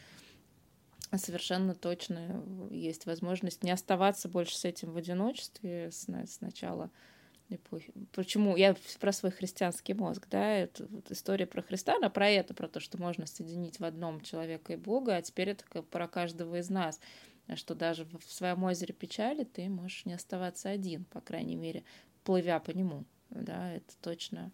совершенно 1.16 1.74
точно 1.74 2.42
есть 2.70 3.06
возможность 3.06 3.62
не 3.62 3.70
оставаться 3.70 4.28
больше 4.28 4.56
с 4.56 4.64
этим 4.64 4.92
в 4.92 4.96
одиночестве 4.96 5.90
с, 5.90 6.06
с 6.06 6.40
эпохи. 7.50 7.92
Почему? 8.12 8.56
Я 8.56 8.76
про 9.00 9.12
свой 9.12 9.32
христианский 9.32 9.94
мозг, 9.94 10.26
да, 10.30 10.52
это 10.54 10.86
вот 10.86 11.10
история 11.10 11.46
про 11.46 11.62
Христа, 11.62 11.96
она 11.96 12.10
про 12.10 12.28
это, 12.28 12.54
про 12.54 12.68
то, 12.68 12.80
что 12.80 12.98
можно 12.98 13.26
соединить 13.26 13.80
в 13.80 13.84
одном 13.84 14.20
человека 14.20 14.74
и 14.74 14.76
Бога, 14.76 15.16
а 15.16 15.22
теперь 15.22 15.50
это 15.50 15.64
как 15.64 15.86
про 15.86 16.08
каждого 16.08 16.56
из 16.56 16.68
нас, 16.68 17.00
что 17.54 17.74
даже 17.74 18.04
в 18.04 18.30
своем 18.30 18.64
озере 18.64 18.92
печали 18.94 19.44
ты 19.44 19.68
можешь 19.68 20.04
не 20.04 20.12
оставаться 20.12 20.68
один, 20.68 21.04
по 21.06 21.20
крайней 21.20 21.56
мере, 21.56 21.84
плывя 22.24 22.60
по 22.60 22.70
нему, 22.70 23.04
да, 23.30 23.72
это 23.72 23.96
точно 24.02 24.52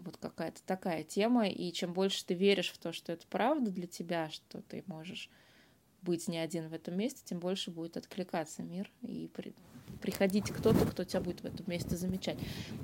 вот 0.00 0.16
какая-то 0.16 0.62
такая 0.64 1.04
тема, 1.04 1.48
и 1.48 1.72
чем 1.72 1.92
больше 1.92 2.24
ты 2.24 2.34
веришь 2.34 2.70
в 2.70 2.78
то, 2.78 2.92
что 2.92 3.12
это 3.12 3.26
правда 3.28 3.70
для 3.70 3.86
тебя, 3.86 4.30
что 4.30 4.62
ты 4.62 4.84
можешь 4.86 5.30
быть 6.02 6.28
не 6.28 6.38
один 6.38 6.68
в 6.68 6.72
этом 6.72 6.96
месте, 6.96 7.22
тем 7.24 7.40
больше 7.40 7.70
будет 7.70 7.96
откликаться 7.96 8.62
мир 8.62 8.90
и 9.02 9.28
при, 9.34 9.54
приходить 10.00 10.50
кто-то, 10.50 10.86
кто 10.86 11.04
тебя 11.04 11.20
будет 11.20 11.40
в 11.40 11.44
этом 11.44 11.68
месте 11.68 11.96
замечать. 11.96 12.38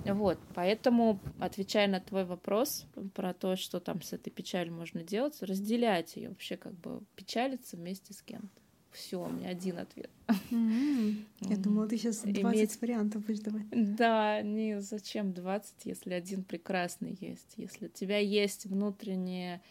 Вот, 0.05 0.39
поэтому, 0.55 1.21
отвечая 1.39 1.89
на 1.89 2.01
твой 2.01 2.25
вопрос 2.25 2.87
про 3.15 3.33
то, 3.33 3.57
что 3.57 3.81
там 3.81 4.03
с 4.03 4.13
этой 4.13 4.31
печалью 4.31 4.75
можно 4.75 5.03
делать, 5.03 5.41
разделять 5.43 6.17
ее 6.17 6.31
вообще 6.31 6.57
как 6.57 6.75
бы 6.75 7.03
печалиться 7.15 7.77
вместе 7.77 8.13
с 8.13 8.23
кем-то. 8.23 8.62
Все, 8.93 9.25
у 9.25 9.29
меня 9.29 9.49
один 9.49 9.79
ответ. 9.79 10.11
Mm-hmm. 10.29 11.25
Я 11.41 11.57
думала, 11.57 11.89
ты 11.89 11.97
сейчас 11.97 12.21
20 12.21 12.45
Иметь... 12.45 12.81
вариантов 12.81 13.25
будешь 13.25 13.41
давать. 13.41 13.67
Да, 13.71 14.43
не 14.43 14.81
зачем 14.81 15.33
20, 15.33 15.87
если 15.87 16.13
один 16.13 16.45
прекрасный 16.45 17.17
есть. 17.21 17.55
Если 17.57 17.87
у 17.87 17.89
тебя 17.89 18.19
есть 18.19 18.67
внутреннее 18.67 19.63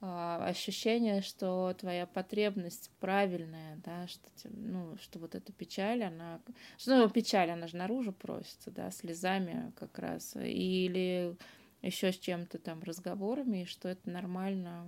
э, 0.00 0.06
ощущение, 0.06 1.20
что 1.20 1.74
твоя 1.78 2.06
потребность 2.06 2.90
правильная, 3.00 3.76
да, 3.84 4.06
что, 4.06 4.28
ну, 4.44 4.96
что 5.00 5.18
вот 5.18 5.34
эта 5.34 5.52
печаль, 5.52 6.02
она... 6.02 6.40
Что, 6.78 6.96
ну, 6.96 7.10
печаль, 7.10 7.50
она 7.50 7.66
же 7.66 7.76
наружу 7.76 8.12
просится, 8.12 8.70
да, 8.70 8.90
слезами 8.90 9.72
как 9.76 9.98
раз. 9.98 10.36
Или 10.36 11.36
еще 11.82 12.12
с 12.12 12.18
чем-то 12.18 12.58
там 12.58 12.82
разговорами, 12.82 13.62
и 13.62 13.66
что 13.66 13.88
это 13.88 14.08
нормально 14.08 14.86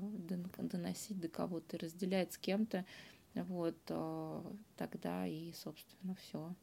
доносить 0.59 1.21
до 1.21 1.29
кого-то, 1.29 1.79
разделять 1.79 2.33
с 2.33 2.39
кем-то 2.39 2.87
вот, 3.45 3.77
э, 3.89 4.43
тогда 4.77 5.27
и, 5.27 5.53
собственно, 5.53 6.15
все 6.15 6.55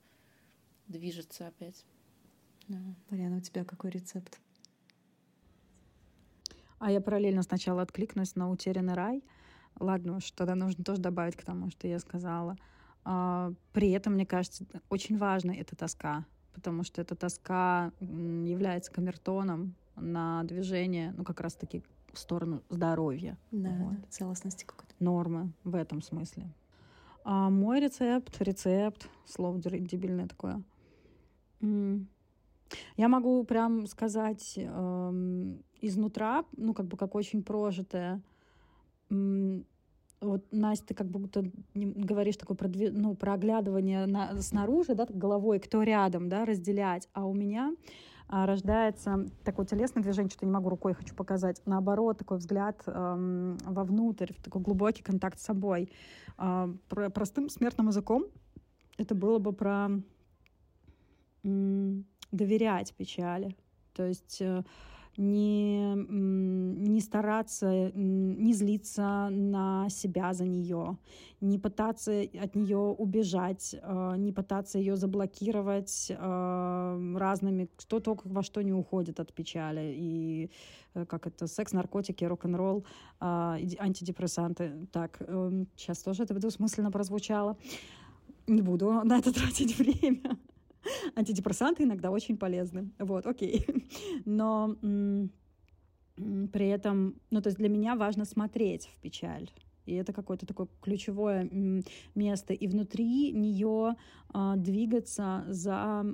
движется 0.87 1.47
опять. 1.47 1.85
Да. 2.67 2.79
Марьяна, 3.09 3.37
у 3.37 3.41
тебя 3.41 3.63
какой 3.63 3.91
рецепт? 3.91 4.39
А 6.79 6.91
я 6.91 7.01
параллельно 7.01 7.43
сначала 7.43 7.81
откликнусь 7.81 8.35
на 8.35 8.49
«Утерянный 8.49 8.93
рай». 8.93 9.23
Ладно 9.79 10.17
уж, 10.17 10.31
тогда 10.31 10.55
нужно 10.55 10.83
тоже 10.83 11.01
добавить 11.01 11.35
к 11.35 11.43
тому, 11.43 11.69
что 11.69 11.87
я 11.87 11.99
сказала. 11.99 12.57
А, 13.05 13.53
при 13.71 13.91
этом, 13.91 14.13
мне 14.13 14.25
кажется, 14.25 14.65
очень 14.89 15.17
важна 15.17 15.53
эта 15.55 15.75
тоска, 15.75 16.25
потому 16.53 16.83
что 16.83 17.01
эта 17.01 17.15
тоска 17.15 17.91
является 17.99 18.91
камертоном 18.91 19.75
на 19.95 20.43
движение, 20.43 21.13
ну, 21.17 21.23
как 21.23 21.41
раз-таки 21.41 21.83
в 22.11 22.19
сторону 22.19 22.61
здоровья. 22.69 23.37
Да, 23.51 23.69
вот. 23.69 23.95
целостности 24.09 24.65
какой-то. 24.65 24.93
Нормы 24.99 25.51
в 25.63 25.75
этом 25.75 26.01
смысле. 26.01 26.47
А 27.23 27.49
мой 27.49 27.79
рецепт, 27.79 28.41
рецепт, 28.41 29.09
слово 29.25 29.59
дебильное 29.59 30.27
такое. 30.27 30.61
Я 32.97 33.07
могу 33.07 33.43
прям 33.43 33.85
сказать 33.87 34.53
эм, 34.57 35.63
изнутра, 35.79 36.43
ну, 36.57 36.73
как 36.73 36.87
бы 36.87 36.97
как 36.97 37.15
очень 37.15 37.43
прожитое. 37.43 38.21
Вот, 39.09 40.45
Настя, 40.51 40.87
ты 40.87 40.93
как 40.93 41.07
будто 41.07 41.43
говоришь 41.75 42.37
такое 42.37 42.55
про, 42.57 42.69
ну, 42.69 43.15
про 43.15 43.33
оглядывание 43.33 44.05
на, 44.05 44.41
снаружи, 44.41 44.95
да, 44.95 45.05
головой, 45.07 45.59
кто 45.59 45.83
рядом, 45.83 46.29
да, 46.29 46.45
разделять. 46.45 47.09
А 47.13 47.25
у 47.25 47.33
меня 47.33 47.75
рождается 48.29 49.25
такое 49.43 49.65
телесное 49.65 50.03
движение, 50.03 50.29
что-то 50.29 50.45
не 50.45 50.51
могу 50.51 50.69
рукой 50.69 50.93
хочу 50.93 51.15
показать. 51.15 51.61
Наоборот, 51.65 52.17
такой 52.17 52.37
взгляд 52.37 52.81
эм, 52.87 53.57
вовнутрь, 53.65 54.33
такой 54.43 54.61
глубокий 54.61 55.03
контакт 55.03 55.39
с 55.39 55.43
собой. 55.43 55.91
Э, 56.37 56.73
про, 56.89 57.09
простым 57.09 57.49
смертным 57.49 57.87
языком 57.87 58.25
это 58.97 59.15
было 59.15 59.39
бы 59.39 59.53
про 59.53 59.89
доверять 61.43 62.93
печали. 62.95 63.55
То 63.93 64.07
есть 64.07 64.41
э, 64.41 64.63
не, 65.17 65.95
не 65.95 67.01
стараться, 67.01 67.91
не 67.93 68.53
злиться 68.53 69.29
на 69.29 69.89
себя 69.89 70.33
за 70.33 70.45
нее, 70.45 70.97
не 71.41 71.59
пытаться 71.59 72.21
от 72.21 72.55
нее 72.55 72.77
убежать, 72.77 73.75
э, 73.79 74.13
не 74.17 74.31
пытаться 74.31 74.79
ее 74.79 74.95
заблокировать 74.95 76.07
э, 76.09 77.15
разными, 77.17 77.69
что 77.77 77.99
только 77.99 78.27
во 78.27 78.43
что 78.43 78.61
не 78.61 78.73
уходит 78.73 79.19
от 79.19 79.33
печали. 79.33 79.93
И 79.95 80.51
как 81.07 81.27
это, 81.27 81.47
секс, 81.47 81.73
наркотики, 81.73 82.23
рок-н-ролл, 82.23 82.85
антидепрессанты. 83.19 84.87
Так, 84.91 85.17
сейчас 85.75 86.03
тоже 86.03 86.23
это 86.23 86.35
двусмысленно 86.35 86.91
прозвучало. 86.91 87.57
Не 88.45 88.61
буду 88.61 89.01
на 89.03 89.17
это 89.17 89.33
тратить 89.33 89.77
время. 89.77 90.37
Антидепрессанты 91.15 91.83
иногда 91.83 92.11
очень 92.11 92.37
полезны. 92.37 92.91
Вот, 92.99 93.25
окей. 93.25 93.65
Но 94.25 94.75
при 96.15 96.67
этом, 96.67 97.15
ну, 97.31 97.41
то 97.41 97.47
есть 97.47 97.57
для 97.57 97.69
меня 97.69 97.95
важно 97.95 98.25
смотреть 98.25 98.85
в 98.85 99.01
печаль. 99.01 99.49
И 99.85 99.95
это 99.95 100.13
какое-то 100.13 100.45
такое 100.45 100.67
ключевое 100.81 101.49
место. 102.15 102.53
И 102.53 102.67
внутри 102.67 103.31
нее 103.31 103.95
а, 104.29 104.55
двигаться 104.55 105.43
за, 105.47 106.05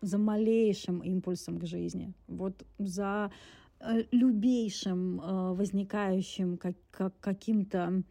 за 0.00 0.18
малейшим 0.18 1.00
импульсом 1.00 1.58
к 1.58 1.66
жизни. 1.66 2.14
Вот 2.26 2.64
за 2.78 3.30
э, 3.80 4.04
любейшим 4.12 5.20
э, 5.20 5.52
возникающим 5.54 6.56
как, 6.56 6.76
как, 6.90 7.18
каким-то 7.20 8.02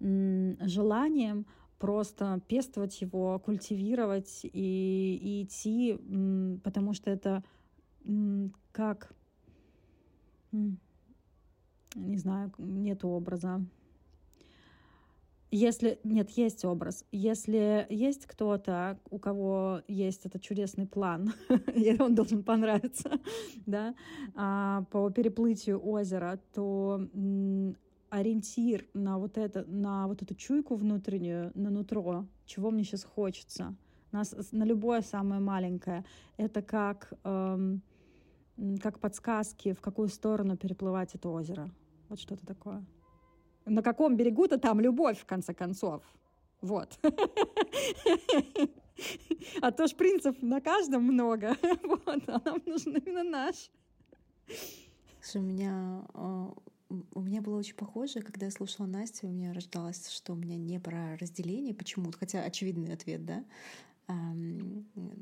желанием 0.00 1.46
просто 1.78 2.40
пестовать 2.48 3.00
его, 3.00 3.38
культивировать 3.38 4.40
и, 4.44 5.18
и 5.22 5.44
идти, 5.44 5.98
потому 6.64 6.94
что 6.94 7.10
это 7.10 7.42
как, 8.72 9.12
не 10.52 12.18
знаю, 12.18 12.52
нет 12.58 13.04
образа. 13.04 13.64
Если 15.50 15.98
нет, 16.04 16.28
есть 16.30 16.64
образ. 16.66 17.06
Если 17.10 17.86
есть 17.88 18.26
кто-то, 18.26 19.00
у 19.08 19.18
кого 19.18 19.80
есть 19.88 20.26
этот 20.26 20.42
чудесный 20.42 20.86
план, 20.86 21.32
он 22.00 22.14
должен 22.14 22.42
понравиться, 22.42 23.12
да, 23.66 23.94
а, 24.34 24.84
по 24.90 25.08
переплытию 25.08 25.80
озера, 25.82 26.38
то 26.52 27.00
ориентир 28.10 28.86
на 28.94 29.18
вот 29.18 29.38
это, 29.38 29.64
на 29.66 30.06
вот 30.06 30.22
эту 30.22 30.34
чуйку 30.34 30.76
внутреннюю, 30.76 31.52
на 31.54 31.70
нутро, 31.70 32.26
чего 32.46 32.70
мне 32.70 32.84
сейчас 32.84 33.04
хочется, 33.04 33.74
на, 34.12 34.22
на 34.52 34.64
любое 34.64 35.02
самое 35.02 35.40
маленькое. 35.40 36.04
Это 36.36 36.62
как, 36.62 37.12
эм, 37.24 37.82
как 38.82 38.98
подсказки, 38.98 39.72
в 39.72 39.80
какую 39.80 40.08
сторону 40.08 40.56
переплывать 40.56 41.14
это 41.14 41.28
озеро. 41.28 41.70
Вот 42.08 42.20
что-то 42.20 42.46
такое. 42.46 42.84
На 43.64 43.82
каком 43.82 44.16
берегу-то 44.16 44.58
там 44.58 44.80
любовь, 44.80 45.18
в 45.18 45.26
конце 45.26 45.54
концов. 45.54 46.02
Вот. 46.60 46.98
А 49.60 49.70
то 49.70 49.86
ж 49.86 49.94
принцев 49.94 50.42
на 50.42 50.60
каждом 50.60 51.04
много. 51.04 51.56
Вот, 51.84 52.28
а 52.28 52.40
нам 52.44 52.60
нужен 52.66 52.96
именно 52.96 53.22
наш. 53.22 53.70
У 55.34 55.38
меня 55.38 56.04
а, 56.14 56.52
у 56.88 57.20
меня 57.20 57.42
было 57.42 57.58
очень 57.58 57.74
похоже, 57.74 58.20
когда 58.20 58.46
я 58.46 58.52
слушала 58.52 58.86
Настю, 58.86 59.28
у 59.28 59.30
меня 59.30 59.52
рождалось, 59.52 60.08
что 60.08 60.32
у 60.32 60.36
меня 60.36 60.56
не 60.56 60.80
про 60.80 61.16
разделение 61.18 61.74
почему-то, 61.74 62.18
хотя 62.18 62.42
очевидный 62.42 62.92
ответ, 62.92 63.24
да, 63.24 63.44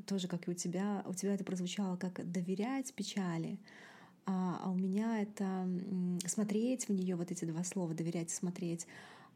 тоже 0.05 0.27
как 0.27 0.47
и 0.47 0.51
у 0.51 0.53
тебя, 0.53 1.03
у 1.07 1.13
тебя 1.13 1.33
это 1.33 1.43
прозвучало 1.43 1.97
как 1.97 2.29
доверять 2.31 2.93
печали, 2.93 3.59
а, 4.25 4.61
а 4.63 4.71
у 4.71 4.75
меня 4.75 5.21
это 5.21 5.69
смотреть 6.25 6.87
в 6.87 6.93
нее 6.93 7.15
вот 7.15 7.31
эти 7.31 7.43
два 7.43 7.63
слова 7.63 7.93
доверять 7.93 8.31
и 8.31 8.35
смотреть, 8.35 8.87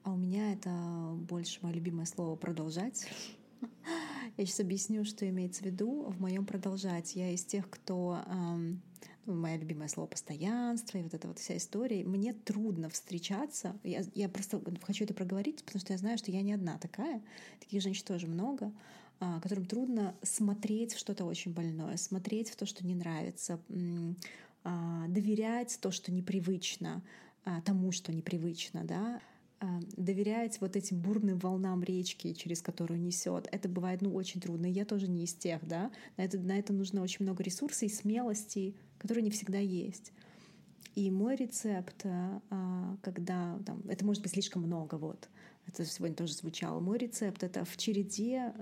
а 0.04 0.14
у 0.14 0.18
меня 0.18 0.54
это 0.54 1.14
больше 1.16 1.60
мое 1.62 1.74
любимое 1.74 2.06
слово 2.06 2.36
продолжать. 2.36 3.08
Я 4.38 4.46
сейчас 4.46 4.62
объясню, 4.62 5.04
что 5.06 5.28
имеется 5.30 5.64
в 5.64 5.66
виду 5.66 6.06
в 6.10 6.20
моем 6.22 6.46
продолжать. 6.46 7.16
Я 7.16 7.32
из 7.32 7.44
тех, 7.44 7.70
кто 7.70 8.20
мое 9.26 9.58
любимое 9.58 9.88
слово 9.88 10.08
постоянство 10.08 10.98
и 10.98 11.04
вот 11.04 11.14
эта 11.14 11.28
вот 11.28 11.40
вся 11.40 11.58
история. 11.58 12.04
Мне 12.04 12.34
трудно 12.34 12.90
встречаться. 12.90 13.78
Я, 13.84 14.04
я 14.14 14.30
просто 14.30 14.62
хочу 14.82 15.04
это 15.04 15.14
проговорить, 15.14 15.64
потому 15.64 15.80
что 15.82 15.94
я 15.94 16.00
знаю, 16.00 16.18
что 16.18 16.32
я 16.32 16.42
не 16.42 16.54
одна 16.54 16.78
такая. 16.78 17.22
Таких 17.60 17.82
женщин 17.82 18.06
тоже 18.06 18.28
много, 18.28 18.72
а, 19.20 19.40
которым 19.40 19.66
трудно 19.66 20.16
смотреть 20.24 20.94
в 20.94 21.00
что-то 21.00 21.26
очень 21.26 21.54
больное, 21.54 21.98
смотреть 21.98 22.50
в 22.50 22.56
то, 22.56 22.66
что 22.66 22.86
не 22.86 22.96
нравится, 22.96 23.60
а, 24.64 25.08
доверять 25.08 25.78
то, 25.82 25.92
что 25.92 26.12
непривычно, 26.12 27.02
а, 27.46 27.62
тому, 27.62 27.92
что 27.92 28.12
непривычно, 28.12 28.84
да, 28.84 29.22
доверять 29.96 30.60
вот 30.62 30.76
этим 30.76 31.00
бурным 31.00 31.38
волнам 31.40 31.84
речки, 31.84 32.34
через 32.34 32.62
которую 32.62 33.00
несет, 33.02 33.48
это 33.52 33.70
бывает 33.70 34.02
ну, 34.02 34.14
очень 34.14 34.42
трудно. 34.42 34.66
Я 34.66 34.86
тоже 34.86 35.08
не 35.08 35.24
из 35.24 35.34
тех, 35.34 35.66
да. 35.68 35.92
На 36.18 36.24
это, 36.24 36.40
на 36.40 36.58
это 36.58 36.74
нужно 36.74 37.02
очень 37.02 37.26
много 37.26 37.44
ресурсов 37.44 37.84
и 37.84 37.90
смелости, 37.90 38.76
которые 38.98 39.24
не 39.24 39.32
всегда 39.32 39.60
есть. 39.60 40.12
И 40.96 41.10
мой 41.10 41.36
рецепт, 41.36 42.06
а, 42.06 42.98
когда 43.02 43.58
там, 43.66 43.82
это 43.88 44.06
может 44.06 44.22
быть 44.24 44.34
слишком 44.34 44.64
много, 44.64 44.96
вот, 44.96 45.30
это 45.68 45.86
сегодня 45.86 46.16
тоже 46.16 46.34
звучало. 46.34 46.80
Мой 46.80 46.98
рецепт— 46.98 47.44
это 47.46 47.64
в 47.64 47.78
череде 47.78 48.54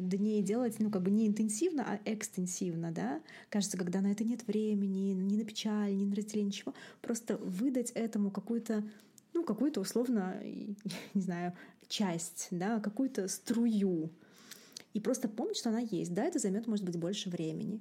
дней 0.00 0.42
делать, 0.42 0.80
ну, 0.80 0.90
как 0.90 1.02
бы 1.02 1.10
не 1.10 1.26
интенсивно, 1.26 1.84
а 1.86 2.00
экстенсивно, 2.04 2.90
да. 2.90 3.20
Кажется, 3.50 3.76
когда 3.76 4.00
на 4.00 4.10
это 4.10 4.24
нет 4.24 4.46
времени, 4.46 5.12
ни 5.12 5.36
на 5.36 5.44
печаль, 5.44 5.94
ни 5.94 6.04
на 6.04 6.14
разделение, 6.14 6.48
ничего. 6.48 6.74
Просто 7.02 7.36
выдать 7.36 7.90
этому 7.92 8.30
какую-то, 8.30 8.84
какую-то 9.54 9.80
условно, 9.80 10.40
не 11.14 11.20
знаю, 11.20 11.54
часть, 11.88 12.48
да, 12.50 12.80
какую-то 12.80 13.28
струю. 13.28 14.10
И 14.92 15.00
просто 15.00 15.28
помнить, 15.28 15.56
что 15.56 15.70
она 15.70 15.80
есть. 15.80 16.12
Да, 16.14 16.24
это 16.24 16.38
займет, 16.38 16.66
может 16.66 16.84
быть, 16.84 16.96
больше 16.96 17.30
времени 17.30 17.80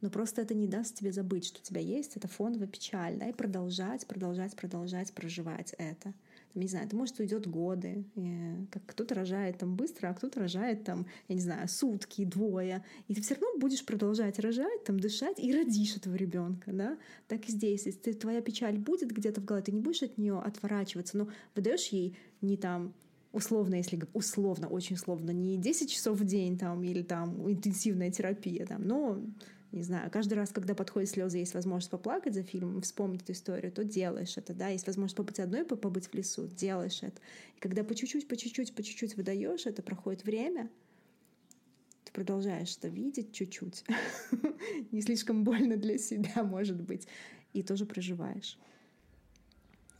но 0.00 0.10
просто 0.10 0.42
это 0.42 0.54
не 0.54 0.66
даст 0.66 0.96
тебе 0.96 1.12
забыть, 1.12 1.46
что 1.46 1.58
у 1.58 1.62
тебя 1.62 1.80
есть 1.80 2.16
это 2.16 2.28
фоновая 2.28 2.68
печаль, 2.68 3.16
да, 3.16 3.28
и 3.28 3.32
продолжать, 3.32 4.06
продолжать, 4.06 4.54
продолжать 4.54 5.12
проживать 5.12 5.74
это. 5.78 6.12
Не 6.56 6.68
знаю, 6.68 6.86
это 6.86 6.96
может 6.96 7.18
уйдет 7.20 7.46
годы, 7.46 8.04
и 8.14 8.66
как 8.70 8.84
кто-то 8.86 9.14
рожает 9.14 9.58
там 9.58 9.76
быстро, 9.76 10.08
а 10.08 10.14
кто-то 10.14 10.40
рожает 10.40 10.84
там, 10.84 11.06
я 11.28 11.34
не 11.34 11.40
знаю, 11.40 11.68
сутки, 11.68 12.24
двое, 12.24 12.84
и 13.08 13.14
ты 13.14 13.20
все 13.20 13.34
равно 13.34 13.58
будешь 13.58 13.84
продолжать 13.84 14.38
рожать, 14.38 14.84
там 14.84 14.98
дышать 14.98 15.38
и 15.38 15.52
родишь 15.52 15.96
этого 15.96 16.14
ребенка, 16.14 16.72
да. 16.72 16.98
Так 17.28 17.48
и 17.48 17.52
здесь, 17.52 17.86
если 17.86 18.00
ты, 18.00 18.14
твоя 18.14 18.40
печаль 18.40 18.78
будет 18.78 19.12
где-то 19.12 19.40
в 19.40 19.44
голове, 19.44 19.64
ты 19.64 19.72
не 19.72 19.80
будешь 19.80 20.02
от 20.02 20.18
нее 20.18 20.38
отворачиваться, 20.38 21.18
но 21.18 21.28
выдаешь 21.54 21.88
ей 21.88 22.16
не 22.40 22.56
там 22.56 22.94
условно, 23.32 23.74
если 23.74 24.00
условно, 24.14 24.68
очень 24.68 24.96
условно, 24.96 25.30
не 25.30 25.58
10 25.58 25.90
часов 25.90 26.18
в 26.18 26.24
день 26.24 26.56
там 26.56 26.82
или 26.82 27.02
там 27.02 27.50
интенсивная 27.50 28.10
терапия, 28.10 28.64
там, 28.66 28.82
но 28.86 29.20
не 29.72 29.82
знаю, 29.82 30.10
каждый 30.10 30.34
раз, 30.34 30.50
когда 30.50 30.74
подходят 30.74 31.10
слезы, 31.10 31.38
есть 31.38 31.54
возможность 31.54 31.90
поплакать 31.90 32.34
за 32.34 32.42
фильмом, 32.42 32.80
вспомнить 32.82 33.22
эту 33.22 33.32
историю, 33.32 33.72
то 33.72 33.84
делаешь 33.84 34.36
это, 34.36 34.54
да, 34.54 34.68
есть 34.68 34.86
возможность 34.86 35.16
побыть 35.16 35.40
одной, 35.40 35.64
побыть 35.64 36.06
в 36.06 36.14
лесу, 36.14 36.46
делаешь 36.46 37.02
это. 37.02 37.20
И 37.56 37.60
когда 37.60 37.84
по 37.84 37.94
чуть-чуть, 37.94 38.28
по 38.28 38.36
чуть-чуть, 38.36 38.74
по 38.74 38.82
чуть-чуть 38.82 39.16
выдаешь, 39.16 39.66
это 39.66 39.82
проходит 39.82 40.24
время, 40.24 40.70
ты 42.04 42.12
продолжаешь 42.12 42.76
это 42.76 42.88
видеть 42.88 43.32
чуть-чуть. 43.32 43.84
Не 44.92 45.02
слишком 45.02 45.44
больно 45.44 45.76
для 45.76 45.98
себя, 45.98 46.42
может 46.42 46.80
быть. 46.80 47.06
И 47.52 47.62
тоже 47.62 47.86
проживаешь. 47.86 48.58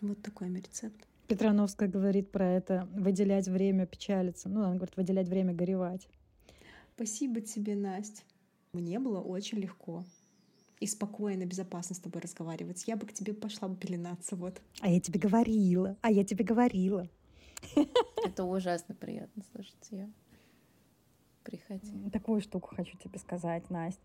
Вот 0.00 0.20
такой 0.22 0.48
мой 0.48 0.60
рецепт. 0.60 1.06
Петрановская 1.26 1.88
говорит 1.88 2.30
про 2.30 2.46
это, 2.48 2.88
выделять 2.94 3.48
время 3.48 3.86
печалиться. 3.86 4.48
Ну, 4.48 4.62
она 4.62 4.76
говорит, 4.76 4.96
выделять 4.96 5.28
время 5.28 5.52
горевать. 5.52 6.06
Спасибо 6.94 7.40
тебе, 7.40 7.74
Настя. 7.74 8.22
Мне 8.76 8.98
было 8.98 9.22
очень 9.22 9.56
легко 9.56 10.04
и 10.80 10.86
спокойно, 10.86 11.46
безопасно 11.46 11.96
с 11.96 11.98
тобой 11.98 12.20
разговаривать. 12.20 12.86
Я 12.86 12.96
бы 12.96 13.06
к 13.06 13.14
тебе 13.14 13.32
пошла 13.32 13.68
бы 13.68 13.76
пеленаться, 13.76 14.36
вот. 14.36 14.60
А 14.82 14.90
я 14.90 15.00
тебе 15.00 15.18
говорила, 15.18 15.96
а 16.02 16.10
я 16.10 16.24
тебе 16.24 16.44
говорила. 16.44 17.08
Это 18.22 18.44
ужасно 18.44 18.94
приятно 18.94 19.42
слышать 19.50 19.88
я. 19.90 20.10
Приходи. 21.42 22.10
Такую 22.10 22.42
штуку 22.42 22.74
хочу 22.76 22.98
тебе 22.98 23.18
сказать, 23.18 23.70
Настя, 23.70 24.02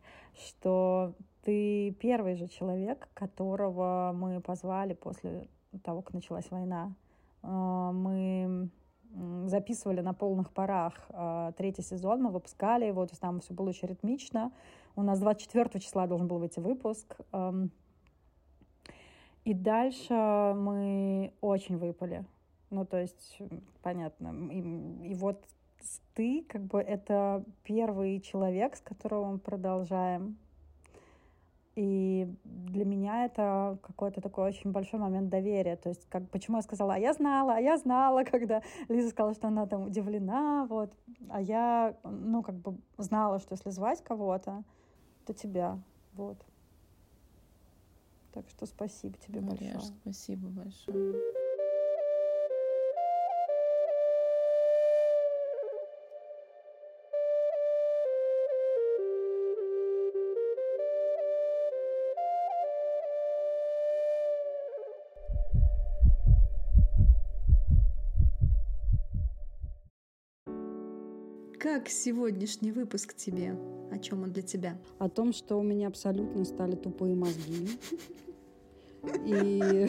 что 0.48 1.16
ты 1.44 1.92
первый 2.00 2.36
же 2.36 2.48
человек, 2.48 3.10
которого 3.14 4.14
мы 4.16 4.40
позвали 4.40 4.94
после 4.94 5.50
того, 5.84 6.02
как 6.02 6.14
началась 6.14 6.50
война. 6.50 6.96
А, 7.42 7.92
мы 7.92 8.70
записывали 9.46 10.02
на 10.02 10.14
полных 10.14 10.52
парах 10.52 10.94
э, 11.10 11.52
третий 11.58 11.82
сезон, 11.82 12.22
мы 12.24 12.32
выпускали 12.32 12.86
его, 12.86 13.06
то 13.06 13.12
есть 13.12 13.22
там 13.22 13.40
все 13.40 13.54
было 13.54 13.70
очень 13.70 13.88
ритмично. 13.88 14.52
У 14.96 15.04
нас 15.04 15.20
24 15.20 15.80
числа 15.80 16.08
должен 16.08 16.28
был 16.28 16.40
выйти 16.40 16.60
выпуск. 16.60 17.16
Эм, 17.32 17.72
и 19.44 19.54
дальше 19.54 20.14
мы 20.14 21.34
очень 21.42 21.78
выпали. 21.78 22.26
Ну, 22.70 22.86
то 22.86 22.98
есть, 22.98 23.38
понятно. 23.82 24.34
И, 24.52 25.12
и 25.12 25.14
вот 25.16 25.44
ты, 26.14 26.46
как 26.48 26.64
бы, 26.64 26.80
это 26.80 27.44
первый 27.64 28.20
человек, 28.20 28.76
с 28.76 28.82
которым 28.82 29.34
мы 29.34 29.40
продолжаем 29.40 30.38
и 31.76 32.28
для 32.44 32.84
меня 32.84 33.26
это 33.26 33.78
какой-то 33.82 34.20
такой 34.20 34.46
очень 34.50 34.72
большой 34.72 35.00
момент 35.00 35.30
доверия. 35.30 35.78
То 35.78 35.90
есть, 35.90 36.06
как, 36.10 36.30
почему 36.30 36.58
я 36.58 36.64
сказала, 36.64 36.96
а 36.96 36.98
я 36.98 37.14
знала, 37.14 37.56
а 37.56 37.60
я 37.60 37.78
знала, 37.78 38.24
когда 38.30 38.62
Лиза 38.90 39.10
сказала, 39.10 39.34
что 39.34 39.48
она 39.48 39.66
там 39.68 39.84
удивлена, 39.84 40.66
вот. 40.70 40.92
А 41.30 41.42
я, 41.42 41.98
ну, 42.04 42.44
как 42.44 42.56
бы 42.56 42.78
знала, 42.98 43.40
что 43.40 43.56
если 43.56 43.70
звать 43.70 44.04
кого-то, 44.04 44.64
то 45.26 45.34
тебя, 45.34 45.80
вот. 46.14 46.38
Так 48.34 48.50
что 48.50 48.66
спасибо 48.66 49.18
тебе 49.18 49.42
Мария, 49.42 49.74
большое. 49.74 49.94
Спасибо 50.02 50.48
большое. 50.50 51.41
Как 71.82 71.90
сегодняшний 71.90 72.72
выпуск 72.72 73.16
тебе? 73.16 73.58
О 73.92 73.98
чем 73.98 74.22
он 74.22 74.32
для 74.32 74.44
тебя? 74.44 74.78
О 75.00 75.10
том, 75.10 75.34
что 75.34 75.56
у 75.56 75.64
меня 75.64 75.88
абсолютно 75.88 76.46
стали 76.46 76.76
тупые 76.76 77.16
мозги. 77.16 77.70
И 79.26 79.88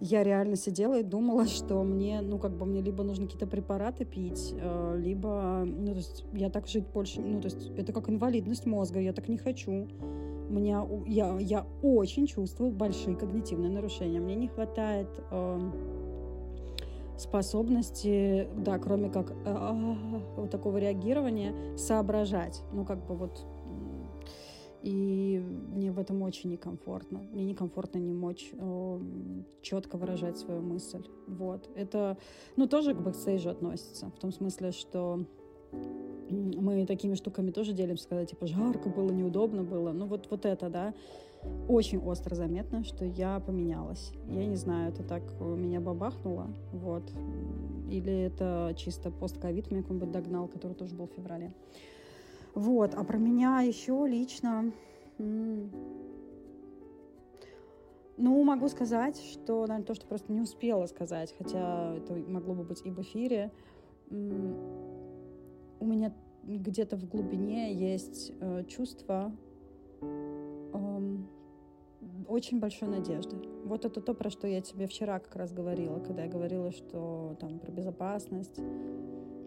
я 0.00 0.24
реально 0.24 0.56
сидела 0.56 0.98
и 0.98 1.02
думала, 1.02 1.44
что 1.44 1.82
мне, 1.82 2.22
ну, 2.22 2.38
как 2.38 2.56
бы 2.56 2.64
мне 2.64 2.80
либо 2.80 3.04
нужно 3.04 3.26
какие-то 3.26 3.46
препараты 3.46 4.06
пить, 4.06 4.54
э, 4.58 4.96
либо, 4.98 5.64
ну, 5.66 5.88
то 5.88 5.98
есть 5.98 6.24
я 6.32 6.48
так 6.48 6.68
жить 6.68 6.86
больше, 6.86 7.20
ну, 7.20 7.38
то 7.42 7.48
есть 7.48 7.70
это 7.76 7.92
как 7.92 8.08
инвалидность 8.08 8.64
мозга, 8.64 8.98
я 8.98 9.12
так 9.12 9.28
не 9.28 9.36
хочу. 9.36 9.88
Меня, 10.48 10.88
я, 11.06 11.38
я 11.38 11.66
очень 11.82 12.26
чувствую 12.26 12.70
большие 12.70 13.14
когнитивные 13.14 13.70
нарушения. 13.70 14.20
Мне 14.20 14.36
не 14.36 14.48
хватает 14.48 15.08
э, 15.30 15.70
способности, 17.18 18.48
да, 18.56 18.78
кроме 18.78 19.10
как 19.10 19.32
а, 19.44 19.72
вот 20.36 20.50
такого 20.50 20.78
реагирования, 20.78 21.76
соображать. 21.76 22.62
Ну, 22.72 22.84
как 22.84 23.06
бы 23.06 23.14
вот 23.14 23.44
и 24.86 25.42
мне 25.74 25.90
в 25.90 25.98
этом 25.98 26.22
очень 26.22 26.50
некомфортно. 26.50 27.18
Мне 27.32 27.44
некомфортно 27.44 27.98
не 27.98 28.12
мочь 28.12 28.50
э, 28.52 29.00
четко 29.60 29.96
выражать 29.96 30.38
свою 30.38 30.60
мысль. 30.60 31.04
Вот. 31.26 31.68
Это, 31.74 32.16
ну, 32.54 32.68
тоже 32.68 32.94
к 32.94 32.98
бэкстейджу 32.98 33.50
относится. 33.50 34.06
В 34.16 34.20
том 34.20 34.30
смысле, 34.30 34.70
что 34.70 35.24
мы 36.30 36.86
такими 36.86 37.14
штуками 37.14 37.50
тоже 37.50 37.72
делимся, 37.72 38.08
когда, 38.08 38.24
типа, 38.24 38.46
жарко 38.46 38.88
было, 38.88 39.10
неудобно 39.10 39.64
было. 39.64 39.90
Ну, 39.90 40.06
вот, 40.06 40.28
вот 40.30 40.46
это, 40.46 40.70
да 40.70 40.94
очень 41.68 41.98
остро 41.98 42.34
заметно, 42.34 42.84
что 42.84 43.04
я 43.04 43.40
поменялась. 43.40 44.12
Я 44.28 44.46
не 44.46 44.56
знаю, 44.56 44.92
это 44.92 45.02
так 45.02 45.22
меня 45.40 45.80
бабахнуло, 45.80 46.48
вот. 46.72 47.12
Или 47.90 48.22
это 48.22 48.72
чисто 48.76 49.10
постковид 49.10 49.70
меня 49.70 49.82
какой-нибудь 49.82 50.10
догнал, 50.10 50.48
который 50.48 50.74
тоже 50.74 50.94
был 50.94 51.06
в 51.06 51.12
феврале. 51.12 51.52
Вот, 52.54 52.94
а 52.94 53.04
про 53.04 53.18
меня 53.18 53.60
еще 53.60 54.06
лично... 54.06 54.72
Ну, 58.18 58.42
могу 58.44 58.68
сказать, 58.68 59.20
что, 59.20 59.66
наверное, 59.66 59.84
то, 59.84 59.94
что 59.94 60.06
просто 60.06 60.32
не 60.32 60.40
успела 60.40 60.86
сказать, 60.86 61.34
хотя 61.36 61.94
это 61.96 62.14
могло 62.14 62.54
бы 62.54 62.64
быть 62.64 62.80
и 62.86 62.90
в 62.90 62.98
эфире, 63.02 63.52
у 64.10 65.84
меня 65.84 66.14
где-то 66.44 66.96
в 66.96 67.06
глубине 67.06 67.74
есть 67.74 68.32
э, 68.40 68.64
чувство, 68.64 69.32
очень 72.28 72.60
большой 72.60 72.88
надежды. 72.88 73.36
Вот 73.64 73.84
это 73.84 74.00
то, 74.00 74.14
про 74.14 74.30
что 74.30 74.46
я 74.46 74.60
тебе 74.60 74.86
вчера 74.86 75.18
как 75.18 75.36
раз 75.36 75.52
говорила, 75.52 75.98
когда 76.00 76.24
я 76.24 76.28
говорила, 76.28 76.70
что 76.70 77.36
там 77.40 77.58
про 77.58 77.70
безопасность. 77.70 78.60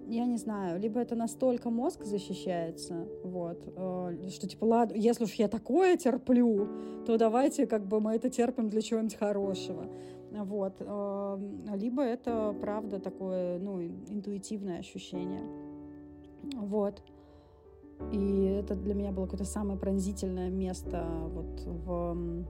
Я 0.08 0.26
не 0.26 0.38
знаю, 0.38 0.80
либо 0.80 1.00
это 1.00 1.16
настолько 1.16 1.70
мозг 1.70 2.04
защищается, 2.04 3.08
вот, 3.24 3.60
э, 3.76 4.30
что 4.30 4.48
типа, 4.48 4.66
ладно, 4.66 4.96
если 4.96 5.26
уж 5.26 5.34
я 5.34 5.48
такое 5.48 5.98
терплю, 5.98 6.68
то 7.06 7.16
давайте 7.18 7.68
как 7.68 7.86
бы 7.86 8.02
мы 8.02 8.16
это 8.16 8.28
терпим 8.32 8.70
для 8.70 8.82
чего-нибудь 8.82 9.16
хорошего, 9.16 9.86
вот, 10.32 10.74
э, 10.80 11.40
либо 11.76 12.02
это 12.02 12.56
правда 12.60 13.00
такое, 13.00 13.60
ну, 13.60 13.84
интуитивное 13.84 14.80
ощущение, 14.80 15.44
вот. 16.56 17.04
И 18.12 18.46
это 18.46 18.76
для 18.76 18.96
меня 18.96 19.12
было 19.12 19.26
какое-то 19.26 19.46
самое 19.46 19.78
пронзительное 19.78 20.50
место 20.50 21.06
вот 21.34 21.62
в 21.66 22.46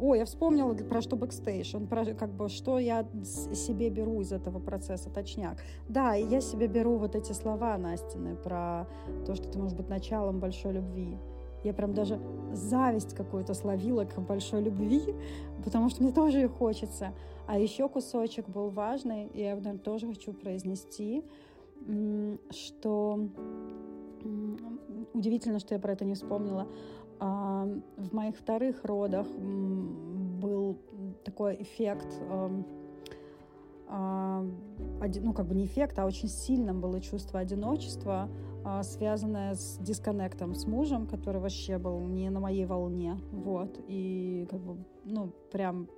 Ой, 0.00 0.18
я 0.18 0.24
вспомнила 0.24 0.74
про 0.74 1.00
что 1.00 1.16
бэкстейдж, 1.16 1.74
он 1.74 1.88
про 1.88 2.04
как 2.14 2.30
бы 2.30 2.48
что 2.48 2.78
я 2.78 3.04
себе 3.24 3.90
беру 3.90 4.20
из 4.20 4.30
этого 4.30 4.60
процесса, 4.60 5.10
точняк. 5.10 5.58
Да, 5.88 6.14
я 6.14 6.40
себе 6.40 6.68
беру 6.68 6.98
вот 6.98 7.16
эти 7.16 7.32
слова 7.32 7.76
Настины 7.78 8.36
про 8.36 8.86
то, 9.26 9.34
что 9.34 9.48
ты 9.48 9.58
можешь 9.58 9.76
быть 9.76 9.88
началом 9.88 10.38
большой 10.38 10.74
любви. 10.74 11.18
Я 11.64 11.74
прям 11.74 11.92
даже 11.92 12.20
зависть 12.52 13.14
какую-то 13.14 13.54
словила 13.54 14.04
к 14.04 14.20
большой 14.20 14.62
любви, 14.62 15.02
потому 15.64 15.88
что 15.88 16.04
мне 16.04 16.12
тоже 16.12 16.38
ее 16.38 16.48
хочется. 16.48 17.12
А 17.46 17.58
еще 17.58 17.88
кусочек 17.88 18.48
был 18.48 18.70
важный, 18.70 19.26
и 19.26 19.40
я, 19.40 19.56
наверное, 19.56 19.78
тоже 19.78 20.06
хочу 20.06 20.32
произнести, 20.32 21.24
что 22.50 23.28
удивительно, 25.14 25.58
что 25.58 25.74
я 25.74 25.80
про 25.80 25.92
это 25.92 26.04
не 26.04 26.14
вспомнила. 26.14 26.68
А, 27.20 27.68
в 27.96 28.14
моих 28.14 28.36
вторых 28.36 28.84
родах 28.84 29.26
был 29.28 30.78
такой 31.24 31.60
эффект, 31.62 32.06
а, 33.90 34.44
ну 35.22 35.32
как 35.32 35.46
бы 35.46 35.54
не 35.54 35.64
эффект, 35.64 35.98
а 35.98 36.06
очень 36.06 36.28
сильным 36.28 36.80
было 36.80 37.00
чувство 37.00 37.40
одиночества, 37.40 38.28
а, 38.64 38.82
связанное 38.82 39.54
с 39.54 39.78
дисконнектом 39.78 40.54
с 40.54 40.66
мужем, 40.66 41.06
который 41.06 41.40
вообще 41.40 41.78
был 41.78 41.98
не 42.00 42.30
на 42.30 42.40
моей 42.40 42.66
волне, 42.66 43.18
вот, 43.32 43.80
и 43.88 44.46
как 44.50 44.60
бы, 44.60 44.76
ну, 45.04 45.32
прям, 45.50 45.88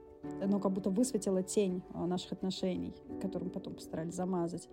ну, 0.47 0.61
как 0.61 0.73
будто 0.73 0.91
высветила 0.91 1.43
тень 1.43 1.83
наших 1.95 2.33
отношений, 2.33 2.95
которым 3.21 3.51
потом 3.51 3.75
постарались 3.75 4.15
замазать. 4.15 4.69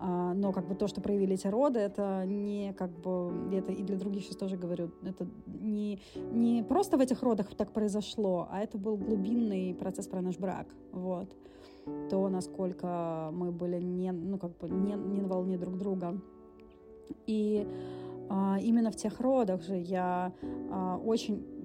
А, 0.00 0.32
но 0.32 0.52
как 0.52 0.68
бы 0.68 0.76
то, 0.76 0.86
что 0.86 1.00
проявили 1.00 1.34
эти 1.34 1.48
роды, 1.48 1.80
это 1.80 2.24
не 2.24 2.72
как 2.78 2.90
бы, 2.90 3.32
это 3.52 3.72
и 3.72 3.82
для 3.82 3.96
других 3.96 4.22
сейчас 4.22 4.36
тоже 4.36 4.56
говорю, 4.56 4.92
это 5.02 5.26
не, 5.46 5.98
не 6.32 6.62
просто 6.62 6.96
в 6.96 7.00
этих 7.00 7.22
родах 7.22 7.48
так 7.56 7.72
произошло, 7.72 8.46
а 8.50 8.60
это 8.60 8.78
был 8.78 8.96
глубинный 8.96 9.74
процесс 9.74 10.06
про 10.06 10.20
наш 10.20 10.38
брак, 10.38 10.68
вот. 10.92 11.28
То, 12.10 12.28
насколько 12.28 13.30
мы 13.32 13.50
были 13.50 13.80
не, 13.80 14.12
ну, 14.12 14.38
как 14.38 14.56
бы 14.58 14.68
не, 14.68 14.92
не 14.92 15.20
на 15.20 15.28
волне 15.28 15.58
друг 15.58 15.76
друга. 15.78 16.20
И 17.26 17.66
а, 18.28 18.58
именно 18.60 18.90
в 18.90 18.96
тех 18.96 19.18
родах 19.20 19.62
же 19.62 19.76
я 19.76 20.32
а, 20.70 21.00
очень 21.04 21.57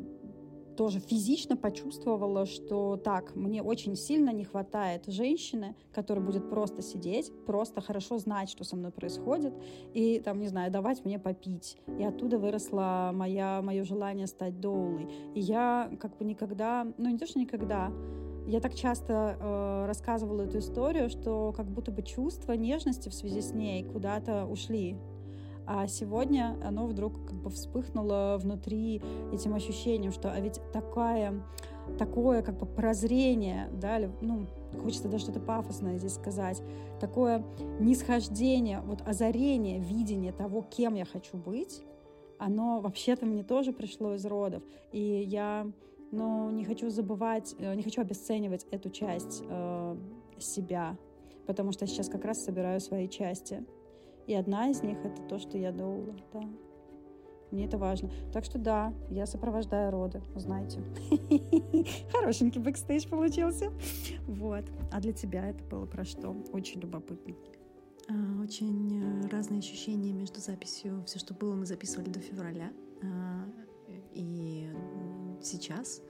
тоже 0.76 1.00
физично 1.00 1.58
почувствовала, 1.58 2.46
что 2.46 2.98
так, 2.98 3.36
мне 3.36 3.62
очень 3.62 3.96
сильно 3.96 4.32
не 4.32 4.44
хватает 4.44 5.06
женщины, 5.08 5.76
которая 5.94 6.26
будет 6.26 6.50
просто 6.50 6.82
сидеть, 6.82 7.32
просто 7.46 7.82
хорошо 7.82 8.18
знать, 8.18 8.50
что 8.50 8.64
со 8.64 8.76
мной 8.76 8.92
происходит, 8.92 9.54
и 9.94 10.20
там, 10.20 10.40
не 10.40 10.48
знаю, 10.48 10.72
давать 10.72 11.06
мне 11.06 11.20
попить. 11.20 11.78
И 12.00 12.04
оттуда 12.04 12.38
выросло 12.38 13.12
моя, 13.14 13.62
мое 13.62 13.84
желание 13.84 14.28
стать 14.28 14.60
доулой. 14.60 15.08
И 15.36 15.40
я 15.40 15.92
как 16.00 16.18
бы 16.18 16.26
никогда, 16.26 16.88
ну 16.98 17.10
не 17.10 17.18
то, 17.18 17.26
что 17.26 17.40
никогда, 17.40 17.92
я 18.46 18.60
так 18.60 18.76
часто 18.76 19.38
э, 19.40 19.86
рассказывала 19.88 20.42
эту 20.42 20.60
историю, 20.60 21.10
что 21.10 21.54
как 21.56 21.66
будто 21.66 21.92
бы 21.92 22.02
чувства 22.02 22.54
нежности 22.54 23.08
в 23.08 23.14
связи 23.14 23.42
с 23.42 23.54
ней 23.54 23.84
куда-то 23.84 24.46
ушли. 24.46 24.98
А 25.66 25.88
сегодня 25.88 26.58
оно 26.64 26.88
вдруг 26.88 27.26
как 27.26 27.36
бы 27.36 27.50
вспыхнуло 27.50 28.38
внутри 28.40 29.02
этим 29.32 29.54
ощущением, 29.56 30.12
что 30.12 30.32
а 30.32 30.40
ведь 30.40 30.60
такая, 30.74 31.42
такое 31.98 32.42
как 32.42 32.58
бы 32.58 32.66
прозрение, 32.66 33.70
да, 33.72 34.00
ну, 34.22 34.48
хочется 34.82 35.08
даже 35.08 35.24
что-то 35.26 35.40
пафосное 35.40 35.98
здесь 35.98 36.16
сказать, 36.16 36.62
такое 37.00 37.46
нисхождение, 37.80 38.82
вот 38.82 39.02
озарение, 39.08 39.80
видение 39.80 40.34
того, 40.34 40.64
кем 40.64 40.96
я 40.96 41.06
хочу 41.06 41.38
быть, 41.38 41.84
оно 42.38 42.82
вообще-то 42.82 43.26
мне 43.26 43.44
тоже 43.44 43.72
пришло 43.72 44.16
из 44.16 44.26
родов. 44.26 44.64
И 44.92 45.24
я, 45.26 45.66
ну, 46.12 46.50
не 46.52 46.66
хочу 46.66 46.90
забывать, 46.90 47.56
э, 47.58 47.74
не 47.76 47.84
хочу 47.84 48.02
обесценивать 48.02 48.66
эту 48.70 48.90
часть 48.90 49.44
э, 49.48 49.98
себя, 50.40 50.98
потому 51.48 51.72
что 51.72 51.88
сейчас 51.88 52.10
как 52.10 52.26
раз 52.26 52.44
собираю 52.44 52.82
свои 52.82 53.08
части. 53.08 53.64
И 54.28 54.34
одна 54.34 54.70
из 54.70 54.82
них 54.84 54.98
это 55.04 55.22
то, 55.24 55.40
что 55.40 55.58
я 55.58 55.72
доула, 55.72 56.16
да. 56.34 56.42
Мне 57.52 57.66
это 57.66 57.78
важно. 57.78 58.10
Так 58.32 58.46
что 58.46 58.58
да, 58.58 58.94
я 59.12 59.28
сопровождаю 59.28 59.92
роды, 59.92 60.24
знаете. 60.36 60.82
Хорошенький 62.12 62.60
бэкстейдж 62.60 63.08
получился. 63.08 63.72
Вот. 64.28 64.64
А 64.92 65.00
для 65.00 65.14
тебя 65.14 65.50
это 65.50 65.64
было 65.66 65.86
про 65.86 66.04
что? 66.04 66.36
Очень 66.52 66.82
любопытно. 66.82 67.36
А, 68.10 68.42
очень 68.42 69.04
э, 69.04 69.28
разные 69.28 69.60
ощущения 69.60 70.14
между 70.14 70.40
записью. 70.40 71.04
Все, 71.06 71.20
что 71.20 71.36
было, 71.36 71.54
мы 71.54 71.68
записывали 71.68 72.10
до 72.10 72.20
февраля. 72.20 72.72
А, 73.04 73.46
и 74.14 74.68
сейчас 75.42 76.02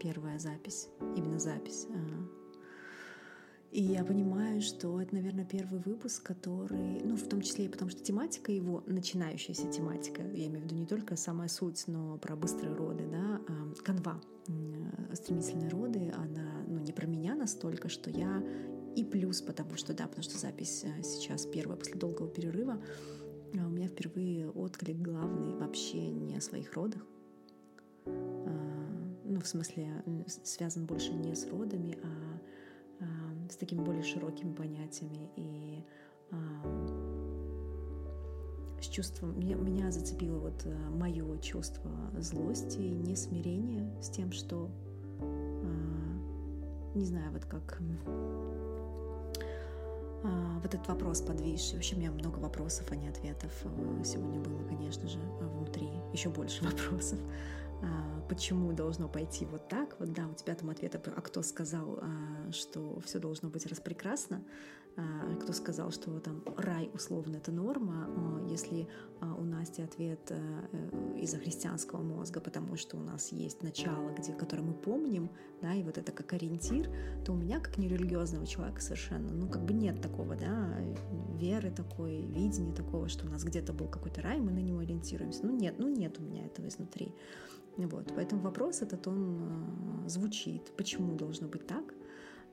первая 0.00 0.38
запись, 0.38 0.88
именно 1.16 1.40
запись 1.40 1.88
а, 1.90 2.43
и 3.74 3.82
я 3.82 4.04
понимаю, 4.04 4.60
что 4.60 5.00
это, 5.00 5.16
наверное, 5.16 5.44
первый 5.44 5.80
выпуск, 5.80 6.22
который, 6.22 7.00
ну, 7.02 7.16
в 7.16 7.28
том 7.28 7.42
числе 7.42 7.64
и 7.64 7.68
потому, 7.68 7.90
что 7.90 8.04
тематика 8.04 8.52
его, 8.52 8.84
начинающаяся 8.86 9.68
тематика, 9.68 10.22
я 10.22 10.46
имею 10.46 10.60
в 10.60 10.64
виду 10.66 10.76
не 10.76 10.86
только 10.86 11.16
самая 11.16 11.48
суть, 11.48 11.82
но 11.88 12.16
про 12.18 12.36
быстрые 12.36 12.72
роды, 12.72 13.04
да, 13.10 13.40
канва, 13.82 14.20
стремительные 15.12 15.70
роды, 15.70 16.12
она, 16.16 16.62
ну, 16.68 16.78
не 16.78 16.92
про 16.92 17.08
меня 17.08 17.34
настолько, 17.34 17.88
что 17.88 18.10
я 18.10 18.44
и 18.94 19.02
плюс, 19.02 19.42
потому 19.42 19.74
что, 19.76 19.92
да, 19.92 20.06
потому 20.06 20.22
что 20.22 20.38
запись 20.38 20.84
э, 20.84 21.02
сейчас 21.02 21.44
первая 21.44 21.76
после 21.76 21.96
долгого 21.96 22.28
перерыва, 22.28 22.80
а 23.58 23.66
у 23.66 23.70
меня 23.70 23.88
впервые 23.88 24.50
отклик 24.50 24.98
главный 24.98 25.52
вообще 25.56 26.10
не 26.12 26.36
о 26.36 26.40
своих 26.40 26.74
родах, 26.74 27.04
а, 28.06 29.18
ну, 29.24 29.40
в 29.40 29.48
смысле, 29.48 30.04
связан 30.44 30.86
больше 30.86 31.12
не 31.12 31.34
с 31.34 31.48
родами, 31.48 31.98
а 32.04 32.24
с 33.50 33.56
такими 33.56 33.82
более 33.82 34.02
широкими 34.02 34.52
понятиями 34.52 35.30
и 35.36 35.84
с 38.84 38.88
чувством 38.88 39.38
меня, 39.38 39.56
меня 39.56 39.90
зацепило 39.90 40.38
вот 40.38 40.62
э, 40.66 40.90
мое 40.90 41.38
чувство 41.38 41.90
злости 42.18 42.78
несмирения 42.78 43.90
с 44.02 44.10
тем, 44.10 44.30
что 44.30 44.70
а, 45.20 46.94
не 46.94 47.06
знаю, 47.06 47.32
вот 47.32 47.46
как 47.46 47.80
а, 50.22 50.60
вот 50.62 50.74
этот 50.74 50.86
вопрос 50.86 51.22
подвисший. 51.22 51.76
Вообще 51.76 51.96
у 51.96 51.98
меня 51.98 52.10
много 52.10 52.38
вопросов, 52.38 52.86
а 52.90 52.96
не 52.96 53.08
ответов 53.08 53.52
э, 53.64 54.04
сегодня 54.04 54.38
было, 54.38 54.62
конечно 54.68 55.08
же, 55.08 55.18
внутри 55.40 55.88
еще 56.12 56.28
больше 56.28 56.62
вопросов. 56.70 57.18
А, 57.82 58.20
почему 58.28 58.72
должно 58.72 59.08
пойти 59.08 59.44
вот 59.46 59.68
так, 59.68 59.96
вот 59.98 60.12
да, 60.12 60.26
у 60.28 60.34
тебя 60.34 60.54
там 60.54 60.70
ответ, 60.70 60.94
а 60.94 61.20
кто 61.20 61.42
сказал, 61.42 61.98
а, 62.00 62.52
что 62.52 63.00
все 63.00 63.18
должно 63.18 63.48
быть 63.48 63.66
распрекрасно, 63.66 64.42
а, 64.96 65.34
кто 65.36 65.52
сказал, 65.52 65.90
что 65.90 66.18
там 66.20 66.42
рай 66.56 66.90
условно 66.94 67.36
это 67.36 67.50
норма, 67.52 68.08
если 68.48 68.88
у 69.38 69.44
Насти 69.44 69.82
ответ 69.82 70.20
э, 70.30 71.18
из-за 71.18 71.38
христианского 71.38 72.02
мозга, 72.02 72.40
потому 72.40 72.76
что 72.76 72.96
у 72.96 73.00
нас 73.00 73.32
есть 73.32 73.62
начало, 73.62 74.10
где, 74.10 74.32
которое 74.32 74.62
мы 74.62 74.74
помним, 74.74 75.30
да, 75.62 75.74
и 75.74 75.82
вот 75.82 75.98
это 75.98 76.12
как 76.12 76.32
ориентир, 76.34 76.90
то 77.24 77.32
у 77.32 77.36
меня, 77.36 77.58
как 77.58 77.78
нерелигиозного 77.78 78.46
человека 78.46 78.80
совершенно, 78.80 79.32
ну, 79.32 79.48
как 79.48 79.64
бы 79.64 79.72
нет 79.72 80.00
такого, 80.02 80.36
да, 80.36 80.76
веры 81.36 81.70
такой, 81.70 82.22
видения 82.26 82.74
такого, 82.74 83.08
что 83.08 83.26
у 83.26 83.30
нас 83.30 83.44
где-то 83.44 83.72
был 83.72 83.88
какой-то 83.88 84.20
рай, 84.22 84.38
мы 84.40 84.52
на 84.52 84.60
него 84.60 84.80
ориентируемся. 84.80 85.46
Ну, 85.46 85.56
нет, 85.56 85.76
ну, 85.78 85.88
нет 85.88 86.18
у 86.18 86.22
меня 86.22 86.46
этого 86.46 86.68
изнутри. 86.68 87.14
Вот, 87.76 88.12
поэтому 88.14 88.42
вопрос 88.42 88.82
этот, 88.82 89.06
он 89.08 90.04
э, 90.04 90.08
звучит, 90.08 90.72
почему 90.76 91.14
должно 91.16 91.48
быть 91.48 91.66
так. 91.66 91.94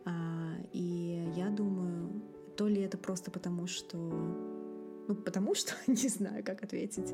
А, 0.06 0.56
и 0.73 1.31
я 1.35 1.49
думаю, 1.49 2.10
то 2.57 2.68
ли 2.68 2.81
это 2.81 2.98
просто 2.98 3.31
потому, 3.31 3.68
что... 3.68 3.98
Ну, 5.07 5.15
потому 5.15 5.53
что, 5.56 5.73
не 5.88 6.07
знаю, 6.07 6.43
как 6.43 6.64
ответить. 6.64 7.14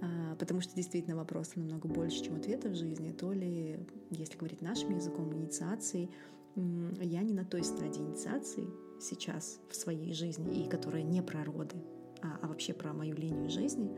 А, 0.00 0.36
потому 0.36 0.60
что 0.60 0.74
действительно 0.74 1.16
вопросов 1.16 1.56
намного 1.56 1.88
больше, 1.88 2.24
чем 2.24 2.36
ответов 2.36 2.72
в 2.72 2.76
жизни. 2.76 3.12
То 3.12 3.32
ли, 3.32 3.78
если 4.10 4.38
говорить 4.38 4.62
нашим 4.62 4.94
языком, 4.94 5.32
инициации, 5.34 6.08
я 6.56 7.22
не 7.22 7.34
на 7.34 7.44
той 7.44 7.62
стадии 7.62 8.00
инициации 8.00 8.68
сейчас 9.00 9.60
в 9.70 9.76
своей 9.76 10.12
жизни, 10.12 10.64
и 10.64 10.68
которая 10.68 11.02
не 11.02 11.22
про 11.22 11.44
роды, 11.44 11.76
а, 12.22 12.38
а 12.42 12.48
вообще 12.48 12.72
про 12.72 12.92
мою 12.92 13.14
линию 13.16 13.48
жизни, 13.48 13.96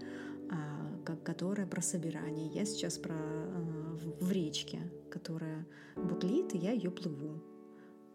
которая 1.25 1.67
про 1.67 1.83
собирание. 1.83 2.49
Я 2.49 2.65
сейчас 2.65 2.99
про 2.99 3.15
э, 3.15 3.97
в 4.21 4.33
речке, 4.33 4.79
которая 5.11 5.67
бутлит, 5.97 6.55
и 6.55 6.59
я 6.59 6.73
ее 6.73 6.91
плыву. 6.91 7.43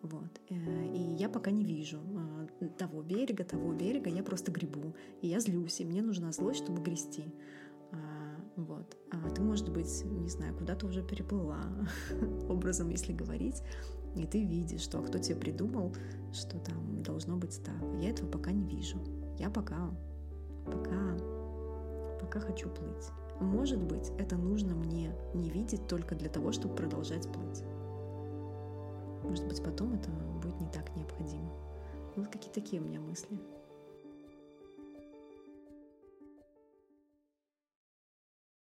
Вот. 0.01 0.41
Э, 0.49 0.85
и 0.93 1.15
я 1.15 1.29
пока 1.29 1.51
не 1.51 1.63
вижу 1.63 1.99
э, 2.61 2.67
того 2.77 3.01
берега, 3.01 3.43
того 3.43 3.73
берега, 3.73 4.09
я 4.09 4.23
просто 4.23 4.51
грибу. 4.51 4.93
И 5.21 5.27
я 5.27 5.39
злюсь, 5.39 5.79
и 5.79 5.85
мне 5.85 6.01
нужна 6.01 6.31
злость, 6.31 6.63
чтобы 6.63 6.81
грести. 6.81 7.25
А, 7.91 7.97
вот. 8.55 8.97
А 9.11 9.29
ты, 9.29 9.41
может 9.41 9.71
быть, 9.71 10.03
не 10.05 10.29
знаю, 10.29 10.55
куда-то 10.55 10.87
уже 10.87 11.03
переплыла, 11.03 11.61
образом, 12.49 12.89
если 12.89 13.13
говорить, 13.13 13.61
и 14.15 14.25
ты 14.25 14.45
видишь, 14.45 14.81
что 14.81 14.99
а 14.99 15.03
кто 15.03 15.19
тебе 15.19 15.35
придумал, 15.35 15.93
что 16.33 16.59
там 16.59 17.03
должно 17.03 17.37
быть 17.37 17.61
так. 17.63 18.01
Я 18.01 18.09
этого 18.11 18.29
пока 18.29 18.51
не 18.51 18.65
вижу. 18.65 18.99
Я 19.37 19.49
пока, 19.49 19.89
пока 20.65 21.17
пока 22.25 22.39
хочу 22.39 22.69
плыть. 22.69 23.11
Может 23.39 23.81
быть, 23.81 24.09
это 24.17 24.35
нужно 24.35 24.73
мне 24.73 25.13
не 25.33 25.49
видеть 25.49 25.87
только 25.87 26.15
для 26.15 26.29
того, 26.29 26.51
чтобы 26.51 26.75
продолжать 26.75 27.31
плыть. 27.31 27.63
Может 29.23 29.47
быть, 29.47 29.63
потом 29.63 29.93
это 29.93 30.09
будет 30.41 30.59
не 30.59 30.67
так 30.67 30.95
необходимо. 30.95 31.51
Вот 32.15 32.27
какие 32.27 32.51
такие 32.51 32.81
у 32.81 32.85
меня 32.85 32.99
мысли. 32.99 33.37